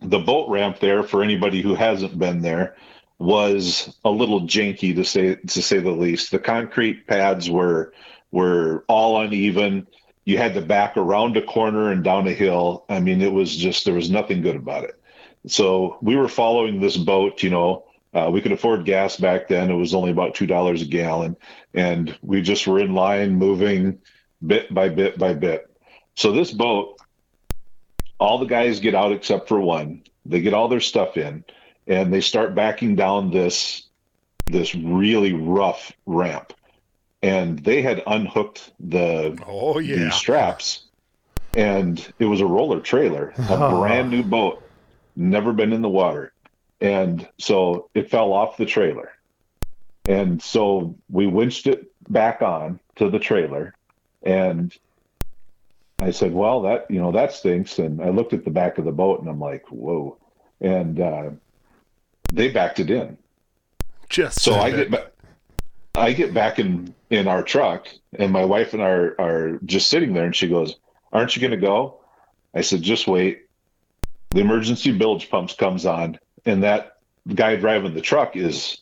the 0.00 0.18
boat 0.18 0.48
ramp 0.48 0.78
there 0.80 1.02
for 1.02 1.22
anybody 1.22 1.60
who 1.60 1.74
hasn't 1.74 2.18
been 2.18 2.40
there 2.40 2.76
was 3.18 3.94
a 4.02 4.10
little 4.10 4.42
janky 4.42 4.94
to 4.94 5.04
say 5.04 5.34
to 5.34 5.62
say 5.62 5.78
the 5.78 5.90
least. 5.90 6.30
The 6.30 6.38
concrete 6.38 7.06
pads 7.06 7.50
were 7.50 7.92
were 8.30 8.84
all 8.88 9.20
uneven. 9.20 9.86
You 10.24 10.38
had 10.38 10.54
to 10.54 10.60
back 10.60 10.96
around 10.96 11.36
a 11.36 11.42
corner 11.42 11.90
and 11.90 12.04
down 12.04 12.28
a 12.28 12.32
hill. 12.32 12.84
I 12.88 13.00
mean, 13.00 13.20
it 13.20 13.32
was 13.32 13.56
just 13.56 13.84
there 13.84 13.94
was 13.94 14.10
nothing 14.10 14.42
good 14.42 14.56
about 14.56 14.84
it. 14.84 15.00
So 15.46 15.98
we 16.02 16.16
were 16.16 16.28
following 16.28 16.80
this 16.80 16.96
boat. 16.96 17.42
You 17.42 17.50
know, 17.50 17.84
uh, 18.12 18.30
we 18.32 18.40
could 18.40 18.52
afford 18.52 18.84
gas 18.84 19.16
back 19.16 19.48
then. 19.48 19.70
It 19.70 19.74
was 19.74 19.94
only 19.94 20.10
about 20.10 20.34
two 20.34 20.46
dollars 20.46 20.82
a 20.82 20.86
gallon, 20.86 21.36
and 21.74 22.16
we 22.22 22.42
just 22.42 22.66
were 22.66 22.80
in 22.80 22.94
line, 22.94 23.36
moving 23.36 23.98
bit 24.46 24.72
by 24.72 24.88
bit 24.88 25.18
by 25.18 25.34
bit. 25.34 25.66
So 26.14 26.32
this 26.32 26.52
boat, 26.52 26.98
all 28.18 28.38
the 28.38 28.46
guys 28.46 28.80
get 28.80 28.94
out 28.94 29.12
except 29.12 29.48
for 29.48 29.60
one. 29.60 30.02
They 30.26 30.40
get 30.42 30.54
all 30.54 30.68
their 30.68 30.80
stuff 30.80 31.16
in 31.16 31.44
and 31.90 32.12
they 32.12 32.20
start 32.20 32.54
backing 32.54 32.94
down 32.94 33.30
this 33.30 33.82
this 34.46 34.74
really 34.74 35.32
rough 35.32 35.92
ramp 36.06 36.52
and 37.22 37.58
they 37.58 37.82
had 37.82 38.02
unhooked 38.06 38.72
the 38.80 39.38
Oh 39.46 39.80
the 39.80 40.10
straps 40.10 40.84
and 41.54 42.12
it 42.18 42.26
was 42.26 42.40
a 42.40 42.46
roller 42.46 42.80
trailer 42.80 43.32
a 43.36 43.70
brand 43.70 44.10
new 44.10 44.22
boat 44.22 44.62
never 45.16 45.52
been 45.52 45.72
in 45.72 45.82
the 45.82 45.88
water. 45.88 46.32
And 46.80 47.28
so 47.38 47.90
it 47.94 48.10
fell 48.10 48.32
off 48.32 48.56
the 48.56 48.66
trailer. 48.66 49.12
And 50.06 50.42
so 50.42 50.96
we 51.10 51.26
winched 51.26 51.66
it 51.66 51.92
back 52.08 52.42
on 52.42 52.80
to 52.96 53.08
the 53.08 53.18
trailer 53.18 53.74
and 54.22 54.76
i 56.00 56.10
said 56.10 56.34
well 56.34 56.62
that 56.62 56.90
you 56.90 57.00
know 57.00 57.12
that 57.12 57.32
stinks. 57.32 57.78
And 57.78 58.02
i 58.02 58.08
looked 58.08 58.32
at 58.32 58.44
the 58.44 58.50
back 58.50 58.78
of 58.78 58.84
the 58.84 58.92
boat 58.92 59.20
and 59.20 59.28
i'm 59.28 59.40
like 59.40 59.66
whoa. 59.68 60.16
And 60.60 61.00
uh, 61.00 61.30
they 62.32 62.50
backed 62.50 62.80
it 62.80 62.90
in. 62.90 63.16
Just 64.08 64.40
so 64.40 64.54
I 64.54 64.70
get 64.70 64.90
back, 64.90 65.12
I 66.00 66.14
get 66.14 66.32
back 66.32 66.58
in 66.58 66.94
in 67.10 67.28
our 67.28 67.42
truck, 67.42 67.86
and 68.18 68.32
my 68.32 68.44
wife 68.44 68.72
and 68.72 68.82
I 68.82 68.88
are, 68.88 69.20
are 69.20 69.58
just 69.64 69.90
sitting 69.90 70.14
there, 70.14 70.24
and 70.24 70.34
she 70.34 70.48
goes, 70.48 70.76
"Aren't 71.12 71.36
you 71.36 71.42
going 71.42 71.50
to 71.50 71.66
go?" 71.66 72.00
I 72.54 72.62
said, 72.62 72.80
"Just 72.80 73.06
wait." 73.06 73.42
The 74.30 74.40
emergency 74.40 74.92
bilge 74.92 75.28
pumps 75.28 75.54
comes 75.54 75.84
on, 75.84 76.18
and 76.46 76.62
that 76.62 76.96
guy 77.34 77.56
driving 77.56 77.92
the 77.92 78.00
truck 78.00 78.34
is 78.34 78.80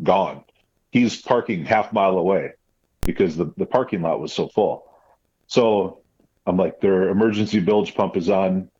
gone. 0.00 0.44
He's 0.92 1.20
parking 1.20 1.64
half 1.64 1.92
mile 1.92 2.16
away 2.16 2.52
because 3.00 3.36
the 3.36 3.52
the 3.56 3.66
parking 3.66 4.02
lot 4.02 4.20
was 4.20 4.32
so 4.32 4.46
full. 4.46 4.86
So 5.48 6.02
I'm 6.46 6.56
like, 6.56 6.80
their 6.80 7.08
emergency 7.08 7.58
bilge 7.58 7.96
pump 7.96 8.16
is 8.16 8.30
on. 8.30 8.70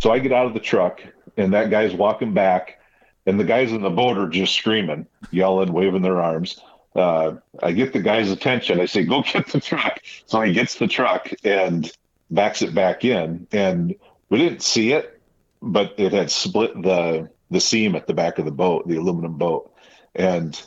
So 0.00 0.10
I 0.10 0.18
get 0.18 0.32
out 0.32 0.46
of 0.46 0.54
the 0.54 0.60
truck, 0.60 1.00
and 1.36 1.54
that 1.54 1.70
guy's 1.70 1.94
walking 1.94 2.34
back 2.34 2.80
and 3.26 3.38
the 3.38 3.44
guys 3.44 3.72
in 3.72 3.82
the 3.82 3.90
boat 3.90 4.18
are 4.18 4.28
just 4.28 4.54
screaming, 4.54 5.06
yelling, 5.30 5.72
waving 5.72 6.02
their 6.02 6.20
arms. 6.20 6.60
Uh, 6.94 7.36
I 7.62 7.72
get 7.72 7.92
the 7.92 8.00
guy's 8.00 8.30
attention. 8.30 8.80
I 8.80 8.86
say, 8.86 9.04
"Go 9.04 9.22
get 9.22 9.46
the 9.48 9.60
truck." 9.60 10.00
So 10.26 10.40
he 10.42 10.52
gets 10.52 10.76
the 10.76 10.88
truck 10.88 11.30
and 11.44 11.90
backs 12.30 12.62
it 12.62 12.74
back 12.74 13.04
in, 13.04 13.46
and 13.52 13.94
we 14.28 14.38
didn't 14.38 14.62
see 14.62 14.92
it, 14.92 15.20
but 15.60 15.94
it 15.98 16.12
had 16.12 16.30
split 16.30 16.80
the 16.82 17.30
the 17.50 17.60
seam 17.60 17.94
at 17.94 18.06
the 18.06 18.14
back 18.14 18.38
of 18.38 18.44
the 18.44 18.50
boat, 18.50 18.88
the 18.88 18.96
aluminum 18.96 19.36
boat, 19.36 19.72
and 20.14 20.60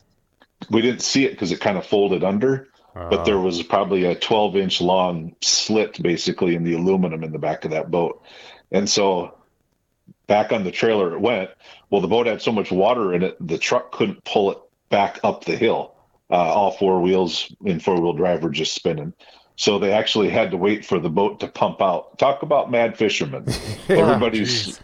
we 0.69 0.81
didn't 0.81 1.01
see 1.01 1.25
it 1.25 1.31
because 1.31 1.51
it 1.51 1.59
kind 1.59 1.77
of 1.77 1.85
folded 1.85 2.23
under. 2.23 2.69
But 3.09 3.25
there 3.25 3.39
was 3.39 3.61
probably 3.61 4.05
a 4.05 4.15
12 4.15 4.55
inch 4.55 4.79
long 4.79 5.35
slit 5.41 6.01
basically 6.01 6.55
in 6.55 6.63
the 6.63 6.75
aluminum 6.75 7.25
in 7.25 7.33
the 7.33 7.39
back 7.39 7.65
of 7.65 7.71
that 7.71 7.91
boat, 7.91 8.23
and 8.71 8.89
so 8.89 9.35
back 10.27 10.53
on 10.53 10.63
the 10.63 10.71
trailer 10.71 11.13
it 11.13 11.19
went. 11.19 11.49
Well, 11.89 12.01
the 12.01 12.07
boat 12.07 12.27
had 12.27 12.41
so 12.41 12.51
much 12.51 12.71
water 12.71 13.13
in 13.13 13.23
it, 13.23 13.35
the 13.45 13.57
truck 13.57 13.91
couldn't 13.91 14.23
pull 14.23 14.51
it 14.51 14.57
back 14.89 15.19
up 15.23 15.43
the 15.43 15.57
hill. 15.57 15.94
Uh, 16.29 16.35
all 16.35 16.71
four 16.71 17.01
wheels 17.01 17.53
in 17.65 17.79
four 17.79 18.01
wheel 18.01 18.13
drive 18.13 18.43
were 18.43 18.49
just 18.49 18.73
spinning. 18.73 19.13
So 19.57 19.79
they 19.79 19.93
actually 19.93 20.29
had 20.29 20.51
to 20.51 20.57
wait 20.57 20.85
for 20.85 20.99
the 20.99 21.09
boat 21.09 21.39
to 21.39 21.47
pump 21.47 21.81
out. 21.81 22.17
Talk 22.17 22.41
about 22.41 22.71
mad 22.71 22.97
fishermen. 22.97 23.45
everybody's 23.89 24.65
geez. 24.65 24.79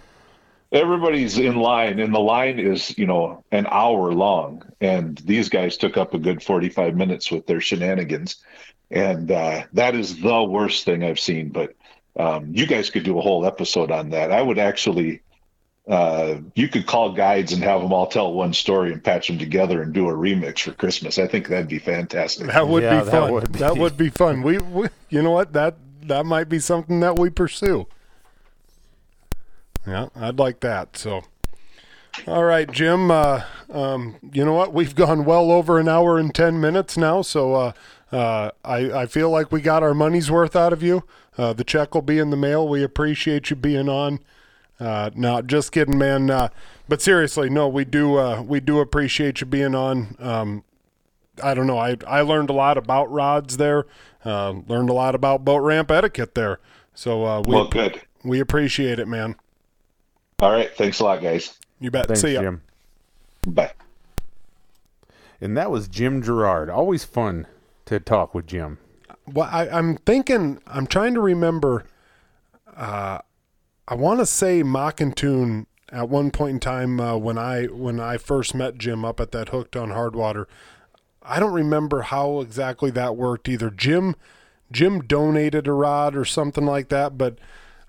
everybody's 0.72 1.38
in 1.38 1.56
line, 1.56 2.00
and 2.00 2.14
the 2.14 2.20
line 2.20 2.60
is 2.60 2.98
you 2.98 3.06
know 3.06 3.44
an 3.52 3.68
hour 3.70 4.14
long. 4.14 4.64
And 4.80 5.18
these 5.18 5.50
guys 5.50 5.78
took 5.78 5.98
up 5.98 6.14
a 6.14 6.20
good 6.20 6.42
forty 6.42 6.70
five 6.70 6.96
minutes 6.96 7.32
with 7.32 7.48
their 7.48 7.60
shenanigans, 7.60 8.38
and 8.90 9.30
uh, 9.32 9.64
that 9.74 9.96
is 9.96 10.22
the 10.22 10.44
worst 10.44 10.86
thing 10.86 11.04
I've 11.04 11.20
seen. 11.20 11.50
But 11.50 11.76
um, 12.18 12.54
you 12.54 12.66
guys 12.66 12.90
could 12.90 13.04
do 13.04 13.18
a 13.18 13.22
whole 13.22 13.46
episode 13.46 13.92
on 13.92 14.12
that. 14.12 14.32
I 14.32 14.42
would 14.42 14.60
actually 14.60 15.22
uh, 15.88 16.36
you 16.56 16.68
could 16.68 16.86
call 16.86 17.12
guides 17.12 17.54
and 17.54 17.64
have 17.64 17.82
them 17.82 17.92
all 17.92 18.08
tell 18.08 18.32
one 18.34 18.54
story 18.54 18.92
and 18.94 19.04
patch 19.04 19.28
them 19.28 19.40
together 19.40 19.82
and 19.82 19.94
do 19.94 20.08
a 20.10 20.14
remix 20.14 20.60
for 20.60 20.74
Christmas. 20.74 21.18
I 21.18 21.28
think 21.28 21.48
that'd 21.48 21.68
be 21.68 21.80
fantastic. 21.80 22.48
That 22.48 22.68
would 22.68 22.84
Yeah, 22.84 23.00
be 23.00 23.06
that 23.06 23.12
fun. 23.12 23.32
would 23.32 23.52
be. 23.52 23.60
That 23.60 23.78
would 23.78 23.98
be 23.98 24.10
fun. 24.10 24.42
We, 24.44 24.60
we, 24.60 24.88
you 25.10 25.22
know 25.22 25.32
what? 25.32 25.54
That 25.54 25.76
that 26.04 26.26
might 26.26 26.50
be 26.50 26.60
something 26.60 27.00
that 27.02 27.18
we 27.18 27.30
pursue. 27.30 27.88
Yeah, 29.88 30.10
I'd 30.16 30.38
like 30.38 30.60
that. 30.60 30.96
So, 30.98 31.24
All 32.28 32.44
right, 32.44 32.72
Jim. 32.72 33.10
Uh, 33.10 33.44
um, 33.72 34.18
you 34.32 34.46
know 34.46 34.54
what? 34.54 34.74
We've 34.74 34.94
gone 34.94 35.26
well 35.26 35.52
over 35.52 35.80
an 35.80 35.88
hour 35.90 36.20
and 36.20 36.34
ten 36.34 36.60
minutes 36.62 36.98
now, 36.98 37.22
so 37.24 37.54
uh, 37.56 37.72
uh, 38.12 38.52
I, 38.64 38.92
I 38.92 39.06
feel 39.08 39.30
like 39.32 39.52
we 39.52 39.62
got 39.62 39.82
our 39.82 39.94
money's 39.96 40.30
worth 40.30 40.56
out 40.56 40.74
of 40.74 40.84
you. 40.84 41.04
Uh, 41.38 41.54
the 41.54 41.64
check 41.64 41.96
will 41.96 42.02
be 42.04 42.20
in 42.20 42.30
the 42.30 42.38
mail. 42.38 42.68
We 42.68 42.84
appreciate 42.84 43.50
you 43.50 43.56
being 43.56 43.90
on. 43.90 44.20
Uh, 44.82 45.12
no, 45.14 45.42
just 45.44 45.72
kidding, 45.72 45.98
man. 46.00 46.32
Uh, 46.32 46.50
but 46.90 47.02
seriously, 47.04 47.50
no, 47.52 47.68
we 47.68 47.86
do 47.86 48.18
uh, 48.18 48.42
we 48.42 48.60
do 48.60 48.80
appreciate 48.80 49.40
you 49.40 49.46
being 49.46 49.76
on. 49.76 50.16
Um, 50.20 50.64
I 51.44 51.54
don't 51.54 51.68
know. 51.68 51.78
I 51.78 51.98
I 52.08 52.22
learned 52.22 52.50
a 52.50 52.54
lot 52.54 52.78
about 52.80 53.12
rods 53.12 53.58
there. 53.58 53.86
Uh, 54.26 54.52
learned 54.68 54.90
a 54.90 54.94
lot 54.94 55.14
about 55.14 55.46
boat 55.46 55.60
ramp 55.60 55.92
etiquette 55.92 56.34
there. 56.34 56.60
So 56.96 57.24
uh, 57.26 57.42
we 57.42 57.54
Well, 57.56 57.68
good. 57.68 58.02
we 58.24 58.40
appreciate 58.40 58.98
it, 58.98 59.08
man. 59.08 59.36
All 60.40 60.52
right. 60.52 60.76
Thanks 60.76 61.00
a 61.00 61.04
lot, 61.04 61.22
guys. 61.22 61.58
You 61.80 61.92
bet. 61.92 62.08
Thanks, 62.08 62.22
See 62.22 62.34
ya. 62.34 62.42
Jim. 62.42 62.62
Bye. 63.46 63.74
And 65.40 65.56
that 65.58 65.70
was 65.70 65.88
Jim 65.88 66.22
Girard. 66.24 66.70
Always 66.72 67.04
fun 67.04 67.46
to 67.86 68.00
talk 68.00 68.34
with 68.34 68.48
Jim. 68.48 68.80
Well, 69.32 69.48
I, 69.52 69.70
I'm 69.70 69.98
thinking. 69.98 70.60
I'm 70.66 70.88
trying 70.88 71.14
to 71.14 71.22
remember. 71.22 71.86
I 73.92 73.94
want 73.94 74.22
to 74.22 74.26
say 74.26 74.64
Mackenthun 74.64 75.66
at 75.92 76.08
one 76.08 76.32
point 76.32 76.54
in 76.54 76.60
time 76.62 77.02
uh, 77.02 77.18
when 77.18 77.38
I 77.38 77.66
when 77.66 78.00
I 78.00 78.16
first 78.16 78.56
met 78.56 78.78
Jim 78.78 79.04
up 79.04 79.20
at 79.20 79.34
that 79.34 79.50
Hooked 79.50 79.76
on 79.76 79.90
Hardwater. 79.90 80.46
I 81.22 81.42
don't 81.42 81.52
remember 81.52 82.04
how 82.04 82.40
exactly 82.40 82.90
that 82.92 83.18
worked 83.18 83.50
either. 83.50 83.70
Jim 83.70 84.16
Jim 84.72 85.02
donated 85.02 85.68
a 85.68 85.74
rod 85.74 86.16
or 86.16 86.24
something 86.24 86.66
like 86.66 86.88
that, 86.88 87.18
but 87.18 87.38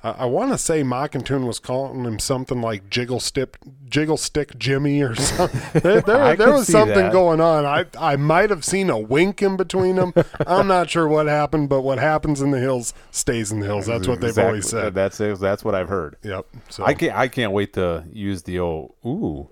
I, 0.04 0.10
I 0.10 0.24
want 0.26 0.52
to 0.52 0.58
say 0.58 0.82
Mackenthun 0.82 1.46
was 1.46 1.58
calling 1.58 2.04
him 2.04 2.18
something 2.18 2.60
like 2.60 2.90
Jiggle 2.90 3.20
Stick 3.20 3.56
Jiggle 3.88 4.16
Stick 4.16 4.58
Jimmy 4.58 5.02
or 5.02 5.14
something. 5.16 5.80
There, 5.80 6.00
there, 6.00 6.36
there 6.36 6.52
was 6.52 6.66
something 6.66 6.94
that. 6.96 7.12
going 7.12 7.40
on. 7.40 7.64
I 7.66 7.86
I 7.98 8.16
might 8.16 8.50
have 8.50 8.64
seen 8.64 8.90
a 8.90 8.98
wink 8.98 9.42
in 9.42 9.56
between 9.56 9.96
them. 9.96 10.12
I'm 10.46 10.66
not 10.66 10.90
sure 10.90 11.06
what 11.08 11.26
happened, 11.26 11.68
but 11.68 11.82
what 11.82 11.98
happens 11.98 12.40
in 12.40 12.50
the 12.50 12.58
hills 12.60 12.94
stays 13.10 13.52
in 13.52 13.60
the 13.60 13.66
hills. 13.66 13.86
That's 13.86 14.08
what 14.08 14.20
they've 14.20 14.30
Exactly- 14.30 14.48
always 14.48 14.68
said. 14.68 14.94
That's 14.94 15.18
that's 15.18 15.64
what 15.64 15.74
I've 15.74 15.88
heard. 15.88 16.16
Yep. 16.22 16.46
So 16.70 16.84
I 16.84 16.94
can't 16.94 17.14
I 17.16 17.28
can't 17.28 17.52
wait 17.52 17.74
to 17.74 18.04
use 18.12 18.42
the 18.42 18.58
old 18.58 18.94
ooh 19.04 19.48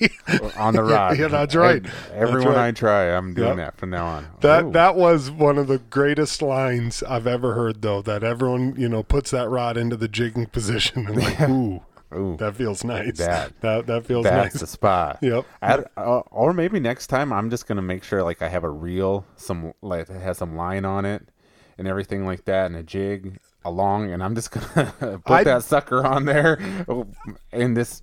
on 0.56 0.74
the 0.74 0.82
rod. 0.82 1.18
yeah, 1.18 1.28
that's 1.28 1.54
right. 1.54 1.82
That's 1.82 2.10
Everyone 2.12 2.54
right. 2.54 2.68
I 2.68 2.70
try, 2.72 3.16
I'm 3.16 3.34
doing 3.34 3.48
Yep. 3.48 3.56
that 3.58 3.76
from 3.76 3.90
now 3.90 4.06
on. 4.06 4.26
That 4.40 4.64
Ooh. 4.64 4.72
that 4.72 4.96
was 4.96 5.30
one 5.30 5.58
of 5.58 5.66
the 5.66 5.78
greatest 5.78 6.42
lines 6.42 7.02
I've 7.02 7.26
ever 7.26 7.54
heard, 7.54 7.82
though. 7.82 8.02
That 8.02 8.22
everyone 8.24 8.74
you 8.76 8.88
know 8.88 9.02
puts 9.02 9.30
that 9.30 9.48
rod 9.48 9.76
into 9.76 9.96
the 9.96 10.08
jigging 10.08 10.46
position 10.46 11.06
and 11.06 11.16
like, 11.16 11.40
ooh, 11.48 11.80
ooh, 12.14 12.36
that 12.38 12.56
feels 12.56 12.84
nice. 12.84 13.18
That- 13.18 13.52
that 13.60 13.86
that 13.86 14.06
feels 14.06 14.24
that's 14.24 14.34
nice. 14.34 14.52
That's 14.52 14.60
the 14.60 14.66
spot. 14.66 15.18
Yep. 15.22 15.46
At, 15.62 15.90
uh, 15.96 16.20
or 16.30 16.52
maybe 16.52 16.78
next 16.80 17.06
time 17.08 17.32
I'm 17.32 17.50
just 17.50 17.66
gonna 17.66 17.82
make 17.82 18.04
sure 18.04 18.22
like 18.22 18.42
I 18.42 18.48
have 18.48 18.64
a 18.64 18.70
reel, 18.70 19.24
some 19.36 19.72
like 19.82 20.06
that 20.08 20.20
has 20.20 20.38
some 20.38 20.56
line 20.56 20.84
on 20.84 21.04
it, 21.04 21.28
and 21.78 21.86
everything 21.88 22.24
like 22.26 22.44
that, 22.46 22.66
and 22.66 22.76
a 22.76 22.82
jig 22.82 23.38
along, 23.64 24.12
and 24.12 24.22
I'm 24.22 24.36
just 24.36 24.52
gonna 24.52 24.92
put 25.24 25.32
I- 25.32 25.44
that 25.44 25.64
sucker 25.64 26.06
on 26.06 26.24
there. 26.24 26.60
And 27.52 27.76
this, 27.76 28.02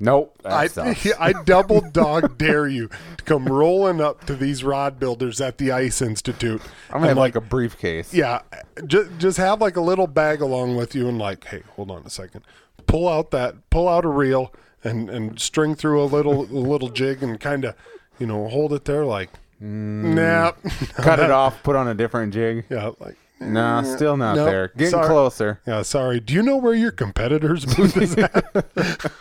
nope, 0.00 0.36
I. 0.44 0.68
I 1.18 1.32
double 1.44 1.80
dog 1.80 2.36
dare 2.38 2.66
you 2.66 2.88
to 3.16 3.24
come 3.24 3.46
rolling 3.46 4.00
up 4.00 4.24
to 4.26 4.34
these 4.34 4.62
rod 4.64 4.98
builders 4.98 5.40
at 5.40 5.58
the 5.58 5.72
Ice 5.72 6.00
Institute. 6.02 6.60
I'm 6.88 6.94
gonna 6.94 7.02
have 7.02 7.10
and, 7.10 7.18
like 7.20 7.36
a 7.36 7.40
briefcase. 7.40 8.12
Yeah, 8.14 8.40
just 8.86 9.10
just 9.18 9.38
have 9.38 9.60
like 9.60 9.76
a 9.76 9.80
little 9.80 10.06
bag 10.06 10.40
along 10.40 10.76
with 10.76 10.94
you, 10.94 11.08
and 11.08 11.18
like, 11.18 11.44
hey, 11.44 11.62
hold 11.76 11.90
on 11.90 12.02
a 12.04 12.10
second, 12.10 12.42
pull 12.86 13.08
out 13.08 13.30
that, 13.32 13.70
pull 13.70 13.88
out 13.88 14.04
a 14.04 14.08
reel, 14.08 14.52
and 14.82 15.08
and 15.10 15.40
string 15.40 15.74
through 15.74 16.02
a 16.02 16.06
little 16.06 16.42
a 16.42 16.60
little 16.60 16.88
jig, 16.88 17.22
and 17.22 17.38
kind 17.40 17.64
of, 17.64 17.74
you 18.18 18.26
know, 18.26 18.48
hold 18.48 18.72
it 18.72 18.84
there, 18.84 19.04
like, 19.04 19.30
Mm. 19.62 20.14
nah, 20.14 20.50
Cut 21.02 21.20
it 21.20 21.30
off, 21.30 21.62
put 21.62 21.76
on 21.76 21.86
a 21.88 21.94
different 21.94 22.34
jig. 22.34 22.66
yeah, 22.68 22.90
like, 22.98 23.16
Nah, 23.40 23.82
still 23.82 24.16
not 24.16 24.36
Nope, 24.36 24.46
there. 24.46 24.68
Getting 24.76 24.90
sorry. 24.90 25.06
closer. 25.06 25.60
yeah, 25.66 25.82
sorry. 25.82 26.18
Do 26.20 26.34
you 26.34 26.42
know 26.42 26.56
where 26.56 26.74
your 26.74 26.90
competitors' 26.90 27.64
booth 27.64 27.96
is 27.96 28.16
at? 28.16 29.12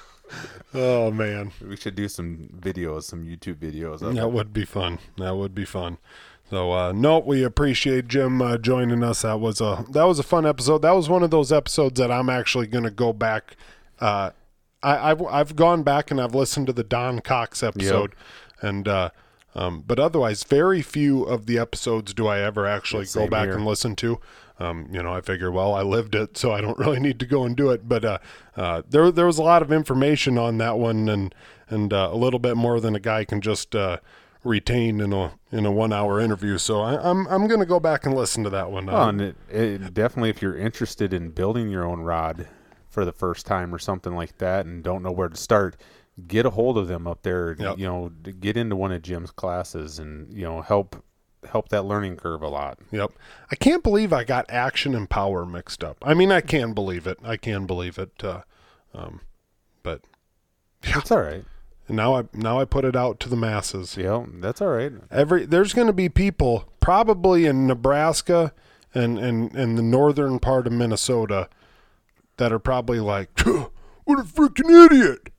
Oh 0.73 1.11
man, 1.11 1.51
We 1.65 1.75
should 1.75 1.95
do 1.95 2.07
some 2.07 2.49
videos, 2.59 3.03
some 3.03 3.25
YouTube 3.25 3.55
videos 3.55 3.99
that 3.99 4.15
it. 4.15 4.31
would 4.31 4.53
be 4.53 4.65
fun. 4.65 4.99
That 5.17 5.35
would 5.35 5.53
be 5.55 5.65
fun. 5.65 5.97
So 6.49 6.71
uh, 6.71 6.91
no, 6.91 7.19
we 7.19 7.43
appreciate 7.43 8.07
Jim 8.07 8.41
uh, 8.41 8.57
joining 8.57 9.03
us. 9.03 9.21
That 9.23 9.39
was 9.39 9.61
a 9.61 9.85
that 9.91 10.03
was 10.03 10.19
a 10.19 10.23
fun 10.23 10.45
episode. 10.45 10.81
That 10.81 10.91
was 10.95 11.09
one 11.09 11.23
of 11.23 11.31
those 11.31 11.51
episodes 11.51 11.99
that 11.99 12.11
I'm 12.11 12.29
actually 12.29 12.67
going 12.67 12.83
to 12.83 12.91
go 12.91 13.13
back. 13.13 13.55
Uh, 13.99 14.31
I, 14.81 15.11
I've 15.11 15.21
I've 15.23 15.55
gone 15.55 15.83
back 15.83 16.11
and 16.11 16.19
I've 16.21 16.35
listened 16.35 16.67
to 16.67 16.73
the 16.73 16.83
Don 16.83 17.19
Cox 17.21 17.63
episode, 17.63 18.13
and 18.61 18.87
uh, 18.87 19.09
um, 19.55 19.83
but 19.85 19.99
otherwise, 19.99 20.43
very 20.43 20.81
few 20.81 21.23
of 21.23 21.45
the 21.45 21.57
episodes 21.57 22.13
do 22.13 22.27
I 22.27 22.39
ever 22.39 22.67
actually 22.67 23.05
go 23.13 23.27
back 23.27 23.45
here. 23.45 23.55
and 23.55 23.65
listen 23.65 23.95
to. 23.97 24.19
Um, 24.59 24.87
you 24.91 25.01
know, 25.01 25.13
I 25.13 25.21
figure, 25.21 25.51
well, 25.51 25.73
I 25.73 25.81
lived 25.81 26.13
it, 26.15 26.37
so 26.37 26.51
I 26.51 26.61
don't 26.61 26.77
really 26.77 26.99
need 26.99 27.19
to 27.19 27.25
go 27.25 27.43
and 27.43 27.55
do 27.55 27.71
it. 27.71 27.87
But 27.89 28.05
uh, 28.05 28.17
uh, 28.55 28.81
there 28.87 29.11
there 29.11 29.25
was 29.25 29.37
a 29.39 29.43
lot 29.43 29.61
of 29.61 29.71
information 29.71 30.37
on 30.37 30.57
that 30.59 30.77
one, 30.77 31.09
and 31.09 31.33
and 31.69 31.91
uh, 31.91 32.09
a 32.11 32.15
little 32.15 32.39
bit 32.39 32.55
more 32.55 32.79
than 32.79 32.95
a 32.95 32.99
guy 32.99 33.25
can 33.25 33.41
just 33.41 33.75
uh, 33.75 33.97
retain 34.43 35.01
in 35.01 35.11
a 35.11 35.33
in 35.51 35.65
a 35.65 35.71
one 35.71 35.91
hour 35.91 36.19
interview. 36.19 36.57
So 36.57 36.81
I, 36.81 37.01
I'm 37.01 37.27
I'm 37.27 37.47
going 37.47 37.61
to 37.61 37.65
go 37.65 37.79
back 37.79 38.05
and 38.05 38.15
listen 38.15 38.43
to 38.43 38.49
that 38.51 38.69
one. 38.71 38.85
Well, 38.85 39.01
Uh, 39.01 39.09
and 39.09 39.21
it, 39.21 39.35
it, 39.49 39.93
definitely, 39.93 40.29
if 40.29 40.41
you're 40.41 40.57
interested 40.57 41.13
in 41.13 41.31
building 41.31 41.69
your 41.69 41.85
own 41.85 42.01
rod 42.01 42.47
for 42.89 43.05
the 43.05 43.11
first 43.11 43.47
time 43.47 43.73
or 43.73 43.79
something 43.79 44.15
like 44.15 44.37
that, 44.37 44.65
and 44.67 44.83
don't 44.83 45.01
know 45.01 45.11
where 45.11 45.29
to 45.29 45.37
start, 45.37 45.77
get 46.27 46.45
a 46.45 46.51
hold 46.51 46.77
of 46.77 46.87
them 46.87 47.07
up 47.07 47.23
there. 47.23 47.55
Yep. 47.57 47.79
You 47.79 47.87
know, 47.87 48.09
get 48.39 48.55
into 48.55 48.75
one 48.75 48.91
of 48.91 49.01
Jim's 49.01 49.31
classes, 49.31 49.97
and 49.97 50.31
you 50.31 50.43
know, 50.43 50.61
help 50.61 51.03
help 51.47 51.69
that 51.69 51.83
learning 51.85 52.17
curve 52.17 52.41
a 52.41 52.47
lot. 52.47 52.79
Yep. 52.91 53.11
I 53.51 53.55
can't 53.55 53.83
believe 53.83 54.11
I 54.13 54.23
got 54.23 54.49
action 54.49 54.95
and 54.95 55.09
power 55.09 55.45
mixed 55.45 55.83
up. 55.83 55.97
I 56.01 56.13
mean, 56.13 56.31
I 56.31 56.41
can 56.41 56.73
believe 56.73 57.07
it. 57.07 57.19
I 57.23 57.37
can 57.37 57.65
believe 57.65 57.97
it. 57.97 58.23
Uh, 58.23 58.41
um, 58.93 59.21
but 59.83 60.01
It's 60.83 61.11
all 61.11 61.21
right. 61.21 61.45
now 61.89 62.15
I 62.15 62.23
now 62.33 62.59
I 62.59 62.65
put 62.65 62.85
it 62.85 62.95
out 62.95 63.19
to 63.21 63.29
the 63.29 63.35
masses. 63.35 63.97
Yeah, 63.97 64.25
that's 64.35 64.61
all 64.61 64.69
right. 64.69 64.91
Every 65.11 65.45
there's 65.45 65.73
going 65.73 65.87
to 65.87 65.93
be 65.93 66.09
people 66.09 66.65
probably 66.79 67.45
in 67.45 67.67
Nebraska 67.67 68.53
and 68.93 69.17
and 69.17 69.53
and 69.55 69.77
the 69.77 69.81
northern 69.83 70.39
part 70.39 70.67
of 70.67 70.73
Minnesota 70.73 71.49
that 72.37 72.51
are 72.51 72.59
probably 72.59 72.99
like, 72.99 73.39
"What 73.45 74.19
a 74.19 74.23
freaking 74.23 74.85
idiot! 74.85 75.29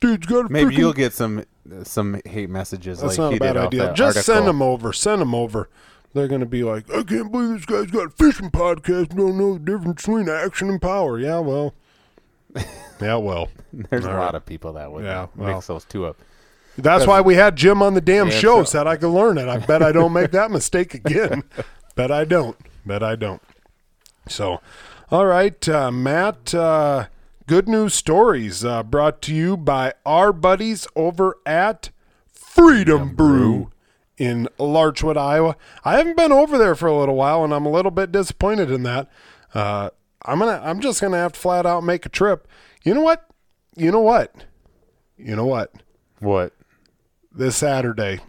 Dude's 0.00 0.26
got 0.26 0.46
a 0.46 0.48
Maybe 0.52 0.74
freaking 0.74 0.78
you'll 0.78 0.92
get 0.92 1.12
some 1.12 1.44
some 1.84 2.20
hate 2.24 2.50
messages 2.50 3.00
That's 3.00 3.18
like 3.18 3.18
not 3.18 3.30
he 3.32 3.36
a 3.36 3.40
bad 3.40 3.56
idea. 3.56 3.92
Just 3.94 4.16
article. 4.18 4.34
send 4.34 4.46
them 4.48 4.62
over. 4.62 4.92
Send 4.92 5.20
them 5.22 5.34
over. 5.34 5.68
They're 6.14 6.28
going 6.28 6.40
to 6.40 6.46
be 6.46 6.62
like, 6.62 6.90
I 6.90 7.02
can't 7.04 7.32
believe 7.32 7.56
this 7.56 7.64
guy's 7.64 7.90
got 7.90 8.06
a 8.08 8.10
fishing 8.10 8.50
podcast. 8.50 9.16
Don't 9.16 9.38
know 9.38 9.54
the 9.54 9.60
difference 9.60 10.02
between 10.02 10.28
action 10.28 10.68
and 10.68 10.80
power. 10.82 11.18
Yeah, 11.18 11.38
well. 11.38 11.74
yeah, 13.00 13.16
well. 13.16 13.48
There's 13.72 14.04
All 14.04 14.10
a 14.12 14.14
right. 14.16 14.24
lot 14.26 14.34
of 14.34 14.44
people 14.44 14.74
that 14.74 14.92
would 14.92 15.04
Yeah, 15.04 15.28
well. 15.36 15.54
mix 15.54 15.68
those 15.68 15.84
two 15.86 16.04
up. 16.06 16.18
That's 16.76 17.06
why 17.06 17.20
we 17.20 17.34
had 17.34 17.56
Jim 17.56 17.82
on 17.82 17.94
the 17.94 18.00
damn 18.00 18.28
Yeah, 18.28 18.38
show, 18.38 18.58
so- 18.64 18.70
said 18.70 18.86
I 18.86 18.96
could 18.96 19.10
learn 19.10 19.38
it. 19.38 19.48
I 19.48 19.58
bet 19.58 19.82
I 19.82 19.92
don't 19.92 20.12
make 20.12 20.30
that 20.32 20.50
mistake 20.50 20.94
again. 20.94 21.44
bet 21.94 22.10
I 22.10 22.24
don't. 22.24 22.56
Bet 22.84 23.02
I 23.02 23.14
don't. 23.16 23.40
So, 24.28 24.60
all 25.10 25.26
right, 25.26 25.66
uh, 25.68 25.90
Matt, 25.90 26.54
uh, 26.54 27.06
good 27.52 27.68
news 27.68 27.92
stories 27.92 28.64
uh, 28.64 28.82
brought 28.82 29.20
to 29.20 29.34
you 29.34 29.58
by 29.58 29.92
our 30.06 30.32
buddies 30.32 30.86
over 30.96 31.36
at 31.44 31.90
Freedom 32.32 33.14
Brew 33.14 33.70
in 34.16 34.48
Larchwood, 34.58 35.18
Iowa. 35.18 35.56
I 35.84 35.98
haven't 35.98 36.16
been 36.16 36.32
over 36.32 36.56
there 36.56 36.74
for 36.74 36.86
a 36.86 36.96
little 36.96 37.14
while, 37.14 37.44
and 37.44 37.52
I'm 37.52 37.66
a 37.66 37.70
little 37.70 37.90
bit 37.90 38.10
disappointed 38.10 38.70
in 38.70 38.84
that. 38.84 39.10
Uh, 39.52 39.90
I'm 40.24 40.38
gonna, 40.38 40.62
I'm 40.64 40.80
just 40.80 41.02
gonna 41.02 41.18
have 41.18 41.32
to 41.32 41.40
flat 41.40 41.66
out 41.66 41.84
make 41.84 42.06
a 42.06 42.08
trip. 42.08 42.48
You 42.84 42.94
know 42.94 43.02
what? 43.02 43.28
You 43.76 43.90
know 43.90 44.00
what? 44.00 44.34
You 45.18 45.36
know 45.36 45.44
what? 45.44 45.74
What? 46.20 46.54
this 47.30 47.56
Saturday. 47.56 48.20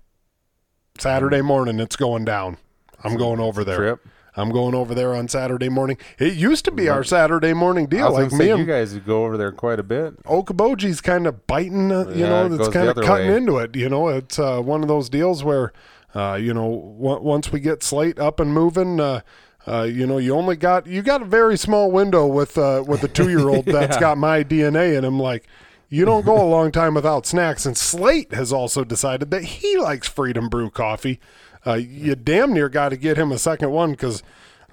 Saturday 0.99 1.41
morning, 1.41 1.79
it's 1.79 1.95
going 1.95 2.25
down. 2.25 2.57
I'm 3.01 3.15
going 3.15 3.39
over 3.39 3.63
there. 3.63 3.77
Trip? 3.77 4.05
I'm 4.35 4.49
going 4.51 4.73
over 4.75 4.95
there 4.95 5.13
on 5.15 5.27
Saturday 5.27 5.69
morning. 5.69 5.97
It 6.17 6.33
used 6.33 6.65
to 6.65 6.71
be 6.71 6.89
our 6.89 7.03
Saturday 7.03 7.53
morning 7.53 7.85
deal. 7.85 8.11
Like 8.11 8.31
me 8.31 8.49
and 8.49 8.59
you 8.59 8.65
guys 8.65 8.93
go 8.99 9.25
over 9.25 9.37
there 9.37 9.51
quite 9.51 9.79
a 9.79 9.83
bit. 9.83 10.21
Okoboji's 10.23 11.01
kind 11.01 11.27
of 11.27 11.45
biting, 11.47 11.91
uh, 11.91 12.09
you 12.09 12.21
Yeah, 12.23 12.29
know, 12.29 12.45
it 12.47 12.49
that's 12.57 12.69
kind 12.69 12.89
of 12.89 12.95
cutting 12.97 13.27
way. 13.29 13.37
into 13.37 13.57
it. 13.59 13.75
You 13.75 13.89
know, 13.89 14.07
it's 14.07 14.39
uh, 14.39 14.59
one 14.61 14.81
of 14.81 14.87
those 14.87 15.07
deals 15.09 15.43
where, 15.43 15.71
uh, 16.15 16.37
you 16.41 16.53
know, 16.53 16.95
w- 16.99 17.21
once 17.21 17.51
we 17.51 17.59
get 17.59 17.83
Slate 17.83 18.17
up 18.19 18.39
and 18.39 18.53
moving, 18.53 18.99
uh, 18.99 19.21
uh, 19.67 19.83
you 19.83 20.05
know, 20.07 20.17
you 20.17 20.33
only 20.35 20.55
got 20.55 20.87
you 20.87 21.01
got 21.01 21.21
a 21.21 21.25
very 21.25 21.57
small 21.57 21.89
window 21.91 22.25
with 22.27 22.57
uh, 22.57 22.83
with 22.87 23.03
a 23.03 23.07
two 23.07 23.29
year 23.29 23.47
old 23.47 23.65
that's 23.67 23.95
Yeah. 23.95 23.99
got 23.99 24.17
my 24.17 24.43
DNA 24.43 24.97
in 24.97 25.05
him. 25.05 25.19
Like, 25.19 25.45
you 25.89 26.05
don't 26.05 26.25
go 26.25 26.41
a 26.41 26.49
long 26.49 26.71
time 26.71 26.95
without 26.95 27.25
snacks. 27.27 27.65
And 27.67 27.77
Slate 27.77 28.33
has 28.33 28.51
also 28.51 28.83
decided 28.83 29.29
that 29.31 29.43
he 29.43 29.77
likes 29.77 30.07
Freedom 30.07 30.49
Brew 30.49 30.71
coffee. 30.71 31.19
Uh, 31.65 31.73
you 31.73 32.15
damn 32.15 32.53
near 32.53 32.69
got 32.69 32.89
to 32.89 32.97
get 32.97 33.17
him 33.17 33.31
a 33.31 33.37
second 33.37 33.71
one 33.71 33.91
because 33.91 34.21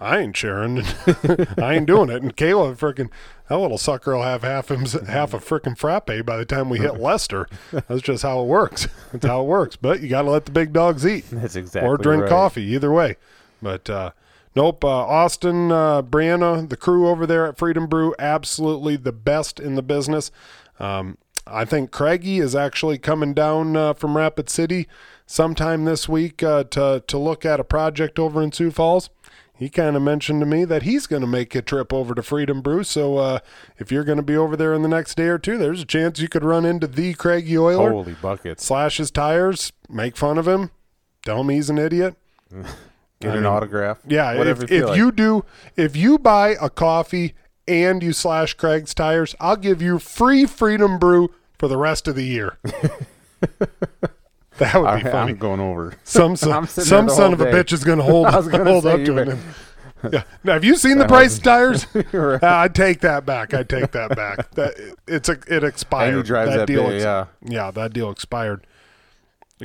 I 0.00 0.18
ain't 0.18 0.36
sharing. 0.36 0.78
I 1.58 1.74
ain't 1.74 1.86
doing 1.86 2.08
it. 2.08 2.22
And 2.22 2.34
Kayla, 2.34 2.76
freaking, 2.76 3.10
that 3.48 3.58
little 3.58 3.76
sucker 3.78 4.16
will 4.16 4.22
have 4.22 4.42
half 4.42 4.70
him, 4.70 4.86
half 5.06 5.34
a 5.34 5.38
freaking 5.38 5.76
frappe 5.76 6.06
by 6.24 6.36
the 6.36 6.46
time 6.46 6.70
we 6.70 6.78
hit 6.78 6.98
Lester. 6.98 7.46
That's 7.70 8.00
just 8.00 8.22
how 8.22 8.40
it 8.40 8.46
works. 8.46 8.88
That's 9.12 9.26
how 9.26 9.42
it 9.42 9.46
works. 9.46 9.76
But 9.76 10.00
you 10.00 10.08
got 10.08 10.22
to 10.22 10.30
let 10.30 10.46
the 10.46 10.52
big 10.52 10.72
dogs 10.72 11.06
eat. 11.06 11.26
That's 11.30 11.54
exactly 11.54 11.88
Or 11.88 11.98
drink 11.98 12.22
right. 12.22 12.30
coffee, 12.30 12.62
either 12.62 12.90
way. 12.90 13.16
But 13.60 13.90
uh, 13.90 14.12
nope, 14.56 14.82
uh, 14.84 14.88
Austin, 14.88 15.70
uh, 15.70 16.00
Brianna, 16.00 16.66
the 16.66 16.78
crew 16.78 17.06
over 17.06 17.26
there 17.26 17.46
at 17.46 17.58
Freedom 17.58 17.86
Brew, 17.86 18.14
absolutely 18.18 18.96
the 18.96 19.12
best 19.12 19.60
in 19.60 19.74
the 19.74 19.82
business. 19.82 20.30
Um, 20.78 21.18
I 21.46 21.66
think 21.66 21.90
Craigie 21.90 22.38
is 22.38 22.54
actually 22.54 22.96
coming 22.96 23.34
down 23.34 23.76
uh, 23.76 23.92
from 23.92 24.16
Rapid 24.16 24.48
City 24.48 24.88
sometime 25.30 25.84
this 25.84 26.08
week 26.08 26.42
uh, 26.42 26.64
to 26.64 27.02
to 27.06 27.16
look 27.16 27.44
at 27.46 27.60
a 27.60 27.64
project 27.64 28.18
over 28.18 28.42
in 28.42 28.50
Sioux 28.50 28.70
Falls. 28.70 29.10
He 29.54 29.68
kind 29.68 29.94
of 29.94 30.02
mentioned 30.02 30.40
to 30.40 30.46
me 30.46 30.64
that 30.64 30.84
he's 30.84 31.06
going 31.06 31.20
to 31.20 31.28
make 31.28 31.54
a 31.54 31.60
trip 31.60 31.92
over 31.92 32.14
to 32.14 32.22
Freedom 32.22 32.62
Brew. 32.62 32.82
So 32.82 33.18
uh, 33.18 33.40
if 33.78 33.92
you're 33.92 34.04
going 34.04 34.16
to 34.16 34.22
be 34.22 34.34
over 34.34 34.56
there 34.56 34.72
in 34.72 34.80
the 34.80 34.88
next 34.88 35.16
day 35.16 35.26
or 35.26 35.38
two, 35.38 35.58
there's 35.58 35.82
a 35.82 35.86
chance 35.86 36.18
you 36.18 36.28
could 36.28 36.44
run 36.44 36.64
into 36.64 36.86
the 36.86 37.12
Craigie 37.12 37.58
Oiler 37.58 37.92
Holy 37.92 38.14
buckets! 38.14 38.64
slash 38.64 38.96
his 38.96 39.10
tires, 39.10 39.72
make 39.88 40.16
fun 40.16 40.38
of 40.38 40.48
him, 40.48 40.70
tell 41.24 41.42
him 41.42 41.50
he's 41.50 41.68
an 41.68 41.78
idiot. 41.78 42.16
Get 43.20 43.32
I 43.32 43.34
an 43.34 43.42
mean, 43.42 43.46
autograph. 43.46 43.98
Yeah, 44.08 44.34
whatever 44.38 44.64
if, 44.64 44.70
you 44.70 44.76
if 44.78 44.84
like. 44.88 44.96
you 44.96 45.12
do, 45.12 45.44
if 45.76 45.94
you 45.94 46.18
buy 46.18 46.56
a 46.58 46.70
coffee 46.70 47.34
and 47.68 48.02
you 48.02 48.14
slash 48.14 48.54
Craig's 48.54 48.94
tires, 48.94 49.36
I'll 49.38 49.56
give 49.56 49.82
you 49.82 49.98
free 49.98 50.46
Freedom 50.46 50.98
Brew 50.98 51.34
for 51.58 51.68
the 51.68 51.76
rest 51.76 52.08
of 52.08 52.14
the 52.14 52.24
year. 52.24 52.58
that 54.60 54.74
would 54.80 54.86
All 54.86 54.96
be 54.98 55.02
right, 55.02 55.12
funny. 55.12 55.32
I'm 55.32 55.38
going 55.38 55.60
over. 55.60 55.94
Some 56.04 56.36
son, 56.36 56.66
some 56.68 57.08
son 57.08 57.32
of 57.32 57.40
a 57.40 57.46
bitch 57.46 57.72
is 57.72 57.82
going 57.84 57.98
to 57.98 58.04
hold 58.04 58.26
gonna 58.28 58.64
hold 58.64 58.86
up 58.86 59.04
to 59.04 59.16
it. 59.18 59.38
Yeah. 60.10 60.22
Now, 60.42 60.54
have 60.54 60.64
you 60.64 60.76
seen 60.76 60.96
the 60.96 61.04
price 61.06 61.36
of 61.36 61.42
tires? 61.42 61.86
Right. 61.94 62.42
Uh, 62.42 62.60
I 62.60 62.68
take 62.68 63.00
that 63.00 63.26
back. 63.26 63.52
I 63.52 63.62
take 63.64 63.90
that 63.90 64.16
back. 64.16 64.50
That 64.52 64.72
it's 65.06 65.28
a, 65.28 65.36
it 65.46 65.62
expired. 65.62 66.24
Drives 66.24 66.52
that 66.54 66.66
deal. 66.66 66.88
big, 66.88 67.02
yeah. 67.02 67.26
yeah, 67.44 67.70
that 67.70 67.92
deal 67.92 68.10
expired. 68.10 68.66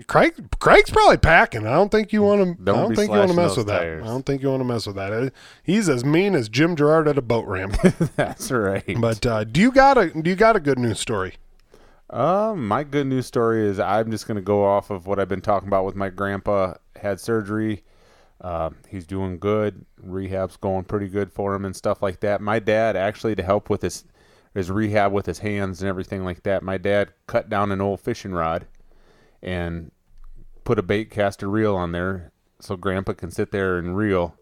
Craig, 0.08 0.34
Craig's 0.60 0.90
probably 0.90 1.16
packing. 1.16 1.66
I 1.66 1.72
don't 1.72 1.90
think 1.90 2.12
you 2.12 2.22
want 2.22 2.42
to. 2.44 2.50
I 2.50 2.66
Don't 2.66 2.66
don't 2.66 2.96
think 2.98 3.12
you 3.12 3.18
want 3.18 3.32
to 3.32 3.38
mess 3.38 3.56
with 3.56 3.68
that. 3.68 3.84
I 3.84 3.96
don't 4.00 4.26
think 4.26 4.42
you 4.42 4.50
want 4.50 4.60
to 4.60 4.66
mess 4.66 4.86
with 4.86 4.98
that. 4.98 5.14
Uh, 5.14 5.30
He's 5.64 5.88
as 5.88 6.04
mean 6.04 6.36
as 6.36 6.50
Jim 6.50 6.76
Girard 6.76 7.08
at 7.08 7.18
a 7.18 7.22
boat 7.22 7.46
ramp. 7.48 7.78
That's 8.18 8.52
right. 8.52 8.84
but 9.00 9.26
uh, 9.26 9.46
do 9.46 9.62
you 9.62 9.72
got 9.72 9.98
a 9.98 10.10
do 10.10 10.30
you 10.30 10.36
got 10.36 10.58
a 10.58 10.60
good 10.60 10.78
news 10.78 11.00
story? 11.00 11.36
Um, 12.10 12.68
my 12.68 12.84
good 12.84 13.08
news 13.08 13.26
story 13.26 13.68
is 13.68 13.80
I'm 13.80 14.12
just 14.12 14.28
going 14.28 14.36
to 14.36 14.42
go 14.42 14.64
off 14.64 14.90
of 14.90 15.08
what 15.08 15.20
I've 15.20 15.30
been 15.30 15.42
talking 15.42 15.68
about 15.68 15.86
with 15.86 15.96
my 15.96 16.10
grandpa. 16.10 16.76
Had 16.96 17.20
surgery. 17.20 17.84
Uh, 18.40 18.72
he's 18.88 19.06
doing 19.06 19.40
good. 19.40 19.86
Rehab's 19.98 20.58
going 20.58 20.84
pretty 20.84 21.08
good 21.08 21.32
for 21.32 21.56
him 21.56 21.66
and 21.66 21.76
stuff 21.76 22.02
like 22.02 22.20
that. 22.20 22.42
My 22.42 22.60
dad 22.60 22.96
actually 22.96 23.36
to 23.36 23.44
help 23.44 23.70
with 23.70 23.82
his 23.82 24.06
his 24.54 24.72
rehab 24.72 25.12
with 25.12 25.26
his 25.26 25.40
hands 25.40 25.82
and 25.82 25.90
everything 25.90 26.24
like 26.24 26.44
that. 26.44 26.64
My 26.64 26.78
dad 26.78 27.12
cut 27.28 27.50
down 27.50 27.74
an 27.74 27.82
old 27.82 28.00
fishing 28.00 28.32
rod 28.32 28.68
and 29.42 29.92
put 30.64 30.80
a 30.80 30.84
bait 30.84 31.12
caster 31.12 31.50
reel 31.50 31.76
on 31.76 31.92
there 31.92 32.32
so 32.62 32.78
grandpa 32.78 33.14
can 33.14 33.32
sit 33.32 33.52
there 33.52 33.78
and 33.78 33.98
reel 33.98 34.36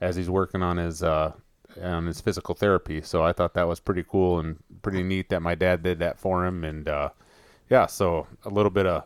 as 0.00 0.16
he's 0.16 0.28
working 0.28 0.62
on 0.62 0.76
his 0.76 1.02
uh 1.04 1.32
on 1.82 2.06
his 2.06 2.20
physical 2.20 2.54
therapy. 2.54 3.00
So 3.02 3.22
I 3.22 3.32
thought 3.32 3.54
that 3.54 3.68
was 3.68 3.80
pretty 3.80 4.04
cool 4.08 4.38
and 4.38 4.56
pretty 4.82 5.02
neat 5.02 5.28
that 5.30 5.40
my 5.40 5.54
dad 5.54 5.82
did 5.82 5.98
that 6.00 6.18
for 6.18 6.44
him 6.46 6.64
and 6.64 6.88
uh 6.88 7.10
yeah, 7.70 7.86
so 7.86 8.26
a 8.44 8.48
little 8.48 8.70
bit 8.70 8.86
of 8.86 9.04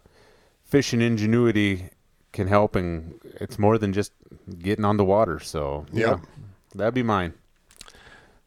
fishing 0.65 1.01
ingenuity 1.01 1.90
can 2.32 2.47
help 2.47 2.77
and 2.77 3.19
it's 3.40 3.59
more 3.59 3.77
than 3.78 3.93
just 3.93 4.12
getting 4.59 4.85
on 4.85 4.97
the 4.97 5.05
water. 5.05 5.40
So 5.40 5.86
yeah, 5.93 6.19
that'd 6.74 6.94
be 6.94 7.03
mine. 7.03 7.35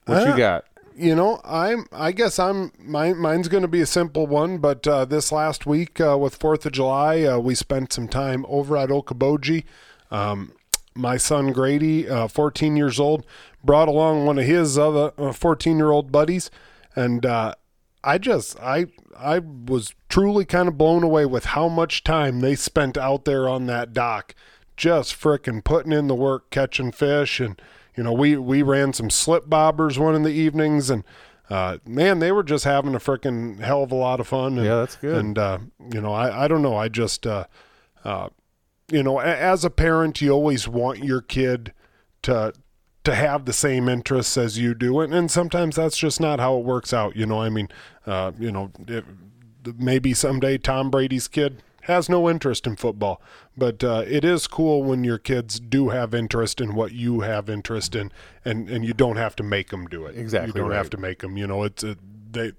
What 0.06 0.26
Uh, 0.26 0.32
you 0.32 0.38
got? 0.38 0.66
You 0.98 1.14
know, 1.14 1.42
I'm. 1.44 1.88
I 1.92 2.14
guess 2.14 2.40
I'm. 2.40 2.72
Mine, 2.80 3.18
mine's 3.18 3.50
going 3.50 3.64
to 3.64 3.68
be 3.68 3.82
a 3.82 3.86
simple 3.86 4.28
one. 4.28 4.60
But 4.60 4.88
uh, 4.88 5.04
this 5.04 5.30
last 5.30 5.66
week 5.66 6.00
uh, 6.00 6.18
with 6.18 6.36
Fourth 6.36 6.66
of 6.66 6.72
July, 6.72 7.24
uh, 7.24 7.38
we 7.38 7.54
spent 7.54 7.92
some 7.92 8.08
time 8.08 8.46
over 8.48 8.78
at 8.78 8.88
Okoboji. 8.90 9.66
Um, 10.10 10.54
my 10.96 11.18
son 11.18 11.52
Grady, 11.52 12.08
uh, 12.08 12.30
14 12.30 12.78
years 12.78 12.98
old, 12.98 13.26
brought 13.66 13.88
along 13.88 14.26
one 14.26 14.38
of 14.38 14.46
his 14.46 14.78
other 14.78 15.12
14 15.34 15.78
year 15.78 15.92
old 15.92 16.12
buddies, 16.12 16.50
and 16.96 17.26
uh, 17.26 17.56
I 18.04 18.18
just 18.18 18.60
I 18.60 18.86
I 19.18 19.40
was 19.40 19.94
truly 20.10 20.46
kind 20.46 20.68
of 20.68 20.78
blown 20.78 21.04
away 21.04 21.26
with 21.26 21.46
how 21.46 21.68
much 21.68 22.04
time 22.04 22.40
they 22.42 22.56
spent 22.56 22.98
out 22.98 23.26
there 23.26 23.48
on 23.50 23.66
that 23.68 23.94
dock, 23.94 24.36
just 24.78 25.14
frickin' 25.20 25.64
putting 25.64 25.92
in 25.92 26.08
the 26.08 26.16
work, 26.16 26.50
catching 26.52 26.92
fish, 26.92 27.40
and 27.40 27.60
you 27.98 28.04
know 28.04 28.14
we 28.14 28.38
we 28.38 28.62
ran 28.62 28.94
some 28.94 29.10
slip 29.10 29.46
bobbers 29.48 29.98
one 29.98 30.16
in 30.16 30.24
the 30.24 30.30
evenings, 30.32 30.90
and 30.90 31.04
uh, 31.50 31.78
man, 31.86 32.20
they 32.20 32.32
were 32.32 32.44
just 32.44 32.66
having 32.66 32.96
a 32.96 33.00
frickin' 33.00 33.60
hell 33.60 33.84
of 33.84 33.92
a 33.92 33.96
lot 33.96 34.20
of 34.20 34.28
fun. 34.28 34.58
And, 34.58 34.66
Yeah, 34.66 34.76
that's 34.78 34.96
good. 34.98 35.16
And 35.18 35.38
uh, 35.38 35.58
you 35.94 36.02
know, 36.02 36.14
I 36.14 36.46
I 36.46 36.48
don't 36.48 36.62
know, 36.62 36.76
I 36.76 36.88
just 36.90 37.26
uh, 37.26 37.46
uh, 38.04 38.30
you 38.92 39.02
know, 39.02 39.20
a- 39.20 39.24
as 39.26 39.64
a 39.66 39.70
parent, 39.70 40.22
you 40.22 40.32
always 40.32 40.68
want 40.68 41.04
your 41.04 41.22
kid 41.22 41.74
to 42.24 42.54
to 43.06 43.16
have 43.16 43.46
the 43.46 43.54
same 43.54 43.88
interests 43.88 44.38
as 44.38 44.58
you 44.60 44.74
do, 44.74 45.00
and, 45.00 45.14
and 45.14 45.32
sometimes 45.32 45.76
that's 45.76 45.98
just 45.98 46.20
not 46.20 46.40
how 46.40 46.58
it 46.58 46.66
works 46.66 46.94
out. 46.94 47.16
You 47.16 47.26
know, 47.26 47.42
I 47.42 47.50
mean, 47.50 47.70
uh, 48.06 48.32
you 48.38 48.52
know, 48.52 48.72
it, 48.88 49.06
maybe 49.78 50.14
someday 50.14 50.58
Tom 50.58 50.90
Brady's 50.90 51.28
kid 51.28 51.64
has 51.84 52.10
no 52.10 52.30
interest 52.30 52.66
in 52.66 52.76
football, 52.76 53.22
but 53.56 53.84
uh, 53.84 54.04
it 54.08 54.26
is 54.26 54.48
cool 54.48 54.84
when 54.84 55.04
your 55.04 55.18
kids 55.18 55.60
do 55.60 55.90
have 55.90 56.14
interest 56.14 56.60
in 56.60 56.74
what 56.74 56.92
you 56.92 57.22
have 57.22 57.50
interest 57.50 57.96
in, 57.96 58.12
and 58.44 58.70
and 58.70 58.86
you 58.86 58.94
don't 58.94 59.18
have 59.18 59.36
to 59.38 59.44
make 59.44 59.70
them 59.70 59.88
do 59.88 60.06
it. 60.06 60.18
Exactly 60.18 60.48
you 60.50 60.54
don't 60.54 60.72
right. 60.72 60.78
have 60.78 60.90
to 60.90 60.98
make 60.98 61.20
them. 61.20 61.38
You 61.38 61.48
know, 61.48 61.64
it's 61.64 61.84
they 62.32 62.52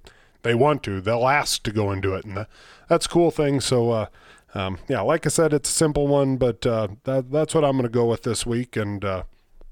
they 0.43 0.55
want 0.55 0.83
to, 0.85 1.01
they'll 1.01 1.29
ask 1.29 1.63
to 1.65 1.73
go 1.73 1.91
and 1.91 2.01
do 2.01 2.15
it, 2.15 2.25
and 2.25 2.37
that, 2.37 2.49
that's 2.89 3.07
a 3.07 3.09
cool 3.09 3.31
thing. 3.31 3.61
So. 3.61 3.91
uh 3.91 4.07
um, 4.55 4.79
yeah, 4.89 5.03
like 5.03 5.27
I 5.27 5.29
said, 5.29 5.53
it's 5.53 5.69
a 5.69 5.73
simple 5.73 6.07
one, 6.07 6.39
but 6.39 6.65
uh, 6.65 6.89
that, 7.05 7.31
that's 7.31 7.55
what 7.55 7.63
I'm 7.63 7.73
going 7.73 7.83
to 7.83 7.91
go 7.91 8.07
with 8.07 8.23
this 8.23 8.47
week. 8.47 8.75
And 8.75 9.05
uh, 9.05 9.25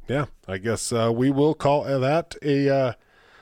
yeah, 0.08 0.26
I 0.46 0.58
guess 0.58 0.92
uh, 0.92 1.12
we 1.14 1.30
will 1.30 1.54
call 1.54 1.84
that 1.84 2.34
a 2.42 2.74
uh, 2.74 2.92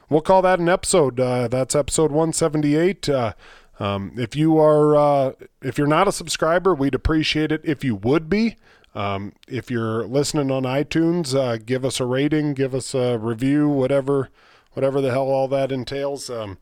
we'll 0.09 0.21
call 0.21 0.43
that 0.43 0.59
an 0.59 0.69
episode. 0.69 1.19
Uh, 1.19 1.49
that's 1.49 1.75
episode 1.75 2.11
178. 2.11 3.09
Uh, 3.09 3.33
um, 3.81 4.13
if 4.17 4.37
you 4.37 4.59
are 4.59 4.97
uh, 4.97 5.33
if 5.61 5.79
you're 5.79 5.87
not 5.87 6.09
a 6.09 6.13
subscriber, 6.13 6.75
we'd 6.75 6.95
appreciate 6.95 7.51
it 7.51 7.63
if 7.65 7.83
you 7.83 7.97
would 7.97 8.29
be. 8.29 8.57
Um, 8.95 9.33
if 9.49 9.71
you're 9.71 10.05
listening 10.05 10.51
on 10.51 10.65
iTunes, 10.65 11.35
uh, 11.35 11.57
give 11.57 11.85
us 11.85 11.99
a 11.99 12.05
rating, 12.05 12.53
give 12.53 12.75
us 12.75 12.95
a 12.95 13.19
review, 13.19 13.69
whatever 13.69 14.29
whatever 14.75 15.01
the 15.01 15.11
hell 15.11 15.29
all 15.29 15.49
that 15.49 15.73
entails. 15.73 16.31
Um, 16.31 16.59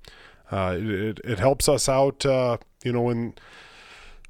uh, 0.50 0.76
it, 0.78 1.20
it, 1.22 1.38
helps 1.38 1.68
us 1.68 1.88
out, 1.88 2.26
uh, 2.26 2.56
you 2.82 2.92
know, 2.92 3.02
when 3.02 3.34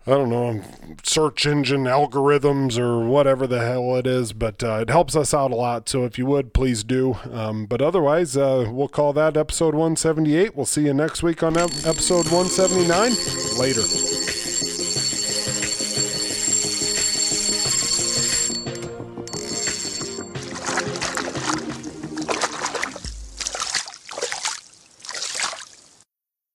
I 0.06 0.12
don't 0.12 0.30
know, 0.30 0.62
search 1.02 1.46
engine 1.46 1.84
algorithms 1.84 2.78
or 2.78 3.06
whatever 3.06 3.46
the 3.46 3.60
hell 3.60 3.96
it 3.96 4.06
is, 4.06 4.32
but 4.32 4.62
uh, 4.64 4.78
it 4.80 4.88
helps 4.88 5.14
us 5.14 5.34
out 5.34 5.50
a 5.50 5.54
lot. 5.54 5.88
So 5.88 6.04
if 6.04 6.18
you 6.18 6.26
would, 6.26 6.54
please 6.54 6.82
do. 6.82 7.18
Um, 7.30 7.66
but 7.66 7.82
otherwise, 7.82 8.36
uh, 8.36 8.66
we'll 8.70 8.88
call 8.88 9.12
that 9.12 9.36
episode 9.36 9.74
178. 9.74 10.56
We'll 10.56 10.66
see 10.66 10.86
you 10.86 10.94
next 10.94 11.22
week 11.22 11.42
on 11.42 11.56
episode 11.56 12.30
179. 12.30 13.58
Later. 13.58 14.19